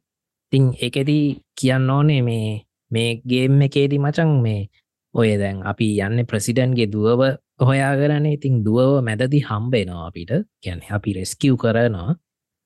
තිං 0.53 0.65
එකදී 0.77 1.25
කියන්න 1.59 1.89
ඕනේ 1.89 2.21
මේ 2.21 2.49
මේ 2.91 3.21
ගේම් 3.29 3.61
එකේදී 3.61 3.99
මචන් 3.99 4.31
මේ 4.45 4.67
ඔය 5.15 5.29
දැන් 5.41 5.63
අපි 5.63 5.87
යන්න 5.99 6.27
ප්‍රසිඩන්ගේ 6.29 6.91
දුවව 6.93 7.21
හොයාගරන. 7.59 8.25
ඉතින් 8.27 8.63
දුවව 8.65 9.01
මැදදි 9.07 9.39
හම්බේනවා 9.49 10.07
අපිට. 10.07 10.31
ගැන 10.63 10.79
අපි 10.89 11.13
රෙස්කිව් 11.13 11.55
කරනවා. 11.57 12.15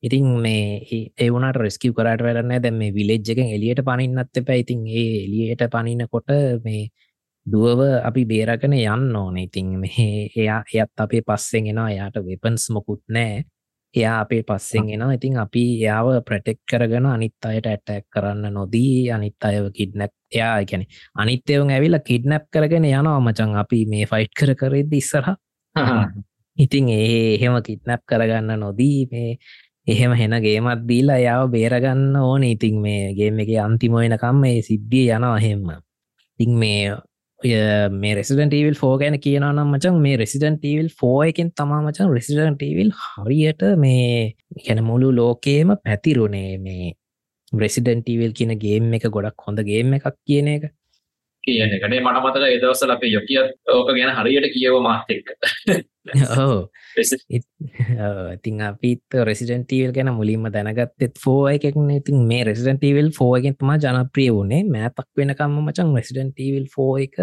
ඉතින් 0.03 0.25
මේ 0.39 0.79
ඒවනට 1.17 1.57
රෙස්කිව 1.57 1.93
කරට 1.93 2.23
වැඩන්න 2.23 2.63
දැම 2.63 2.79
මේ 2.79 2.93
විලෙජ්ජකෙන් 2.93 3.53
එලියට 3.55 3.83
පනින්නත් 3.83 4.37
එප. 4.37 4.49
ඉතින් 4.63 4.87
ඒ 4.87 5.23
එලියට 5.25 5.63
පනිනකොට 5.69 6.29
මේ 6.63 6.89
දුවව 7.45 7.81
අපි 8.03 8.25
බේරගෙන 8.25 8.73
යන්න 8.73 9.15
ඕන. 9.15 9.37
ඉතින් 9.37 9.79
මේ 9.79 10.29
එයා 10.35 10.63
එයත් 10.73 10.93
අපේ 10.97 11.21
පස්සෙන් 11.21 11.67
එෙනවා. 11.67 11.89
යායට 11.91 12.21
වෙපන්ස් 12.25 12.69
මොකුත් 12.71 13.03
නෑ 13.09 13.43
එයා 13.95 14.19
අපේ 14.21 14.43
පස්සෙන් 14.43 14.89
එෙනවා. 14.89 15.13
ඉතින් 15.13 15.37
අපි 15.37 15.63
එයාව 15.75 16.07
ප්‍රටෙක් 16.23 16.59
කරගෙන 16.71 17.05
අනිත් 17.05 17.45
අයට 17.45 17.67
ඇටැක් 17.67 18.05
කරන්න 18.09 18.53
නොදී 18.53 19.11
අනිත් 19.11 19.35
අයව 19.41 19.69
කිඩ්නැප් 19.73 20.13
එයා 20.31 20.63
ගැන 20.63 20.85
අනිත්‍යවන් 21.15 21.71
ඇවිල්ලා 21.71 22.07
කිඩ්නැප් 22.09 22.45
කරගෙන 22.51 22.85
යනවා 22.85 23.19
මචන් 23.19 23.55
අපි 23.57 23.85
මේ 23.85 24.05
ෆයිට් 24.05 24.33
කර 24.33 24.55
කරෙද 24.55 24.93
ඉස්සරහ. 24.93 25.35
ඉතින් 26.57 26.89
ඒ 26.89 27.35
එහෙම 27.35 27.55
කිට්නැප් 27.63 28.03
කරගන්න 28.05 28.59
නොදී 28.59 29.07
මේ 29.11 29.37
එහෙම 29.91 30.13
හෙන 30.13 30.33
ගේමත් 30.45 30.81
දීලා 30.89 31.19
යාව 31.19 31.43
බේරගන්න 31.51 32.15
ඕන. 32.21 32.43
ඉතින් 32.45 32.81
මේගේ 32.85 33.29
එක 33.43 33.51
අන්තිමෝයනකම් 33.65 34.41
මේ 34.45 34.57
සිද්ධිය 34.61 35.05
යනවා 35.17 35.37
එහෙම. 35.39 35.69
තිං 36.39 36.51
මේ 36.55 36.81
ඔය 37.39 37.51
මේ 37.91 38.13
රෙසිඩන්ටීවිල් 38.15 38.75
ෆෝ 38.75 38.93
ගැන 38.97 39.15
කියනනම් 39.19 39.59
මචන් 39.65 39.99
මේ 40.05 40.15
රෙසිඩන්ටීවිල් 40.17 40.89
ෆෝ 40.99 41.17
එකින් 41.23 41.51
තමා 41.51 41.81
මචන් 41.81 42.09
රෙසිඩන්ටීවිල් 42.17 42.91
හරියට 43.03 43.61
මේ 43.77 44.35
ගැන 44.65 44.81
මුළු 44.83 45.11
ලෝකේම 45.15 45.71
පැතිරුණේ 45.85 46.51
මේ 46.59 46.89
රෙසිඩන්ටීවිල් 47.53 48.33
කියන 48.33 48.53
ගේම් 48.59 48.93
එක 48.93 49.07
ගොඩක් 49.09 49.47
හොඳ 49.47 49.63
ගේම් 49.63 49.93
එකක් 49.93 50.09
කියන 50.27 50.49
එක. 50.55 50.65
කියන 51.43 51.75
කනේ 51.81 52.01
මට 52.01 52.23
මතක 52.23 52.49
එදවසල 52.55 52.93
අපේ 52.95 53.11
යොකියත් 53.13 53.55
ඕක 53.69 53.91
ගැන 53.97 54.11
හරියට 54.17 54.49
කියව 54.53 54.79
මාතෙක් 54.85 55.31
ඕ 56.37 56.59
ඉතින් 58.33 58.61
අපිත් 58.61 59.19
රෙසිඩන්ටීවල් 59.29 59.93
ගැන 59.93 60.11
මුලින්ම 60.15 60.49
දැනගත්තෙත් 60.49 61.21
ෆෝ 61.23 61.41
එකක්න 61.51 61.93
ඉතින් 61.95 62.27
මේ 62.31 62.43
රෙසිඩන්ටීවල් 62.43 63.11
ෆෝ 63.17 63.31
එකෙන්තුමා 63.37 63.77
ජනප්‍රිය 63.77 64.29
වුණේ 64.31 64.63
මෑතක් 64.67 65.07
වෙනකම්ම 65.17 65.57
මචන් 65.63 65.95
රෙසිඩන්ටීවල් 65.95 66.67
ෆෝ 66.75 66.91
එක 67.05 67.17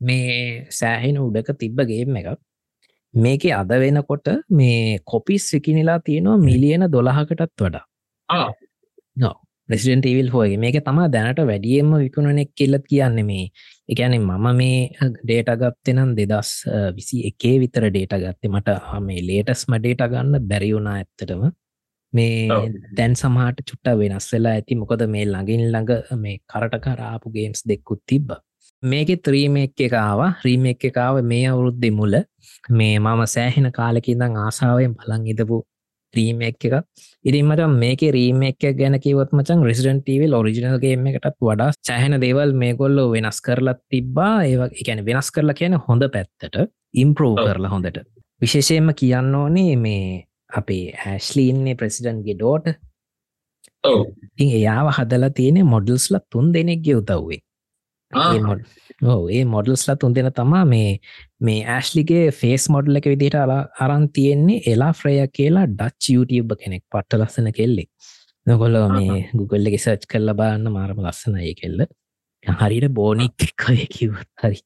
මේ 0.00 0.66
සෑහෙන 0.70 1.18
උඩක 1.18 1.56
තිබ්බගේම 1.58 2.16
එකක්. 2.16 2.38
මේක 3.14 3.44
අද 3.52 3.70
වෙනකොට 3.80 4.28
මේ 4.50 4.98
කොපිස් 5.04 5.50
සිකිනිලා 5.50 5.98
තියෙනවා 6.00 6.36
මිලියන 6.38 6.84
දොළහකටත් 6.92 7.52
වඩා 7.58 7.84
රෙසිඩන්ටීවල් 9.68 10.30
හෝගේ 10.34 10.58
මේක 10.64 10.78
තමා 10.86 11.08
දැනට 11.14 11.40
වැඩියම්ම 11.50 11.92
විකුණනෙක් 12.04 12.50
කෙල්ලත් 12.54 12.84
කියන්න 12.90 13.20
මේ. 13.30 13.44
එකැනෙ 13.88 14.18
මම 14.20 14.46
මේ 14.60 14.78
ඩේට 15.18 15.52
ගත්තනම් 15.62 16.10
දෙදස් 16.18 16.50
විසි 16.96 17.22
එකේ 17.30 17.56
විතර 17.62 17.86
ඩේට 17.88 18.16
ගත්තේ. 18.24 18.52
මට 18.54 18.76
මේ 19.08 19.26
ලේටස්ම 19.28 19.78
ඩේට 19.78 20.04
ගන්න 20.12 20.48
බැරිවුණා 20.50 20.96
ඇත්තටම. 21.00 21.44
මේ 22.12 22.48
දැන් 22.98 23.14
සමහට 23.14 23.62
චුට්ට 23.68 23.94
වෙනස් 24.02 24.28
වෙලා 24.32 24.56
ඇති. 24.56 24.80
මොකද 24.82 25.06
මේ 25.14 25.24
ළඟින් 25.26 25.64
ළඟ 25.68 26.18
මේ 26.24 26.42
කරට 26.52 26.82
කරාපු 26.84 27.34
ගේම්ස් 27.36 27.62
දෙක්කුත් 27.70 28.02
තිබ්බ. 28.06 28.30
මේක 28.82 29.10
ත්‍රීමෙක් 29.26 29.80
එකාව 29.80 30.20
රීමෙක් 30.44 30.84
එකාව 30.90 31.22
මේ 31.32 31.46
අවුරුද්දෙ 31.52 31.90
මුල. 32.00 32.14
මේ 32.70 32.98
මම 32.98 33.22
සෑහෙන 33.34 33.68
කාලකින්දං 33.78 34.36
ආසාාවෙන් 34.44 34.94
බලන් 34.98 35.26
ඉදපු 35.32 35.58
රීමෙක් 36.14 36.66
එක 36.68 36.74
ඉතින් 37.24 37.46
මට 37.46 37.68
මේක 37.74 38.02
රීමෙක් 38.16 38.66
ගැන 38.80 38.98
කිවත් 39.00 39.32
මචන් 39.32 39.64
රෙසිඩන්ටීවල් 39.68 40.38
ඔරිජිනල්ගේම 40.40 41.06
එකටත් 41.12 41.38
වඩා 41.40 41.70
සෑහෙන 41.80 42.20
දේවල් 42.20 42.52
මේ 42.54 42.74
කොල්ලෝ 42.74 43.08
වෙනස් 43.10 43.40
කරලත් 43.40 43.80
තිබ්බා. 43.90 44.44
ඒ 44.44 44.70
එකැන 44.80 45.04
වෙනස් 45.08 45.30
කරලා 45.30 45.58
කියන 45.60 45.78
හොඳ 45.88 46.08
පැත්තට 46.14 46.62
ඉම්පරෝ් 46.94 47.34
කරලා 47.36 47.74
හොඳට. 47.74 48.02
විශේෂයෙන්ම 48.42 48.92
කියන්න 48.94 49.34
ඕනේ 49.34 49.76
මේ 49.76 50.26
අපේ 50.52 50.84
ඇස්ලීන්නේ 51.06 51.74
ප්‍රසිඩන්ගේ 51.74 52.36
ඩෝට 52.36 52.66
ඉතින් 53.84 54.50
එයාව 54.58 54.88
හදලා 54.98 55.30
තියෙන 55.30 55.60
මොඩල්ස්ල 55.66 56.18
තුන් 56.32 56.52
දෙනෙක්ගේ 56.54 56.96
උතව්වේ 57.00 57.40
ඒ 58.12 58.40
මොඩ් 58.40 58.60
ඕ 59.04 59.22
ඒ 59.28 59.42
මොඩල්ස්ලා 59.44 59.96
තුන් 59.96 60.14
දෙෙන 60.14 60.30
තමා 60.32 60.64
මේ 60.64 60.90
මේ 61.40 61.64
ඇශ්ලිගේ 61.76 62.30
ෆේස් 62.40 62.68
මොඩල් 62.74 63.00
එක 63.00 63.08
විදිහට 63.12 63.38
අලා 63.42 63.62
අරන් 63.86 64.06
තියෙන්නේ 64.16 64.62
එලා 64.72 64.92
ෆ්‍රය 65.00 65.16
කියලා 65.38 65.66
ඩච් 65.72 66.14
YouTube 66.14 66.56
කෙනෙක් 66.62 66.84
පට්ට 66.92 67.20
ලස්සන 67.20 67.52
කෙල්ලෙක්. 67.58 67.90
නොකොල්ල 68.46 68.78
මේ 68.96 69.20
ගුගල්ල 69.34 69.70
එක 69.70 69.78
සර්ච් 69.78 70.08
කල්ල 70.12 70.34
බාන්න 70.40 70.72
මාරම 70.78 71.04
ලස්සන 71.04 71.38
ඒ 71.42 71.54
කෙල්ල. 71.60 71.86
හරිට 72.44 72.90
බෝනික් 72.98 73.46
එකය 73.48 73.86
කිවත් 73.96 74.30
හරි. 74.42 74.60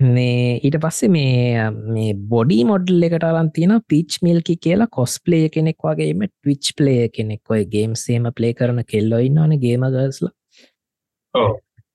මේ 0.00 0.60
ඊට 0.60 0.76
පස්සේ 0.82 1.10
මේ 1.10 1.70
මේ 1.94 2.12
බොඩි 2.32 2.58
මොඩල් 2.64 3.06
එකට 3.08 3.24
අරන් 3.30 3.48
තියෙන 3.54 3.72
පිච් 3.92 4.18
මිල්කි 4.26 4.54
කියලා 4.66 4.92
කොස්පලේ 4.98 5.48
කෙනෙක් 5.54 5.88
වගේම 5.88 6.26
ටවිච් 6.26 6.74
පලේ 6.76 7.08
කෙනෙක් 7.16 7.54
ඔය 7.54 7.64
ගේම් 7.74 7.96
සේම 8.04 8.28
පලේ 8.36 8.52
කරන 8.60 8.84
කෙල්ලො 8.92 9.24
ඉන්නවන 9.28 9.56
ගේම 9.64 9.88
ගස්ලා 9.96 10.34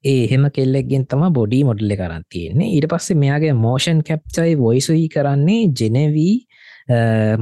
ඒ 0.03 0.23
එහෙම 0.23 0.45
කෙල්ලෙක්ගෙන් 0.57 1.05
තම 1.11 1.23
බොඩි 1.37 1.59
මොඩල්ල 1.69 1.93
කරන්න 1.99 2.25
තියෙන්නේ. 2.33 2.69
ඊට 2.75 2.87
පස්සේ 2.91 3.19
මෙයාගේ 3.23 3.53
මෝෂන් 3.65 4.01
කැප්චයි 4.09 4.57
වොයිසුයි 4.63 5.07
කරන්නේ 5.15 5.61
ජෙනවී 5.79 6.35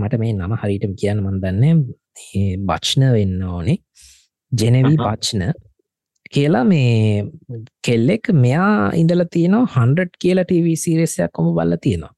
මට 0.01 0.22
මේ 0.24 0.34
නම 0.34 0.53
හරිටම 0.62 0.93
කියන්න 1.01 1.24
මන්දන්න 1.26 1.84
බච්න 2.70 3.07
වෙන්න 3.18 3.43
ඕනේ. 3.55 3.78
ජෙනවී 4.51 4.97
පච්න 5.03 5.43
කියලා 6.36 6.64
මේ 6.66 7.26
කෙල්ලෙක් 7.88 8.32
මෙයා 8.43 8.72
ඉඳල 9.01 9.26
තියෙනවා 9.36 9.74
හන්ඩ 9.76 10.16
කියලා 10.22 10.47
ටව 10.49 10.78
සිරෙසයක් 10.86 11.34
කොම 11.34 11.51
බල්ල 11.57 11.76
තියෙනවා. 11.88 12.14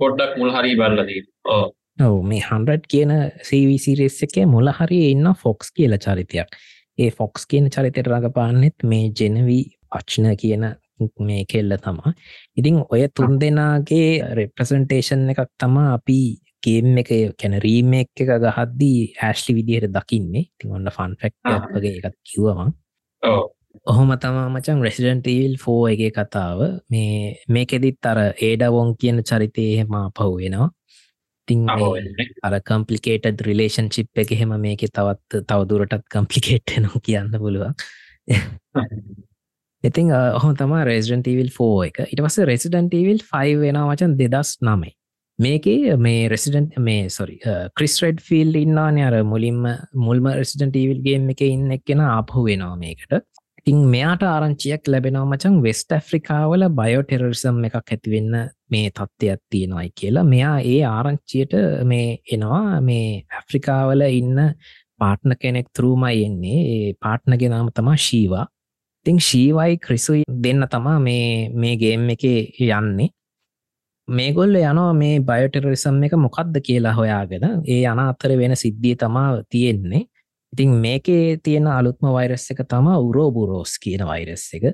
පොඩ්ඩක් 0.00 0.34
මුල් 0.40 0.52
හරි 0.56 0.74
බල්ලදී 0.80 1.22
ඔව. 1.56 2.18
මේ 2.30 2.42
හන්ඩ 2.48 2.86
කියන 2.92 3.12
සවිසිරෙස් 3.48 4.22
එකේ 4.26 4.46
මුල 4.54 4.72
හරි 4.78 5.00
ඉන්න 5.10 5.34
ෆොක්ස් 5.42 5.70
කියල 5.76 5.94
චරිතයක් 6.04 6.56
ඒ 6.98 7.10
ෆොක්ස් 7.10 7.46
කියන 7.46 7.66
චරිතයට 7.70 8.08
රඟපාන්නෙත් 8.08 8.76
මේ 8.84 9.04
ජෙනවී 9.12 9.64
පච්න 9.90 10.36
කියන 10.36 10.64
මේ 11.20 11.42
කෙල්ල 11.44 11.76
තමා 11.78 12.12
ඉතිං 12.56 12.76
ඔය 12.86 13.02
තුන් 13.10 13.38
දෙනාගේ 13.40 14.10
රෙප්‍රසන්ටේෂන් 14.34 15.30
එකක් 15.32 15.48
තමා 15.58 15.88
අපි 15.94 16.20
ගේම් 16.62 16.98
එක 16.98 17.10
කැන 17.34 17.56
රීමෙක් 17.58 18.10
එක 18.16 18.30
ගහද්දී 18.36 19.00
ඇශ්ලි 19.20 19.56
විදිහයට 19.56 19.90
දකින්නේ. 19.90 20.44
තින් 20.58 20.70
ඔන්න 20.70 20.86
ෆන් 20.88 21.16
ෆෙක්් 21.20 21.34
වගේ 21.72 21.98
එකත් 21.98 22.16
කිව්වවා 22.24 22.68
ඔහොම 23.84 24.12
තමා 24.16 24.46
මචන් 24.48 24.84
රෙසිඩන්ටීල් 24.86 25.56
ෆෝ 25.58 25.80
එක 25.88 26.02
කතාව. 26.12 26.60
මේ 26.90 27.42
මේකෙදිත් 27.48 28.06
අර 28.06 28.18
ඒඩවොන් 28.40 28.94
කියන 28.96 29.18
චරිතය 29.22 29.64
එහෙම 29.72 29.92
පහුවෙනවා 30.12 30.70
තිං 31.48 31.66
අර 31.68 32.56
කම්පලිකේට 32.62 33.42
රිලේෂන් 33.42 33.90
චිප් 33.90 34.22
එක 34.24 34.32
එහෙම 34.32 34.54
මේක 34.60 34.86
තවත් 34.88 35.42
තවදුරටත් 35.48 36.06
කම්පලිකේට් 36.08 36.78
න 36.78 36.88
කියන්න 37.00 37.36
පුළුවන්. 37.36 37.76
ඉතිං 39.84 40.10
ඔහො 40.14 40.54
තම 40.54 40.74
රෙසිඩන්ටීවිල් 40.84 41.50
ෆෝ 41.50 41.76
එක. 41.84 42.02
ඉට 42.06 42.20
පස 42.20 42.42
රෙසිඩන්ටීවිල් 42.46 43.22
ෆයි 43.24 43.56
වෙන 43.62 43.80
වචන් 43.84 44.18
දෙදස් 44.18 44.58
නමයි 44.62 44.92
මේකේ 45.38 45.96
මේ 45.96 46.28
රෙසිඩන්ට 46.28 46.78
මේ 46.78 47.08
සොරි 47.08 47.38
ක්‍රිස්ටඩ් 47.76 48.20
ෆිල් 48.20 48.54
ඉන්නාන 48.54 48.98
අර 49.00 49.14
මුලින්ම 49.24 49.62
මුල්ම 49.98 50.26
රෙසිඩන්ටීවිල්ගේ 50.30 51.20
එක 51.34 51.42
ඉන්න 51.46 51.70
එක්කෙන 51.72 52.02
ආපහු 52.06 52.44
වෙනවා 52.44 52.76
මේකට 52.76 53.14
ඉතින් 53.66 53.80
මෙයාට 53.86 54.22
ආරංචියක් 54.24 54.88
ලැබෙනවා 54.88 55.26
මචන් 55.26 55.56
වෙස්ට 55.62 55.92
ඇෆ්‍රිකාවල 55.92 56.64
බයෝටෙරරිසම් 56.78 57.58
එකක් 57.68 57.76
ඇතිවෙන්න 57.78 58.32
මේ 58.70 58.88
තත්ත්වයක් 58.90 59.42
තියෙනවයි 59.50 59.90
කියලා. 59.94 60.24
මෙයා 60.24 60.56
ඒ 60.66 60.80
ආරංචියට 60.86 61.52
මේ 61.84 62.08
එනවා. 62.32 62.80
මේ 62.80 63.06
ඇෆ්‍රිකාවල 63.32 64.02
ඉන්න 64.10 64.40
පාට්න 65.00 65.38
කෙනෙක් 65.42 65.68
තරූමයි 65.76 66.24
එන්නේ. 66.24 66.58
ඒ 66.74 66.90
පාට්නගේ 67.00 67.48
නාම 67.48 67.70
තමා 67.70 67.96
ශීවා 67.98 68.46
ඉතිං 69.06 69.18
ශීවයි 69.20 69.78
ක්‍රිසුයි 69.78 70.22
දෙන්න 70.42 70.62
තමා 70.70 70.98
මේ 71.00 71.50
මේ 71.52 71.76
ගේම් 71.76 72.08
එක 72.10 72.22
යන්නේ. 72.22 73.08
මේගොල්ල 74.08 74.54
යනවා 74.54 74.92
මේ 74.94 75.18
බයෝටෙරරිසම් 75.20 75.98
එක 76.04 76.14
මොකක්ද 76.16 76.54
කියලා 76.62 76.94
හොයාගෙන. 76.94 77.62
ඒ 77.66 77.86
අන 77.86 77.98
අතර 78.00 78.30
වෙන 78.38 78.54
සිද්ධිය 78.56 78.94
තමා 78.96 79.42
තියෙන්නේ. 79.50 80.06
ඉතින් 80.52 80.70
මේකේ 80.84 81.38
තියෙන 81.42 81.66
අලුත්ම 81.66 82.06
වෛරස් 82.12 82.50
එක 82.52 82.60
තම 82.68 82.88
උරෝබුරෝස් 83.08 83.78
කියන 83.82 84.06
වෛරස් 84.06 84.44
එක. 84.54 84.64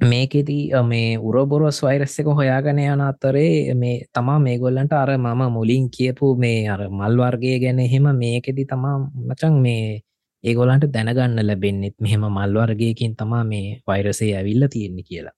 මේකෙදී 0.00 0.70
මේ 0.82 1.18
උරෝබොරෝස් 1.18 1.82
වෛරස් 1.82 2.18
එක 2.20 2.26
හොයාගෙන 2.38 2.78
යන 2.78 3.00
අතරේ 3.00 3.74
මේ 3.74 4.06
තමා 4.12 4.38
මේගොල්ලන්ට 4.38 4.92
අර 4.92 5.10
මම 5.18 5.42
මුලින් 5.52 5.90
කියපු 5.90 6.34
මේ 6.36 6.68
අර 6.68 6.82
මල්වර්ගය 6.90 7.58
ගැන 7.60 7.78
එහෙම 7.78 8.06
මේකෙදි 8.22 8.64
තමා 8.66 8.96
මචන් 9.28 9.54
මේ 9.66 10.02
ඒගොලන්ට 10.44 10.86
දැනගන්න 10.94 11.46
ලැබෙන්න්නෙත් 11.46 11.96
මෙහෙම 12.00 12.24
මල්වර්ගයකින් 12.28 13.16
තමා 13.16 13.44
මේ 13.44 13.80
වෛරසේ 13.86 14.36
ඇවිල්ල 14.36 14.68
තියෙන්නේ 14.70 15.08
කියලා. 15.08 15.36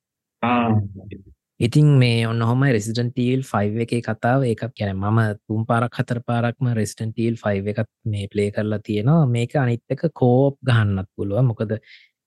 ඉතින් 1.61 1.87
මේ 1.99 2.27
ඔන්න 2.29 2.43
හොම 2.43 2.63
රෙසිඩන්ටීල් 2.69 3.43
ෆයි් 3.51 3.69
එක 3.83 3.93
කතාව 4.07 4.43
එකක් 4.45 4.63
ගැන 4.79 4.91
මම 4.95 5.21
තුම් 5.47 5.63
පාරක් 5.65 5.95
හතර 5.99 6.19
පාරක්ම 6.23 6.67
රෙස්ටන්ටීල් 6.79 7.37
ෆයි් 7.43 7.63
එකත් 7.73 7.89
මේ 8.05 8.27
ප්ලේ 8.29 8.51
කරලා 8.51 8.79
තියෙනවා. 8.79 9.27
මේක 9.27 9.57
අනිත් 9.57 9.83
එක 9.89 10.03
කෝප් 10.13 10.59
ගහන්නත් 10.63 11.09
පුළුව 11.17 11.41
මොකද 11.43 11.73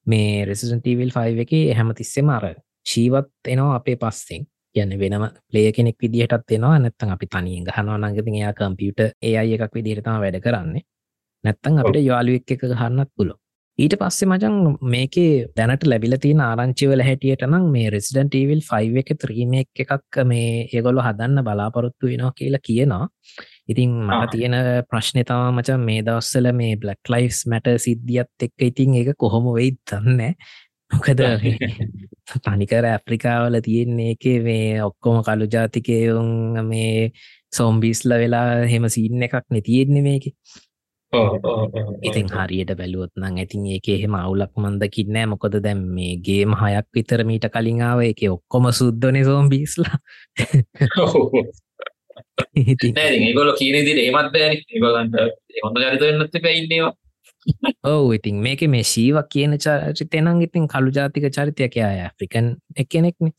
මේ 0.08 0.46
රෙසිඩන්ටීවිල් 0.50 1.12
ෆයි් 1.12 1.38
එක 1.46 1.54
හැමතිස්සෙම 1.78 2.30
අර 2.30 2.46
ශීවත් 2.84 3.30
එනවා 3.48 3.76
අපේ 3.76 3.98
පස්සෙන්. 3.98 4.48
යන්න 4.76 4.98
වෙනම 5.02 5.26
පලේ 5.52 5.72
කෙනෙක් 5.72 5.98
විදිහටත් 6.02 6.56
එනවා 6.58 6.80
නැත්තන් 6.80 7.14
අපි 7.16 7.28
තනියෙන් 7.28 7.70
ගහනවා 7.70 7.98
නංගති 8.00 8.34
එයා 8.34 8.54
කම්පියුට 8.54 9.00
ඒ 9.22 9.36
අයි 9.38 9.54
එකක් 9.58 9.78
විදිහටම 9.78 10.18
වැඩ 10.24 10.42
කරන්නේ. 10.42 10.84
නැත්තං 11.44 11.80
අපිට 11.82 12.02
යාලුවෙක් 12.04 12.52
එක 12.52 12.66
ගහන්නත් 12.74 13.12
පුලො 13.16 13.39
ඊට 13.80 13.96
පස්සේ 14.00 14.28
මචන් 14.28 14.56
මේකේ 14.94 15.34
දැනට 15.58 15.84
ලැබිල 15.88 16.16
තියෙන 16.24 16.42
ආරංචිවල 16.42 17.04
හැටියට 17.08 17.46
නම් 17.48 17.68
මේ 17.76 17.92
රෙසිඩන්ට 17.94 18.36
ඊවිල් 18.36 18.62
ෆයි් 18.66 18.90
එක 19.02 19.12
ත්‍රීමක් 19.22 19.84
එකක් 19.84 20.20
මේ 20.26 20.50
ඒගොල්ලො 20.68 21.06
හදන්න 21.06 21.46
බලාපොරොත්තු 21.48 22.12
වෙනවා 22.12 22.34
කියලා 22.40 22.66
කියනවා. 22.68 23.06
ඉතින් 23.72 23.96
මට 24.08 24.32
තියෙන 24.34 24.58
ප්‍රශ්නය 24.90 25.24
තම 25.24 25.56
මචන් 25.56 25.86
මේ 25.90 26.04
දවස්සල 26.04 26.52
මේ 26.54 26.76
බ්ලක් 26.78 27.14
ලයිස් 27.14 27.42
මැට 27.48 27.72
සිද්ධියත් 27.86 28.48
එක්ක 28.48 28.68
ඉතින් 28.70 29.00
එක 29.02 29.14
කොහොම 29.18 29.52
වෙයි 29.54 29.76
දන්න 29.84 30.36
මොකද 30.92 31.22
තනිකර 32.46 32.86
ඇප්‍රිකාවල 32.86 33.60
තියෙන්නේ 33.62 34.16
එක 34.16 34.26
මේ 34.44 34.80
ඔක්කොම 34.84 35.22
කළු 35.24 35.48
ජාතිකයුන් 35.54 36.66
මේ 36.66 37.12
සෝම්බිස්ල 37.54 38.16
වෙලා 38.24 38.66
හෙම 38.72 38.90
සින්න 38.90 39.28
එකක් 39.28 39.46
නැතියෙන්නේ 39.50 40.04
මේක 40.04 40.34
ඉතින් 41.12 42.28
හරියට 42.30 42.72
බැලුවොත් 42.78 43.14
නම් 43.18 43.38
ඇතින් 43.42 43.66
ඒක 43.68 43.88
එහෙම 43.90 44.14
අවුලක් 44.16 44.54
මන්දකින්නෑ 44.56 45.30
මොකොද 45.32 45.56
දැම් 45.66 45.82
මේ 45.96 46.14
ගේම 46.28 46.54
හයක් 46.54 46.88
විතර 46.94 47.24
මීට 47.26 47.50
කලින්ාව 47.50 48.04
එක 48.06 48.22
ඔක්කොම 48.30 48.70
සුද්දනේ 48.72 49.26
සෝම් 49.26 49.50
බිස්ලා 49.50 49.98
ඒගොල 52.56 53.52
කියන 53.58 53.86
දිට 53.88 54.02
ඒමත් 54.06 54.30
බෑන. 54.36 54.58
ඒගොලන්ට 54.70 55.16
හොඳ 55.64 55.82
ජරිතන්නත් 55.82 56.42
පැයින්නවා 56.46 56.94
ඔව 57.86 58.14
ඉතින් 58.14 58.42
මේක 58.42 58.62
මේ 58.68 58.86
ශීවක් 58.86 59.34
කියන 59.34 59.58
චරිතයනං 59.58 60.42
ඉතින් 60.42 60.68
කළු 60.68 60.92
ජාතික 60.92 61.26
චරිතයක්. 61.32 61.78
අය 61.80 62.06
ෆ්‍රිකන් 62.18 62.54
එකනෙක්න 62.78 63.34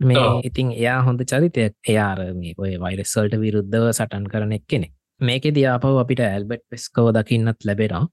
මේ 0.00 0.28
ඉතින් 0.44 0.74
එයා 0.74 1.00
හොඳ 1.06 1.22
චරිතයක්. 1.22 1.74
එයාර 1.88 2.18
මේ 2.34 2.54
ඔය 2.58 2.74
වෛරස්සල්ට 2.80 3.38
විරුද්ධව 3.38 3.92
සටන් 3.92 4.26
කරන 4.26 4.58
එක් 4.58 4.66
කෙනෙක් 4.66 4.97
මේක 5.20 5.44
දියාපව 5.54 5.98
අපිට 6.02 6.20
ඇල්බට් 6.22 6.64
පෙස්කෝ 6.70 7.08
දකින්නත් 7.12 7.64
ලැබෙනවා. 7.64 8.06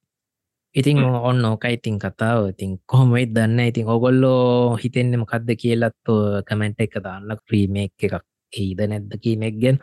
ඉතින් 0.76 0.98
ඔන්න 1.00 1.46
ඕකයි 1.46 1.74
ඉතින් 1.74 2.00
කතාව. 2.00 2.50
ඉතින් 2.50 2.78
කොහොමයි 2.86 3.26
දන්න? 3.28 3.60
ඉතින් 3.62 3.88
ඔගොල්ලෝ 3.88 4.78
හිතෙන්නෙම 4.78 5.26
කක්ද 5.26 5.50
කියලත් 5.58 6.14
කමෙන්ට් 6.48 6.82
එක 6.82 6.98
දාන්න 7.04 7.38
ක්‍රීමේක් 7.40 7.94
එකක්. 8.02 8.24
ඒද 8.54 8.82
නැද්ද 8.90 9.16
කියනෙක්ගෙන් 9.24 9.80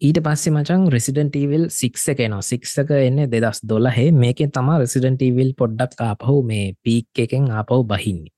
ඊට 0.00 0.20
පස්සේ 0.24 0.52
මචන් 0.52 0.86
රෙසිඩන්ටීවිල් 0.94 1.66
සික්ස 1.70 2.06
එකනවා 2.12 2.40
සික්සක 2.42 2.92
එන්න 2.98 3.24
දෙදස් 3.32 3.60
දොලහේ 3.68 4.08
මේකෙන් 4.22 4.54
තමා 4.54 4.78
රෙසිඩන්ටීවිල් 4.82 5.52
පොඩ්ඩක් 5.58 6.00
ආපහු 6.06 6.38
මේ 6.50 6.72
පීක් 6.84 7.22
එකෙන් 7.26 7.50
ආපහු 7.52 7.82
බහින්නේ 7.84 8.32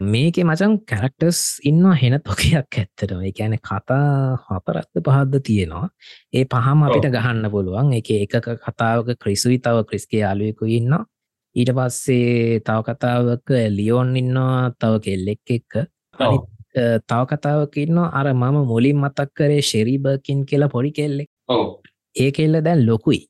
මේක 0.00 0.36
මචන් 0.42 0.72
කැරක්ටර්ස් 0.86 1.60
ඉන්න 1.62 1.84
හෙන 1.94 2.18
තොකයක් 2.20 2.54
ඇත්තටම. 2.54 3.20
එකැන 3.22 3.56
කතා 3.58 4.36
හතරත්ත 4.46 5.02
පහද්ද 5.06 5.42
තියෙනවා. 5.42 5.88
ඒ 6.32 6.44
පහම 6.44 6.82
අපිට 6.82 7.06
ගහන්න 7.12 7.50
පුළුවන්. 7.50 7.92
එක 7.92 8.10
එක 8.10 8.34
කතාවක 8.60 9.14
ක්‍රිසුයි 9.18 9.58
තව 9.58 9.84
ක්‍රිස්ගේ 9.88 10.20
යාලුවෙකු 10.20 10.66
ඉන්න 10.66 10.94
ඊට 11.56 11.70
පස්සේ 11.70 12.60
තව 12.60 12.78
කතාවක 12.88 13.50
ලියෝන් 13.70 14.16
ඉන්නවා 14.16 14.72
තව 14.80 15.00
කෙල්ලෙක් 15.06 15.54
එක්ක. 15.56 15.86
තව 17.08 17.20
කතාවක 17.30 17.76
ඉන්න 17.76 17.98
අර 17.98 18.26
මම 18.32 18.66
මුලින් 18.66 18.98
මතක් 18.98 19.30
කරේ 19.32 19.62
ශෙරීබකින් 19.62 20.42
කියලා 20.44 20.68
පොඩි 20.68 20.90
කෙල්ලෙක්. 20.90 21.30
ඒ 22.16 22.30
කෙල්ල 22.32 22.58
දැන් 22.62 22.82
ලොකුයි. 22.86 23.20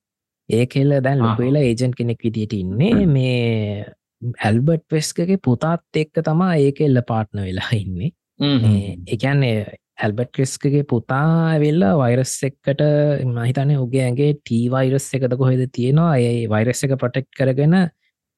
ඒ 0.48 0.64
කෙල්ල 0.66 0.96
දැන්. 1.02 1.18
ලොකුවෙලා 1.18 1.62
ඒජන්් 1.62 1.92
කෙනෙක් 1.92 2.24
විදිට 2.24 2.52
ඉන්නේ. 2.54 3.06
මේ 3.06 3.84
ඇල්බට් 4.40 4.86
වෙස්කගේ 4.92 5.38
පුතාත් 5.38 6.02
එක්ක 6.02 6.22
තමා 6.24 6.52
ඒ 6.56 6.72
කෙල්ල 6.72 7.00
පාට්න 7.08 7.42
වෙලා 7.42 7.72
ඉන්නේ. 7.76 8.12
එකන්නේ 9.06 9.56
ඇල්බට් 9.96 10.30
ක්‍රිස්කගේ 10.34 10.84
පුතා 10.84 11.58
වෙල්ලා 11.60 11.96
වෛරස් 11.98 12.32
එක්කට 12.42 12.80
මහිතන 13.26 13.74
උගේ 13.78 14.06
ඇගේ 14.06 14.32
ටී 14.34 14.70
වෛරස් 14.70 15.06
එකද 15.14 15.36
කොහෙද 15.38 15.62
තියෙනවා? 15.72 16.16
ඒ 16.18 16.48
වෛරස් 16.48 16.84
එක 16.84 16.96
ප්‍රොටෙක්් 16.98 17.28
කරගෙන 17.38 17.76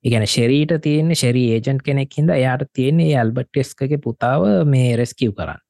ඉගැන 0.05 0.27
ශරීට 0.27 0.75
තියෙන 0.83 1.15
ශරී 1.15 1.47
ඒජන්් 1.57 1.81
කෙනෙක් 1.87 2.19
හිද 2.19 2.29
එයාට 2.31 2.67
තියෙන්නේ 2.73 3.17
ඇල්බට් 3.17 3.49
ටෙස්කගේ 3.51 3.99
පුතාව 3.99 4.45
මේ 4.67 4.93
රෙස්කිව් 4.97 5.33
කරන්න. 5.39 5.63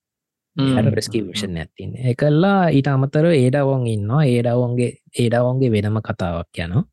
රෙස්කිවෂන් 0.90 1.56
ඇතින් 1.56 1.94
එකල්ලා 2.12 2.59
ඊට 2.70 2.88
අමතර 2.88 3.30
ඒඩවොන් 3.30 3.86
ඉන්නවා. 3.86 4.24
ඒඩවොන්ගේ 4.26 4.93
ඒඩවොන්ගේ 5.14 5.72
වෙනම 5.72 6.02
කතාවක් 6.02 6.64
යනවා 6.66 6.84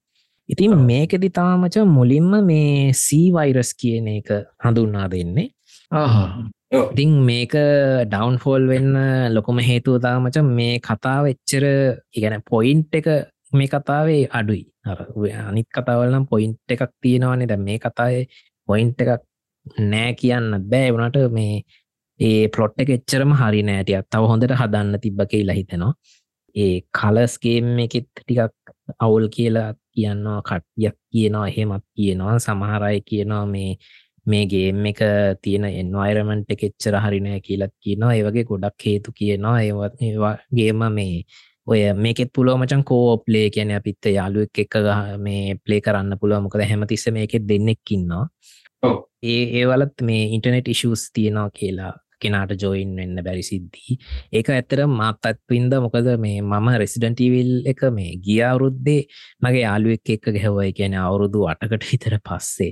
ඉතින් 0.50 0.74
මේකෙදි 0.82 1.30
තාමච 1.30 1.76
මුලින්ම 1.88 2.32
මේ 2.46 2.94
සී 2.96 3.28
වෛරස් 3.32 3.72
කියන 3.74 4.08
එක 4.10 4.30
හඳුන්නා 4.64 5.08
දෙන්නේ. 5.10 5.48
ඉතිං 6.74 7.12
මේක 7.30 7.54
ඩවන් 8.06 8.38
ෆෝල් 8.38 8.68
වෙන්න 8.68 8.98
ලොකොම 9.36 9.60
හේතුව 9.60 10.02
තාමච 10.02 10.38
මේ 10.50 10.80
කතාව 10.80 11.30
එච්චර 11.34 11.66
ඉගැන 12.14 12.44
පොයින්ට් 12.52 12.96
එක 12.96 13.08
මේ 13.54 13.68
කතාවේ 13.68 14.24
අඩුයි. 14.32 14.64
අනිත් 15.44 15.70
කතාවලනම් 15.70 16.26
පොයින්ට් 16.28 16.76
එකක් 16.76 16.92
තියෙනවානේ. 17.02 17.48
ද 17.48 17.60
මේ 17.60 17.80
කතාය 17.80 18.26
පොයින්ට් 18.70 19.02
එකක් 19.02 19.24
නෑ 19.92 20.12
කියන්න 20.14 20.52
බෑ. 20.72 20.92
වනට 20.92 21.32
මේ 21.32 21.64
ඒ 22.20 22.48
පලොට් 22.50 22.76
එක 22.78 22.90
එච්චරම 22.90 23.32
හරි 23.34 23.62
නෑටියක් 23.64 24.06
තව 24.12 24.28
හොඳට 24.32 24.54
හදන්න 24.54 25.02
තිබ්බකේ 25.02 25.44
ලහිතෙනවා 25.44 25.94
ඒ 26.56 26.76
කලස්ගේම් 26.92 27.80
එකෙත් 27.80 28.10
ටිකක් 28.14 28.73
අවුල් 29.00 29.28
කියලා 29.36 29.70
කියන්නවා 29.92 30.42
කට්යක් 30.42 30.96
කියනවා 31.12 31.48
එහෙමත් 31.48 31.86
කියනවා. 31.96 32.40
සමහරය 32.40 33.00
කියනවා 33.02 33.46
මේ 33.46 33.72
මේ 34.26 34.46
ගේම් 34.48 34.86
එක 34.86 35.00
තියෙන 35.42 35.66
එන්වයිරමන්ට් 35.72 36.52
එක 36.52 36.64
එච්චර 36.64 36.96
හරිනෑ 36.98 37.40
කියලත් 37.40 37.74
කියනවා. 37.80 38.14
ඒවගේ 38.14 38.46
ගොඩක් 38.46 38.86
හේතු 38.86 39.18
කියනවා. 39.20 39.58
ඒවත් 39.62 40.02
ඒවාගේම 40.02 40.86
මේ 40.92 41.26
ඔය 41.68 41.82
මේකෙත් 41.96 42.32
පුලුව 42.36 42.60
මචන් 42.60 42.84
කෝ 42.84 43.18
ප්ලේ 43.26 43.50
කියන 43.50 43.72
අපිත්ත 43.72 44.06
යාලුවක් 44.12 44.60
එක 44.64 44.76
මේ 45.26 45.56
ප්ලේ 45.66 45.82
කරන්න 45.82 46.20
පුළුව 46.20 46.44
මොකද 46.44 46.64
හැමතිස්ස 46.70 47.08
මේකෙත් 47.18 47.48
දෙන්නෙක්කින්නවා 47.48 48.26
ඒ 49.24 49.44
ඒවලත් 49.60 50.02
මේ 50.08 50.24
ඉන්ටනෙට් 50.36 50.68
ඉශස් 50.74 51.04
තියෙනවා 51.16 51.50
කියලා 51.60 51.94
කෙනාට 52.26 52.54
ජොයින් 52.64 52.92
වෙන්න 53.00 53.24
බැරි 53.28 53.44
සිද්ධී. 53.50 53.98
ඒක 54.34 54.52
ඇත්තර 54.56 54.84
මාත්තත් 55.00 55.42
පින්ද 55.48 55.74
මොකද 55.86 56.10
මේ 56.26 56.42
මම 56.42 56.70
රෙසිඩන්ටීවිල් 56.84 57.52
එක 57.74 57.84
මේ 57.98 58.14
ගිය 58.28 58.40
අවුරුද්දේ 58.52 59.02
මගේ 59.44 59.66
යාලුවෙක් 59.66 60.14
එක්ක 60.16 60.32
ගැහවයි 60.38 60.72
කියන 60.80 60.96
අවුරුදු 61.08 61.50
අටකට 61.54 61.90
විතර 61.90 62.18
පස්සේ. 62.30 62.72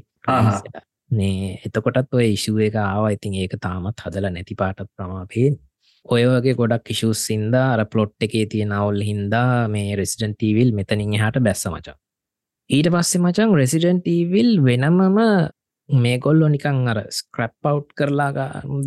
මේ 1.11 1.57
එතකොටත් 1.68 2.15
ඔය 2.19 2.28
ඉශුව 2.38 2.61
එක 2.68 2.78
ආවා. 2.86 3.11
ඉතින් 3.18 3.36
ඒක 3.41 3.57
තාමත් 3.65 4.06
හදල 4.06 4.32
නැති 4.36 4.56
පාටත් 4.61 4.88
ප්‍රමාපයෙන්. 4.95 5.57
ඔය 6.06 6.23
වගේ 6.26 6.57
ගොඩක් 6.60 6.94
ඉශුස් 6.94 7.19
සින්ද 7.30 7.56
අර 7.56 7.82
පලොට් 7.86 8.26
එකේ 8.28 8.45
තියෙන 8.53 8.72
අවුල් 8.78 9.02
හින්දා 9.10 9.68
මේ 9.73 9.98
රෙසිඩන්ටීවිල් 9.99 10.72
මෙතනින් 10.80 11.18
එහට 11.18 11.41
බැස්ස 11.48 11.65
මචා. 11.73 11.98
ඊට 12.69 12.88
පස්සේ 12.94 13.22
මචන් 13.22 13.57
රෙසිඩන්ටීවිල් 13.61 14.52
වෙනමම 14.68 15.19
මේ 15.92 16.18
කොල්ලො 16.20 16.48
නිකං 16.48 16.88
අර 16.88 17.00
ස්ක්‍රප් 17.12 17.68
අව් 17.70 17.80
කරලා 17.98 18.32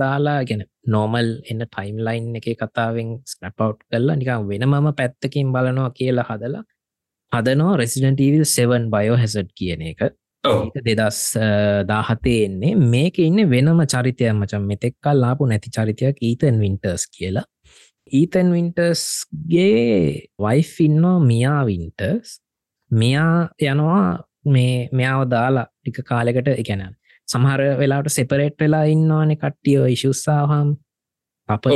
දාලා 0.01 0.41
ගෙන 0.49 0.65
නෝමල් 0.87 1.31
එන්න 1.51 1.65
ටයිම් 1.65 1.99
ලයින් 2.07 2.37
එක 2.41 2.49
කතාවෙන් 2.61 3.11
ස්ක්‍රප් 3.33 3.61
අව් 3.61 3.73
කරලා 3.81 4.17
නිකං 4.17 4.49
වෙනමම 4.51 4.91
පැත්තකින් 5.01 5.53
බලනවා 5.55 5.91
කියලා 5.99 6.29
හදලා 6.31 6.65
හදනෝ 7.33 7.73
රෙසිඩන්ටීවිල් 7.77 8.45
7 8.45 8.91
බයෝ 8.95 9.17
හැසට් 9.17 9.51
කියන 9.59 9.83
එක. 9.93 10.01
දෙදස් 10.87 11.21
දාහතේ 11.89 12.39
එන්නේ 12.47 12.75
මේක 12.95 13.19
ඉන්න 13.19 13.41
වෙනම 13.51 13.81
චරිතය 13.95 14.31
මචන් 14.33 14.65
මෙතෙක්කල් 14.71 15.21
ලාපු 15.25 15.49
නැති 15.51 15.75
චරිතයක් 15.77 16.17
ඊතන් 16.31 16.61
වින්ටර්ස් 16.65 17.05
කියලා. 17.17 17.45
ඊතන් 18.13 18.49
වින්ටර්ස්ගේ 18.53 20.29
වයිෆ් 20.39 20.73
ඉන්නවා 20.87 21.19
මියා 21.31 21.61
වින්ටර්ස් 21.71 22.41
මෙයා 22.91 23.49
යනවා 23.63 24.25
මේ 24.47 24.89
මෙයාව 24.93 25.23
දාලා 25.31 25.69
ටික 25.85 26.01
කාලෙකට 26.05 26.49
එකැන 26.55 26.83
සමහර 27.29 27.63
වෙලාට 27.79 28.11
සෙපරේට් 28.11 28.59
වෙලා 28.61 28.85
ඉන්නවානේ 28.87 29.37
කට්ටිය 29.37 29.79
ඉශුස්සාහම් 29.93 30.75
අප 31.49 31.67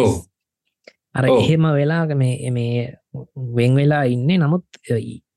අර 1.14 1.26
එහෙම 1.26 1.68
වෙලාග 1.72 2.16
මේ 2.16 2.51
මේ 2.51 2.97
වෙන් 3.56 3.76
වෙලා 3.76 4.02
ඉන්න. 4.06 4.28
නමුත් 4.39 4.66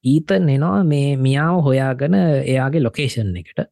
ඊතන් 0.05 0.49
එනවා 0.49 0.83
මේ 0.85 1.15
මියාව 1.17 1.61
හොයාගන 1.67 2.17
එයාගේ 2.45 2.83
ලොකේෂන් 2.83 3.31
එකට. 3.37 3.63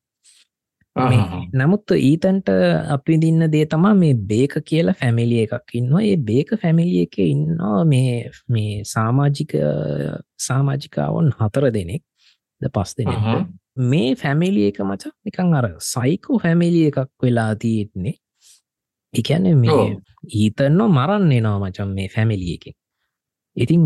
නමුත් 1.54 1.94
ඊතන්ට 2.00 2.50
අපි 2.96 3.18
දින්න 3.22 3.48
දේ 3.52 3.66
තමා 3.66 3.94
මේ 3.96 4.14
බේක 4.32 4.58
කියලා 4.66 4.98
ෆැමිලිය 5.02 5.46
එකක් 5.46 5.76
ඉන්නවා. 5.76 6.04
ඒ 6.04 6.18
බේක 6.30 6.56
ෆැමිලිය 6.62 7.06
එක 7.08 7.20
ඉන්නවා 7.26 7.86
මේ 7.86 8.32
මේ 8.50 8.84
සාමාජික 8.86 9.56
සාමාජිකාවන් 10.48 11.34
හතර 11.40 11.72
දෙනෙක්. 11.72 12.04
ද 12.62 12.68
පස් 12.70 12.96
දෙනෙක් 12.98 13.24
මේ 13.80 14.16
ෆැමිලිය 14.16 14.68
එක 14.72 14.80
මචක් 14.84 15.14
නිකං 15.26 15.54
අර 15.60 15.68
සයිකෝ 15.92 16.40
ෆැමිලිය 16.40 16.88
එකක් 16.90 17.00
වෙලා 17.24 17.54
තියෙන්නේ. 17.56 18.16
එකැන 19.14 19.48
මේ 19.58 19.80
ඊතන්නෝ 20.36 20.90
මරන්න 20.90 21.32
එනවා 21.32 21.60
මචන් 21.60 21.96
මේ 21.98 22.08
ෆැමිලිය 22.16 22.54
එකෙන්. 22.58 22.76
ඉතින් 23.58 23.82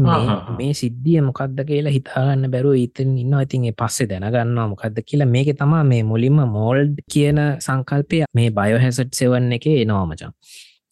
මේ 0.57 0.74
සිද්ධිය 0.74 1.22
මොකක්ද 1.22 1.61
කියලා 1.70 1.94
හිතාගන්න 1.98 2.52
බැරුව 2.56 2.76
ඉතින් 2.78 3.14
ඉන්න 3.18 3.36
ඉතින් 3.40 3.70
පස්සේ 3.82 4.07
දැනගන්නවා 4.10 4.68
මොකක්ද 4.74 4.98
කියලා. 5.10 5.30
මේක 5.36 5.49
තමා 5.57 5.84
මේ 5.84 6.03
මුලින්ම 6.03 6.41
මෝල්ඩ් 6.57 6.99
කියන 7.14 7.40
සංකල්පය 7.60 8.24
මේ 8.34 8.49
බයෝහැසට් 8.52 9.14
සෙවන්න 9.20 9.57
එක 9.57 9.68
එනවාමචන් 9.76 10.34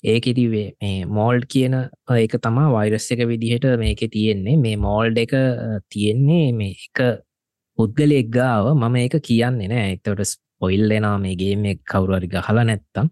ඒක 0.03 0.27
ඉතිවේ 0.27 0.67
මේ 0.81 1.05
මෝල්ඩ් 1.17 1.43
කියන 1.53 1.75
ඒක 2.17 2.37
තමා 2.45 2.69
වෛරස් 2.75 3.11
එක 3.13 3.25
විදිහට 3.31 3.67
මේක 3.77 4.01
තියෙන්නේ. 4.15 4.57
මේ 4.57 4.77
මෝල්ඩ් 4.77 5.17
එක 5.17 5.35
තියෙන්නේ 5.89 6.47
මේ 6.53 6.77
එක 6.87 7.21
පුද්ගලෙක් 7.77 8.29
ගාව 8.29 8.71
මම 8.73 8.95
ඒක 8.97 9.15
කියන්නේ 9.21 9.67
නෑ. 9.67 9.91
එතවට 9.93 10.39
පොයිල්ලෙනා 10.59 11.17
මේගේ 11.17 11.55
මේ 11.57 11.75
කවුරුවරි 11.83 12.27
ගහලා 12.27 12.65
නැත්තම්. 12.65 13.07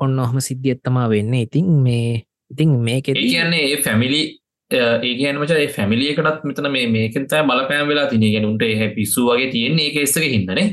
ඔන්න 0.00 0.18
ඔහම 0.18 0.38
සිද්ධියත්තමා 0.40 1.08
වෙන්න. 1.08 1.34
ඉතින් 1.36 1.72
මේ 1.86 2.22
ඉතින් 2.50 2.76
මේක 2.80 3.10
කියන්නේ 3.14 3.64
ඒ 3.70 3.80
ෆැමිලි 3.82 4.22
ඒගනමච 4.70 5.52
ෆැමිලියකටත් 5.76 6.44
මෙතන 6.44 6.70
මේ 6.70 6.86
මේකතයි 6.88 7.42
බලපෑම් 7.48 7.88
වෙලා 7.88 8.06
තින 8.06 8.24
ගෙනුන්ට 8.26 8.62
එහ 8.64 8.94
පිස්සු 8.94 9.26
වගේ 9.26 9.50
තියෙන්නේ 9.50 9.86
ඒ 9.86 9.96
කෙස්සක 9.96 10.24
හිදනේ 10.26 10.68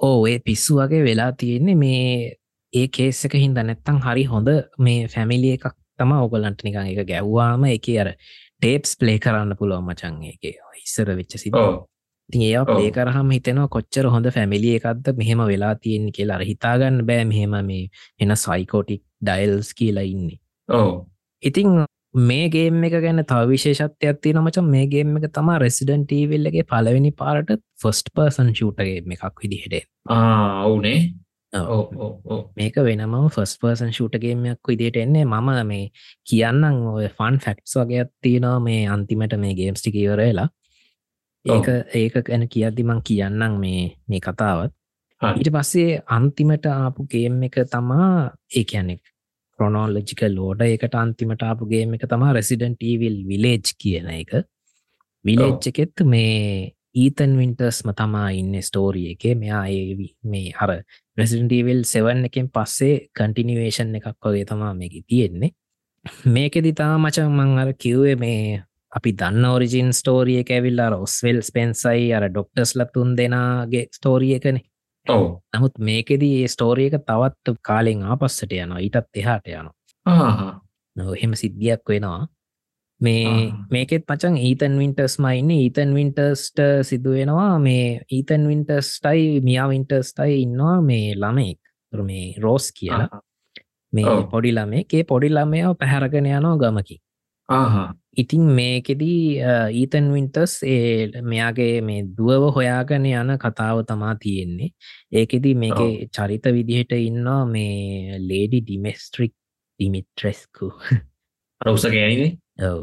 ඕ 0.00 0.26
ඒ 0.26 0.38
පිස්සු 0.44 0.76
වගේ 0.76 1.04
වෙලා 1.04 1.32
තියෙන්නේ 1.32 1.74
මේ 1.76 2.36
ඒ 2.72 2.88
කේස්සක 2.88 3.34
හින්ද. 3.34 3.58
නැත්තං 3.60 4.02
හරි 4.04 4.24
හොඳ 4.24 4.48
මේ 4.78 5.08
ෆැමිලිය 5.08 5.54
එකක් 5.56 5.74
තම 5.98 6.12
ඔගලන්ට 6.16 6.64
නිකං 6.64 6.90
එක 6.92 7.06
ගැව්වාම 7.08 7.64
එක 7.70 7.88
අර 8.02 8.12
ටේප්ස් 8.16 8.96
ප්ලේ 9.00 9.18
කරන්න 9.18 9.56
පුළුවන් 9.58 9.88
මචන් 9.88 10.20
එක 10.32 10.52
ඉස්සර 10.82 11.10
වෙච්ච 11.18 11.36
සිද 11.36 11.56
ති 12.32 12.42
ඒ 12.48 12.64
ප්ලේ 12.66 12.90
කරහම 12.90 13.30
හිතෙනවා 13.30 13.68
කොච්චර 13.68 14.08
හොඳ 14.08 14.30
ෆැමිලිය 14.30 14.74
එකක්ද 14.78 15.12
මෙහෙම 15.16 15.44
වෙලා 15.44 15.74
තියෙන 15.76 16.10
කියලා 16.12 16.40
හිතාගන්න 16.42 17.00
බෑ 17.06 17.24
මෙහෙම 17.26 17.56
මේ 17.62 17.86
එන 18.20 18.36
සයිකෝටික් 18.38 19.02
ඩයිල්ස් 19.22 19.72
කියලා 19.74 20.06
ඉන්නේ. 20.06 20.38
ඕ 20.68 20.90
ඉතිං 21.42 21.80
මේගේම 22.24 22.84
එක 22.84 22.98
ගැන 22.98 23.24
තවිශේෂත්වයක් 23.24 24.20
තිය 24.20 24.34
නමචන් 24.34 24.68
මේගේම 24.68 25.16
එක 25.16 25.30
තමා 25.32 25.58
රෙසිඩන් 25.58 26.04
ටීවිල්ලගේ 26.04 26.66
පලවෙනි 26.66 27.12
පාරට 27.14 27.56
ෆස්ට 27.82 28.14
පර්සන් 28.14 28.52
ෂූටගේ 28.52 29.02
එකක් 29.16 29.42
විදිහට 29.42 29.82
අවුනේ 30.10 31.00
මේක 31.52 32.76
වෙනම 32.78 33.14
ෆස් 33.28 33.58
පර්සන් 33.58 33.90
ෂූටගේමයක් 33.90 34.68
විදිට 34.68 34.96
එන්නේ. 34.96 35.24
මම 35.24 35.66
මේ 35.66 35.90
කියන්නම් 36.24 36.86
ඔය 36.88 37.08
ෆන් 37.08 37.38
ෆැක්ස් 37.38 37.74
වගේත් 37.76 38.10
තියෙනවා 38.20 38.60
මේ 38.60 38.86
අන්තිමට 38.88 39.34
මේ 39.36 39.54
ගේම්ස්ටික 39.54 39.94
ඉවරලා 39.96 40.48
ඒක 41.44 41.68
ඒක 41.94 42.14
ගැන 42.22 42.48
කියද්දි 42.48 42.82
මං 42.82 43.00
කියන්නම් 43.02 43.54
මේ 43.58 43.84
මේ 44.08 44.20
කතාවත්. 44.20 44.72
ඊට 45.22 45.50
පස්සේ 45.52 46.02
අන්තිමට 46.08 46.66
ආපු 46.68 47.06
ගේම් 47.06 47.42
එක 47.42 47.56
තමා 47.70 48.10
ඒ 48.56 48.64
කියන්නෙක් 48.64 49.02
ක්‍රොනෝලජික 49.58 50.22
ලෝඩ 50.30 50.62
එකට 50.66 50.94
අන්තිමට 50.94 51.42
ආපුගේම 51.42 51.94
එක 51.96 52.04
තමා 52.12 52.32
රෙසිඩන්ටීවිල් 52.32 53.16
විලේජ් 53.28 53.72
කියන 53.76 54.08
එක. 54.12 54.32
විලේජ් 55.24 55.68
එකෙත් 55.70 56.04
මේ 56.04 56.72
ඊතන් 56.94 57.36
වින්ටර්ස්ම 57.40 57.92
තමා 57.96 58.28
ඉන්න 58.32 58.54
ස්ටෝරිය 58.60 59.12
එක. 59.14 59.24
මෙයා 59.36 59.64
ඒ 59.68 60.08
මේ 60.24 60.54
හර 60.58 60.72
ප්‍රසිඩන්ටීවිල් 61.16 61.84
සෙවන් 61.84 62.24
එකෙන් 62.28 62.48
පස්සේ 62.50 62.94
කන්ටිනිවේෂන් 63.16 63.94
එකක් 63.98 64.08
වගේ 64.24 64.48
තමා 64.50 64.72
මේක 64.74 64.96
තියෙන්නේ. 65.06 65.52
මේකෙදි 66.26 66.72
තා 66.72 66.92
මචන් 66.98 67.30
මං 67.30 67.58
අර 67.58 67.72
කිව්වේ 67.76 68.16
මේ 68.16 68.62
අපි 68.96 69.12
දන්න 69.12 69.44
ඔරිජින් 69.46 69.92
ස්ටෝරිය 69.94 70.40
එක 70.42 70.50
ඇවිල් 70.56 70.80
අර 70.82 70.96
ඔස්වෙල් 70.96 71.38
ස්පෙන්සයි 71.42 72.10
අර 72.16 72.26
ඩොක්ටර්ස් 72.28 72.74
ලතුන් 72.78 73.14
දෙනාගේ 73.16 73.86
ස්ටෝරිය 73.96 74.34
එකනේ. 74.38 74.66
ඔව. 75.06 75.24
නමුත් 75.54 75.78
මේකෙදී 75.80 76.42
ඒ 76.42 76.48
ස්ටෝරියක 76.48 76.98
තවත් 77.06 77.54
කාලෙන් 77.62 78.02
ආපස්සට 78.04 78.52
යනවා 78.52 78.82
ඊටත් 78.82 79.22
එහාට 79.22 79.46
යනවා. 79.48 79.74
එහෙම 81.14 81.34
සිද්ධියක් 81.34 81.82
වෙනවා. 81.88 82.26
මේ. 83.00 83.52
මේකෙත් 83.70 84.06
පචන් 84.06 84.36
ඊතන් 84.38 84.78
වින්ටර්ස් 84.78 85.18
මයින්න 85.18 85.50
ඊතන් 85.52 85.94
වින්ටර්ස්ට 85.94 86.58
සිදුවෙනවා 86.82 87.58
මේ 87.58 88.00
ඊතන් 88.12 88.48
වින්ටර්ස්ටයි 88.48 89.40
මියා 89.40 89.68
වින්ටර්ස්ටයි 89.68 90.42
ඉන්නවා 90.42 90.80
මේ 90.82 91.14
ළමෙක්. 91.14 91.60
මේ 91.92 92.34
රෝස් 92.38 92.72
කියලා. 92.72 93.22
මේ. 93.92 94.18
පොඩි 94.30 94.52
ළමේ 94.52 95.04
පොඩි 95.04 95.30
ළමයව 95.30 95.78
පැහැරගෙන 95.78 96.26
යනෝ 96.26 96.56
ගමකි 96.58 97.00
ආහා 97.48 97.88
ඉතින් 98.16 98.40
මේකෙදී 98.50 99.38
ඊතන් 99.72 100.12
වින්ටර්ස් 100.12 100.54
ඒ 100.66 101.22
මෙයාගේ 101.22 101.80
මේ 101.80 102.06
දුවව 102.16 102.48
හොයාගෙන 102.56 103.06
යන 103.06 103.36
කතාව 103.38 103.84
තමා 103.86 104.14
තියෙන්නේ 104.16 104.70
ඒකෙදී 105.12 105.54
මේක. 105.54 106.10
චරිත 106.10 106.44
විදිහට 106.48 106.92
ඉන්නවා 106.92 107.44
මේ 107.46 108.18
ලේඩි 108.20 108.60
ඩිමෙස්ට්‍රික් 108.60 109.34
ඩිමිට්‍රෙස්කු 109.80 110.72
රවස 111.60 111.86
ගෑනිද 111.88 112.64
ඔව 112.64 112.82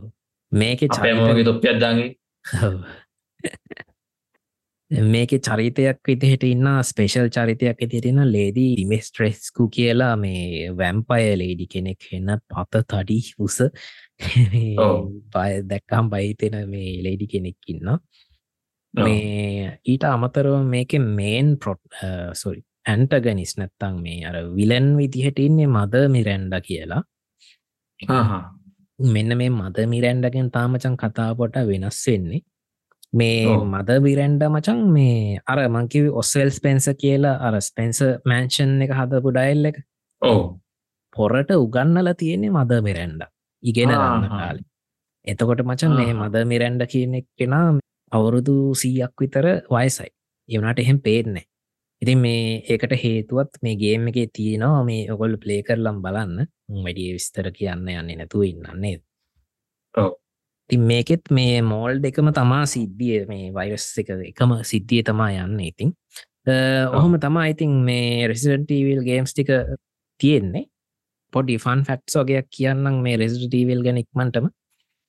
මේක 0.51 0.87
අපේ 0.89 1.13
මගේ 1.15 1.43
තොප්පියක්දාගේ 1.43 2.09
ඔව්. 2.63 2.79
මේක 5.11 5.31
චරිතයක් 5.39 5.99
විදිහට 6.05 6.43
ඉන්න 6.43 6.67
ස්පේෂල් 6.81 7.27
චරිතයක් 7.29 7.81
ඇතිරෙන 7.83 8.21
ලේදී 8.31 8.69
ඩිමෙස්ට්‍රෙස්කු 8.75 9.67
කියලා 9.69 10.15
මේ 10.15 10.71
වැම්පය 10.73 11.35
ලේඩි 11.35 11.67
කෙනෙක් 11.67 12.07
එන්න 12.13 12.37
පත 12.47 12.83
තඩි 12.87 13.19
උස. 13.39 13.59
පය 15.33 15.51
දැක්කම් 15.71 16.09
බයිතෙන 16.13 16.55
මේ 16.69 17.01
ලේඩි 17.05 17.27
කෙනෙක් 17.27 17.57
ඉන්න 17.67 17.89
මේ 18.93 19.79
ඊට 19.85 20.03
අමතරව 20.03 20.55
මේක 20.65 20.93
මේන් 21.19 21.57
පොට් 21.57 21.81
සොරි 22.33 22.61
ඇන්ටගනිස් 22.85 23.53
නැත්තං 23.59 23.95
මේ 24.03 24.25
අර 24.29 24.37
විලන් 24.57 24.87
විදිහට 24.99 25.39
ඉන්නේ 25.39 25.67
මද 25.67 26.07
මිරැන්ඩ 26.15 26.53
කියලා. 26.67 27.01
මෙන්න 28.99 29.37
මේ 29.37 29.49
මද 29.51 29.87
මිරැන්ඩගෙන් 29.93 30.51
තාමචන් 30.51 30.95
කතාපොට 30.97 31.57
වෙනස් 31.69 31.99
වෙන්නේ. 32.07 32.41
මේ. 33.13 33.45
මද 33.73 33.99
විරැන්ඩ 34.07 34.43
මචන් 34.49 34.79
මේ 34.97 35.39
අර 35.45 35.59
මංකිව 35.69 36.09
ඔස්සෙල් 36.21 36.51
ස්පෙන්ස 36.51 36.89
කියලා 37.03 37.37
අර 37.47 37.61
ස්පෙන්ස 37.61 38.01
මෑන්ෂන් 38.25 38.81
එක 38.81 38.93
හදපු 38.99 39.35
ඩයිල් 39.35 39.71
එක. 39.71 39.77
ඔව. 40.21 40.41
පොරට 41.15 41.51
උගන්නල 41.63 42.13
තියෙන්නේ 42.21 42.55
මද 42.55 42.81
මිරැන්ඩ 42.87 43.21
ඉගෙන 43.69 43.91
ගන්න. 43.91 44.29
කාලේ. 44.31 44.65
එතකොට 45.27 45.61
මචන් 45.65 45.93
මේ. 45.99 46.13
මද 46.15 46.45
මිරැන්ඩ 46.51 46.87
කියනෙක් 46.93 47.27
කෙනා 47.39 47.67
අවුරුදු 48.11 48.57
සීයක් 48.81 49.13
විතර 49.21 49.45
වයසයි. 49.75 50.11
එවනට 50.49 50.79
එහෙම 50.79 50.99
පේන්නේ 51.05 51.45
ඉතින් 52.01 52.19
මේ 52.19 52.61
ඒකට 52.69 52.93
හේතුවත් 53.03 53.57
මේ 53.63 53.75
ගේම් 53.75 54.07
එක 54.09 54.19
තියෙනවා 54.33 54.83
මේ 54.85 55.09
ඔකොල් 55.13 55.37
ප්ලේ 55.43 55.63
කරලම් 55.63 56.01
බලන්න. 56.03 56.47
වැඩිය 56.85 57.13
විස්තර 57.17 57.49
කියන්න 57.51 57.89
යන්නේ 57.89 58.17
නැතුව 58.19 58.43
ඉන්නන්නේ. 58.45 59.01
තින් 60.69 60.81
මේකෙත් 60.83 61.31
මේ 61.31 61.61
මෝල් 61.61 62.01
දෙකම 62.03 62.29
තමා 62.35 62.65
සිද්ධිය 62.65 63.25
මේ 63.27 63.51
වයිරස් 63.55 63.87
එක 64.01 64.09
එකම 64.29 64.53
සිද්ධිය 64.71 65.03
තමා 65.09 65.29
යන්න 65.45 65.59
ඉතින්. 65.69 65.93
ඔහොම 66.93 67.17
තමා 67.19 67.47
ඉතින් 67.53 67.73
මේ 67.89 68.27
රෙසිඩන්ටීවල් 68.31 69.03
ගේම්ස් 69.09 69.33
ටික 69.33 69.49
තියෙන්නේ 70.21 70.67
පොඩි 71.33 71.57
ෆන් 71.57 71.83
ෆක්ස් 71.83 72.19
වගේයක් 72.19 72.47
කියන්නම් 72.51 73.01
මේ 73.01 73.17
රෙසිටීවල් 73.17 73.83
ගැන 73.83 74.01
ඉක්මටම 74.03 74.47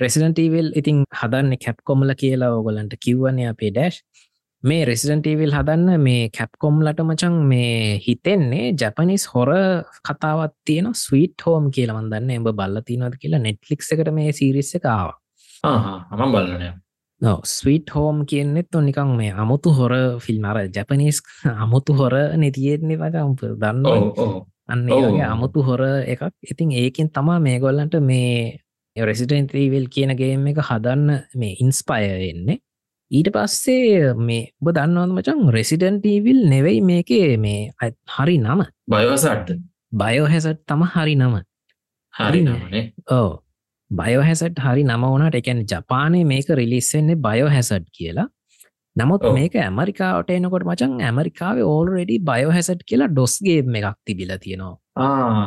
ප්‍රෙසිඩන්ටීවල් 0.00 0.70
ඉතින් 0.74 1.04
හදන්න 1.12 1.58
කැප් 1.58 1.78
කොමල 1.84 2.14
කියලා 2.14 2.54
ඕගොලන්ට 2.54 2.96
කිව්වන්නේ 3.00 3.48
අපේ 3.52 3.70
ඩෑශ් 3.70 4.00
මේ 4.64 4.82
රෙසිඩන්ටීවල් 4.84 5.54
හදන්න 5.54 6.00
මේ 6.00 6.24
කැප් 6.30 6.52
කොම්ලට 6.58 7.00
මචන් 7.00 7.36
මේ 7.50 8.00
හිතෙන්නේ 8.06 8.72
ජැපනිස් 8.74 9.24
හොර 9.34 9.50
කතාවත් 10.02 10.54
තියෙන 10.64 10.90
ස්වීට් 10.96 11.46
හෝම් 11.46 11.70
කියලවන්දන්න 11.70 12.34
එඹ 12.36 12.50
බල්ල 12.52 12.82
තිනවද 12.84 13.16
කියලා 13.22 13.42
නෙට්ලික් 13.46 13.86
එකට 13.86 14.12
මේ 14.12 14.32
සිරිස්ස 14.32 14.74
කාව 14.82 15.14
අම 15.64 16.32
බලනය 16.32 16.70
නො. 17.20 17.40
ස්වීට් 17.46 17.90
හෝම් 17.90 18.26
කියන්නෙත් 18.26 18.74
ඔනිකං 18.74 19.16
මේ 19.16 19.32
අමුතු 19.34 19.70
හොර 19.72 19.94
ෆිල්ම් 20.20 20.44
අර 20.44 20.58
ජැපනිස් 20.68 21.22
අමුතු 21.56 21.94
හොර 21.94 22.14
නෙතියෙන්නේ 22.36 22.98
වචම්ප 22.98 23.40
දන්න 23.58 23.84
අන්න. 24.68 24.86
ඒගේ 24.90 25.26
අමුතු 25.32 25.62
හොර 25.62 25.82
එකක්. 26.06 26.22
ඉතින් 26.44 26.72
ඒකින් 26.74 27.10
තමා 27.10 27.38
මේ 27.40 27.58
ගොල්ලන්ට 27.58 27.94
මේ 28.02 28.60
රෙසිඩන්ටීවල් 28.96 29.86
කියනගේම 29.88 30.46
එක 30.46 30.58
හදන්න 30.60 31.10
මේ 31.34 31.56
ඉන්ස්පය 31.60 32.00
එන්නේ 32.30 32.58
ඊට 33.10 33.28
පස්සේ 33.32 34.14
මේ 34.20 34.52
ඔබ 34.60 34.72
දන්නවද 34.72 35.12
මචන් 35.14 35.50
රෙසිඩන්ටීවිල් 35.50 36.40
නෙවෙයි 36.48 36.80
මේකේ 36.82 37.36
මේ 37.38 37.70
අත්- 37.82 37.98
හරි 38.16 38.38
නම. 38.38 38.64
බයවසට්ට 38.86 39.58
බයෝහැසට් 39.92 40.64
තම 40.66 40.82
හරි 40.94 41.14
නම. 41.16 41.36
හරි 42.14 42.40
නමනේ 42.42 42.84
ඕ 43.10 43.30
බයෝහැසට් 43.90 44.58
හරි 44.58 44.82
නම 44.84 45.04
වනට 45.04 45.34
එකැන 45.34 45.62
ජපානය 45.64 46.24
මේක 46.24 46.48
රිලිස්සෙන්නේ 46.50 47.16
බයෝහැසට් 47.18 47.86
කියලා 47.92 48.28
නමුත්. 48.98 49.24
මේක 49.34 49.54
ඇමරිකාවට 49.58 50.34
එනකොට 50.34 50.66
මචන් 50.66 50.98
ඇමරිකාව 51.02 51.62
ඕල්රෙඩි 51.66 52.18
බයෝහැසට් 52.28 52.84
කියලා 52.84 53.10
ඩොස්ගේම් 53.12 53.78
එකක් 53.80 53.98
තිබිල 54.04 54.34
තියෙනවා. 54.44 54.76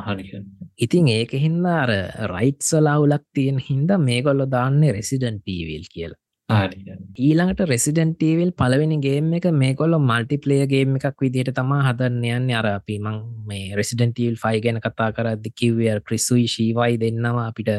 හරි 0.08 0.44
ඉතින් 0.80 1.08
ඒක 1.10 1.38
හින්ද 1.46 1.66
අර 1.74 1.92
රයිට්සලාවුලක් 2.34 3.26
තියෙන 3.34 3.60
හින්ද 3.60 3.92
මේගොල්ලො 4.02 4.48
දාන්නේ 4.48 4.96
රෙසිඩන්ටීවිල් 4.98 5.88
කියලා. 5.88 6.20
ඊළඟට 6.50 7.62
රෙසිඩන්ටීවල් 7.66 8.52
පලවෙනි 8.54 8.98
ගේම් 9.06 9.34
එක 9.38 9.48
මේකොල්ල 9.56 9.98
මල්ටිපලේගේම් 10.02 10.98
එකක් 11.00 11.26
විදිහට 11.26 11.54
තමා 11.60 11.82
හදන්න 11.88 12.26
යන්න 12.38 12.56
අර 12.60 12.70
අපි 12.72 12.98
මං 13.00 13.20
රෙසිඩන්ටීවල් 13.80 14.40
ෆයි 14.44 14.64
ගැන 14.66 14.82
කතා 14.86 15.12
කරදදි 15.18 15.54
කිව්වර් 15.62 16.02
ක්‍රිස්සුයි 16.08 16.48
ශීවයි 16.56 17.00
දෙන්නවා 17.04 17.48
අපිට 17.52 17.72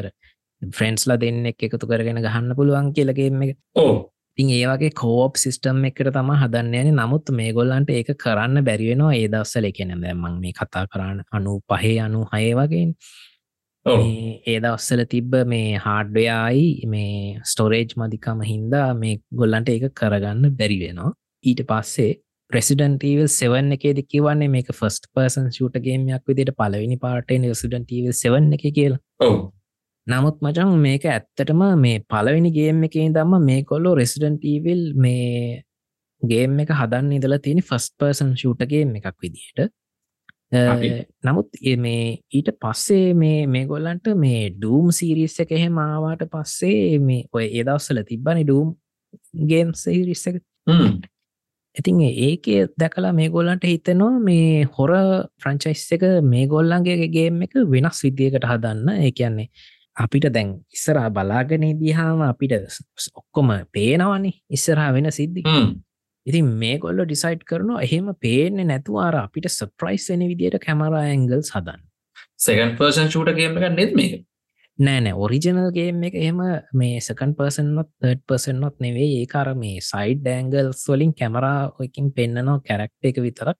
ෆ්‍රෙන්ස්ලා 0.61 1.19
දෙන්න 1.19 1.45
එක 1.51 1.67
එකතු 1.67 1.87
කරගෙන 1.87 2.23
ගහන්න 2.23 2.57
පුළුවන් 2.57 2.91
කියලගේම 2.95 3.45
එක. 3.45 3.57
ඕ 3.75 4.12
තින් 4.37 4.49
ඒවගේ 4.51 4.93
කෝප් 4.93 5.37
සිිස්ටම් 5.37 5.83
එකට 5.89 6.09
තම 6.11 6.31
හදන්න 6.35 6.79
යන 6.81 6.95
නමුත් 6.95 7.29
මේ 7.33 7.51
ගොල්ලන්ට 7.51 7.91
ඒක 7.91 8.15
කරන්න 8.17 8.63
බැරිවෙනවා 8.63 9.13
ඒ 9.15 9.27
දස්සල 9.29 9.69
එකන 9.69 9.93
දැමන් 9.99 10.39
මේ 10.39 10.53
කතා 10.53 10.87
කරන්න 10.87 11.21
අනු 11.31 11.59
පහේ 11.67 11.93
අනු 11.99 12.25
හය 12.31 12.47
වගේ 12.55 12.87
මේ 13.85 14.41
ඒ 14.45 14.59
දවස්සල 14.59 15.01
තිබ්බ 15.05 15.33
මේ 15.45 15.71
හාඩ්ඩයායි 15.77 16.67
මේ 16.87 17.39
ස්ටෝරේජ් 17.45 17.95
මධිකම 17.97 18.43
හින්දා 18.43 18.89
මේ 18.95 19.15
ගොල්ලන්ට 19.35 19.69
ඒක 19.69 19.87
කරගන්න 19.93 20.55
බැරි 20.59 20.77
වෙනවා. 20.79 21.11
ඊට 21.45 21.63
පස්සේ 21.69 22.11
ප්‍රෙසිඩන්ටීවල් 22.51 23.27
සෙවන් 23.31 23.75
එකේ 23.75 23.93
දෙකිවන්නේ 23.93 24.53
මේක 24.55 24.69
ෆස්ට 24.71 25.11
පර්සන් 25.11 25.49
ෂූටගේමයක් 25.49 26.23
විදිට 26.27 26.53
පලවෙනි 26.55 26.97
පාටෙන් 26.97 27.49
රෙසිඩන්ටීවල් 27.49 28.15
සෙවන් 28.15 28.49
එක 28.57 28.65
කියලා 28.69 29.01
නමුත් 30.07 30.41
මචන් 30.41 30.71
මේක 30.79 31.05
ඇත්තටම 31.07 31.61
මේ 31.77 31.99
පලවෙනි 32.05 32.51
ගේම් 32.51 32.83
එකේ 32.83 33.05
දම්ම 33.09 33.45
මේ 33.49 33.61
කොල්ලෝ 33.63 33.93
රෙසිඩන්ටීවල් 33.95 34.81
මේ 34.95 35.63
ගේම් 36.21 36.59
එක 36.59 36.71
හදන්න 36.71 37.15
ඉදලා 37.17 37.39
තියෙන 37.39 37.61
ෆස්ට 37.61 37.95
පර්සන් 37.99 38.33
ෂූටගේම් 38.35 38.91
එකක් 38.95 39.15
විදිහට. 39.21 39.71
නමුත් 41.23 41.49
මේ 41.77 42.19
ඊට 42.29 42.49
පස්සේ 42.61 43.13
මේ 43.13 43.47
මේ 43.47 43.65
ගොල්ලන්ට 43.65 44.07
මේ 44.15 44.41
ඩූම් 44.51 44.91
සිරිස්ස 44.91 45.39
එක 45.39 45.51
එහෙම 45.51 45.79
ආවාට 45.79 46.25
පස්සේ 46.33 46.99
මේ 46.99 47.23
ඔය 47.31 47.45
ඒදවස්සල 47.49 48.03
තිබ්බනි 48.03 48.43
ඩූම් 48.43 48.75
ගේම් 49.51 49.71
සිරිස්ස 49.73 50.27
එක. 50.27 50.41
ඉතින් 51.75 52.01
ඒකේ 52.01 52.67
දැකලා 52.77 53.13
මේ 53.13 53.29
ගොල්ලන්ට 53.29 53.63
හිතනවා 53.65 54.19
මේ 54.19 54.67
හොර 54.75 54.91
ෆ්‍රංචයිස් 55.41 55.85
එක 55.95 56.03
මේ 56.23 56.45
ගොල්ලන්ගේ 56.47 57.07
ගේම් 57.09 57.41
එක 57.47 57.55
වෙනස් 57.71 58.03
විදියකට 58.03 58.45
හදන්න. 58.45 58.89
ඒ 58.99 59.11
කියන්නේ 59.11 59.47
අපිට 59.97 60.27
දැන් 60.33 60.49
ඉස්සරා 60.71 61.09
බලාගෙන 61.09 61.65
දිහාම 61.79 62.21
අපිට 62.23 62.53
ඔක්කොම 63.13 63.49
පේනවනේ 63.71 64.35
ඉස්සරහා 64.49 64.91
වෙන 64.93 65.11
සිද්ධි. 65.11 65.43
ඉතින් 66.27 66.45
මේ 66.57 66.75
ගොල්ල 66.79 66.99
ඩිසයිට් 67.03 67.43
කරනවා 67.43 67.81
එහෙම 67.81 68.07
පේනෙ 68.19 68.63
නැතුව 68.63 68.99
අර 68.99 69.15
අපිට 69.17 69.49
සප්‍රයිස් 69.49 70.09
වෙන 70.09 70.27
විදියට 70.29 70.59
කැමරා 70.65 71.03
ඇංගල් 71.05 71.41
සදන්න 71.41 71.81
සකන් 72.37 72.77
පර්සන් 72.77 73.09
ෂූට 73.09 73.35
ගේම 73.35 73.57
එක 73.57 73.65
නෙත් 73.71 73.93
මේක? 73.93 74.13
නෑනෑ 74.79 75.15
ඔරිජනල්ගේම් 75.15 76.03
එක 76.03 76.15
එහෙම 76.15 76.39
මේ 76.73 76.99
සකන් 76.99 77.35
පර්සන්නොත් 77.37 77.89
තර්ඩ් 78.01 78.23
පර්සන්නොත් 78.27 78.79
නෙවේ 78.79 79.09
ඒකාර 79.19 79.53
මේ 79.55 79.81
සයිඩ් 79.81 80.23
ඩෑංගල්ස් 80.23 80.85
වලින් 80.89 81.13
කැමරාකින් 81.13 82.07
පෙන්න්නනවා 82.11 82.63
කැරක්ට 82.67 83.11
එක 83.11 83.21
විතරක්. 83.25 83.57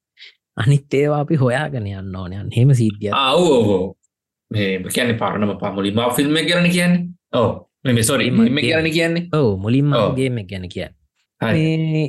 අනිත් 0.55 0.93
ඒවා 0.93 1.21
අපි 1.25 1.35
හොයාගෙන 1.35 1.89
යන්න 1.89 2.15
ඕනයන් 2.15 2.49
හෙම 2.57 2.73
සිද්ධිය 2.73 3.13
අවෝ 3.13 3.95
මේ 4.53 4.71
කියන්න 4.87 5.13
පරණම 5.17 5.53
පමුලිම 5.59 6.01
ෆිල්ම් 6.15 6.35
කරන 6.43 6.67
කියන්නේ? 6.71 7.05
ඕ 7.33 7.49
මෙ 7.83 8.03
සොරි 8.03 8.27
එම 8.27 8.37
කරන 8.39 8.89
කියන්නේ? 8.91 9.29
ඔව 9.33 9.49
මුලින්ම 9.59 9.93
ඔව්. 9.93 10.15
ගේම 10.15 10.39
ගැන 10.45 10.67
කිය 10.69 10.89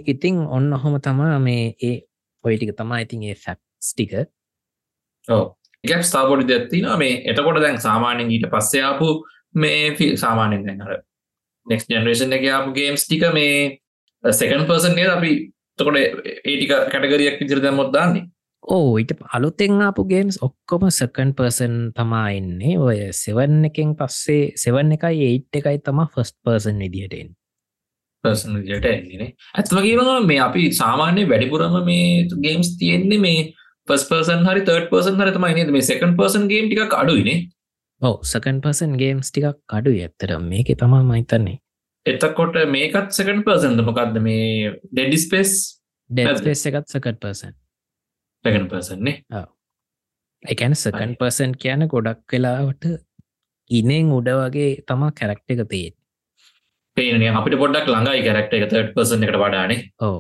ඉතිං 0.07 0.37
ඔන්න 0.49 0.73
ඔහොම 0.73 1.01
තමා 1.01 1.39
මේ 1.41 1.75
ඒ 1.81 1.97
ඔයිටික 2.45 2.77
තමා 2.77 2.99
ඉතින් 2.99 3.23
ඒ 3.23 3.37
ෆැක්ස්ටික 3.37 4.13
ඕ 5.29 5.45
එක 5.85 6.03
ස්ථාපොඩි 6.03 6.49
දැත්තින 6.49 6.89
මේ 6.99 7.23
එතකොට 7.25 7.61
දැන් 7.61 7.81
සාමානෙන් 7.81 8.31
ඊට 8.31 8.47
පස්සයාපු 8.51 9.09
මේ 9.55 10.17
සාමානෙන් 10.17 10.67
දැන් 10.67 10.83
අර 10.83 11.03
නෙක්ස් 11.67 11.89
ජනරේෂන් 11.89 12.33
එක 12.33 12.47
ආපු 12.51 12.73
ගේම්ස් 12.73 13.07
ටික 13.07 13.25
මේ 13.33 13.81
සෙකන් 14.25 14.67
පර්සන් 14.69 14.95
නේද? 14.95 15.11
අපි 15.11 15.33
තකොට 15.79 15.97
ඒටික 15.97 16.73
කටගරියක් 16.93 17.41
විදිර 17.41 17.61
දැම්මොත් 17.61 17.93
දාන්නේ 17.93 18.29
ඕ 18.65 18.99
ඊට 18.99 19.13
අලුතෙන් 19.31 19.81
ආපු 19.83 20.05
ගේම්ස් 20.05 20.39
ඔක්කොම 20.41 20.89
සකන් 20.91 21.33
පර්සන් 21.35 21.75
තමා 21.93 22.29
එන්නේ. 22.33 22.79
ඔය 22.79 22.99
සෙවන් 23.13 23.65
එකෙන් 23.65 23.95
පස්සේ 23.95 24.53
සෙවන් 24.57 24.93
එකයි 24.97 25.25
ඒට් 25.25 25.59
එකයි 25.61 25.79
තමා 25.81 26.09
ෆස්ට 26.09 26.37
පර්සන් 26.43 26.79
විදිහටෙන් 26.79 27.35
පර්සන් 28.25 28.57
විදියට 28.57 28.87
එන්නේ 28.87 29.31
ඇත්වගේම 29.55 30.27
මේ 30.27 30.41
අපි 30.41 30.71
සාමාන්‍ය 30.73 31.27
වැඩිපුරම 31.27 31.77
මේ 31.85 32.07
ගේම්ස් 32.41 32.71
තියෙන්නේ 32.79 33.21
මේ 33.21 33.43
පස් 33.89 34.07
පර්සන් 34.09 34.47
හරි 34.47 34.63
තර්ඩ 34.63 34.89
පර්සන් 34.91 35.21
හර 35.21 35.33
තමයි 35.33 35.55
නේද? 35.55 35.71
මේ 35.71 35.83
සකන් 35.83 36.17
පර්සන් 36.17 36.49
ගේම් 36.49 36.71
ටික 36.71 36.95
අඩුයිනේ 36.95 37.39
ඕ 38.01 38.17
සකන් 38.25 38.61
පර්සන් 38.61 38.97
ගේම්ස් 38.97 39.31
ටිකක් 39.31 39.61
කඩු 39.67 39.93
ඇත්තර 39.99 40.39
මේක 40.45 40.73
තමා 40.77 41.03
මහිතන්නේ 41.05 41.61
එතකොට 42.07 42.57
මේකත් 42.69 43.13
සකන් 43.13 43.45
පර්සන්ද 43.45 43.85
මොකක්ද 43.85 44.17
මේ 44.21 44.73
ඩෙඩිස්පේස් 44.87 45.53
ඩෙස්පේස් 46.11 46.67
එකත් 46.71 46.89
සකට 46.89 47.21
පර්සන් 47.21 47.55
සකන් 48.45 48.69
පර්සන්නේ 48.69 49.43
එකැන 50.43 50.75
සකන් 50.75 51.17
පර්සන් 51.17 51.53
කියන 51.57 51.89
ගොඩක් 51.89 52.33
වෙලාවට 52.33 52.89
ඉනෙන් 53.71 54.13
උඩ 54.13 54.31
වගේ 54.37 54.71
තමා 54.87 55.13
කැරක්ට 55.13 55.55
එක 55.55 55.65
පේත් 55.69 55.95
පේන 56.97 57.27
අපිට 57.33 57.59
පොඩක් 57.59 57.89
ළඟයි 57.89 58.25
කරක්ට 58.25 58.57
එක 58.57 58.71
තර්ඩ 58.71 58.95
පර්සන් 58.95 59.27
එකට 59.27 59.41
වඩානේ 59.41 59.83
ඕ 60.03 60.19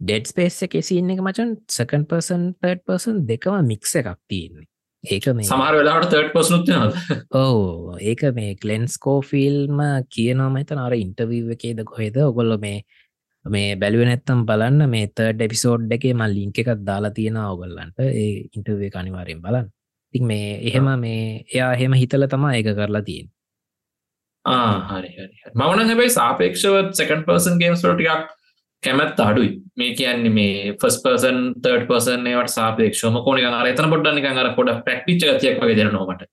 ඩෙඩ් 0.00 0.30
ස්පේස් 0.30 0.62
එක 0.66 0.76
සින්න 0.82 1.12
එක 1.12 1.20
මචන් 1.22 1.56
සකන් 1.70 2.06
පර්සන් 2.10 2.46
තර්ඩ 2.56 2.82
පර්සන් 2.84 3.20
දෙකම 3.28 3.68
මික්ස 3.68 3.94
එකක් 4.00 4.16
තියෙන්නේ. 4.28 4.66
ඒක 5.04 5.26
මේ 5.36 5.46
සමහර 5.46 5.78
වෙලාට 5.78 6.08
තර්ඩ 6.08 6.32
පර්සනුත් 6.34 6.70
නද 6.70 7.18
ඕ 7.36 7.96
ඒක 8.02 8.24
මේ 8.36 8.56
ගලෙන්ස්කෝ 8.56 9.18
ෆිල්ම 9.22 9.80
කියනම 10.10 10.60
එත 10.60 10.74
අර 10.76 10.96
ඉන්ටවීව 10.96 11.54
එකේද 11.56 11.84
කොහෙද? 11.84 12.20
ඔගොල්ල 12.24 12.56
මේ 12.58 12.84
මේ 13.44 13.76
බැලුව 13.76 14.04
නැත්තම් 14.04 14.44
බලන්න 14.46 14.90
මේ 14.90 15.06
තර්ඩ 15.08 15.40
එපිසෝඩ් 15.40 15.92
එකේ 15.92 16.14
මල් 16.14 16.34
ලිංක 16.34 16.58
එකක් 16.58 16.70
දාලා 16.82 17.10
තියෙන 17.10 17.36
ඔගොල්ලන්ට 17.44 17.98
ඒ 18.00 18.28
ඉන්ටවේ 18.52 18.90
අනිවාරයෙන් 18.94 19.42
බලන්න. 19.42 19.68
ති 20.14 20.20
මේ 20.22 20.60
එහෙම 20.62 20.88
මේ 21.00 21.44
එයා 21.54 21.72
එහෙම 21.72 21.92
හිතල 21.92 22.26
තමා 22.26 22.54
ඒක 22.54 22.70
කරලා 22.72 23.02
තියෙන් 23.02 23.28
හරි 24.44 25.10
මවන 25.54 25.88
හැබයි 25.88 26.10
සාපේක්ෂව 26.10 26.80
සකන් 26.92 27.24
පර්සන් 27.24 27.60
ගේම්ස් 27.60 27.84
ටිකක් 27.84 28.32
කැමැත් 28.82 29.20
අඩුයි. 29.20 29.50
මේ 29.76 29.94
කියන්නේ 29.94 30.30
මේ 30.30 30.72
ෆස් 30.72 30.96
පර්සන් 31.02 31.38
තර්ඩ 31.60 31.86
පර්සන් 31.86 32.26
ඒවට 32.26 32.54
සාපේක්ෂම 32.54 33.20
කෝනි 33.24 33.46
අර 33.50 33.66
එතන 33.66 33.90
පොඩ්ඩ 33.90 34.14
නිකන් 34.14 34.42
අර 34.42 34.50
පොඩ 34.54 34.74
පැක්ටිච් 34.88 35.22
ගතියක් 35.22 35.62
වගේ 35.62 35.76
දෙන 35.76 35.92
නොමට 35.92 36.26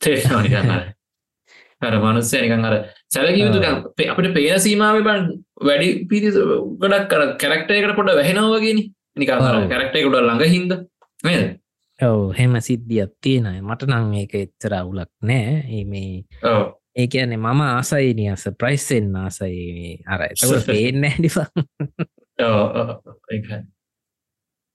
තේරෙනවා 0.00 0.42
නිකන් 0.42 0.70
අර 0.70 0.84
අර 1.88 1.98
මනුස්සය 1.98 2.40
නිකන් 2.42 2.64
අර 2.64 2.76
සැලකිය 3.08 3.44
යුතු 3.44 3.60
අපිට 4.06 4.32
පේන 4.34 4.60
සීමාව 4.60 5.02
බන් 5.02 5.28
වැඩි 5.60 5.92
පිරි 6.10 6.32
ගොඩක් 6.80 7.06
කර 7.10 7.22
කැරක්ටයකට 7.40 7.96
පොඩ 7.98 8.12
වැහෙනවා 8.12 8.56
වගේනි 8.56 8.82
නිකන් 9.16 9.32
අර 9.40 9.54
ඔව්. 9.54 9.68
කැරක්ටයකට 9.68 10.16
ළඟ 10.16 10.44
හින්ද. 10.46 10.72
නේද? 11.24 11.46
ඔව 12.00 12.34
හෙම 12.36 12.58
සිද්ධියක් 12.60 13.12
තියෙනයි 13.20 13.62
මට 13.62 13.88
නං 13.88 14.18
ඒක 14.22 14.34
එච්චර 14.36 14.74
අවුලක් 14.74 15.12
නෑ. 15.22 15.84
මේ 15.84 16.24
ඔව්. 16.44 16.74
ඒ 16.96 17.06
කියන්නේ 17.06 17.36
මම 17.36 17.60
ආසයි 17.62 18.12
නියස 18.14 18.44
ප්‍රයිස්සෙන් 18.58 19.14
ආසයි 19.16 20.02
අර 20.06 20.20
පේන්න 20.68 21.00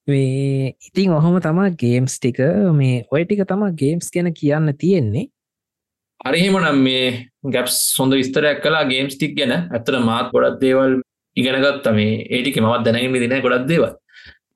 මේ. 0.07 0.73
ඉතින් 0.81 1.13
ඔහොම 1.13 1.37
තමා 1.39 1.69
ගේම්ස් 1.75 2.17
ටික. 2.17 2.41
මේ 2.73 3.05
ඔය 3.11 3.25
ටික 3.25 3.45
තමා 3.47 3.71
ගේම්ස් 3.73 4.09
ගැන 4.09 4.33
කියන්න 4.33 4.73
තියෙන්නේ 4.77 5.29
අරහෙමනම් 6.21 6.83
මේ 6.87 7.05
ගැප්ස් 7.53 7.77
සොඳ 7.95 8.13
විස්තරයක් 8.13 8.61
කලා 8.65 8.83
ගේම්ස් 8.91 9.15
ටික් 9.15 9.33
ගැන. 9.37 9.53
ඇතර 9.75 9.97
මාත් 10.09 10.29
ගොඩක් 10.33 10.61
දේවල් 10.61 11.01
ඉගෙනගත් 11.37 11.89
මේ 11.97 12.21
ඒටික 12.27 12.61
මත් 12.61 12.85
දැනගම 12.85 13.17
දින 13.23 13.35
ගොඩක් 13.45 13.67
දේව 13.71 13.83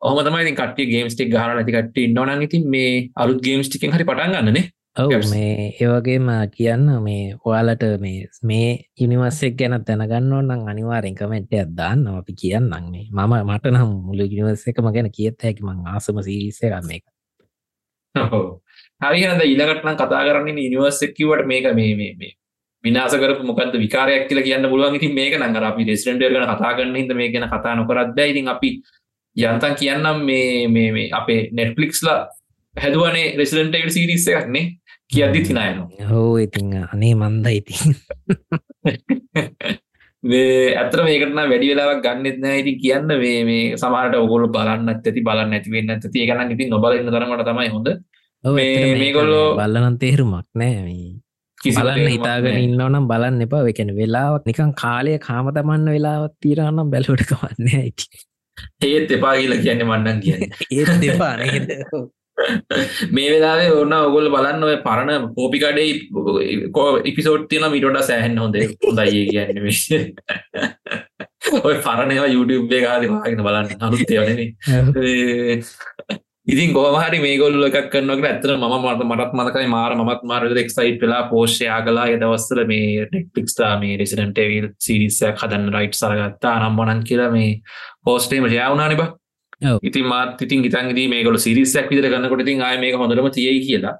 ඔහම 0.01 0.21
තමයි 0.27 0.55
කට 0.59 0.87
ගේම්ස් 0.93 1.15
ටික් 1.15 1.33
ගහර 1.33 1.57
නැතිකට 1.57 1.97
ඉන්නවන 1.97 2.45
ඉතින් 2.47 2.69
මේ 2.69 3.09
අලුත් 3.15 3.41
ගේම්ස් 3.47 3.69
ටිකෙන් 3.69 3.95
හරි 3.95 4.05
පටන් 4.05 4.35
ගන්නනේ 4.35 4.65
ඔව්. 4.95 5.11
මේ 5.31 5.71
ඒවගේම 5.81 6.29
කියන්න 6.53 6.85
මේ 7.07 7.23
ඔයාලට 7.43 7.85
මේ 8.03 8.27
මේ 8.43 8.69
ඉනිවස්සෙක් 8.97 9.57
ගැන 9.61 9.79
දැනගන්න 9.87 10.37
නම් 10.43 10.69
අනිවාරෙන් 10.71 11.17
කමෙන්ටයක් 11.17 11.73
දාන්න 11.79 12.05
අපි 12.13 12.37
කියන්නම් 12.41 12.91
මේ. 12.91 13.09
මම 13.09 13.33
මට 13.49 13.73
නම් 13.73 13.97
මුළු 14.05 14.29
ඉනිවස්ස 14.29 14.69
එකම 14.69 14.93
ගැන 14.93 15.09
කියත් 15.17 15.41
හැකි. 15.41 15.65
මං 15.65 15.81
ආසම 15.95 16.21
සිරිස්සේ 16.21 16.71
ගන්න 16.71 16.95
එක 16.97 17.05
හරිහද 19.01 19.41
ඉලකටනම් 19.45 19.95
කතා 19.95 20.23
කරන්න 20.23 20.55
නිවර්සකිවට 20.55 21.45
මේක 21.45 21.65
මේ 21.73 21.95
මේ 21.95 22.13
මේ 22.15 22.33
විනාස 22.83 23.13
කරපු 23.13 23.43
මොකද 23.43 23.75
විකාරයක් 23.75 24.27
කියලා 24.29 24.43
කියන්න 24.43 24.69
පුළුවන්. 24.69 24.95
ඉතින් 24.95 25.13
මේක 25.13 25.33
නංගර 25.35 25.63
අපි 25.63 25.83
රෙස්ටන්ටර් 25.83 26.31
ගැන 26.31 26.47
කතා 26.51 26.71
කරන්න 26.77 26.95
හිද 26.95 27.13
මේ 27.13 27.29
ගැන 27.31 27.49
කතා 27.49 27.75
නොකරත් 27.75 28.15
බෑ. 28.17 28.29
ඉතින් 28.29 28.47
අපි 28.47 28.69
යන්තන් 29.35 29.75
කියන්නම් 29.75 30.25
මේ 30.25 30.67
මේ 30.67 30.89
මේ 30.91 31.07
අපේ 31.11 31.39
නෙට්ලික්ස්ලා 31.51 32.19
හැදුවනේ 32.75 33.25
රෙසිඩන්ටේට 33.37 33.91
සිරිස්ස 33.91 34.27
එකක්නේ 34.27 34.65
කියද්දි 35.11 35.41
තිනයනවා. 35.41 36.07
හෝ 36.11 36.37
ඉතිං 36.37 36.71
අනේ 36.83 37.13
මන්ද 37.15 37.47
ඉතින්. 37.59 37.95
ඇතර 40.79 40.99
මේකටන 41.03 41.39
වැඩි 41.43 41.71
වෙලාවක් 41.71 42.01
ගන්නෙත් 42.05 42.37
නෑ. 42.43 42.59
ඉති 42.61 42.73
කියන්න 42.83 43.07
මේ 43.23 43.39
මේ 43.49 43.63
සමහට 43.77 44.15
ඔගොල 44.17 44.47
බලන්න 44.55 44.89
ඇති 44.89 45.21
බලන්න 45.21 45.55
ඇතිවෙන්න 45.57 45.95
ඇති. 45.95 46.17
ඒකන 46.21 46.53
ඉතින් 46.55 46.69
නොබලන්න 46.69 47.11
තරමට 47.11 47.49
තමයි 47.49 47.69
හොඳ 47.75 47.89
මේගොල්ලෝ- 48.45 49.55
මේ 49.55 49.67
බලන්න 49.67 49.97
තේරුමක් 49.97 50.45
නෑ. 50.55 51.21
බලන්න 51.63 52.07
හිතාගෙන. 52.07 52.57
ඉන්නවනම් 52.57 53.07
බලන්න 53.07 53.41
එපා. 53.41 53.67
එකන 53.67 53.95
වෙලාවක් 53.95 54.45
නිකන් 54.45 54.73
කාලය 54.73 55.17
කාම 55.17 55.53
තමන්න 55.53 55.89
වෙලාවත් 55.89 56.33
තීරන්නම් 56.41 56.91
බැලුවට 56.91 57.25
කවන්න 57.31 57.67
ඒත් 58.83 59.11
එපා 59.11 59.37
කියලා 59.37 59.57
කියන්න 59.57 59.87
මන්නන් 59.87 60.21
කියන්න. 60.21 60.49
ඒත් 60.71 61.01
දෙපා 61.01 61.37
මේ 63.15 63.31
වෙලාවේ 63.31 63.71
ඔන්න 63.71 63.93
ඔගොල් 63.93 64.29
බලන්න 64.29 64.63
ඔය 64.63 64.77
පරණ 64.83 65.33
පෝපිකඩේ 65.35 65.99
කෝ 66.71 66.97
ඉපිසෝට් 67.03 67.49
තියන 67.49 67.71
මිටොට 67.71 68.03
සෑහන් 68.03 68.37
හොඳ. 68.37 68.55
හොඳයි 68.83 69.27
කියන්න 69.31 69.63
ඔය 71.67 71.75
පරණවා 71.85 72.27
YouTube 72.27 72.81
ගාල 72.83 73.07
වාගෙන 73.07 73.43
බලන්න. 73.47 73.67
අලුත්තයවනේ 73.79 74.53
ඉතින් 76.47 76.73
ගෝමහරි 76.73 77.19
මේගොල්ල 77.23 77.67
එකක් 77.67 77.87
කරනක 77.89 78.25
ඇතර 78.29 78.51
ම 78.53 78.65
මට 78.77 79.05
මටත් 79.05 79.33
මතකයි 79.33 79.67
මාර 79.67 79.95
මත් 79.97 80.21
මාර 80.23 80.43
එක්සයිට් 80.63 81.01
වෙලා 81.01 81.23
පෝෂ්‍යයා 81.31 81.79
කලා 81.81 82.05
දවස්සල 82.13 82.61
මේ 82.71 83.05
ටෙක්පික්ස්ටා 83.09 83.73
මේ 83.81 83.97
රෙසිඩන්ටේවිල් 84.01 84.67
සිරිස්සයක් 84.87 85.41
හදන්න 85.41 85.73
රයිට් 85.75 85.97
සරගත්තා 85.97 86.55
නම්බනන් 86.61 87.01
කියලා 87.09 87.31
මේ 87.31 87.51
පෝස්ටේම 88.05 88.45
ජයවුණනි 88.47 88.99
බා. 89.01 89.09
ඔව්. 89.63 89.79
ඉතින් 89.81 90.05
මාත් 90.05 90.41
ඉතින් 90.41 90.65
ඉතන්ගදී 90.69 91.07
මේකොල 91.09 91.37
සිරිස්සයක් 91.39 91.89
විදර 91.89 92.11
ගන්නකොට 92.13 92.45
ඉතින් 92.45 92.61
ආය 92.61 92.77
මේක 92.77 92.99
හොඳටම 93.01 93.31
තියයි 93.31 93.65
කියලා. 93.67 93.95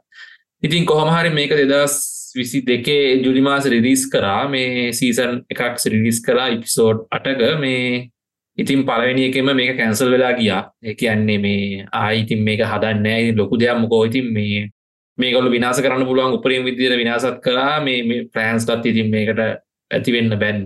ඉතින් 0.64 0.86
කොහොමහරි 0.86 1.34
මේක 1.34 1.58
දෙදස් 1.64 1.98
විසි 2.36 2.62
දෙකේ 2.62 3.24
ජුලිමාස 3.26 3.66
රිදිස් 3.66 4.06
කරා. 4.08 4.48
මේ 4.48 4.92
සීසන් 4.94 5.42
එකක් 5.50 5.82
සිරිදිස් 5.82 6.22
කරා 6.22 6.52
ඉපිසෝඩ් 6.54 7.08
අටක. 7.10 7.42
මේ 7.60 8.12
ඉතින් 8.58 8.86
පලවෙනි 8.88 9.28
එකම 9.30 9.50
මේක 9.54 9.78
කැන්සල් 9.78 10.12
වෙලා 10.12 10.34
ගියා. 10.40 10.62
එක 10.84 11.04
යන්නේ 11.06 11.40
මේ 11.40 11.86
ආයිතින් 11.94 12.42
මේක 12.44 12.64
හදන්න 12.64 13.38
ලොකු 13.38 13.60
දෙයක් 13.60 13.78
මොකෝ? 13.78 14.06
ඉතින් 14.06 14.32
මේ 14.34 14.70
මේකොල 15.18 15.52
විනාස 15.52 15.82
කරන්න 15.82 16.08
පුළුවන් 16.08 16.38
උපරින් 16.38 16.64
විදිර 16.64 16.98
විනාසත් 16.98 17.38
කරා 17.44 17.76
මේ 17.82 18.24
ප්‍රෑන්ස්ටත් 18.34 18.86
ඉතින් 18.86 19.12
මේකට 19.12 19.44
ඇතිවෙන්න 19.92 20.40
බැන්න. 20.40 20.66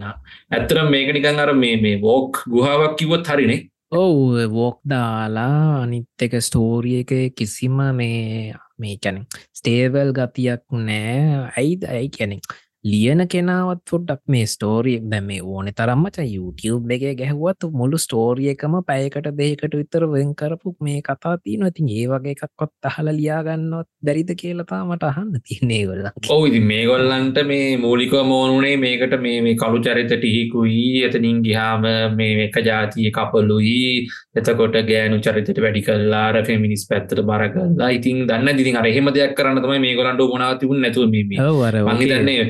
ඇත්තර 0.51 0.77
මේක 0.89 1.11
නිකන් 1.13 1.39
අර 1.39 1.53
මේ 1.55 1.75
මේ 1.81 2.01
වෝක් 2.01 2.45
ගුහාවක් 2.47 2.95
කිවොත් 2.99 3.27
හරිනේ. 3.27 3.59
ඔව් 3.91 4.37
වෝක් 4.53 4.79
දාලා 4.85 5.83
අනිත් 5.83 6.21
එක 6.21 6.33
ස්ටෝරිය 6.39 7.01
එක 7.01 7.13
කිසිම 7.35 7.77
මේ 7.99 8.53
මේ 8.77 8.97
කැන 9.03 9.25
ස්ටේවල් 9.57 10.11
ගතියක් 10.13 10.63
නෑ 10.79 11.49
ඇයිද 11.57 11.81
ඇයි 11.89 12.09
කැනෙ 12.09 12.37
ලියන 12.83 13.21
කෙනාවත් 13.27 13.91
ොඩ්ඩක් 13.91 14.21
මේ 14.25 14.45
ස්ටෝරිය 14.45 14.99
දැ 15.03 15.19
මේ 15.21 15.39
ඕන 15.43 15.67
තරම්මච 15.69 16.17
YouTube 16.25 16.93
එක 16.95 17.01
ගැහුවත් 17.19 17.65
මුළු 17.73 17.97
ස්ටෝරිය 17.97 18.51
එකම 18.51 18.77
පැයකට 18.87 19.25
දෙකට 19.33 19.73
විතර 19.73 20.05
වෙන් 20.07 20.29
කරපු 20.33 20.71
මේ 20.79 21.01
කතා 21.01 21.33
තියන 21.39 21.65
ඉතින් 21.67 21.89
ඒ 21.91 22.05
වගේ 22.07 22.35
එකක්කොත් 22.37 22.87
අහල 22.89 23.09
ලියාගන්නවත් 23.11 23.87
දැරිද 24.01 24.31
කියලතා 24.33 24.79
මට 24.85 25.09
අහන්න 25.09 25.41
තියන්නේ 25.41 25.81
ගොල්ල 25.89 26.07
ඔව 26.29 26.45
ඉති 26.47 26.61
මේගොල්ලන්ට 26.61 27.41
මේ 27.51 27.65
මූලික 27.77 28.15
මෝනුනේ 28.25 28.77
මේකට 28.77 29.17
මේ 29.19 29.41
මේ 29.41 29.57
කළු 29.57 29.81
චරිත 29.81 30.13
ටිහිකුයි 30.13 31.03
එතනින් 31.03 31.43
ගිහාම 31.43 31.89
මේ 32.15 32.39
එක 32.45 32.61
ජාතිය 32.61 33.11
කපලුයි 33.11 34.07
එතකොට 34.35 34.79
ගෑනු 34.85 35.19
චරිතට 35.21 35.61
වැඩි 35.65 35.83
කල්ලාර 35.83 36.39
ෆෙමිනිස් 36.45 36.87
පැත්තට 36.87 37.25
බර 37.25 37.45
කල්ලා 37.51 37.91
ඉතින් 37.99 38.23
දන්න 38.25 38.55
දිතින් 38.55 38.81
අරහෙම 38.83 39.11
දෙයක් 39.11 39.35
කරන්න 39.35 39.61
තමයි 39.67 39.85
මේ 39.85 39.99
ගොලන්ට 39.99 40.25
උනාතිබුන් 40.29 40.81
නැතුව 40.81 41.11
මේ 41.11 41.51
වර 41.59 41.79
මහිතන්නේ 41.91 42.49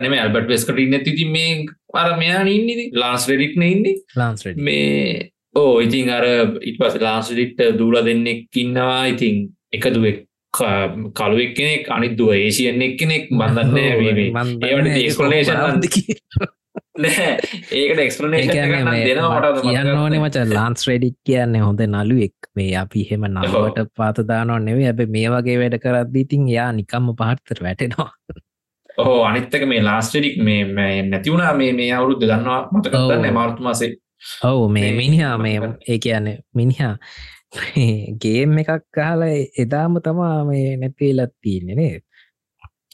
නම 0.00 0.14
ඇල්බට 0.14 0.48
වෙස්කට 0.48 0.78
ඉන්න 0.78 0.96
තිති 1.04 1.26
මේ 1.28 1.66
අර 1.94 2.16
මෙයා 2.18 2.46
ඉන්නේ 2.48 2.88
ලාස් 2.94 3.28
රෙඩික්න 3.28 3.62
ඉන්නේ. 3.64 3.96
ලාන්ස්ට 4.16 4.56
මේ 4.58 5.30
ඕ 5.54 5.80
ඉතින් 5.80 6.10
අර 6.10 6.26
ඉට 6.62 6.80
පස 6.80 7.00
ලාන්ස්ටික්ට 7.00 7.62
දූල 7.78 8.00
දෙන්නෙක් 8.04 8.46
ඉන්නවා. 8.56 9.04
ඉතින් 9.06 9.48
එකදුවෙක් 9.72 10.26
කළුවෙක් 10.52 11.52
කෙනෙක් 11.54 11.84
අනිත් 11.88 12.16
දුව 12.18 12.32
ඒසියන්නෙක් 12.34 12.96
කෙනෙක් 12.98 13.28
බඳන්න 13.30 13.76
ඒවට 14.68 14.96
ඒස්කොලේෂන් 14.96 16.48
ඒකට 17.00 18.00
එක්ස්පලනේෂන් 18.02 18.50
ඒකන්නේ 18.52 18.84
මේ 18.84 19.04
දෙනවා 19.06 19.38
මට 19.38 19.50
මට 19.50 19.62
කියන්න 19.66 19.90
ඕනේ 19.94 20.20
මච 20.20 20.44
ලාන්ස් 20.50 20.86
රෙඩික් 20.88 21.16
කියන්නේ 21.24 21.62
හොඳ 21.62 21.80
නලුවෙක් 21.86 22.50
මේ 22.56 22.74
අපි 22.82 23.04
එහෙම 23.06 23.26
නලුවට 23.28 23.92
පාතදානො 23.96 24.58
නෙවේ 24.60 24.90
ඇබ 24.90 25.02
මේ 25.16 25.32
වගේ 25.32 25.58
වැඩ 25.62 25.78
කරද්දී 25.84 26.24
තින් 26.32 26.48
යා 26.50 26.70
නිකම්ම 26.72 27.12
පහත්තර 27.20 27.62
වැටෙනවා 27.66 28.10
ඕ 28.98 29.24
අනිත්තක 29.24 29.66
මේ 29.66 29.82
ලාස්ටඩික් 29.82 30.38
මේ 30.42 31.02
නැතිවුණා 31.02 31.54
මේ 31.54 31.72
මේ 31.72 31.90
අවුරුද්ධ 31.92 32.24
දන්නවා 32.24 32.60
මතකතන්න 32.72 33.34
මාර්තුමාසේ 33.34 33.92
ඔවු 34.44 34.68
මේ 34.68 34.92
මිනිහා 34.92 35.38
මේ 35.38 35.58
ඒ 35.88 35.98
කියන්නේ 35.98 36.38
මිනිහා. 36.54 36.94
ගේම් 38.22 38.58
එකක් 38.58 38.84
කාල 38.94 39.22
එදාම 39.58 39.96
තමා 40.04 40.44
මේ 40.44 40.76
නැතිලත් 40.76 41.32
තියන්නේ 41.42 41.76
නේ 41.76 42.00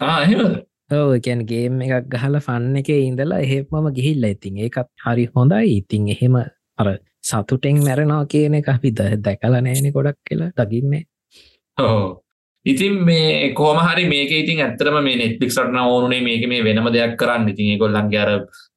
එහෙමද? 0.00 0.54
ඔව 0.92 1.14
එකැන් 1.14 1.42
ගේම් 1.46 1.80
එකක් 1.80 2.08
ගහල 2.08 2.38
ෆන්න 2.40 2.76
එක 2.76 2.88
ඉඳලා 2.90 3.40
එහෙමම 3.40 3.90
ගිහිල්ල 3.98 4.24
ඉතින් 4.24 4.56
ඒකත් 4.58 4.92
හරි 5.06 5.26
හොඳයි. 5.34 5.76
ඉතින් 5.78 6.08
එහෙම 6.08 6.36
අර 6.78 6.88
සතුටෙන් 7.22 7.82
මැරෙනවා 7.84 8.24
කියන 8.26 8.54
එක 8.54 8.68
අපි 8.68 8.94
දැකල 8.98 9.58
නෑනෙ 9.58 9.92
ගොඩක් 9.92 10.18
කියලා 10.28 10.52
දකින්නේ. 10.58 11.02
හෝ 11.78 12.25
ඉතින් 12.66 13.04
මේ 13.04 13.54
කෝම 13.54 13.78
හරි 13.78 14.04
මේක 14.08 14.30
ඉතින් 14.32 14.60
ඇත්තරම 14.60 14.98
මේ 15.04 15.16
නෙට්ලික් 15.16 15.52
සටන 15.52 15.78
ඕනුනේ 15.84 16.20
මේක 16.20 16.44
මේ 16.48 16.64
වෙනම 16.64 16.88
දෙයක් 16.92 17.14
කරන්න. 17.20 17.48
ඉතින් 17.48 17.78
ගොල්ලන්ගේ 17.78 18.22
අර 18.24 18.30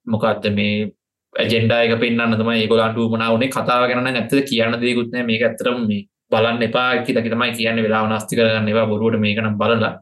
මොකක්ද 0.08 0.46
මේ 0.58 0.92
ඇජෙන්ඩායක 1.34 1.94
පෙන්න්න 2.04 2.36
තම 2.36 2.52
ඒගොලන්ට 2.54 3.00
මනාවනේ 3.14 3.50
කතාව 3.50 3.88
ගැන 3.90 4.10
ඇත්ත 4.12 4.36
කියන්න 4.50 4.78
දෙකුත්න 4.84 5.26
මේක 5.26 5.44
ඇතරම 5.44 5.82
මේ 5.88 6.06
බලන්න 6.32 6.68
එපා 6.68 6.92
කියලක 7.06 7.30
තමයි 7.34 7.52
කියන්න. 7.58 7.84
වෙලා 7.86 8.06
නස්ති 8.10 8.38
කරගන්න 8.38 8.72
එවා 8.74 8.86
බොරුවට 8.86 9.20
මේකනම් 9.26 9.58
බලලා. 9.58 9.94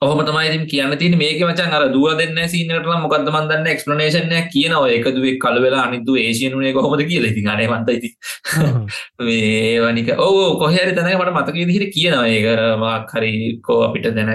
ඔහම 0.00 0.20
තමයි 0.26 0.66
කියන්න 0.70 0.92
තින 0.98 1.14
මේක 1.18 1.40
මචන් 1.42 1.72
අර 1.76 1.84
දුව 1.94 2.18
දෙන්න 2.18 2.36
සිනට 2.50 2.84
මොකද 3.04 3.30
මන්දන්න 3.30 3.66
එක්ස්පලනේෂන්ය 3.72 4.38
කියනව. 4.52 4.84
එක 4.96 5.08
දුවක් 5.16 5.40
කල 5.44 5.58
වෙලා 5.64 5.86
අනිදු 5.88 6.14
ඒශයනුනේ 6.16 6.72
කොහොමද 6.76 7.02
කියල. 7.08 7.26
ති 7.36 7.42
අනේ 7.54 7.66
මන්තයිති 7.66 8.10
මේවනික 9.20 10.12
ඕ 10.18 10.54
කොහරි 10.62 10.94
තැන 10.94 11.10
මට 11.16 11.34
මතක 11.34 11.66
දිහිට 11.70 11.94
කියනවා. 11.96 12.28
ඒක 12.28 12.46
මක් 12.78 13.10
හරි 13.14 13.32
කෝ 13.66 13.80
අපිට 13.88 14.08
දැන 14.14 14.30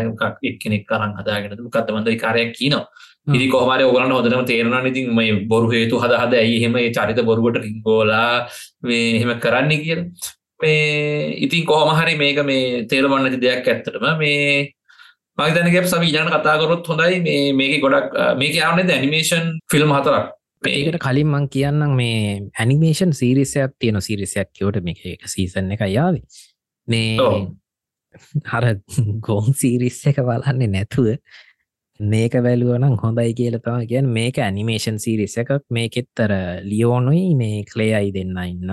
එක්කෙනෙක් 0.52 0.86
කරන්න 0.92 1.16
හදාගෙන 1.22 1.58
කත්තමන්ද 1.70 2.12
කාරයක් 2.26 2.54
කියනවා. 2.60 2.86
ඉදි 3.30 3.48
කොහමර 3.48 3.88
ඔගලන්න 3.88 4.12
හොදනම 4.12 4.46
තේරෙන 4.46 4.88
ඉතින් 4.92 5.16
මේ 5.16 5.42
බොරු 5.48 5.72
හේතු 5.72 6.04
හද 6.04 6.22
හද 6.22 6.44
ඇයි 6.44 6.56
එහෙම 6.60 6.76
ඒ 6.78 6.92
චරිත 6.92 7.26
බොරුවට 7.26 7.64
රිංගෝලා 7.64 8.48
මේ 8.84 9.04
එහෙම 9.18 9.36
කරන්න 9.40 9.84
කිය 9.84 10.00
මේ 10.62 11.36
ඉතින් 11.46 11.66
කොහොමහරි 11.66 12.20
මේක 12.20 12.48
මේ 12.52 12.88
තේරමන්න 12.92 13.28
ඇති 13.28 13.46
දෙයක් 13.46 13.70
ඇත්තටම 13.70 14.10
මේ 14.20 14.74
මගතනක 15.38 15.88
සම 15.90 16.04
ඉජන 16.06 16.30
කතාකරොත් 16.30 16.88
හොඳයි. 16.88 17.20
මේ 17.26 17.54
මේක 17.54 17.82
ගොඩක් 17.82 18.14
මේක 18.38 18.56
යවන 18.56 18.90
ඇනිමේෂන් 18.96 19.48
ෆිල්ම් 19.72 19.94
හතරක්. 19.96 20.28
ඒකට 20.64 21.00
කලින් 21.02 21.30
මං 21.30 21.48
කියන්නම් 21.56 21.96
මේ 21.98 22.20
ඇනිමේෂන් 22.60 23.14
සීරිසයක් 23.20 23.74
තියෙන 23.80 24.02
සිරිසයක් 24.02 24.52
කියවට 24.54 24.84
මේ 24.86 25.16
එක 25.16 25.26
සීසන් 25.36 25.72
එක 25.74 25.82
යාව 25.90 26.20
මේ. 26.88 27.18
හර 28.52 28.68
ගෝන් 29.26 29.58
සීරිස් 29.62 29.98
එක 30.12 30.22
බලන්නේ 30.22 30.70
නැතුව 30.76 31.10
මේක 32.00 32.38
වැලුවනම් 32.46 32.94
හොඳයි 33.02 33.34
කියල 33.40 33.58
තම 33.58 33.88
කියන් 33.90 34.14
මේක 34.20 34.38
ඇනිමේෂන් 34.38 35.02
සීරිස 35.02 35.38
එකක්. 35.42 35.66
මේකෙත්තර 35.70 36.36
ලියෝනුයි 36.70 37.34
මේ 37.42 37.66
කලේයයි 37.74 38.14
දෙන්න 38.20 38.38
ඉන්න 38.46 38.72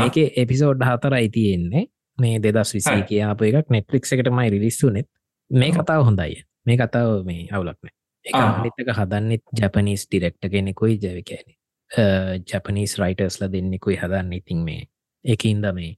මේක 0.00 0.16
එපිසෝඩ් 0.16 0.88
හතරයි 0.88 1.28
තියෙන්නේ. 1.36 1.86
මේ 2.18 2.40
දෙදස් 2.42 2.74
විසි 2.74 2.90
හරි. 2.96 3.06
කියාපු 3.12 3.44
එකක්. 3.52 3.70
නෙට්ලික් 3.70 4.12
එකට 4.16 4.34
මයි 4.40 4.56
රිලිස්සුනෙත් 4.56 5.08
මේ 5.50 5.70
කතාව 5.72 6.04
හොඳයි. 6.04 6.42
මේ 6.66 6.76
කතාව 6.76 7.24
මේ 7.24 7.48
අවුලක්න 7.52 7.88
ආ. 7.88 8.42
එකනිතක 8.60 8.90
හදන්නෙත් 8.98 9.42
ජැපනිස් 9.60 10.06
ඩිරෙක්ට 10.06 10.50
කෙනෙකුයි 10.50 10.98
ජැවිකෑන 11.02 12.44
ජැපනිස් 12.46 12.98
රයිටර්ස්ල 12.98 13.48
දෙන්නෙකුයි 13.52 13.96
හදන්න 13.96 14.32
ඉතින් 14.32 14.64
මේ. 14.64 14.82
එකඉන්ද 15.24 15.64
මේ 15.74 15.92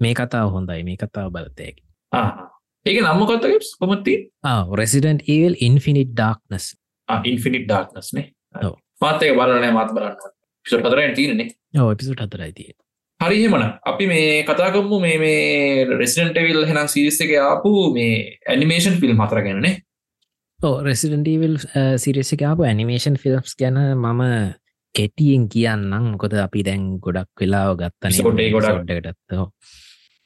මේ 0.00 0.14
කතාව 0.14 0.50
හොඳයි. 0.52 0.82
මේ 0.84 0.96
කතාව 0.96 1.30
බලතයකි 1.32 1.82
ඒක 2.86 2.98
නම්මකත්තක 3.02 3.70
කොමති 3.78 4.14
රෙසිඩන්ට 4.74 5.28
ඒවල් 5.28 5.54
ඉන්ෆිනිට් 5.60 6.12
ඩාක්නස් 6.12 6.74
ඉන්ෆිනිට් 7.24 7.64
ඩාක්නස්නේ. 7.66 8.26
මාතක 9.00 9.30
බලනෑ 9.38 9.72
මත් 9.72 9.94
බලන්න 9.94 10.36
පිසට 10.66 10.84
පතරෙන් 10.84 11.14
තියනෙ 11.14 11.48
ඕ 11.78 11.90
එපිසුට 11.92 12.20
හතරයිතිය 12.20 12.72
හරිහෙමන 13.20 13.66
අපි 13.84 14.06
මේ 14.06 14.44
කතාකම්මු 14.44 15.00
මේ 15.00 15.18
මේ 15.18 15.84
රෙසිඩන්ටවිල් 15.96 16.64
හෙනම් 16.66 16.88
සිරිස්ස 16.88 17.20
එක 17.20 17.34
ආපු 17.40 17.74
මේ 17.94 18.38
ඇනිමේෂන් 18.46 19.00
ෆිල්ම් 19.02 19.22
හතර 19.24 19.42
ගැනනේ 19.46 19.74
රෙසිඩන්ටීවල් 20.60 21.56
සිරිසිකාපු 21.96 22.66
ඇනිමේෂන් 22.66 23.16
ෆිල්ම්ස් 23.16 23.54
ගැන 23.56 23.78
මම 23.96 24.22
කෙටියෙන් 24.94 25.48
කියන්නම්. 25.48 26.12
මොකොද 26.12 26.34
අපි 26.38 26.64
දැන් 26.64 26.86
ගොඩක් 26.98 27.30
වෙලාව 27.40 27.76
ගත්තන 27.78 28.10
Episode 28.10 28.46
එක 28.46 28.52
ගොඩක්. 28.52 28.80
ඩටත් 28.86 29.36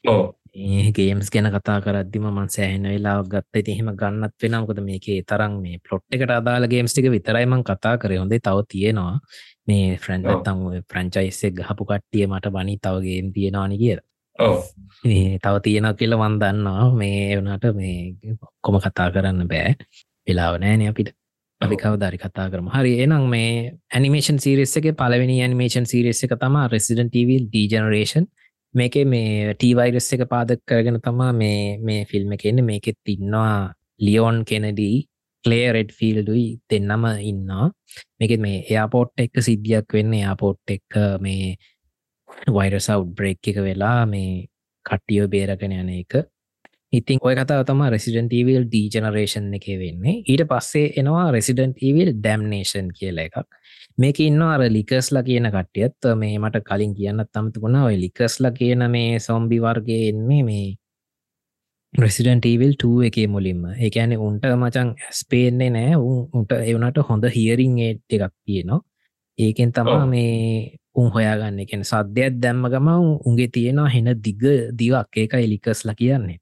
ඕ 0.05 0.17
ගේම්ස් 0.55 1.31
ගැන 1.31 1.49
කතා 1.49 1.81
කරදදිම 1.81 2.27
මන් 2.29 2.49
සෑහන 2.49 2.85
වෙලා 2.85 3.23
ගත්ත. 3.25 3.65
තිහෙම 3.65 3.89
ගන්නත් 3.97 4.35
වෙනම්කොද 4.43 4.81
මේකේ 4.81 5.23
තරම් 5.25 5.53
මේ 5.63 5.79
පලොට් 5.81 6.05
එකට 6.11 6.31
අදාල 6.31 6.67
ගේම්ස්ටික 6.69 7.09
විතරයිමං 7.11 7.65
කතා 7.65 7.97
කර. 7.99 8.13
හොඳේ 8.19 8.41
තව 8.41 8.65
තියෙනවා. 8.69 9.21
මේ 9.67 9.97
ෆ්‍රන්් 9.97 10.27
ඔව්. 10.27 10.43
තම් 10.43 10.61
ප්‍රංචයිස්සෙක් 10.85 11.55
ගහපු 11.55 11.85
කට්ටිය 11.85 12.27
මට 12.27 12.53
බනි 12.53 12.77
තවගේම් 12.79 13.33
තියෙනවානි 13.33 13.79
කිය 13.79 13.97
මේ 15.05 15.39
තව 15.39 15.55
තියෙන 15.63 15.89
කියල 15.97 16.17
වන්දන්නවා 16.17 16.85
මේ 16.93 17.37
වනට 17.39 17.75
මේ 17.75 18.37
කොම 18.61 18.79
කතා 18.79 19.09
කරන්න 19.11 19.49
බෑ. 19.49 19.75
වෙලාව 20.27 20.61
නෑන 20.61 20.87
අපිට. 20.89 21.15
අපි 21.61 21.77
කවදාරි 21.77 22.19
කතා 22.19 22.51
කරම. 22.51 22.69
හරි 22.69 22.93
එනම් 23.01 23.25
මේ 23.31 23.73
ඇනිමේෂන් 23.91 24.39
සිරිස්ස 24.39 24.77
එක 24.77 24.93
පලවෙනි 24.95 25.41
ඇනිමේෂන් 25.41 25.87
සිරිස්ස 25.87 26.25
එක 26.25 26.37
තමා 26.37 26.69
රෙසිඩන් 26.69 27.09
ටවල් 27.09 27.49
ඩීජනරේෂන් 27.49 28.27
මේක 28.75 28.95
මේ 29.05 29.55
ටීවයිරස් 29.55 30.09
එක 30.17 30.23
පාදක් 30.29 30.61
කරගෙන 30.65 30.99
තමා 31.01 31.33
මේ 31.35 31.79
මේ 31.79 32.05
ෆිල්ම් 32.11 32.33
එකන්න 32.37 32.65
මේකෙත් 32.65 33.01
ඉන්නවා 33.07 33.73
ලියෝන් 34.01 34.39
කෙනදී 34.45 34.97
කලේ 35.45 35.67
රෙඩ් 35.73 35.91
ෆිල්ඩුයි 35.93 36.47
දෙන්නම 36.71 37.05
ඉන්නවා. 37.23 37.71
මේක 38.19 38.33
මේ 38.41 38.65
එයාපෝට් 38.65 39.13
එක්ක 39.19 39.43
සිද්ධියක් 39.49 39.97
වෙන්න. 39.97 40.15
එයාපෝට් 40.15 40.75
එක්ක 40.77 40.99
මේ 41.21 41.57
වයිරසව් 42.49 43.07
බ්‍රේක් 43.17 43.53
එක 43.53 43.59
වෙලා 43.67 44.07
මේ 44.07 44.47
කට්ටියෝ 44.87 45.29
බේරගෙන 45.29 45.75
යන 45.75 45.91
එක. 45.99 46.23
ඉතින් 46.93 47.21
ඔය 47.23 47.35
කතාව 47.35 47.65
තම 47.65 47.83
රෙසිඩන්ට 47.95 48.33
ීවල් 48.39 48.67
ඩීජනරේෂන් 48.69 49.53
එක 49.59 49.67
වෙන්නේ. 49.83 50.23
ඊට 50.25 50.45
පස්සේ 50.49 50.93
එනවා 51.01 51.29
රෙසිඩන්ට 51.37 51.81
ඊවල් 51.83 52.13
ඩැම්නේෂන් 52.17 52.91
කියල 52.99 53.21
එකක්. 53.27 53.47
මේක 53.99 54.21
ඉන්න 54.21 54.43
අර 54.43 54.63
ලිකස්ලා 54.77 55.23
කියන 55.29 55.47
කට්ටියත් 55.55 56.09
මේ 56.21 56.39
මට 56.39 56.65
කලින් 56.69 56.95
කියන්න 56.99 57.25
තමතුකුණ 57.33 57.77
ඔය 57.89 57.97
ලිකස්ලා 58.05 58.53
කියන 58.59 58.83
මේ 58.91 59.19
සොම්බි 59.27 59.59
වර්ගේ 59.65 60.09
එන්නේ 60.11 60.43
මේ 60.49 60.69
රෙසිඩන්ට 61.95 62.47
ඊවල් 62.51 62.73
2 62.83 63.07
එකේ 63.09 63.27
මුලින්ම. 63.29 63.65
ඒඇන 63.87 64.13
උන්ට 64.27 64.45
මචන් 64.61 64.95
ඇස්පේන්නේ 65.09 65.71
නෑ. 65.71 65.97
උන් 65.97 66.21
උන්ට 66.37 66.53
එවනට 66.53 66.99
හොඳ 67.09 67.25
හියරිං 67.37 67.79
ඒට් 67.87 68.17
එකක් 68.17 68.35
තියෙනවා. 68.47 68.81
ඒකෙන් 69.39 69.73
තමා. 69.73 70.07
මේ 70.07 70.79
උන් 71.01 71.11
හොයාගන්න. 71.15 71.59
එකෙන 71.65 71.85
සද්‍යයක් 71.91 72.41
දැම්ම 72.43 72.65
ගම 72.73 72.89
උන්ගේ 73.29 73.49
තියෙනවා 73.57 73.93
හෙන 73.95 74.09
දිග 74.25 74.43
දිවක්. 74.79 75.11
ඒකයි 75.23 75.47
ලිකස්ලා 75.55 75.95
කියන්නේ. 76.01 76.39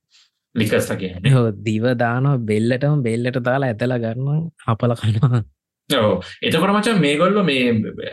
ලිකස්ල 0.55 0.95
කියන්නේ. 1.03 1.53
දිව 1.67 1.85
දානවා 2.03 2.39
බෙල්ලටම 2.51 3.03
බෙල්ලට 3.09 3.43
දාලා 3.49 3.73
ඇතල 3.73 3.97
ගන්න 4.05 4.51
අපල 4.67 4.95
කනවා 5.01 5.43
එතකොට 6.43 6.73
මචන් 6.73 7.01
මේගොල්ල 7.01 7.43
මේ 7.43 7.65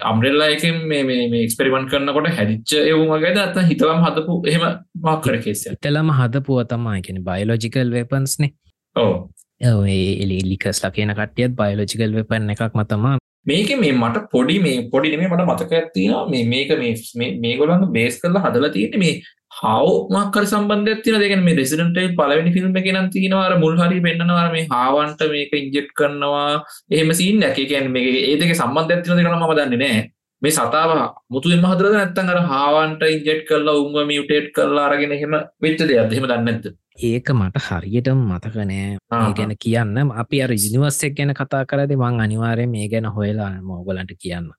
අම්රෙල්ලා 0.02 0.50
එකෙන් 0.50 0.80
මේ 0.88 1.42
එක්ස්පෙරිමන්් 1.42 1.88
කරනකොට 1.88 2.30
හැදිච්ච 2.32 2.76
එවුම් 2.84 3.08
වගේ 3.08 3.36
අත්ත 3.40 3.60
හිතවම් 3.70 4.04
හදපු 4.06 4.40
එහෙම 4.48 4.66
මක්කර 5.04 5.38
කෙසිය 5.40 5.74
එතලම 5.74 6.12
හදපුුව 6.12 6.64
තමයි. 6.66 7.02
කියෙන 7.02 7.24
බයිලෝජිකල් 7.24 7.92
වෙපන්ස්නේ 7.92 8.52
ඕ 8.96 9.14
එලි 9.62 10.42
ලිකස්ලා 10.46 10.92
කියන 10.92 11.16
කටියත් 11.16 11.56
බයිලෝජිකල් 11.56 12.14
වෙපන් 12.14 12.50
එකක් 12.50 12.76
මතමා 12.76 13.16
මේක 13.46 13.70
මේ 13.80 13.94
මට 13.94 14.28
පොඩි 14.32 14.60
මේ 14.60 14.90
පොඩි 14.92 15.12
නෙමේ 15.12 15.30
මට 15.30 15.48
මතක 15.48 15.72
ඇත්තිනවා 15.74 16.24
මේ 16.30 16.44
මේක 16.46 16.72
මේ 17.16 17.32
මේගොලන් 17.40 17.88
බේස් 17.92 18.20
කරලා 18.22 18.44
හදලා 18.46 18.70
තියෙන 18.70 19.00
මේ 19.00 19.14
හව 19.58 19.94
මක්කර 20.14 20.44
සම්බන්ධ 20.46 21.00
තින 21.04 21.16
දෙක 21.20 21.34
මේ 21.40 21.58
රෙසිඩට 21.60 22.18
පලවෙනි 22.18 22.52
ෆිල්ම් 22.56 22.76
එක 22.80 22.90
නම් 22.92 23.08
තියෙනවාර 23.14 23.54
මුල් 23.64 23.76
හරි 23.78 24.02
පෙන්න්නනවාර 24.06 24.52
මේ 24.52 24.68
හාවන්ට 24.70 25.22
මේක 25.32 25.54
ඉංජෙට් 25.54 25.90
කරනවා. 25.98 26.64
එහෙම 26.92 27.12
සීන් 27.14 27.42
කියැන 27.56 27.90
මේ 27.92 28.14
ඒදක 28.24 28.54
සම්බන්ධ 28.54 28.94
ඇතින 28.94 29.18
දෙකන 29.18 29.38
ම 29.38 29.46
දන්නේ 29.52 29.80
නෑ 29.84 30.04
මේ 30.42 30.54
සතාව 30.54 30.92
මුතුෙන් 31.30 31.64
මහදර 31.64 31.88
නැත්තන් 31.92 32.30
අර 32.34 32.42
හාවන්ට 32.52 33.02
ඉංජෙට් 33.08 33.42
කරලා 33.48 33.80
උන්ව 33.80 33.98
මියටේට් 34.12 34.52
කරලා 34.56 34.86
අරගෙන 34.90 35.16
එහෙම 35.18 35.34
වෙච්ච 35.64 35.82
දෙයක් 35.84 36.14
එහෙම 36.14 36.30
දන්නඇත 36.32 36.70
ඒක 37.04 37.34
මට 37.34 37.66
හරියටම 37.68 38.22
මතකනෑ 38.28 39.34
ගැන 39.34 39.56
කියන්න. 39.64 39.98
අපි 40.14 40.44
අර 40.44 40.54
ජිනිවස්සෙක් 40.56 41.18
ගැන 41.18 41.34
කතා 41.34 41.66
කරද 41.66 41.98
මං 41.98 42.24
අනිවාරය 42.26 42.70
මේ 42.70 42.88
ගැන 42.94 43.10
හොයලා 43.18 43.52
මෝගලන්ට 43.64 44.16
කියන්න 44.22 44.54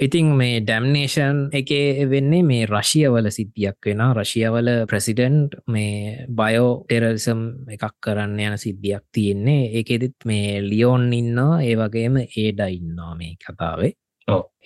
ඉතිං 0.00 0.28
මේ 0.32 0.60
ඩැම්නේෂන් 0.64 1.40
එක 1.58 1.70
වෙන්නේ 2.10 2.44
මේ 2.50 2.66
රශියවල 2.66 3.26
සිද්ධියක් 3.36 3.88
වෙන 3.88 4.00
රශියවල 4.16 4.70
ප්‍රසිඩන්ට් 4.88 5.58
මේ 5.74 6.24
බයෝ 6.38 6.70
ටෙරල්සම් 6.84 7.42
එකක් 7.76 7.84
කරන්න 8.06 8.38
යන 8.46 8.56
සිද්ධියක් 8.64 9.04
තියෙන්නේ. 9.12 9.68
ඒකෙදත් 9.76 10.24
මේ 10.30 10.62
ලියෝන් 10.64 11.12
ඉන්න 11.12 11.42
ඒ 11.58 11.74
වගේම 11.76 12.16
ඒඩයින්නවා 12.22 13.12
මේ 13.20 13.36
කතාවේ. 13.44 13.92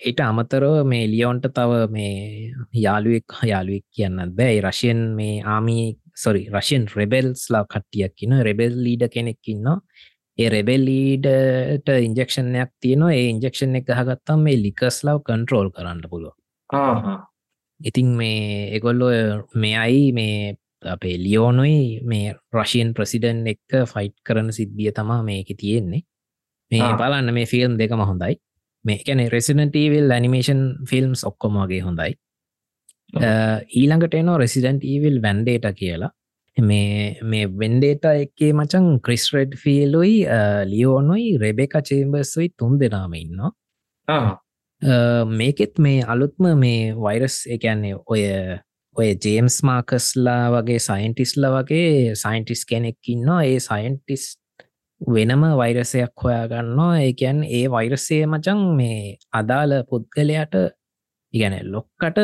ඊට 0.07 0.23
අමතරව 0.23 0.79
මේ 0.87 1.11
ලියෝන්ට 1.11 1.51
තව 1.57 1.83
මේ 1.91 2.53
යාළුවෙක් 2.85 3.37
යාළුවෙක් 3.51 3.85
කියන්න 3.91 4.35
බෑ. 4.39 4.61
රශයෙන් 4.61 5.03
මේ 5.19 5.43
ආමී 5.43 5.85
සොරි 6.15 6.47
රශයෙන් 6.55 6.87
රෙබෙල්ස් 6.95 7.49
ලා 7.51 7.65
කට්ටියක් 7.65 8.23
ඉන්න 8.23 8.39
රෙබෙල් 8.47 8.83
ලීඩ 8.87 9.09
කෙනෙක් 9.11 9.51
ඉන්න 9.51 9.67
ඒ 10.37 10.49
රෙබෙල්ලීඩට 10.49 11.89
ඉන්ජෙක්ෂණයක් 11.99 12.71
තියනවා. 12.81 13.13
ඒ 13.13 13.29
ඉන්ජෙක්ෂන් 13.29 13.79
එක 13.79 13.87
ගත්තම් 13.87 14.43
මේ 14.47 14.61
ලිකස් 14.65 15.03
ලව් 15.05 15.23
කන්ට්‍රෝල් 15.27 15.71
කරන්න 15.71 16.03
පුළුව 16.11 16.35
ඉතින් 17.79 18.07
මේ 18.17 18.75
එගොල්ලො 18.77 19.09
මෙයයි 19.55 20.11
මේ 20.13 20.57
අපේ 20.85 21.17
ලියෝනුයි 21.17 22.01
මේ 22.03 22.33
රශයන් 22.53 22.93
ප්‍රසිඩන් 22.93 23.47
එක්ක 23.47 23.85
ෆයිට් 23.93 24.15
කරන 24.23 24.51
සිද්ධිය 24.51 24.91
තමා 24.91 25.21
මේක 25.23 25.49
තියෙන්නේ. 25.57 26.03
මේ. 26.71 26.91
බලන්න 26.93 27.33
මේ 27.33 27.45
ෆිල්ම් 27.45 27.77
දෙකම 27.77 28.01
හොඳයි. 28.01 28.35
මේ 28.85 28.99
කැන 29.05 29.23
රෙසිඩන්ටීවිල් 29.31 30.11
ඇනිමේෂන් 30.11 30.61
ෆිල්ම්ස් 30.89 31.23
ඔක්කොමගේ 31.23 31.81
හොඳයි. 31.81 32.13
ඊළඟට 33.13 34.13
එනවා 34.13 34.37
රෙසිඩන්ට 34.37 34.83
ඊවිල් 34.83 35.21
වැන්ඩේට 35.21 35.67
කියලා 35.79 36.11
මේ 36.57 37.17
මේ 37.21 37.47
වෙන්ඩේට 37.47 38.05
එකේ 38.05 38.53
මචන් 38.53 38.99
ක්‍රිස්රෙඩ් 39.01 39.55
ෆිල්ලුයි 39.55 40.25
ලියෝනුයි 40.65 41.37
රෙබෙක 41.37 41.73
චේම්බර්ස්ුයි 41.83 42.49
තුන් 42.57 42.79
දෙනාම 42.79 43.13
ඉන්නවා. 43.13 43.51
මේකෙත් 45.27 45.79
මේ 45.79 46.03
අලුත්ම 46.03 46.47
මේ 46.57 46.95
වෛරස් 46.95 47.45
එකන්නේ 47.47 47.95
ඔය 48.07 48.23
ඔය 48.95 49.09
ජේම්ස් 49.25 49.59
මාකස්ලා 49.63 50.51
වගේ 50.55 50.79
සයින්ටිස්ල 50.79 51.43
වගේ 51.57 52.15
සයින්ටිස් 52.15 52.65
කෙනෙක් 52.65 52.97
ඉන්නවා. 53.07 53.43
ඒ 53.43 53.59
සයින්ටිස් 53.59 54.37
වෙනම 55.01 55.43
වෛරසයක් 55.57 56.23
හොයාගන්නවා. 56.23 56.99
ඒකැන් 56.99 57.43
ඒ 57.43 57.67
වෛරසය 57.69 58.25
මචන් 58.25 58.61
මේ 58.77 59.17
අදාළ 59.33 59.83
පුද්ගලයට 59.89 60.55
ඉගැන 61.33 61.59
ලොක්කට 61.71 62.17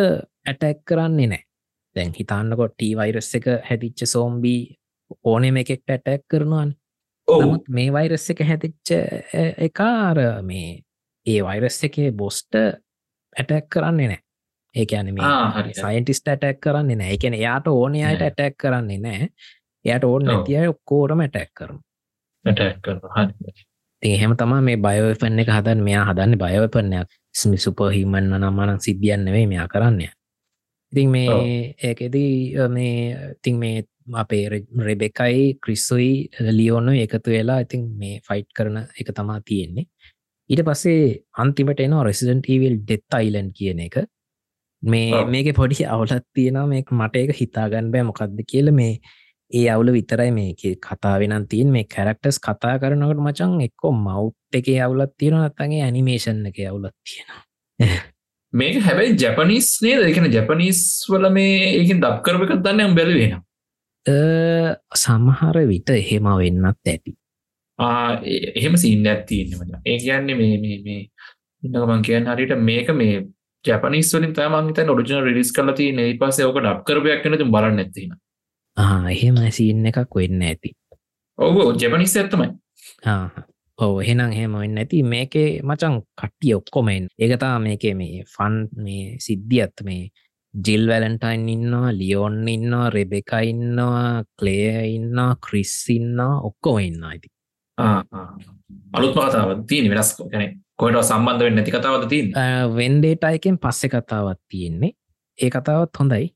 ඇටැක් 0.48 0.86
කරන්නේ 0.88 1.28
නෑ 1.28 1.51
දැන් 1.96 2.14
හිතන්නකොට 2.18 2.76
ටී 2.76 2.96
වෛරස් 2.98 3.34
එක 3.36 3.48
හැතිච්ච 3.70 4.06
සෝම්බී 4.06 4.62
ඕනෙම 5.24 5.62
එකෙක්ට 5.64 5.90
ඇටැක් 5.90 6.26
කරනවාන්. 6.28 6.74
නමුත් 7.28 7.70
මේ 7.70 7.94
වෛරස් 7.94 8.30
එක 8.30 8.44
හැතිච්ච 8.48 8.94
එකාර 9.68 10.20
මේ 10.44 10.82
ඒ 11.26 11.40
වෛරස් 11.44 11.84
එකේ 11.84 12.12
බොස්ට 12.14 12.56
ඇටැක් 12.56 13.70
කරන්නේ 13.70 14.08
නෑ. 14.08 14.22
ඒකන 14.76 15.14
මේ. 15.14 15.74
සයින්ටිස්ට 15.74 16.28
ඇටැක් 16.28 16.60
කරන්නේ 16.60 16.96
නෑ. 16.96 17.18
එකන 17.18 17.34
එයාට 17.34 17.68
ඕනයට 17.68 18.04
නෑ. 18.04 18.22
ඇටැක් 18.22 18.58
කරන්නේ 18.58 19.00
නෑ. 19.00 19.30
එයට 19.86 20.04
ඔව්. 20.04 20.22
නැතිය 20.24 20.68
ඔක්කෝරම 20.68 21.20
ඇටැක් 21.20 21.54
කරන 21.54 21.84
එහෙම 24.04 24.34
තමා 24.38 24.62
මේ 24.62 24.78
බයෝපන්න 24.78 25.40
එක 25.40 25.50
හදන් 25.50 25.84
මෙයා 25.84 26.06
හදන්න 26.10 26.38
බයෝපන්නයක් 26.38 27.20
ස්මි 27.36 27.58
සුපහිමන්න 27.58 28.32
නම්මනක් 28.32 28.82
සිද්ධියන්නවේ 28.82 29.46
මෙයා 29.48 29.68
කරන්න 29.68 30.02
ඉතින්. 30.92 31.10
මේ 31.10 31.76
ඒකෙදී 31.84 32.68
මේ 32.70 33.34
තින් 33.42 33.58
මේ 33.58 33.84
අපේ 34.14 34.44
රෙබෙකයි 34.88 35.44
ක්‍රිස්සුයි 35.64 36.30
ලියෝනු 36.52 36.92
එකතු 37.04 37.32
වෙලා 37.32 37.60
ඉතින් 37.60 37.84
මේ 37.98 38.20
ෆයිට් 38.28 38.50
කරන 38.58 38.78
එක 39.00 39.14
තමා 39.16 39.40
තියෙන්නේ. 39.46 39.86
ඊට 40.50 40.64
පස්සේ 40.68 41.24
අන්තිමට 41.38 41.80
එනවා 41.80 42.04
රෙසිඩන්ට 42.04 42.50
ඊවිල් 42.50 42.78
ඩෙත් 42.80 43.20
අයිලන් 43.20 43.50
කියන 43.54 43.80
එක. 43.88 43.98
මේ. 44.84 45.10
මේක 45.34 45.56
පොඩි 45.56 45.86
අවුලත් 45.88 46.28
තියෙනවා. 46.34 46.68
මේ 46.68 46.84
මට 46.92 47.16
එක 47.18 47.36
හිතාගන්න 47.42 47.92
බෑ 47.92 48.04
මොකක්ද 48.04 48.46
කියල. 48.48 48.72
මේ 48.72 48.94
ඒ 49.52 49.68
අවුල 49.70 49.92
විතරයි 49.92 50.32
මේක 50.32 50.62
කතා 50.80 51.16
වෙන 51.20 51.48
තින් 51.48 51.72
මේ 51.72 51.86
කැරක්ටස් 51.86 52.38
කතා 52.40 52.76
කරනකට 52.80 53.20
මචන් 53.20 53.54
එක්කෝ 53.62 53.92
මව් 53.96 54.32
එක 54.54 54.68
අවුලත් 54.86 55.14
තියෙන 55.18 55.38
නත්තගේ 55.40 55.82
ඇනිමේෂන් 55.84 56.46
එක 56.50 56.60
අවුලත් 56.70 56.96
තියෙනවා 57.04 57.44
මේක 58.54 58.76
හැබැයි 58.86 59.16
ජැපනිස් 59.18 59.68
නේද? 59.84 60.02
එකන 60.10 60.28
ජැපනිස් 60.36 60.80
වල 61.12 61.30
මේ 61.38 61.58
ඒකින් 61.78 62.02
දක් 62.04 62.22
කරප 62.26 62.42
එකක් 62.46 62.64
දන්න 62.66 62.96
බැලවෙන 62.98 63.34
අ, 64.06 64.16
සමහර 65.04 65.58
විට 65.70 65.90
එහෙම 65.96 66.26
වෙන්නත් 66.40 66.88
ඇති. 66.88 67.14
එහෙම 68.58 68.76
සින්න 68.78 69.06
ඇත්තින්න. 69.08 69.54
ඒ 69.86 69.98
කියන්නේ 70.00 70.36
මේ 70.36 70.58
මේ 70.64 70.80
මේ 70.86 71.02
ඉන්නකමන් 71.64 72.02
කියන්න 72.08 72.28
හරිට 72.32 72.56
මේක 72.70 72.90
මේ 72.96 73.22
ජැපනිස් 73.66 74.10
වලින් 74.16 74.34
තමන් 74.34 74.74
තන් 74.74 74.90
ඔරිජිනල් 74.90 75.24
රිලිස් 75.28 75.52
කල 75.56 75.72
තිය 75.78 75.94
ඒ 76.00 76.18
පස්සේ 76.20 76.46
ඕක 76.50 76.60
ඩක් 76.60 76.84
කරපයක් 76.88 77.24
කනතු 77.26 77.46
බලන්න 77.56 77.80
ඇතින 77.84 78.12
එහෙම 79.16 79.38
සින්න 79.52 79.86
එකක් 79.86 80.16
වෙන්න 80.16 80.42
ඇති. 80.50 80.74
ඔව 81.40 81.62
ජැපනිස් 81.78 82.18
ඇත්තමයි 82.18 82.50
ඔව 83.82 84.02
එහෙනම් 84.04 84.32
හෙම 84.32 84.58
වෙන්න 84.62 84.82
ඇති. 84.82 85.04
මේකේ 85.06 85.50
මචන් 85.64 85.96
කට්ටිය 86.20 86.54
ඔක්කොමෙන් 86.56 87.08
ඒකතා 87.20 87.54
මේකේ 87.60 87.94
මේ 87.96 88.24
ෆන් 88.36 88.56
මේ 88.78 89.06
සිද්ධියත් 89.20 89.86
මේ 89.88 90.04
ජිල් 90.54 90.88
වැලන්ටයින් 90.88 91.50
ඉන්නවා 91.50 91.92
ලියෝන් 91.94 92.42
ඉන්නවා 92.48 92.90
රෙබෙක 92.90 93.32
ඉන්නවා 93.44 94.24
කලේ 94.40 94.74
ඉන්නවා 94.96 95.36
ක්‍රිස් 95.46 95.76
ඉන්නවා 95.90 96.34
ඔක්කොම 96.50 96.80
ඉන්න 96.80 97.04
ඇති 97.04 97.30
අලුත්ම 98.94 99.22
කතාව 99.22 99.64
තියන 99.68 99.90
වෙනස් 99.92 100.12
කැන 100.18 100.60
කොයට 100.80 101.00
සම්බන්ධ 101.02 101.46
වෙන්න 101.46 101.58
නැති 101.60 101.74
කතාවද 101.76 102.06
තින් 102.12 102.36
වෙන්ඩේට 102.76 103.24
අයකෙන් 103.24 103.58
පස්සෙ 103.58 103.90
කතාවත් 103.90 104.42
තියෙන්නේ. 104.50 104.94
ඒ 105.40 105.50
කතාවත් 105.50 106.00
හොඳයි. 106.00 106.28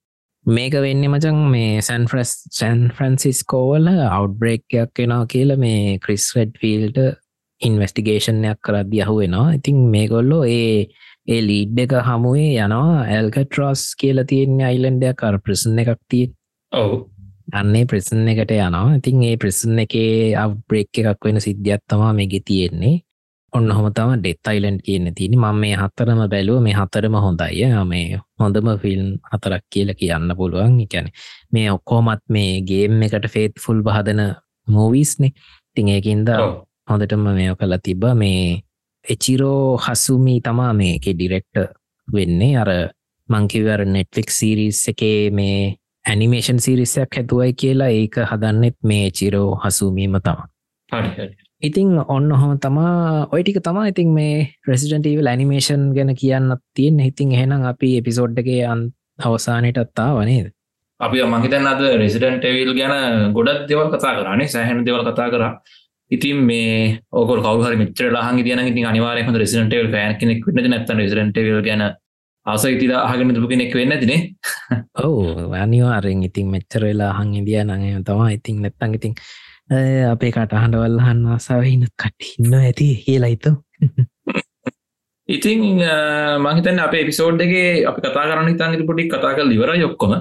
මේක 0.45 0.75
වෙන්න 0.85 1.05
මචන් 1.07 1.39
මේ 1.51 1.81
සැන්ෆ්‍රස් 1.81 2.33
සැන් 2.51 2.81
ෆ්‍රන්සිස්කෝවල 2.97 3.87
අවට්බ්‍රේක්යක් 3.91 4.91
කෙනවා 4.93 5.25
කියල 5.27 5.55
මේ 5.57 5.99
ක්‍රිස් 6.03 6.27
රෙඩ් 6.37 6.53
ෆිල්ට 6.61 6.99
ඉන්වස්ටිගේෂන්යක් 7.65 8.59
කරද්දි 8.61 9.03
අහුවෙනවා 9.03 9.49
ඉතින් 9.53 9.77
මේගොල්ලෝ 9.93 10.43
ඒ 10.51 10.87
ඒ 11.27 11.41
ලීඩ් 11.41 11.77
එක 11.79 11.93
හමුවේ 12.07 12.49
යනවා 12.59 13.03
ඇල්කටරොස් 13.09 13.83
කියල 13.99 14.23
තියෙන්නේ 14.31 14.67
අයිලන්ඩයක් 14.67 15.21
කර 15.21 15.37
ප්‍රසන් 15.39 15.79
එකක් 15.83 16.01
තිය 16.09 16.25
ඔවු. 16.71 16.97
අන්නේ 17.53 17.85
ප්‍රසන් 17.85 18.27
එකට 18.27 18.51
යනවා. 18.51 18.95
ඉතින් 18.99 19.23
ඒ 19.23 19.37
ප්‍රසන් 19.37 19.79
එකේ 19.79 20.35
අවබ්‍රේක් 20.35 21.01
එකක් 21.01 21.25
වෙන 21.25 21.41
සිද්ධියත් 21.41 21.83
තමා 21.87 22.13
මේගෙ 22.13 22.39
තියෙන්නේ. 22.45 23.01
ඔන්න 23.53 23.71
හොම 23.71 23.87
තම 23.93 24.13
ඩෙත් 24.19 24.49
අයිලන්ඩ් 24.51 24.81
කියන්න 24.83 25.13
තිනි 25.15 25.37
මම 25.37 25.59
මේ 25.63 25.75
හත්තරම 25.75 26.21
බැලුව. 26.29 26.61
මේ 26.61 26.73
හතරම 26.73 27.15
හොඳයි. 27.25 27.65
මේ 27.85 28.19
හොඳම 28.39 28.71
ෆිල්ම් 28.83 29.09
හතරක් 29.31 29.63
කියල 29.69 29.93
කියන්න 29.95 30.35
පුළුවන්. 30.37 30.79
එකැන 30.81 31.11
මේ 31.51 31.67
ඔක්කෝමත් 31.71 32.23
මේ 32.29 32.61
ගේම් 32.61 33.01
එකට 33.01 33.29
ෆේත් 33.29 33.53
ෆුල් 33.65 33.81
බහදන 33.81 34.23
මූවිස්නේ 34.67 35.35
තිං 35.75 35.87
ඒකින්ද 35.89 36.29
හොඳටම 36.87 37.23
මෙය 37.27 37.49
කලා 37.55 37.79
තිබ 37.79 38.03
මේ 38.15 38.61
එචිරෝ 39.05 39.77
හසුමී 39.77 40.39
තමා 40.41 40.73
මේක 40.73 41.05
ඩිරෙක්ට 41.07 41.55
වෙන්නේ. 42.07 42.53
අර 42.57 42.69
මංකිවර 43.29 43.81
නෙට්ලික් 43.87 44.29
සිරිස් 44.31 44.79
එකේ 44.87 45.31
මේ 45.31 45.75
ඇනිමේෂන් 46.05 46.59
සිරිස්සයක් 46.59 47.17
හැතුවයි 47.17 47.53
කියලා 47.53 47.91
ඒක 47.91 48.15
හදන්නෙත් 48.23 48.77
මේ 48.83 49.05
චිරෝ 49.11 49.49
හසුමීම 49.57 50.17
තම. 50.19 50.39
ඉතිං 51.61 51.89
ඔන්න 52.07 52.27
හොම 52.31 52.51
තමා 52.59 53.27
ඔයිටික 53.31 53.57
තමා 53.63 53.85
ඉතින් 53.87 54.09
මේ 54.09 54.35
ප්‍රසිඩන්ටීවල් 54.65 55.27
ඇනිමේෂන් 55.27 55.83
ගැන 55.95 56.11
කියන්න 56.15 56.57
තියෙන් 56.73 56.99
හිතින් 56.99 57.31
එහෙනම් 57.31 57.65
අපි 57.65 57.89
එපිසෝඩ්ඩගේ 57.97 58.61
අන් 58.65 58.81
අවසානයටත්තා 59.19 60.09
වනේද 60.15 60.47
අපි 60.99 61.23
මහිතන් 61.25 61.67
අද 61.67 61.81
රෙසිඩන්ට 61.95 62.45
එවිල් 62.45 62.71
ගැන 62.73 63.33
ගොඩක් 63.33 63.65
දෙවල් 63.69 63.89
කතා 63.89 64.13
කරන්නේ 64.17 64.47
සෑහන 64.47 64.85
දෙවල් 64.85 65.03
කතා 65.05 65.27
කර 65.29 65.43
ඉතින් 66.15 66.41
මේ 66.45 66.73
ඕක 67.13 67.31
කවහර 67.37 67.75
මෙචර 67.75 68.09
ලහන් 68.09 68.41
දියන 68.41 68.63
ඉතින් 68.63 68.85
අනිවාරයම 68.85 69.31
රෙසිඩන්ටවල් 69.35 69.95
ෑන 69.95 70.17
කෙනෙක් 70.17 70.49
වෙන 70.49 70.69
නැත 70.69 70.93
රෙසිඩන්ටවල් 70.93 71.61
ගැන 71.61 71.83
ආස 72.45 72.65
ඉතිල 72.65 72.93
අහගෙන 72.97 73.33
දුප 73.33 73.49
කෙනෙක් 73.49 73.73
වෙන්න 73.73 73.97
තිනේ 73.97 74.21
ඔවු 75.01 75.49
අනිවාරෙන් 75.57 76.23
ඉතින් 76.23 76.47
මෙච්චර 76.49 76.83
වෙලා 76.83 77.11
හං 77.15 77.33
ඉදිය 77.35 77.59
නඟ 77.61 78.03
තමා 78.03 78.29
ඉතින් 78.31 78.61
නැත්තන් 78.61 78.93
ඉතින් 78.93 79.13
අපේ 80.07 80.31
කටහඬවල් 80.31 80.99
හන්න 80.99 81.25
ආසාාවහින 81.27 81.87
කටඉන්න 81.95 82.53
ඇති? 82.55 82.89
කියලයිතු 83.01 83.51
ඉතින් 85.29 85.81
මහිතන් 86.39 86.79
අප 86.79 86.93
පිසෝඩ්ගේ 87.03 87.69
අපි 87.83 87.99
කතා 88.01 88.25
කරන්න 88.25 88.49
හිතන් 88.49 88.73
ඉති 88.73 88.85
පොඩි 88.85 89.09
කතා 89.09 89.33
කල් 89.33 89.49
ඉවර 89.51 89.73
යොක්කොම 89.77 90.13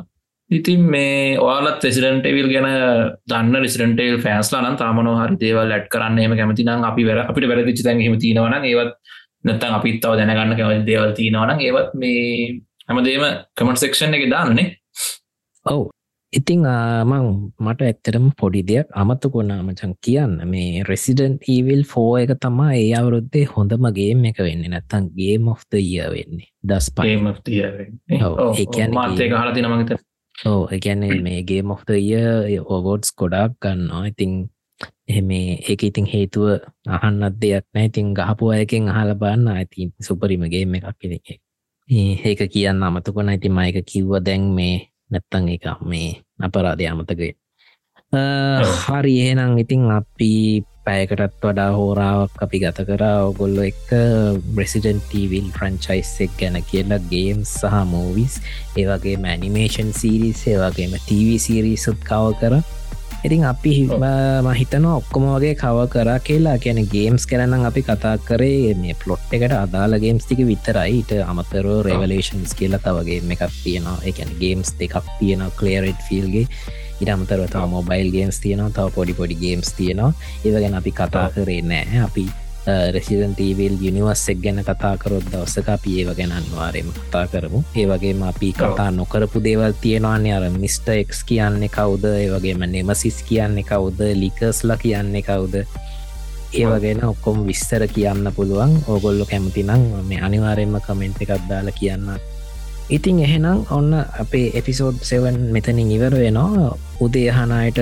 ඉතින් 0.57 0.83
මේ 0.93 1.39
ඔයාලත් 1.45 1.85
රෙසිඩන්ටවිල් 1.87 2.49
ගැන 2.53 2.69
දන්න 3.31 3.63
රෙසිඩන්ටේල් 3.65 4.19
ෆෑස්ලා 4.27 4.63
නම් 4.65 4.77
තාමන 4.83 5.11
හරි 5.21 5.41
දේවල් 5.43 5.75
ඇට් 5.77 5.89
කරන්න 5.95 6.21
එම 6.27 6.37
කැමති 6.41 6.67
නම් 6.67 6.85
අපි 6.91 7.09
වැර 7.09 7.25
අපිට 7.25 7.49
වැරදිචි 7.51 7.87
තැන් 7.87 8.05
හෙම 8.07 8.19
තියෙනවන 8.25 8.69
ඒවත් 8.71 8.95
නැත්තන් 9.49 9.77
අපිත්තව 9.79 10.15
දැනගන්න 10.21 10.57
කැමති 10.61 10.87
දේවල් 10.93 11.13
තියෙනවන 11.19 11.67
ඒවත් 11.67 11.99
මේ 12.05 12.23
හැමදේම 12.89 13.27
කමට 13.57 13.85
සෙක්ෂන් 13.85 14.17
එක 14.19 14.31
දාන්නනේ. 14.31 14.71
ඔවු. 15.67 15.91
ඉතිං 16.33 16.65
මං 17.11 17.27
මට 17.65 17.87
ඇත්තරම 17.89 18.31
පොඩි 18.41 18.63
දෙයක් 18.71 18.89
අමතකොනා 19.03 19.61
මචන් 19.67 19.93
කියන්න. 20.05 20.41
මේ 20.53 20.83
රෙසිඩන්් 20.89 21.37
ඊවිල් 21.49 21.85
ෆෝ 21.93 22.09
එක 22.23 22.35
තමා 22.45 22.73
ඒ 22.79 22.89
අවුරුද්දේ 23.01 23.45
හොඳමගේම 23.55 24.25
එක 24.31 24.43
වෙන්න. 24.47 24.65
නැත්තන් 24.73 25.13
ගේම් 25.19 25.53
the 25.71 25.81
year 25.91 26.11
වෙන්නේ. 26.15 26.51
දස් 26.71 26.91
පයි 26.97 27.15
ඔව්, 28.23 28.59
ඒ 28.59 28.67
කියන්නේ 28.67 28.99
මාතය 28.99 29.31
හල 29.31 29.55
තින 29.55 29.71
මගත 29.71 30.03
ඕ 30.35 30.69
මේ 31.23 31.63
of 31.65 31.83
the 31.87 31.99
year 32.01 32.61
ඔවෝඩ්ස් 32.67 33.15
ගොඩක් 33.15 33.53
ගන්නවා. 33.61 34.07
ඉතිං 34.07 34.33
එහෙම 35.09 35.31
ඒක 35.31 35.83
ඉතින් 35.83 36.07
හේතුව 36.07 36.65
අහන්නත් 36.89 37.37
දෙයක් 37.37 37.65
නෑ 37.75 37.87
ඉතින් 37.87 38.07
ගහපු 38.17 38.45
අයකින් 38.51 38.89
අහල 38.89 39.11
බන්න 39.15 39.49
ඇතින් 39.51 39.89
සුපරිමගේම 40.01 40.75
එකක් 40.75 40.89
පිළික 40.99 41.27
ඒක 41.89 42.41
කියන්න 42.53 42.83
අමතකොන 42.83 43.29
ඉතින් 43.29 43.53
මයක 43.53 43.79
කිව්ව 43.85 44.13
දැන් 44.27 44.43
මේ 44.51 44.89
නැත්තං 45.11 45.45
එක 45.49 45.65
මේ 45.83 46.09
අපරාධය 46.41 46.87
අමතකේ 46.89 47.33
හරි 48.81 49.15
එහෙනම් 49.21 49.53
ඉතින් 49.59 49.83
අපි 49.91 50.33
පැයකටත් 50.87 51.41
වඩා 51.43 51.71
හෝරාවක් 51.79 52.43
අපි 52.45 52.59
ගත 52.63 52.85
කරා. 52.89 53.17
ඔගොල්ලො 53.31 53.63
එක්ක 53.71 53.91
බ්‍රෙසිඩන්ටීවිල් 54.57 55.49
ෆ්‍රංචයිස් 55.57 56.13
එක් 56.27 56.33
ගැන 56.41 56.61
කියලා 56.71 57.03
ගේම් 57.13 57.41
සහ 57.47 57.83
මූවිස් 57.93 58.39
ඒවගේ 58.77 59.17
මැනිමේෂන් 59.25 59.93
සීරිස් 60.01 60.47
ඒවගේම 60.53 60.97
TV 61.09 61.39
සිරිසුත් 61.47 62.01
කව 62.11 62.33
කර. 62.41 62.55
ඉතින් 63.25 63.45
අපි 63.49 63.73
මහිතන 64.47 64.85
ඔක්කොම 64.85 65.25
වගේ 65.35 65.55
කව 65.63 65.89
කරා 65.95 66.19
කියලා. 66.29 66.59
කියන 66.59 66.81
ගේම්ස් 66.95 67.25
කරනම් 67.27 67.65
අපි 67.71 67.83
කතා 67.89 68.17
කරේ 68.29 68.75
මේ 68.77 68.95
පලොට් 69.03 69.33
එකට 69.33 69.57
අදාලා 69.65 70.03
ගේම්ස් 70.05 70.27
ටික 70.27 70.45
විතරයිට 70.51 71.13
අමතරෝ 71.25 71.81
රෙවලේෂන්ස් 71.89 72.53
කියලා 72.59 72.85
තවගේ 72.87 73.21
එකක් 73.35 73.45
තියෙනවා. 73.63 73.99
එකන 74.11 74.31
ගේම්ස් 74.43 74.77
දෙකක් 74.81 75.01
තියෙන 75.19 75.45
කලේරට් 75.59 76.01
ෆිල්ගේ 76.09 76.47
ඉට 77.01 77.11
අමතරව 77.17 77.49
තව 77.51 77.67
මොබයිල් 77.77 78.09
ගේම්ස් 78.17 78.41
තියෙනවා 78.45 78.71
තව 78.77 78.95
පොඩි 78.95 79.19
පොඩි 79.21 79.35
ගේම්ස් 79.45 79.73
තියෙනවා. 79.79 80.15
ඒව 80.45 80.57
ගැන 80.63 80.81
අපි 80.81 80.91
කතා 81.01 81.29
කරේ 81.35 81.63
නෑ 81.63 82.03
අපි 82.07 82.27
රෙසිඩන්ටීවල් 82.67 83.77
යනිවස්සෙක් 83.89 84.39
ගැන 84.41 84.61
කතා 84.65 84.97
කරොත් 84.97 85.25
දවසක 85.33 85.69
අපි 85.69 85.99
ඒව 86.01 86.15
ගැන 86.17 86.33
අනිවාරයම 86.33 86.89
කතා 86.97 87.27
කරමු. 87.33 87.61
ඒවගේම 87.77 88.23
අපි 88.23 88.53
කතා 88.53 88.91
නොකරපු 88.91 89.43
දේවල් 89.45 89.75
තියෙනවාන්නේ 89.81 90.33
අර 90.37 90.49
මිස්ට 90.51 90.89
එක්ස් 90.89 91.25
කියන්නේ 91.25 91.69
කවුද? 91.69 92.05
ඒවගේම 92.05 92.65
නෙමසිස් 92.73 93.23
කියන්නේ 93.29 93.69
කවුද? 93.69 94.01
ලිකස්ල 94.23 94.77
කියන්නේ 94.83 95.23
කවුද? 95.23 95.55
ඒවගෙන 96.55 97.05
ඔක්කොම 97.05 97.45
විස්තර 97.47 97.85
කියන්න 97.89 98.33
පුළුවන්. 98.37 98.79
ඕගොල්ලො 98.89 99.27
කැමතිනම් 99.27 99.85
මේ 100.09 100.21
අනිවාරයෙන්ම 100.23 100.81
කමෙන්ට් 100.87 101.21
එකක් 101.23 101.49
දාලා 101.49 101.79
කියන්න 101.81 102.09
ඉතින් 102.91 103.19
එහෙනම් 103.21 103.65
ඔන්න 103.71 103.95
අපේ 103.95 104.53
එපිසෝඩ් 104.55 104.99
සෙවන් 105.03 105.39
මෙතනින් 105.53 105.91
ඉවර 105.91 106.15
වෙනවා. 106.15 106.77
උදේ 107.01 107.31
අහනයට 107.33 107.79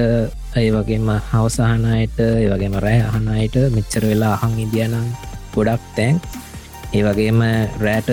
ඒ 0.57 0.69
වගේම 0.71 1.09
හවසාහනයට 1.31 2.21
ඒවගේම 2.21 2.75
රෑ 2.79 3.01
අහනයට 3.03 3.57
මෙච්චර 3.71 4.05
වෙලා 4.05 4.35
අහන් 4.37 4.59
ඉදියනම් 4.59 5.09
ගොඩක් 5.55 5.83
තැන්. 5.97 6.21
ඒ 6.93 7.03
වගේම 7.03 7.41
රෑට 7.81 8.11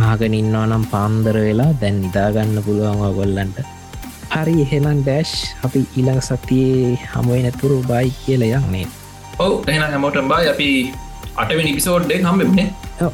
ආගෙන 0.00 0.34
ඉන්නවා 0.34 0.66
නම් 0.66 0.84
පාන්දර 0.86 1.36
වෙලා 1.38 1.72
දැන් 1.80 2.00
නිදාගන්න 2.00 2.62
පුළුවන් 2.64 3.02
ඔගොල්ලන්ට 3.08 3.58
හරි 4.32 4.54
එහෙනම් 4.64 5.00
ඩෑශ් 5.00 5.34
අපි 5.64 5.80
ඊළඟ 5.88 6.22
සතියේ 6.22 6.96
හමුවෙන 7.12 7.48
තුරු 7.60 7.78
බයි 7.84 8.08
කියල 8.18 8.44
යන්නේ 8.48 8.86
ඔව 9.38 9.68
එන 9.68 9.82
හැමෝටම් 9.84 10.32
බයි 10.32 10.48
අපි 10.48 10.68
අටවෙනි 11.36 11.74
පිසෝඩ්ඩේ 11.74 12.20
හම්බෙන්නේ 12.22 12.68
ඔව් 13.00 13.12